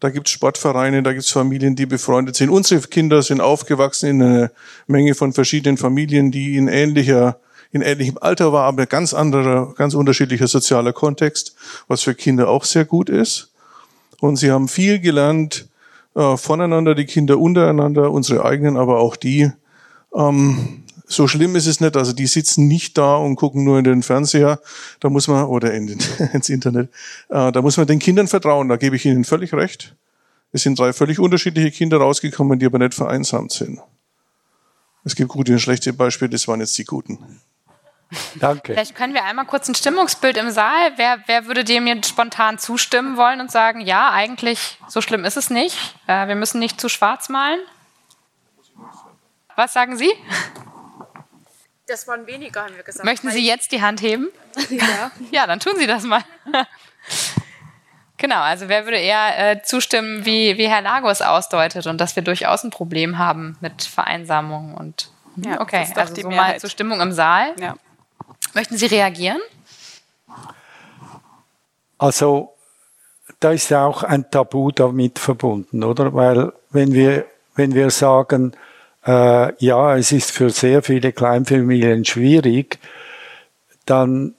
Da 0.00 0.10
gibt's 0.10 0.30
Sportvereine, 0.30 1.02
da 1.02 1.12
gibt's 1.12 1.30
Familien, 1.30 1.74
die 1.74 1.86
befreundet 1.86 2.36
sind. 2.36 2.50
Unsere 2.50 2.80
Kinder 2.82 3.22
sind 3.22 3.40
aufgewachsen 3.40 4.10
in 4.10 4.22
einer 4.22 4.50
Menge 4.86 5.14
von 5.14 5.32
verschiedenen 5.32 5.76
Familien, 5.76 6.30
die 6.30 6.56
in 6.56 6.68
ähnlicher 6.68 7.40
in 7.70 7.82
ähnlichem 7.82 8.18
Alter 8.20 8.52
war, 8.52 8.64
aber 8.64 8.86
ganz 8.86 9.14
anderer, 9.14 9.74
ganz 9.74 9.94
unterschiedlicher 9.94 10.48
sozialer 10.48 10.92
Kontext, 10.92 11.54
was 11.86 12.02
für 12.02 12.14
Kinder 12.14 12.48
auch 12.48 12.64
sehr 12.64 12.84
gut 12.84 13.10
ist. 13.10 13.52
Und 14.20 14.36
sie 14.36 14.50
haben 14.50 14.68
viel 14.68 14.98
gelernt 14.98 15.68
äh, 16.14 16.36
voneinander, 16.36 16.94
die 16.94 17.04
Kinder 17.04 17.38
untereinander, 17.38 18.10
unsere 18.10 18.44
eigenen, 18.44 18.76
aber 18.76 18.98
auch 18.98 19.16
die, 19.16 19.50
ähm, 20.14 20.84
so 21.06 21.26
schlimm 21.26 21.56
ist 21.56 21.66
es 21.66 21.80
nicht. 21.80 21.96
Also 21.96 22.12
die 22.12 22.26
sitzen 22.26 22.68
nicht 22.68 22.98
da 22.98 23.16
und 23.16 23.36
gucken 23.36 23.64
nur 23.64 23.78
in 23.78 23.84
den 23.84 24.02
Fernseher. 24.02 24.60
Da 25.00 25.08
muss 25.08 25.26
man, 25.28 25.44
oder 25.44 25.72
in 25.72 25.86
den, 25.86 25.98
ins 26.32 26.48
Internet, 26.48 26.90
äh, 27.30 27.50
da 27.52 27.62
muss 27.62 27.76
man 27.76 27.86
den 27.86 27.98
Kindern 27.98 28.28
vertrauen. 28.28 28.68
Da 28.68 28.76
gebe 28.76 28.96
ich 28.96 29.06
Ihnen 29.06 29.24
völlig 29.24 29.52
recht. 29.52 29.94
Es 30.52 30.62
sind 30.62 30.78
drei 30.78 30.92
völlig 30.92 31.18
unterschiedliche 31.18 31.70
Kinder 31.70 31.98
rausgekommen, 31.98 32.58
die 32.58 32.66
aber 32.66 32.78
nicht 32.78 32.94
vereinsamt 32.94 33.52
sind. 33.52 33.80
Es 35.04 35.14
gibt 35.14 35.28
gute 35.28 35.52
und 35.52 35.60
schlechte 35.60 35.92
Beispiele, 35.92 36.30
das 36.30 36.48
waren 36.48 36.60
jetzt 36.60 36.76
die 36.76 36.84
guten. 36.84 37.18
Danke. 38.36 38.72
Vielleicht 38.72 38.94
können 38.94 39.12
wir 39.12 39.24
einmal 39.24 39.44
kurz 39.44 39.68
ein 39.68 39.74
Stimmungsbild 39.74 40.36
im 40.38 40.50
Saal. 40.50 40.92
Wer, 40.96 41.20
wer 41.26 41.46
würde 41.46 41.64
dem 41.64 41.86
jetzt 41.86 42.08
spontan 42.08 42.58
zustimmen 42.58 43.16
wollen 43.16 43.40
und 43.40 43.50
sagen, 43.50 43.80
ja, 43.80 44.10
eigentlich 44.10 44.78
so 44.88 45.00
schlimm 45.02 45.24
ist 45.24 45.36
es 45.36 45.50
nicht. 45.50 45.76
Äh, 46.06 46.28
wir 46.28 46.34
müssen 46.34 46.58
nicht 46.58 46.80
zu 46.80 46.88
schwarz 46.88 47.28
malen? 47.28 47.60
Was 49.56 49.72
sagen 49.72 49.96
Sie? 49.96 50.10
Das 51.86 52.06
waren 52.06 52.26
weniger, 52.26 52.64
haben 52.64 52.76
wir 52.76 52.82
gesagt. 52.82 53.04
Möchten 53.04 53.30
Sie 53.30 53.44
jetzt 53.44 53.72
die 53.72 53.82
Hand 53.82 54.00
heben? 54.00 54.28
Ja. 54.70 55.10
Ja, 55.30 55.46
dann 55.46 55.60
tun 55.60 55.74
Sie 55.76 55.86
das 55.86 56.02
mal. 56.02 56.22
Genau, 58.16 58.40
also 58.40 58.68
wer 58.68 58.84
würde 58.84 58.98
eher 58.98 59.52
äh, 59.52 59.62
zustimmen, 59.62 60.24
wie, 60.24 60.58
wie 60.58 60.68
Herr 60.68 60.82
Lagos 60.82 61.22
ausdeutet 61.22 61.86
und 61.86 62.00
dass 62.00 62.16
wir 62.16 62.24
durchaus 62.24 62.64
ein 62.64 62.70
Problem 62.70 63.18
haben 63.18 63.56
mit 63.60 63.84
Vereinsamung 63.84 64.74
und 64.74 65.10
Ja, 65.36 65.60
okay, 65.60 65.80
das 65.80 65.88
ist 65.88 65.96
doch 65.96 66.02
also 66.02 66.14
die 66.14 66.22
so 66.22 66.30
mal 66.30 66.58
zur 66.58 66.68
Stimmung 66.68 67.00
im 67.00 67.12
Saal. 67.12 67.54
Ja. 67.60 67.76
Möchten 68.54 68.76
Sie 68.76 68.86
reagieren? 68.86 69.40
Also 71.98 72.54
da 73.40 73.52
ist 73.52 73.70
ja 73.70 73.84
auch 73.84 74.02
ein 74.02 74.30
Tabu 74.30 74.70
damit 74.70 75.18
verbunden, 75.18 75.84
oder? 75.84 76.14
Weil 76.14 76.52
wenn 76.70 76.92
wir, 76.92 77.26
wenn 77.54 77.74
wir 77.74 77.90
sagen, 77.90 78.52
äh, 79.06 79.52
ja, 79.64 79.96
es 79.96 80.12
ist 80.12 80.30
für 80.30 80.50
sehr 80.50 80.82
viele 80.82 81.12
Kleinfamilien 81.12 82.04
schwierig, 82.04 82.78
dann 83.86 84.34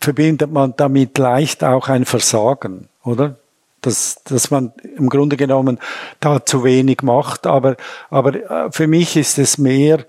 verbindet 0.00 0.52
man 0.52 0.74
damit 0.76 1.18
leicht 1.18 1.64
auch 1.64 1.88
ein 1.88 2.04
Versagen, 2.04 2.88
oder? 3.02 3.36
Dass, 3.80 4.22
dass 4.24 4.50
man 4.50 4.72
im 4.96 5.08
Grunde 5.08 5.36
genommen 5.36 5.78
da 6.18 6.44
zu 6.44 6.64
wenig 6.64 7.02
macht. 7.02 7.46
Aber, 7.46 7.76
aber 8.10 8.34
äh, 8.66 8.72
für 8.72 8.86
mich 8.86 9.16
ist 9.16 9.38
es 9.38 9.58
mehr, 9.58 10.04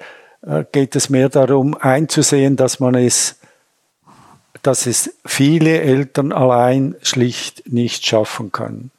geht 0.72 0.96
es 0.96 1.10
mehr 1.10 1.30
darum 1.30 1.76
einzusehen, 1.76 2.56
dass 2.56 2.80
man 2.80 2.96
es 2.96 3.38
dass 4.64 4.86
es 4.86 5.14
viele 5.26 5.82
Eltern 5.82 6.32
allein 6.32 6.96
schlicht 7.02 7.72
nicht 7.72 8.06
schaffen 8.06 8.52
können. 8.52 8.92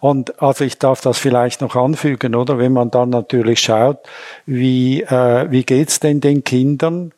Und 0.00 0.42
also 0.42 0.64
ich 0.64 0.78
darf 0.78 1.00
das 1.00 1.18
vielleicht 1.18 1.60
noch 1.60 1.76
anfügen, 1.76 2.34
oder? 2.34 2.58
Wenn 2.58 2.72
man 2.72 2.90
dann 2.90 3.10
natürlich 3.10 3.60
schaut, 3.60 3.98
wie, 4.46 5.02
äh, 5.02 5.50
wie 5.50 5.64
geht's 5.64 6.00
denn 6.00 6.20
den 6.20 6.44
Kindern? 6.44 7.12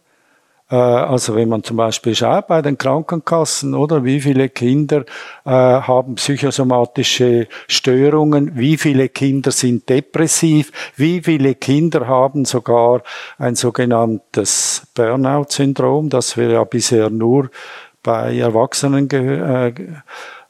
Äh, 0.71 0.77
also 0.77 1.35
wenn 1.35 1.49
man 1.49 1.63
zum 1.63 1.77
Beispiel 1.77 2.15
schaut 2.15 2.47
bei 2.47 2.63
den 2.63 2.79
Krankenkassen, 2.79 3.75
oder? 3.75 4.05
Wie 4.05 4.21
viele 4.21 4.49
Kinder 4.49 5.05
äh, 5.45 5.51
haben 5.51 6.17
psychosomatische 6.17 7.49
Störungen? 7.67 8.57
Wie 8.57 8.77
viele 8.77 9.09
Kinder 9.09 9.51
sind 9.51 9.89
depressiv? 9.89 10.73
Wie 10.97 11.23
viele 11.23 11.55
Kinder 11.55 12.07
haben 12.07 12.45
sogar 12.45 13.03
ein 13.39 13.55
sogenanntes 13.55 14.87
Burnout-Syndrom, 14.95 16.09
das 16.11 16.37
wir 16.37 16.51
ja 16.51 16.65
bisher 16.65 17.11
nur 17.11 17.51
bei 18.03 18.39
Erwachsenen 18.39 19.11
äh, 19.11 19.73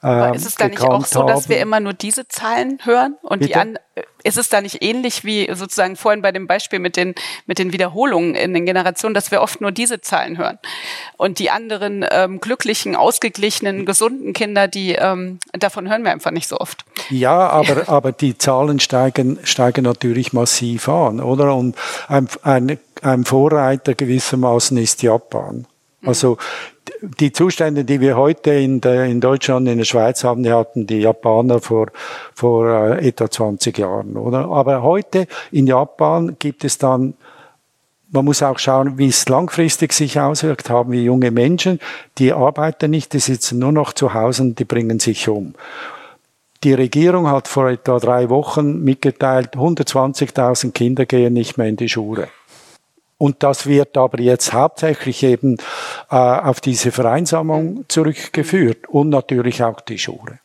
Aber 0.00 0.28
ähm, 0.28 0.34
ist 0.34 0.46
es 0.46 0.54
da 0.54 0.68
nicht 0.68 0.80
auch 0.80 1.04
so, 1.04 1.24
dass 1.24 1.48
wir 1.48 1.60
immer 1.60 1.80
nur 1.80 1.92
diese 1.92 2.28
Zahlen 2.28 2.78
hören 2.84 3.16
und 3.22 3.42
die 3.42 3.48
Bitte? 3.48 3.60
an, 3.60 3.78
ist 4.22 4.38
es 4.38 4.48
da 4.48 4.60
nicht 4.60 4.82
ähnlich 4.82 5.24
wie 5.24 5.48
sozusagen 5.52 5.96
vorhin 5.96 6.22
bei 6.22 6.30
dem 6.30 6.46
Beispiel 6.46 6.78
mit 6.78 6.96
den, 6.96 7.14
mit 7.46 7.58
den 7.58 7.72
Wiederholungen 7.72 8.36
in 8.36 8.54
den 8.54 8.64
Generationen, 8.64 9.14
dass 9.14 9.30
wir 9.32 9.40
oft 9.40 9.60
nur 9.60 9.72
diese 9.72 10.00
Zahlen 10.00 10.38
hören 10.38 10.58
und 11.16 11.40
die 11.40 11.50
anderen 11.50 12.04
ähm, 12.10 12.40
glücklichen, 12.40 12.94
ausgeglichenen, 12.94 13.86
gesunden 13.86 14.34
Kinder, 14.34 14.68
die 14.68 14.92
ähm, 14.92 15.40
davon 15.52 15.88
hören 15.88 16.04
wir 16.04 16.12
einfach 16.12 16.30
nicht 16.30 16.48
so 16.48 16.58
oft. 16.58 16.84
Ja, 17.10 17.48
aber, 17.48 17.88
aber 17.88 18.12
die 18.12 18.38
Zahlen 18.38 18.78
steigen, 18.78 19.38
steigen 19.42 19.82
natürlich 19.82 20.32
massiv 20.32 20.88
an, 20.88 21.20
oder? 21.20 21.54
Und 21.56 21.76
ein, 22.06 22.28
ein, 22.42 22.78
ein 23.02 23.24
Vorreiter 23.24 23.94
gewissermaßen 23.94 24.76
ist 24.76 25.02
Japan. 25.02 25.66
Also 26.02 26.38
die 27.02 27.32
Zustände, 27.32 27.84
die 27.84 28.00
wir 28.00 28.16
heute 28.16 28.50
in, 28.52 28.80
der, 28.80 29.04
in 29.06 29.20
Deutschland, 29.20 29.68
in 29.68 29.78
der 29.78 29.84
Schweiz 29.84 30.24
haben, 30.24 30.42
die 30.42 30.52
hatten 30.52 30.86
die 30.86 31.00
Japaner 31.00 31.60
vor, 31.60 31.88
vor 32.34 32.68
äh, 32.68 33.08
etwa 33.08 33.30
20 33.30 33.78
Jahren, 33.78 34.16
oder? 34.16 34.46
Aber 34.46 34.82
heute 34.82 35.26
in 35.50 35.66
Japan 35.66 36.36
gibt 36.38 36.64
es 36.64 36.78
dann 36.78 37.14
man 38.10 38.24
muss 38.24 38.42
auch 38.42 38.58
schauen, 38.58 38.96
wie 38.96 39.08
es 39.08 39.28
langfristig 39.28 39.92
sich 39.92 40.18
auswirkt. 40.18 40.70
Haben 40.70 40.92
wir 40.92 41.02
junge 41.02 41.30
Menschen, 41.30 41.78
die 42.16 42.32
arbeiten 42.32 42.90
nicht, 42.90 43.12
die 43.12 43.18
sitzen 43.18 43.58
nur 43.58 43.72
noch 43.72 43.92
zu 43.92 44.14
Hause 44.14 44.44
und 44.44 44.58
die 44.58 44.64
bringen 44.64 44.98
sich 44.98 45.28
um. 45.28 45.54
Die 46.64 46.74
Regierung 46.74 47.28
hat 47.28 47.46
vor 47.46 47.68
etwa 47.68 47.98
drei 47.98 48.30
Wochen 48.30 48.82
mitgeteilt, 48.82 49.54
120.000 49.54 50.72
Kinder 50.72 51.06
gehen 51.06 51.34
nicht 51.34 51.56
mehr 51.56 51.68
in 51.68 51.76
die 51.76 51.88
Schule. 51.88 52.28
Und 53.18 53.42
das 53.42 53.66
wird 53.66 53.96
aber 53.96 54.20
jetzt 54.20 54.52
hauptsächlich 54.52 55.24
eben 55.24 55.56
äh, 56.08 56.14
auf 56.14 56.60
diese 56.60 56.92
Vereinsamung 56.92 57.84
zurückgeführt 57.88 58.88
und 58.88 59.08
natürlich 59.08 59.62
auch 59.62 59.80
die 59.80 59.98
Schule. 59.98 60.38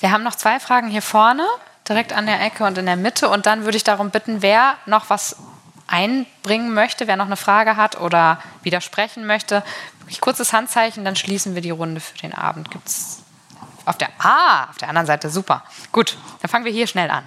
Wir 0.00 0.12
haben 0.12 0.22
noch 0.22 0.34
zwei 0.34 0.60
Fragen 0.60 0.88
hier 0.88 1.02
vorne, 1.02 1.44
direkt 1.88 2.12
an 2.12 2.26
der 2.26 2.40
Ecke 2.44 2.64
und 2.64 2.76
in 2.76 2.86
der 2.86 2.96
Mitte. 2.96 3.30
Und 3.30 3.46
dann 3.46 3.64
würde 3.64 3.78
ich 3.78 3.84
darum 3.84 4.10
bitten, 4.10 4.42
wer 4.42 4.74
noch 4.84 5.08
was 5.08 5.36
einbringen 5.86 6.74
möchte, 6.74 7.06
wer 7.06 7.16
noch 7.16 7.26
eine 7.26 7.36
Frage 7.36 7.76
hat 7.76 7.98
oder 8.00 8.38
widersprechen 8.62 9.26
möchte, 9.26 9.64
wirklich 10.00 10.20
kurzes 10.20 10.52
Handzeichen, 10.52 11.04
dann 11.04 11.16
schließen 11.16 11.54
wir 11.54 11.62
die 11.62 11.70
Runde 11.70 12.00
für 12.00 12.18
den 12.18 12.34
Abend. 12.34 12.70
Gibt's 12.70 13.22
auf 13.86 13.96
der 13.96 14.10
Ah, 14.18 14.68
auf 14.68 14.76
der 14.76 14.90
anderen 14.90 15.06
Seite, 15.06 15.30
super. 15.30 15.64
Gut, 15.92 16.18
dann 16.42 16.50
fangen 16.50 16.66
wir 16.66 16.72
hier 16.72 16.86
schnell 16.86 17.10
an. 17.10 17.24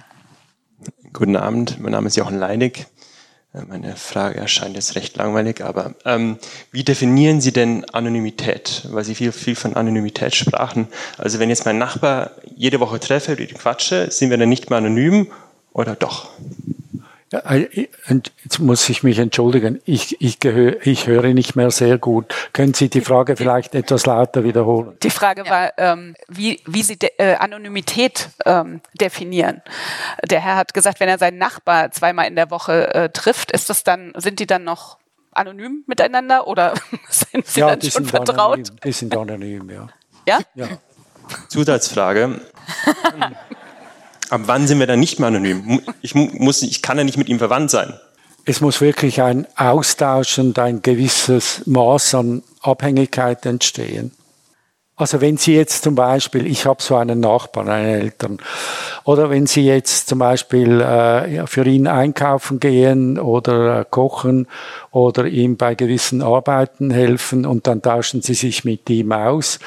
Guten 1.12 1.36
Abend, 1.36 1.80
mein 1.80 1.92
Name 1.92 2.06
ist 2.06 2.16
Jochen 2.16 2.38
Leinig. 2.38 2.86
Meine 3.54 3.96
Frage 3.96 4.38
erscheint 4.40 4.76
jetzt 4.76 4.94
recht 4.94 5.18
langweilig, 5.18 5.62
aber 5.62 5.94
ähm, 6.06 6.38
wie 6.70 6.84
definieren 6.84 7.42
Sie 7.42 7.52
denn 7.52 7.84
Anonymität? 7.90 8.88
Weil 8.88 9.04
Sie 9.04 9.14
viel, 9.14 9.30
viel 9.30 9.56
von 9.56 9.76
Anonymität 9.76 10.34
sprachen. 10.34 10.88
Also 11.18 11.38
wenn 11.38 11.50
jetzt 11.50 11.66
mein 11.66 11.76
Nachbar 11.76 12.30
jede 12.56 12.80
Woche 12.80 12.98
treffe, 12.98 13.36
die 13.36 13.48
quatsche, 13.48 14.10
sind 14.10 14.30
wir 14.30 14.38
dann 14.38 14.48
nicht 14.48 14.70
mehr 14.70 14.78
anonym 14.78 15.30
oder 15.74 15.94
doch? 15.94 16.30
Äh, 17.32 17.88
und 18.08 18.32
Jetzt 18.44 18.58
muss 18.58 18.88
ich 18.88 19.02
mich 19.02 19.18
entschuldigen. 19.18 19.80
Ich, 19.84 20.20
ich, 20.20 20.40
gehör, 20.40 20.84
ich 20.84 21.06
höre 21.06 21.32
nicht 21.32 21.56
mehr 21.56 21.70
sehr 21.70 21.98
gut. 21.98 22.34
Können 22.52 22.74
Sie 22.74 22.88
die 22.88 23.00
Frage 23.00 23.36
vielleicht 23.36 23.74
etwas 23.74 24.04
lauter 24.06 24.44
wiederholen? 24.44 24.96
Die 25.02 25.10
Frage 25.10 25.48
war, 25.48 25.72
ähm, 25.78 26.14
wie, 26.28 26.60
wie 26.66 26.82
Sie 26.82 26.98
de 26.98 27.10
äh, 27.18 27.36
Anonymität 27.36 28.28
ähm, 28.44 28.80
definieren. 29.00 29.62
Der 30.28 30.40
Herr 30.40 30.56
hat 30.56 30.74
gesagt, 30.74 31.00
wenn 31.00 31.08
er 31.08 31.18
seinen 31.18 31.38
Nachbar 31.38 31.90
zweimal 31.92 32.26
in 32.26 32.36
der 32.36 32.50
Woche 32.50 32.94
äh, 32.94 33.08
trifft, 33.10 33.52
ist 33.52 33.70
das 33.70 33.84
dann, 33.84 34.12
sind 34.16 34.40
die 34.40 34.46
dann 34.46 34.64
noch 34.64 34.98
anonym 35.32 35.84
miteinander 35.86 36.46
oder 36.46 36.74
sind 37.08 37.46
sie 37.46 37.60
ja, 37.60 37.70
dann 37.70 37.80
die 37.80 37.90
schon 37.90 38.04
sind 38.04 38.10
vertraut? 38.10 38.58
anonym. 38.58 38.76
Die 38.84 38.92
sind 38.92 39.16
anonym, 39.16 39.70
ja. 39.70 39.88
Ja? 40.26 40.40
ja. 40.54 40.68
Zusatzfrage. 41.48 42.40
Ab 44.32 44.40
wann 44.46 44.66
sind 44.66 44.78
wir 44.78 44.86
dann 44.86 44.98
nicht 44.98 45.18
mehr 45.18 45.28
anonym? 45.28 45.82
Ich, 46.00 46.14
mu- 46.14 46.30
muss, 46.32 46.62
ich 46.62 46.80
kann 46.80 46.96
ja 46.96 47.04
nicht 47.04 47.18
mit 47.18 47.28
ihm 47.28 47.38
verwandt 47.38 47.70
sein. 47.70 47.92
Es 48.46 48.62
muss 48.62 48.80
wirklich 48.80 49.20
ein 49.20 49.46
Austausch 49.56 50.38
und 50.38 50.58
ein 50.58 50.80
gewisses 50.80 51.62
Maß 51.66 52.14
an 52.14 52.42
Abhängigkeit 52.62 53.44
entstehen. 53.44 54.12
Also 54.96 55.20
wenn 55.20 55.36
Sie 55.36 55.54
jetzt 55.54 55.84
zum 55.84 55.96
Beispiel, 55.96 56.46
ich 56.46 56.64
habe 56.64 56.82
so 56.82 56.96
einen 56.96 57.20
Nachbarn, 57.20 57.68
einen 57.68 57.88
Eltern, 57.88 58.38
oder 59.04 59.28
wenn 59.28 59.46
Sie 59.46 59.66
jetzt 59.66 60.08
zum 60.08 60.18
Beispiel 60.20 60.80
äh, 60.80 61.46
für 61.46 61.66
ihn 61.66 61.86
einkaufen 61.86 62.58
gehen 62.58 63.18
oder 63.18 63.80
äh, 63.80 63.84
kochen 63.88 64.48
oder 64.92 65.26
ihm 65.26 65.58
bei 65.58 65.74
gewissen 65.74 66.22
Arbeiten 66.22 66.90
helfen 66.90 67.44
und 67.44 67.66
dann 67.66 67.82
tauschen 67.82 68.22
Sie 68.22 68.34
sich 68.34 68.64
mit 68.64 68.88
ihm 68.88 69.12
aus, 69.12 69.58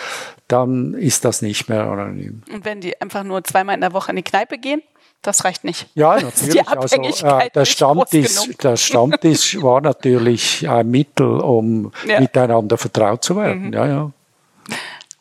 dann 0.48 0.94
ist 0.94 1.26
das 1.26 1.42
nicht 1.42 1.70
mehr 1.70 1.84
anonym. 1.86 2.44
Und 2.54 2.66
wenn 2.66 2.82
die 2.82 3.00
einfach 3.02 3.24
nur 3.24 3.44
zweimal 3.44 3.76
in 3.76 3.82
der 3.82 3.94
Woche 3.94 4.12
in 4.12 4.18
die 4.18 4.24
Kneipe 4.24 4.58
gehen, 4.58 4.82
das 5.22 5.44
reicht 5.44 5.64
nicht. 5.64 5.88
Ja, 5.96 6.16
Ist 6.16 6.42
die 6.54 6.58
natürlich. 6.58 6.68
Also, 6.68 6.82
Abhängigkeit 6.96 7.48
äh, 7.48 7.52
der, 7.54 7.62
nicht 7.64 7.72
Stammtisch, 7.72 8.58
der 8.62 8.78
Stammtisch 8.78 9.58
war 9.62 9.82
natürlich 9.82 10.70
ein 10.70 10.90
Mittel, 10.90 11.40
um 11.40 11.92
Ja. 12.08 12.20
miteinander 12.20 12.78
vertraut 12.78 13.24
zu 13.24 13.36
werden. 13.36 13.68
Mhm. 13.68 13.74
Ja, 13.74 13.88
ja. 13.88 14.12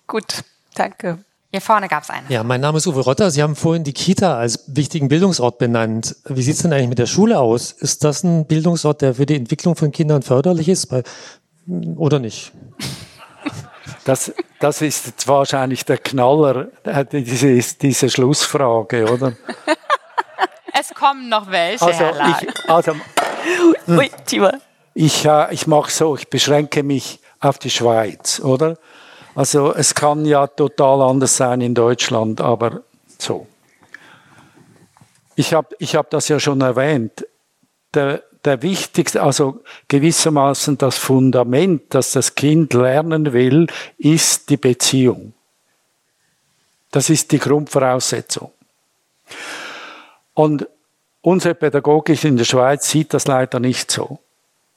Gut, 0.07 0.45
danke. 0.75 1.19
Hier 1.51 1.61
vorne 1.61 1.87
gab 1.89 2.03
es 2.03 2.11
einen. 2.11 2.27
Ja, 2.29 2.43
mein 2.43 2.61
Name 2.61 2.79
ist 2.79 2.87
Uwe 2.89 3.01
Rotter. 3.01 3.31
Sie 3.31 3.41
haben 3.41 3.55
vorhin 3.55 3.85
die 3.85 3.93
Kita 3.93 4.37
als 4.37 4.65
wichtigen 4.67 5.07
Bildungsort 5.07 5.57
benannt. 5.59 6.17
Wie 6.27 6.43
sieht 6.43 6.57
es 6.57 6.63
denn 6.63 6.73
eigentlich 6.73 6.89
mit 6.89 6.99
der 6.99 7.07
Schule 7.07 7.39
aus? 7.39 7.71
Ist 7.71 8.03
das 8.03 8.25
ein 8.25 8.45
Bildungsort, 8.47 9.01
der 9.03 9.15
für 9.15 9.25
die 9.25 9.37
Entwicklung 9.37 9.77
von 9.77 9.93
Kindern 9.93 10.23
förderlich 10.23 10.69
ist? 10.69 10.87
Bei, 10.87 11.03
oder 11.97 12.19
nicht? 12.19 12.53
Das, 14.05 14.33
das 14.61 14.83
ist 14.83 15.07
jetzt 15.07 15.27
wahrscheinlich 15.29 15.85
der 15.85 15.99
Knaller, 15.99 16.69
äh, 16.85 17.05
diese, 17.07 17.57
diese 17.79 18.11
Schlussfrage, 18.11 19.11
oder? 19.11 19.33
Es 20.79 20.93
kommen 20.93 21.29
noch 21.29 21.51
welche, 21.51 21.85
Also, 21.85 21.99
Herr 21.99 22.43
ich, 22.43 22.71
also 22.71 22.93
Ui, 23.89 24.11
ich, 24.95 25.25
äh, 25.25 25.55
ich 25.55 25.67
mache 25.67 25.91
so, 25.91 26.17
ich 26.17 26.29
beschränke 26.29 26.83
mich 26.83 27.21
auf 27.41 27.59
die 27.59 27.71
Schweiz, 27.71 28.41
oder? 28.41 28.77
Also 29.35 29.75
es 29.75 29.95
kann 29.95 30.25
ja 30.25 30.47
total 30.47 31.03
anders 31.03 31.37
sein 31.37 31.61
in 31.61 31.75
Deutschland, 31.75 32.41
aber 32.41 32.83
so. 33.19 33.47
Ich 35.35 35.53
habe 35.55 35.75
ich 35.79 35.97
hab 35.97 36.11
das 36.11 36.29
ja 36.29 36.39
schon 36.39 36.61
erwähnt. 36.61 37.27
Der, 37.95 38.23
der 38.45 38.63
wichtigste, 38.63 39.23
also 39.23 39.63
gewissermaßen 39.89 40.79
das 40.79 40.99
Fundament, 40.99 41.83
das 41.91 42.13
das 42.13 42.35
Kind 42.35 42.75
lernen 42.75 43.33
will, 43.33 43.67
ist 43.99 44.51
die 44.51 44.57
Beziehung. 44.57 45.33
Das 46.91 47.11
ist 47.11 47.33
die 47.33 47.39
Grundvoraussetzung. 47.39 48.53
Und 50.35 50.69
unsere 51.23 51.55
Pädagogik 51.55 52.23
in 52.25 52.37
der 52.37 52.45
Schweiz 52.45 52.91
sieht 52.91 53.15
das 53.15 53.27
leider 53.27 53.61
nicht 53.61 53.91
so. 53.91 54.19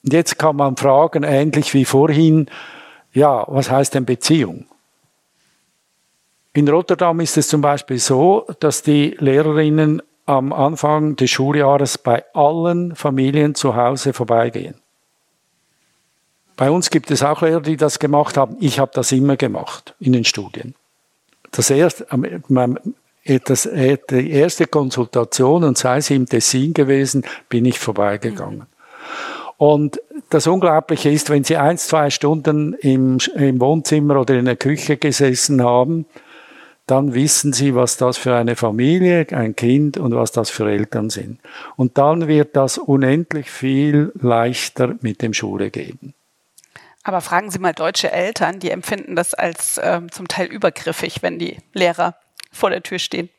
Und 0.04 0.12
jetzt 0.12 0.38
kann 0.38 0.56
man 0.56 0.76
fragen, 0.76 1.22
ähnlich 1.22 1.74
wie 1.74 1.84
vorhin, 1.84 2.48
ja, 3.12 3.44
was 3.48 3.70
heißt 3.70 3.94
denn 3.94 4.04
Beziehung? 4.04 4.66
In 6.54 6.68
Rotterdam 6.68 7.20
ist 7.20 7.36
es 7.36 7.48
zum 7.48 7.60
Beispiel 7.60 7.98
so, 7.98 8.46
dass 8.60 8.82
die 8.82 9.16
Lehrerinnen 9.18 10.02
am 10.28 10.52
Anfang 10.52 11.16
des 11.16 11.30
Schuljahres 11.30 11.96
bei 11.96 12.22
allen 12.34 12.94
Familien 12.94 13.54
zu 13.54 13.74
Hause 13.74 14.12
vorbeigehen. 14.12 14.74
Bei 16.54 16.70
uns 16.70 16.90
gibt 16.90 17.10
es 17.10 17.22
auch 17.22 17.40
Lehrer, 17.40 17.62
die 17.62 17.78
das 17.78 17.98
gemacht 17.98 18.36
haben. 18.36 18.56
Ich 18.60 18.78
habe 18.78 18.90
das 18.92 19.10
immer 19.12 19.36
gemacht 19.36 19.94
in 20.00 20.12
den 20.12 20.24
Studien. 20.24 20.74
Das 21.50 21.70
erste, 21.70 22.06
das, 23.44 23.62
die 23.62 24.30
erste 24.30 24.66
Konsultation, 24.66 25.64
und 25.64 25.78
sei 25.78 26.02
sie 26.02 26.16
im 26.16 26.26
Tessin 26.26 26.74
gewesen, 26.74 27.24
bin 27.48 27.64
ich 27.64 27.78
vorbeigegangen. 27.78 28.66
Und 29.56 29.98
das 30.28 30.46
Unglaubliche 30.46 31.08
ist, 31.08 31.30
wenn 31.30 31.42
Sie 31.42 31.56
eins, 31.56 31.88
zwei 31.88 32.10
Stunden 32.10 32.74
im, 32.74 33.18
im 33.34 33.60
Wohnzimmer 33.60 34.20
oder 34.20 34.34
in 34.34 34.44
der 34.44 34.56
Küche 34.56 34.98
gesessen 34.98 35.64
haben, 35.64 36.04
dann 36.90 37.14
wissen 37.14 37.52
Sie, 37.52 37.74
was 37.74 37.96
das 37.96 38.18
für 38.18 38.34
eine 38.34 38.56
Familie, 38.56 39.26
ein 39.32 39.54
Kind 39.56 39.98
und 39.98 40.14
was 40.14 40.32
das 40.32 40.50
für 40.50 40.70
Eltern 40.70 41.10
sind. 41.10 41.40
Und 41.76 41.98
dann 41.98 42.28
wird 42.28 42.56
das 42.56 42.78
unendlich 42.78 43.50
viel 43.50 44.12
leichter 44.20 44.96
mit 45.00 45.22
dem 45.22 45.34
Schule 45.34 45.70
gehen. 45.70 46.14
Aber 47.02 47.20
fragen 47.20 47.50
Sie 47.50 47.58
mal 47.58 47.72
deutsche 47.72 48.10
Eltern, 48.12 48.58
die 48.58 48.70
empfinden 48.70 49.16
das 49.16 49.34
als 49.34 49.78
äh, 49.78 50.00
zum 50.10 50.28
Teil 50.28 50.46
übergriffig, 50.46 51.22
wenn 51.22 51.38
die 51.38 51.58
Lehrer 51.72 52.16
vor 52.52 52.70
der 52.70 52.82
Tür 52.82 52.98
stehen. 52.98 53.30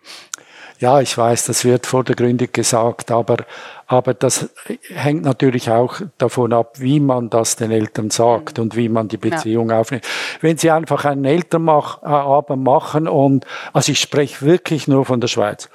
Ja, 0.79 1.01
ich 1.01 1.17
weiß, 1.17 1.47
das 1.47 1.65
wird 1.65 1.85
vordergründig 1.85 2.53
gesagt, 2.53 3.11
aber, 3.11 3.39
aber 3.85 4.13
das 4.13 4.49
hängt 4.87 5.23
natürlich 5.23 5.69
auch 5.69 5.99
davon 6.17 6.53
ab, 6.53 6.79
wie 6.79 7.01
man 7.01 7.29
das 7.29 7.57
den 7.57 7.71
Eltern 7.71 8.11
sagt 8.11 8.59
und 8.59 8.77
wie 8.77 8.87
man 8.87 9.09
die 9.09 9.17
Beziehung 9.17 9.71
ja. 9.71 9.81
aufnimmt. 9.81 10.05
Wenn 10.39 10.57
Sie 10.57 10.71
einfach 10.71 11.03
einen 11.03 11.25
Elternabend 11.25 12.63
machen 12.63 13.09
und, 13.09 13.45
also 13.73 13.91
ich 13.91 13.99
spreche 13.99 14.45
wirklich 14.45 14.87
nur 14.87 15.03
von 15.03 15.19
der 15.19 15.27
Schweiz, 15.27 15.69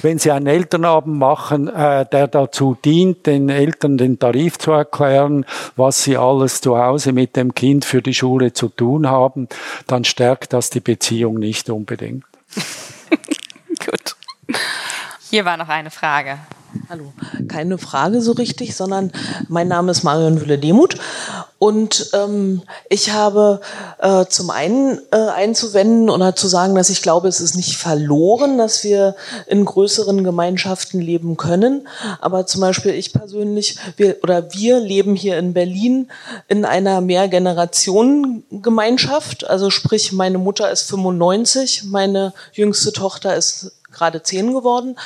wenn 0.00 0.18
Sie 0.18 0.30
einen 0.30 0.46
Elternabend 0.46 1.18
machen, 1.18 1.68
äh, 1.68 2.06
der 2.06 2.26
dazu 2.26 2.74
dient, 2.82 3.26
den 3.26 3.50
Eltern 3.50 3.98
den 3.98 4.18
Tarif 4.18 4.56
zu 4.56 4.72
erklären, 4.72 5.44
was 5.76 6.04
sie 6.04 6.16
alles 6.16 6.62
zu 6.62 6.78
Hause 6.78 7.12
mit 7.12 7.36
dem 7.36 7.54
Kind 7.54 7.84
für 7.84 8.00
die 8.00 8.14
Schule 8.14 8.54
zu 8.54 8.68
tun 8.68 9.10
haben, 9.10 9.46
dann 9.86 10.04
stärkt 10.04 10.54
das 10.54 10.70
die 10.70 10.80
Beziehung 10.80 11.38
nicht 11.38 11.68
unbedingt. 11.68 12.24
Gut. 13.84 14.16
Hier 15.30 15.44
war 15.44 15.56
noch 15.56 15.68
eine 15.68 15.90
Frage. 15.90 16.38
Hallo, 16.88 17.12
keine 17.48 17.78
Frage 17.78 18.20
so 18.20 18.32
richtig, 18.32 18.76
sondern 18.76 19.10
mein 19.48 19.68
Name 19.68 19.90
ist 19.90 20.04
Marion 20.04 20.40
Wülle-Demuth 20.40 20.96
und 21.58 22.10
ähm, 22.12 22.62
ich 22.88 23.10
habe 23.10 23.60
äh, 23.98 24.26
zum 24.26 24.50
einen 24.50 25.00
äh, 25.10 25.16
einzuwenden 25.16 26.08
oder 26.08 26.36
zu 26.36 26.46
sagen, 26.46 26.76
dass 26.76 26.88
ich 26.88 27.02
glaube, 27.02 27.26
es 27.26 27.40
ist 27.40 27.56
nicht 27.56 27.76
verloren, 27.76 28.58
dass 28.58 28.84
wir 28.84 29.16
in 29.48 29.64
größeren 29.64 30.22
Gemeinschaften 30.22 31.00
leben 31.00 31.36
können. 31.36 31.88
Aber 32.20 32.46
zum 32.46 32.60
Beispiel 32.60 32.92
ich 32.92 33.12
persönlich, 33.12 33.76
wir 33.96 34.18
oder 34.22 34.54
wir 34.54 34.78
leben 34.78 35.16
hier 35.16 35.36
in 35.38 35.52
Berlin 35.52 36.08
in 36.46 36.64
einer 36.64 37.00
Mehrgenerationengemeinschaft. 37.00 39.50
Also 39.50 39.70
sprich, 39.70 40.12
meine 40.12 40.38
Mutter 40.38 40.70
ist 40.70 40.88
95, 40.88 41.82
meine 41.84 42.32
jüngste 42.52 42.92
Tochter 42.92 43.34
ist 43.34 43.72
gerade 43.92 44.22
zehn 44.22 44.52
geworden. 44.52 44.98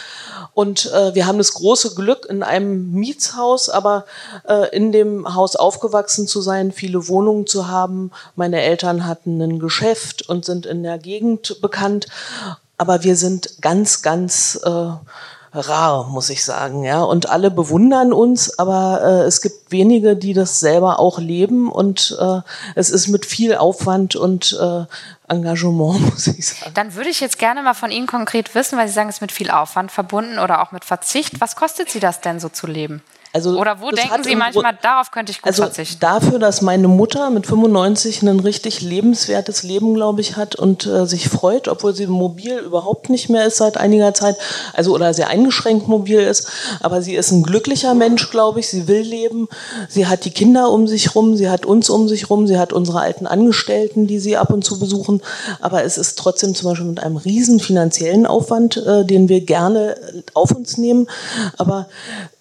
Und 0.54 0.92
äh, 0.92 1.14
wir 1.14 1.26
haben 1.26 1.38
das 1.38 1.54
große 1.54 1.94
Glück, 1.94 2.26
in 2.26 2.42
einem 2.42 2.92
Mietshaus, 2.92 3.68
aber 3.68 4.04
äh, 4.48 4.74
in 4.74 4.92
dem 4.92 5.34
Haus 5.34 5.56
aufgewachsen 5.56 6.26
zu 6.26 6.40
sein, 6.40 6.72
viele 6.72 7.08
Wohnungen 7.08 7.46
zu 7.46 7.68
haben. 7.68 8.10
Meine 8.36 8.60
Eltern 8.60 9.06
hatten 9.06 9.40
ein 9.40 9.58
Geschäft 9.58 10.28
und 10.28 10.44
sind 10.44 10.66
in 10.66 10.82
der 10.82 10.98
Gegend 10.98 11.60
bekannt. 11.60 12.06
Aber 12.78 13.04
wir 13.04 13.16
sind 13.16 13.60
ganz, 13.60 14.02
ganz 14.02 14.60
äh, 14.64 14.90
rar, 15.52 16.08
muss 16.08 16.30
ich 16.30 16.44
sagen, 16.44 16.82
ja. 16.84 17.02
Und 17.02 17.28
alle 17.28 17.50
bewundern 17.50 18.12
uns, 18.12 18.58
aber 18.58 19.00
äh, 19.02 19.26
es 19.26 19.42
gibt 19.42 19.70
wenige, 19.70 20.16
die 20.16 20.32
das 20.32 20.60
selber 20.60 20.98
auch 20.98 21.18
leben 21.18 21.70
und 21.70 22.16
äh, 22.20 22.40
es 22.74 22.90
ist 22.90 23.08
mit 23.08 23.26
viel 23.26 23.56
Aufwand 23.56 24.16
und 24.16 24.58
äh, 24.60 24.84
Engagement, 25.28 26.00
muss 26.12 26.26
ich 26.26 26.48
sagen. 26.48 26.72
Dann 26.74 26.94
würde 26.94 27.10
ich 27.10 27.20
jetzt 27.20 27.38
gerne 27.38 27.62
mal 27.62 27.74
von 27.74 27.90
Ihnen 27.90 28.06
konkret 28.06 28.54
wissen, 28.54 28.78
weil 28.78 28.88
Sie 28.88 28.94
sagen, 28.94 29.08
es 29.08 29.16
ist 29.16 29.20
mit 29.20 29.32
viel 29.32 29.50
Aufwand 29.50 29.92
verbunden 29.92 30.38
oder 30.38 30.62
auch 30.62 30.72
mit 30.72 30.84
Verzicht. 30.84 31.40
Was 31.40 31.56
kostet 31.56 31.90
Sie 31.90 32.00
das 32.00 32.20
denn 32.20 32.40
so 32.40 32.48
zu 32.48 32.66
leben? 32.66 33.02
Also 33.34 33.58
Oder 33.58 33.80
wo 33.80 33.90
denken 33.90 34.22
Sie 34.22 34.36
manchmal, 34.36 34.76
darauf 34.82 35.10
könnte 35.10 35.32
ich 35.32 35.40
gut 35.40 35.46
also 35.46 35.62
verzichten? 35.62 36.00
Dafür, 36.00 36.38
dass 36.38 36.60
meine 36.60 36.86
Mutter 36.86 37.30
mit 37.30 37.46
95 37.46 38.20
ein 38.22 38.40
richtig 38.40 38.82
lebenswertes 38.82 39.62
Leben, 39.62 39.94
glaube 39.94 40.20
ich, 40.20 40.36
hat 40.36 40.54
und 40.54 40.84
äh, 40.84 41.06
sich 41.06 41.30
freut, 41.30 41.66
obwohl 41.66 41.94
sie 41.94 42.06
mobil 42.06 42.58
überhaupt 42.58 43.08
nicht 43.08 43.30
mehr 43.30 43.46
ist 43.46 43.56
seit 43.56 43.78
einiger 43.78 44.12
Zeit, 44.12 44.36
also 44.74 44.94
oder 44.94 45.14
sehr 45.14 45.28
eingeschränkt 45.28 45.88
mobil 45.88 46.20
ist. 46.20 46.46
Aber 46.80 47.00
sie 47.00 47.14
ist 47.14 47.30
ein 47.30 47.42
glücklicher 47.42 47.94
Mensch, 47.94 48.30
glaube 48.30 48.60
ich. 48.60 48.68
Sie 48.68 48.86
will 48.86 49.00
leben. 49.00 49.48
Sie 49.88 50.06
hat 50.06 50.26
die 50.26 50.30
Kinder 50.30 50.70
um 50.70 50.86
sich 50.86 51.14
rum, 51.14 51.34
sie 51.34 51.48
hat 51.48 51.64
uns 51.64 51.88
um 51.88 52.08
sich 52.08 52.28
rum, 52.28 52.46
sie 52.46 52.58
hat 52.58 52.74
unsere 52.74 53.00
alten 53.00 53.26
Angestellten, 53.26 54.06
die 54.06 54.18
sie 54.18 54.36
ab 54.36 54.52
und 54.52 54.62
zu 54.62 54.78
besuchen. 54.78 55.22
Aber 55.62 55.84
es 55.84 55.96
ist 55.96 56.18
trotzdem 56.18 56.54
zum 56.54 56.68
Beispiel 56.68 56.86
mit 56.86 57.02
einem 57.02 57.16
riesen 57.16 57.60
finanziellen 57.60 58.26
Aufwand, 58.26 58.76
äh, 58.76 59.06
den 59.06 59.30
wir 59.30 59.40
gerne 59.40 59.96
auf 60.34 60.50
uns 60.50 60.76
nehmen. 60.76 61.08
Aber 61.56 61.88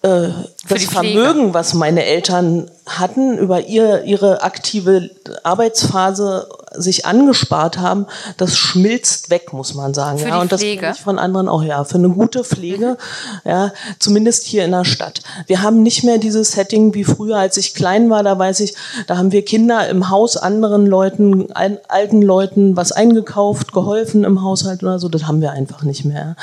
äh, 0.02 0.30
das 0.68 0.84
Vermögen, 0.84 1.54
was 1.54 1.74
meine 1.74 2.04
Eltern 2.04 2.68
hatten, 2.86 3.38
über 3.38 3.66
ihr, 3.66 4.02
ihre 4.02 4.42
aktive 4.42 5.10
Arbeitsphase 5.44 6.48
sich 6.74 7.06
angespart 7.06 7.78
haben, 7.78 8.06
das 8.36 8.56
schmilzt 8.56 9.30
weg, 9.30 9.52
muss 9.52 9.74
man 9.74 9.94
sagen. 9.94 10.18
Für 10.18 10.28
ja, 10.28 10.36
die 10.36 10.40
und 10.40 10.52
das 10.52 10.60
kenne 10.60 10.92
ich 10.92 11.00
von 11.00 11.18
anderen 11.20 11.48
auch, 11.48 11.62
ja, 11.62 11.84
für 11.84 11.98
eine 11.98 12.08
gute 12.08 12.42
Pflege, 12.42 12.96
ja, 13.44 13.72
zumindest 14.00 14.44
hier 14.44 14.64
in 14.64 14.72
der 14.72 14.84
Stadt. 14.84 15.20
Wir 15.46 15.62
haben 15.62 15.82
nicht 15.82 16.02
mehr 16.02 16.18
dieses 16.18 16.52
Setting 16.52 16.94
wie 16.94 17.04
früher, 17.04 17.36
als 17.36 17.56
ich 17.56 17.74
klein 17.74 18.10
war, 18.10 18.24
da 18.24 18.36
weiß 18.36 18.60
ich, 18.60 18.74
da 19.06 19.16
haben 19.16 19.30
wir 19.30 19.44
Kinder 19.44 19.88
im 19.88 20.10
Haus 20.10 20.36
anderen 20.36 20.86
Leuten, 20.86 21.52
alten 21.52 22.22
Leuten 22.22 22.76
was 22.76 22.90
eingekauft, 22.90 23.72
geholfen 23.72 24.24
im 24.24 24.42
Haushalt 24.42 24.82
oder 24.82 24.98
so, 24.98 25.08
das 25.08 25.28
haben 25.28 25.40
wir 25.40 25.52
einfach 25.52 25.82
nicht 25.82 26.04
mehr. 26.04 26.34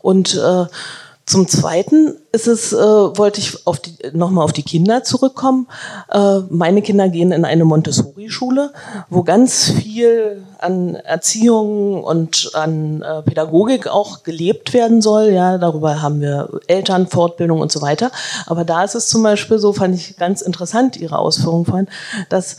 Und 0.00 0.34
äh, 0.36 0.66
zum 1.32 1.48
Zweiten 1.48 2.18
ist 2.30 2.46
es, 2.46 2.74
äh, 2.74 2.76
wollte 2.76 3.40
ich 3.40 3.66
auf 3.66 3.80
die, 3.80 3.94
nochmal 4.12 4.44
auf 4.44 4.52
die 4.52 4.62
Kinder 4.62 5.02
zurückkommen. 5.02 5.66
Äh, 6.10 6.40
meine 6.50 6.82
Kinder 6.82 7.08
gehen 7.08 7.32
in 7.32 7.46
eine 7.46 7.64
Montessori-Schule, 7.64 8.70
wo 9.08 9.22
ganz 9.22 9.70
viel 9.70 10.42
an 10.58 10.94
Erziehung 10.94 12.04
und 12.04 12.50
an 12.52 13.00
äh, 13.00 13.22
Pädagogik 13.22 13.88
auch 13.88 14.24
gelebt 14.24 14.74
werden 14.74 15.00
soll. 15.00 15.30
Ja, 15.30 15.56
darüber 15.56 16.02
haben 16.02 16.20
wir 16.20 16.50
Elternfortbildung 16.66 17.60
und 17.60 17.72
so 17.72 17.80
weiter. 17.80 18.10
Aber 18.44 18.66
da 18.66 18.84
ist 18.84 18.94
es 18.94 19.08
zum 19.08 19.22
Beispiel 19.22 19.58
so, 19.58 19.72
fand 19.72 19.94
ich 19.94 20.18
ganz 20.18 20.42
interessant, 20.42 20.98
Ihre 20.98 21.18
Ausführungen 21.18 21.64
vorhin, 21.64 21.88
dass 22.28 22.58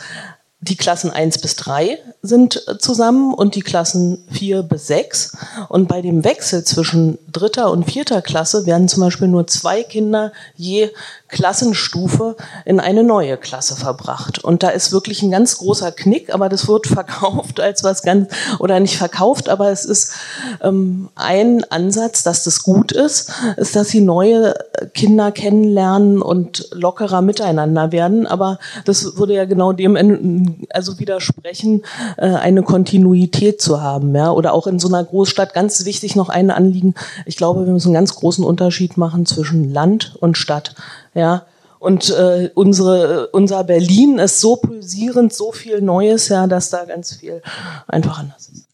die 0.64 0.78
Klassen 0.78 1.12
1 1.12 1.40
bis 1.40 1.56
3 1.58 2.00
sind 2.22 2.68
äh, 2.68 2.78
zusammen 2.78 3.34
und 3.34 3.56
die 3.56 3.62
Klassen 3.62 4.24
4 4.32 4.64
bis 4.64 4.88
6. 4.88 5.38
Und 5.70 5.88
bei 5.88 6.02
dem 6.02 6.24
Wechsel 6.24 6.64
zwischen 6.64 7.18
dritter 7.32 7.70
und 7.72 7.84
vierter 7.84 8.22
Klasse 8.22 8.66
werden 8.66 8.88
zum 8.88 9.02
Beispiel 9.02 9.28
nur 9.28 9.48
zwei 9.48 9.84
Kinder 9.84 10.32
je 10.56 10.90
Klassenstufe 11.34 12.36
in 12.64 12.80
eine 12.80 13.04
neue 13.04 13.38
Klasse 13.38 13.76
verbracht. 13.76 14.44
Und 14.44 14.62
da 14.62 14.70
ist 14.70 14.92
wirklich 14.92 15.24
ein 15.24 15.32
ganz 15.32 15.58
großer 15.58 15.92
Knick, 15.92 16.32
aber 16.34 16.48
das 16.48 16.68
wird 16.68 16.86
verkauft 17.00 17.60
als 17.60 17.84
was 17.84 18.04
ganz, 18.04 18.32
oder 18.60 18.80
nicht 18.80 18.98
verkauft, 18.98 19.50
aber 19.50 19.72
es 19.72 19.84
ist 19.84 20.14
ähm, 20.62 21.10
ein 21.16 21.64
Ansatz, 21.72 22.22
dass 22.22 22.44
das 22.44 22.62
gut 22.62 22.92
ist, 22.92 23.32
ist, 23.58 23.76
dass 23.76 23.90
sie 23.90 24.02
neue 24.02 24.54
Kinder 24.94 25.32
kennenlernen 25.32 26.22
und 26.22 26.68
lockerer 26.72 27.24
miteinander 27.24 27.92
werden. 27.92 28.28
Aber 28.28 28.60
das 28.86 29.18
würde 29.18 29.34
ja 29.34 29.46
genau 29.46 29.74
dem 29.74 30.56
also 30.70 31.00
widersprechen, 31.00 31.82
äh, 32.18 32.28
eine 32.28 32.62
Kontinuität 32.62 33.60
zu 33.60 33.82
haben. 33.82 34.16
Ja? 34.16 34.32
Oder 34.32 34.54
auch 34.54 34.68
in 34.68 34.78
so 34.78 34.88
einer 34.88 35.04
Großstadt 35.04 35.56
ganz 35.56 35.84
wichtig 35.86 36.16
noch 36.16 36.30
ein 36.30 36.52
Anliegen. 36.52 36.94
Ich 37.26 37.38
glaube, 37.38 37.66
wir 37.66 37.74
müssen 37.74 37.88
einen 37.88 37.96
ganz 37.96 38.14
großen 38.14 38.46
Unterschied 38.46 38.98
machen 38.98 39.26
zwischen 39.26 39.74
Land 39.74 40.16
und 40.20 40.38
Stadt. 40.38 40.76
Ja, 41.14 41.46
und 41.80 42.10
äh, 42.12 42.50
unsere, 42.54 43.28
unser 43.28 43.64
Berlin 43.66 44.18
ist 44.18 44.40
so 44.40 44.56
pulsierend, 44.56 45.34
so 45.34 45.52
viel 45.52 45.82
Neues, 45.82 46.30
ja, 46.30 46.48
dass 46.48 46.70
da 46.70 46.86
ganz 46.86 47.14
viel 47.18 47.42
einfach 47.88 48.20
anders 48.20 48.50
ist. 48.50 48.68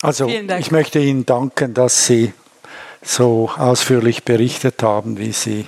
Also 0.00 0.26
ich 0.26 0.70
möchte 0.70 0.98
Ihnen 0.98 1.26
danken, 1.26 1.74
dass 1.74 2.06
Sie 2.06 2.32
so 3.02 3.50
ausführlich 3.56 4.24
berichtet 4.24 4.82
haben, 4.82 5.18
wie 5.18 5.32
Sie 5.32 5.66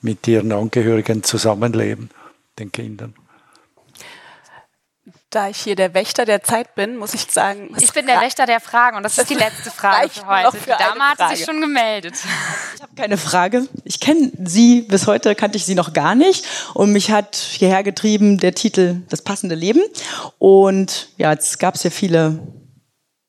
mit 0.00 0.26
Ihren 0.26 0.50
Angehörigen 0.50 1.22
zusammenleben, 1.22 2.10
den 2.58 2.72
Kindern. 2.72 3.14
Da 5.30 5.50
ich 5.50 5.58
hier 5.58 5.76
der 5.76 5.92
Wächter 5.92 6.24
der 6.24 6.42
Zeit 6.42 6.74
bin, 6.74 6.96
muss 6.96 7.12
ich 7.12 7.26
sagen. 7.30 7.74
Ich 7.78 7.92
bin 7.92 8.06
der 8.06 8.18
Wächter 8.22 8.46
der 8.46 8.60
Fragen 8.60 8.96
und 8.96 9.02
das 9.02 9.18
ist 9.18 9.28
die 9.30 9.34
letzte 9.34 9.70
Frage 9.70 10.08
für 10.08 10.26
heute. 10.26 10.56
Für 10.56 10.70
die 10.70 10.78
Dame 10.78 11.04
hat 11.04 11.36
sich 11.36 11.44
schon 11.44 11.60
gemeldet. 11.60 12.14
Ich 12.74 12.82
habe 12.82 12.94
keine 12.96 13.18
Frage. 13.18 13.68
Ich 13.84 14.00
kenne 14.00 14.32
Sie, 14.44 14.82
bis 14.82 15.06
heute 15.06 15.34
kannte 15.34 15.58
ich 15.58 15.66
Sie 15.66 15.74
noch 15.74 15.92
gar 15.92 16.14
nicht 16.14 16.46
und 16.72 16.92
mich 16.92 17.10
hat 17.10 17.36
hierher 17.36 17.82
getrieben 17.82 18.38
der 18.38 18.54
Titel 18.54 19.02
Das 19.10 19.20
passende 19.20 19.54
Leben. 19.54 19.82
Und 20.38 21.10
ja, 21.18 21.32
jetzt 21.32 21.58
gab 21.58 21.74
es 21.74 21.82
ja 21.82 21.90
viele 21.90 22.38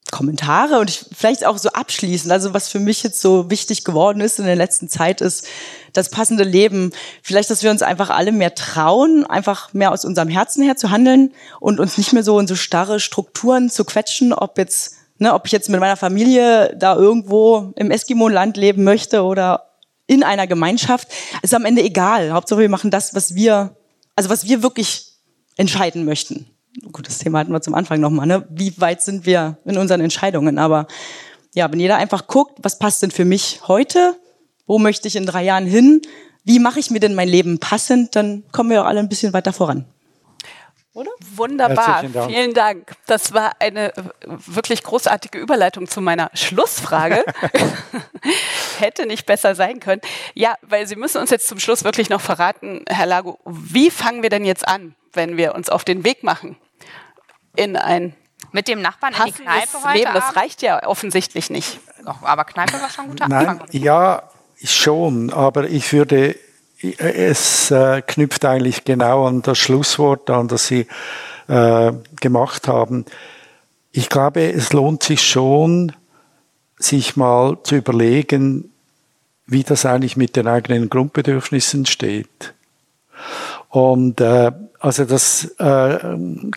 Kommentare 0.10 0.80
und 0.80 0.90
ich, 0.90 1.06
vielleicht 1.16 1.46
auch 1.46 1.58
so 1.58 1.70
abschließend. 1.70 2.32
Also 2.32 2.54
was 2.54 2.70
für 2.70 2.80
mich 2.80 3.04
jetzt 3.04 3.20
so 3.20 3.50
wichtig 3.50 3.84
geworden 3.84 4.22
ist 4.22 4.40
in 4.40 4.46
der 4.46 4.56
letzten 4.56 4.88
Zeit 4.88 5.20
ist 5.20 5.48
das 5.94 6.10
passende 6.10 6.44
Leben. 6.44 6.92
Vielleicht, 7.22 7.50
dass 7.50 7.64
wir 7.64 7.72
uns 7.72 7.82
einfach 7.82 8.10
alle 8.10 8.32
mehr 8.32 8.56
trauen, 8.56 9.26
einfach 9.26 9.74
mehr 9.74 9.92
aus 9.92 10.06
unserem 10.06 10.30
Herzen 10.30 10.64
her 10.64 10.76
zu 10.76 10.92
handeln 10.92 11.34
und 11.60 11.80
uns 11.80 11.98
nicht 11.98 12.14
mehr 12.14 12.24
so 12.24 12.40
in 12.40 12.48
so 12.48 12.56
starre 12.56 13.00
Strukturen 13.00 13.70
zu 13.70 13.86
quetschen, 13.86 14.34
ob 14.34 14.58
jetzt, 14.58 14.96
ne, 15.18 15.34
ob 15.34 15.46
ich 15.46 15.52
jetzt 15.52 15.70
mit 15.70 15.80
meiner 15.80 15.98
Familie 15.98 16.76
da 16.78 16.96
irgendwo 16.96 17.74
im 17.76 17.92
Eskimo-Land 17.92 18.58
leben 18.58 18.84
möchte 18.84 19.24
oder 19.24 19.66
in 20.08 20.24
einer 20.24 20.48
Gemeinschaft, 20.48 21.08
ist 21.42 21.54
am 21.54 21.66
Ende 21.66 21.84
egal. 21.84 22.32
Hauptsache 22.32 22.62
wir 22.62 22.70
machen 22.70 22.92
das, 22.92 23.14
was 23.14 23.36
wir, 23.36 23.76
also 24.16 24.30
was 24.30 24.48
wir 24.48 24.64
wirklich 24.64 25.14
entscheiden 25.58 26.06
möchten 26.06 26.48
gut, 26.92 27.08
das 27.08 27.18
Thema 27.18 27.40
hatten 27.40 27.52
wir 27.52 27.62
zum 27.62 27.76
Anfang 27.76 28.00
nochmal, 28.00 28.28
ne? 28.28 28.46
wie 28.50 28.74
weit 28.80 29.02
sind 29.02 29.26
wir 29.26 29.58
in 29.66 29.78
unseren 29.78 30.02
Entscheidungen? 30.02 30.58
Aber 30.58 30.88
ja, 31.54 31.72
wenn 31.72 31.80
jeder 31.80 31.98
einfach 31.98 32.28
guckt, 32.28 32.60
was 32.62 32.80
passt 32.80 33.02
denn 33.02 33.12
für 33.12 33.26
mich 33.26 33.62
heute? 33.68 34.19
Wo 34.70 34.78
möchte 34.78 35.08
ich 35.08 35.16
in 35.16 35.26
drei 35.26 35.42
Jahren 35.42 35.66
hin? 35.66 36.00
Wie 36.44 36.60
mache 36.60 36.80
ich 36.80 36.92
mir 36.92 37.00
denn 37.00 37.16
mein 37.16 37.28
Leben 37.28 37.60
passend? 37.60 38.16
Dann 38.16 38.44
kommen 38.52 38.70
wir 38.70 38.84
auch 38.84 38.86
alle 38.86 39.00
ein 39.00 39.10
bisschen 39.10 39.34
weiter 39.34 39.52
voran. 39.52 39.86
Oder? 40.94 41.10
Wunderbar, 41.36 42.04
Dank. 42.04 42.30
vielen 42.30 42.54
Dank. 42.54 42.92
Das 43.08 43.34
war 43.34 43.54
eine 43.58 43.92
wirklich 44.28 44.84
großartige 44.84 45.40
Überleitung 45.40 45.88
zu 45.88 46.02
meiner 46.02 46.30
Schlussfrage. 46.36 47.26
Hätte 48.80 49.08
nicht 49.08 49.26
besser 49.26 49.56
sein 49.56 49.80
können. 49.80 50.02
Ja, 50.36 50.54
weil 50.62 50.86
Sie 50.86 50.96
müssen 50.96 51.20
uns 51.20 51.32
jetzt 51.32 51.48
zum 51.48 51.58
Schluss 51.58 51.84
wirklich 51.84 52.12
noch 52.12 52.22
verraten, 52.22 52.86
Herr 52.88 53.08
Lago, 53.08 53.40
wie 53.46 53.90
fangen 53.90 54.22
wir 54.22 54.30
denn 54.30 54.46
jetzt 54.46 54.68
an, 54.68 54.94
wenn 55.14 55.36
wir 55.36 55.56
uns 55.56 55.70
auf 55.70 55.84
den 55.84 56.04
Weg 56.04 56.22
machen 56.22 56.58
in 57.56 57.76
ein 57.76 58.16
mit 58.52 58.68
dem 58.68 58.84
Nachbarn 58.84 59.16
in 59.16 59.26
die 59.26 59.32
Kneipe 59.32 59.84
heute 59.84 59.98
Leben, 59.98 60.14
das 60.14 60.36
reicht 60.36 60.62
ja 60.62 60.86
offensichtlich 60.86 61.50
nicht. 61.50 61.80
Doch, 62.06 62.22
aber 62.22 62.46
Kneipe 62.46 62.74
war 62.74 62.90
schon 62.92 63.06
ein 63.06 63.10
guter 63.12 63.28
Nein, 63.28 63.48
Anfang. 63.48 63.68
Ja, 63.72 64.30
schon, 64.64 65.32
aber 65.32 65.70
ich 65.70 65.94
würde, 65.94 66.36
es 66.98 67.72
äh, 67.72 68.02
knüpft 68.02 68.46
eigentlich 68.46 68.84
genau 68.84 69.26
an 69.26 69.42
das 69.42 69.58
Schlusswort 69.58 70.30
an, 70.30 70.48
das 70.48 70.68
Sie 70.68 70.88
äh, 71.48 71.92
gemacht 72.20 72.68
haben. 72.68 73.06
Ich 73.92 74.10
glaube, 74.10 74.52
es 74.52 74.72
lohnt 74.72 75.04
sich 75.04 75.22
schon, 75.22 75.92
sich 76.78 77.16
mal 77.16 77.58
zu 77.64 77.76
überlegen, 77.76 78.72
wie 79.46 79.64
das 79.64 79.86
eigentlich 79.86 80.16
mit 80.16 80.36
den 80.36 80.48
eigenen 80.48 80.90
Grundbedürfnissen 80.90 81.86
steht. 81.86 82.54
Und 83.70 84.20
äh, 84.20 84.52
also 84.80 85.06
das 85.06 85.44
äh, 85.60 85.98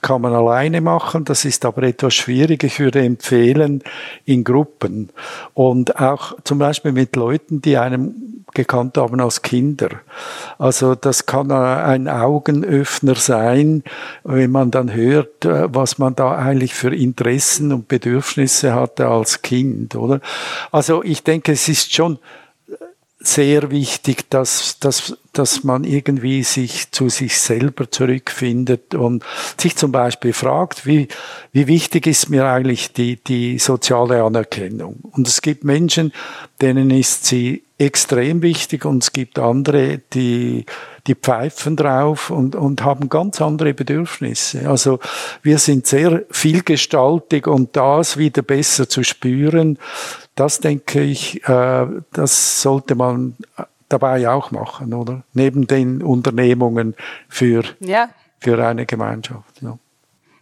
kann 0.01 0.23
man 0.23 0.33
alleine 0.33 0.81
machen, 0.81 1.25
das 1.25 1.45
ist 1.45 1.65
aber 1.65 1.83
etwas 1.83 2.15
schwierig. 2.15 2.63
Ich 2.65 2.79
würde 2.79 3.03
empfehlen 3.03 3.83
in 4.25 4.45
Gruppen 4.45 5.11
und 5.55 6.01
auch 6.01 6.37
zum 6.45 6.59
Beispiel 6.59 6.93
mit 6.93 7.17
Leuten, 7.17 7.61
die 7.61 7.77
einem 7.77 8.45
gekannt 8.55 8.97
haben 8.99 9.21
als 9.21 9.43
Kinder. 9.43 9.89
Also 10.59 10.95
das 10.95 11.27
kann 11.27 11.51
ein 11.51 12.09
Augenöffner 12.09 13.15
sein, 13.15 13.83
wenn 14.25 14.51
man 14.51 14.71
dann 14.71 14.93
hört, 14.93 15.45
äh, 15.45 15.75
was 15.75 15.99
man 15.99 16.15
da 16.15 16.37
eigentlich 16.37 16.75
für 16.75 16.95
Interessen 16.95 17.73
und 17.73 17.89
Bedürfnisse 17.89 18.75
hatte 18.75 19.09
als 19.09 19.43
Kind, 19.43 19.97
oder? 19.97 20.21
Also 20.71 21.03
ich 21.03 21.25
denke, 21.25 21.53
es 21.53 21.69
ist 21.69 21.95
schon 21.95 22.19
sehr 23.23 23.71
wichtig, 23.71 24.29
dass, 24.31 24.79
dass, 24.81 25.17
dass 25.33 25.65
man 25.65 25.85
irgendwie 25.85 26.43
sich 26.43 26.91
zu 26.91 27.09
sich 27.09 27.39
selber 27.39 27.91
zurückfindet 27.91 28.95
und 28.95 29.25
sich 29.59 29.77
zum 29.77 29.93
Beispiel 29.93 30.33
fragt, 30.33 30.87
wie, 30.87 31.09
wie 31.53 31.67
wichtig 31.67 32.07
ist 32.07 32.31
mir 32.31 32.47
eigentlich 32.47 32.93
die, 32.93 33.17
die 33.17 33.59
soziale 33.59 34.23
Anerkennung? 34.23 34.97
Und 35.03 35.29
es 35.29 35.41
gibt 35.43 35.65
Menschen, 35.65 36.13
denen 36.61 36.91
ist 36.91 37.27
sie 37.27 37.63
extrem 37.79 38.43
wichtig 38.43 38.85
und 38.85 39.03
es 39.03 39.13
gibt 39.13 39.39
andere, 39.39 40.01
die, 40.13 40.67
die 41.07 41.15
pfeifen 41.15 41.77
drauf 41.77 42.31
und, 42.31 42.55
und 42.55 42.85
haben 42.85 43.09
ganz 43.09 43.41
andere 43.41 43.75
Bedürfnisse. 43.75 44.69
Also 44.69 45.01
wir 45.43 45.59
sind 45.59 45.87
sehr 45.87 46.23
vielgestaltig 46.31 47.47
und 47.47 47.77
das 47.77 48.17
wieder 48.17 48.43
besser 48.43 48.89
zu 48.89 49.03
spüren, 49.03 49.79
das 50.35 50.61
denke 50.61 51.03
ich, 51.03 51.47
äh, 51.49 51.87
das 52.13 52.63
sollte 52.63 52.95
man 52.95 53.37
dabei 53.89 54.29
auch 54.29 54.51
machen, 54.51 54.95
oder? 54.95 55.23
Neben 55.35 55.67
den 55.67 56.03
Unternehmungen 56.03 56.95
für, 57.29 57.65
ja. 57.81 58.09
für 58.41 58.65
eine 58.65 58.87
Gemeinschaft. 58.87 59.61
Ja. 59.61 59.79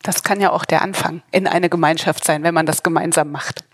Das 0.03 0.23
kann 0.23 0.41
ja 0.41 0.51
auch 0.53 0.65
der 0.65 0.83
Anfang 0.83 1.23
in 1.31 1.47
eine 1.47 1.69
Gemeinschaft 1.69 2.25
sein, 2.25 2.43
wenn 2.43 2.55
man 2.55 2.67
das 2.67 2.83
gemeinsam 2.83 3.33
macht, 3.33 3.65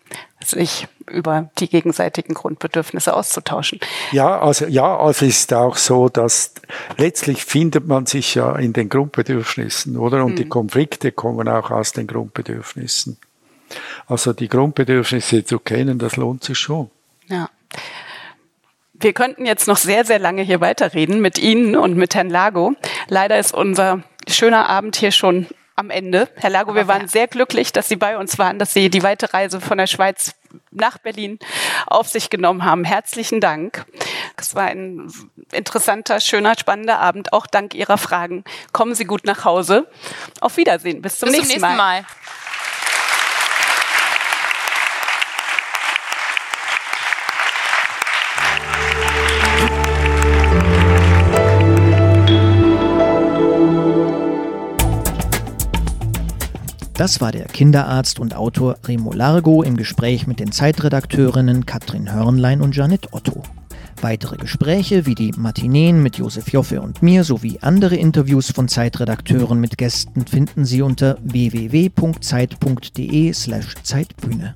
sich 0.45 0.89
über 1.09 1.51
die 1.59 1.69
gegenseitigen 1.69 2.35
Grundbedürfnisse 2.35 3.15
auszutauschen. 3.15 3.79
Ja, 4.11 4.41
also 4.41 4.67
ja, 4.67 4.97
also 4.97 5.25
es 5.25 5.39
ist 5.39 5.53
auch 5.53 5.77
so, 5.77 6.09
dass 6.09 6.55
letztlich 6.97 7.45
findet 7.45 7.87
man 7.87 8.07
sich 8.07 8.35
ja 8.35 8.57
in 8.57 8.73
den 8.73 8.89
Grundbedürfnissen, 8.89 9.97
oder? 9.97 10.25
Und 10.25 10.31
hm. 10.31 10.37
die 10.37 10.49
Konflikte 10.49 11.13
kommen 11.13 11.49
auch 11.49 11.71
aus 11.71 11.93
den 11.93 12.09
Grundbedürfnissen. 12.09 13.19
Also 14.07 14.33
die 14.33 14.49
Grundbedürfnisse 14.49 15.45
zu 15.45 15.59
kennen, 15.59 15.99
das 15.99 16.17
lohnt 16.17 16.45
sich 16.45 16.59
schon. 16.59 16.91
Ja. 17.27 17.49
Wir 18.95 19.13
könnten 19.13 19.45
jetzt 19.45 19.69
noch 19.69 19.77
sehr, 19.77 20.05
sehr 20.05 20.19
lange 20.19 20.43
hier 20.43 20.61
weiterreden 20.61 21.21
mit 21.21 21.39
Ihnen 21.39 21.77
und 21.77 21.97
mit 21.97 22.15
Herrn 22.15 22.31
Lago. 22.31 22.75
Leider 23.09 23.39
ist 23.39 23.53
unser 23.53 24.03
schöner 24.29 24.69
Abend 24.69 24.97
hier 24.97 25.13
schon 25.13 25.47
am 25.75 25.91
Ende. 25.91 26.29
Herr 26.37 26.51
Lago, 26.51 26.75
wir 26.75 26.89
waren 26.89 27.07
sehr 27.07 27.29
glücklich, 27.29 27.73
dass 27.73 27.89
Sie 27.89 27.97
bei 27.97 28.17
uns 28.17 28.39
waren, 28.39 28.59
dass 28.59 28.73
Sie 28.73 28.89
die 28.89 29.03
weite 29.03 29.35
Reise 29.35 29.61
von 29.61 29.77
der 29.77 29.87
Schweiz 29.87 30.35
nach 30.71 30.97
Berlin 30.99 31.39
auf 31.87 32.09
sich 32.09 32.31
genommen 32.31 32.65
haben. 32.65 32.85
Herzlichen 32.85 33.41
Dank. 33.41 33.85
Es 34.39 34.55
war 34.55 34.65
ein 34.65 35.13
interessanter, 35.53 36.21
schöner, 36.21 36.55
spannender 36.59 36.99
Abend, 36.99 37.35
auch 37.35 37.47
dank 37.47 37.75
Ihrer 37.75 37.99
Fragen. 37.99 38.45
Kommen 38.73 38.95
Sie 38.95 39.05
gut 39.05 39.25
nach 39.25 39.45
Hause. 39.45 39.87
Auf 40.41 40.57
Wiedersehen. 40.57 41.03
Bis 41.03 41.19
zum, 41.19 41.29
Bis 41.29 41.39
nächsten, 41.39 41.61
zum 41.61 41.69
nächsten 41.69 41.77
Mal. 41.77 42.03
Mal. 42.03 42.07
Das 56.97 57.21
war 57.21 57.31
der 57.31 57.45
Kinderarzt 57.45 58.19
und 58.19 58.35
Autor 58.35 58.79
Remo 58.87 59.13
Largo 59.13 59.63
im 59.63 59.77
Gespräch 59.77 60.27
mit 60.27 60.41
den 60.41 60.51
Zeitredakteurinnen 60.51 61.67
Katrin 61.67 62.11
Hörnlein 62.11 62.63
und 62.63 62.75
Janet 62.75 63.13
Otto. 63.13 63.43
Weitere 64.01 64.39
Gespräche 64.39 65.05
wie 65.05 65.15
die 65.15 65.33
Matineen 65.37 66.03
mit 66.03 66.17
Josef 66.17 66.51
Joffe 66.51 66.81
und 66.81 67.03
mir 67.03 67.25
sowie 67.25 67.59
andere 67.61 67.97
Interviews 67.97 68.51
von 68.51 68.69
Zeitredakteuren 68.69 69.61
mit 69.61 69.77
Gästen 69.77 70.27
finden 70.27 70.65
Sie 70.65 70.81
unter 70.81 71.19
www.zeit.de/slash 71.23 73.75
Zeitbühne. 73.83 74.55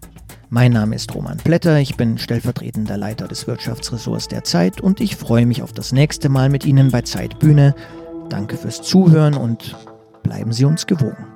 Mein 0.49 0.73
Name 0.73 0.97
ist 0.97 1.15
Roman 1.15 1.37
Plätter, 1.37 1.79
ich 1.79 1.97
bin 1.97 2.17
stellvertretender 2.17 2.97
Leiter 2.97 3.29
des 3.29 3.47
Wirtschaftsressorts 3.47 4.29
der 4.29 4.45
Zeit 4.45 4.81
und 4.81 5.03
ich 5.03 5.15
freue 5.15 5.45
mich 5.45 5.62
auf 5.62 5.75
das 5.75 5.93
nächste 5.93 6.31
Mal 6.31 6.49
mit 6.49 6.65
Ihnen 6.65 6.91
bei 6.91 7.03
Zeitbühne. 7.03 7.75
Danke 8.31 8.57
fürs 8.57 8.81
Zuhören 8.81 9.35
und 9.35 9.77
bleiben 10.23 10.53
Sie 10.53 10.65
uns 10.65 10.87
gewogen. 10.87 11.30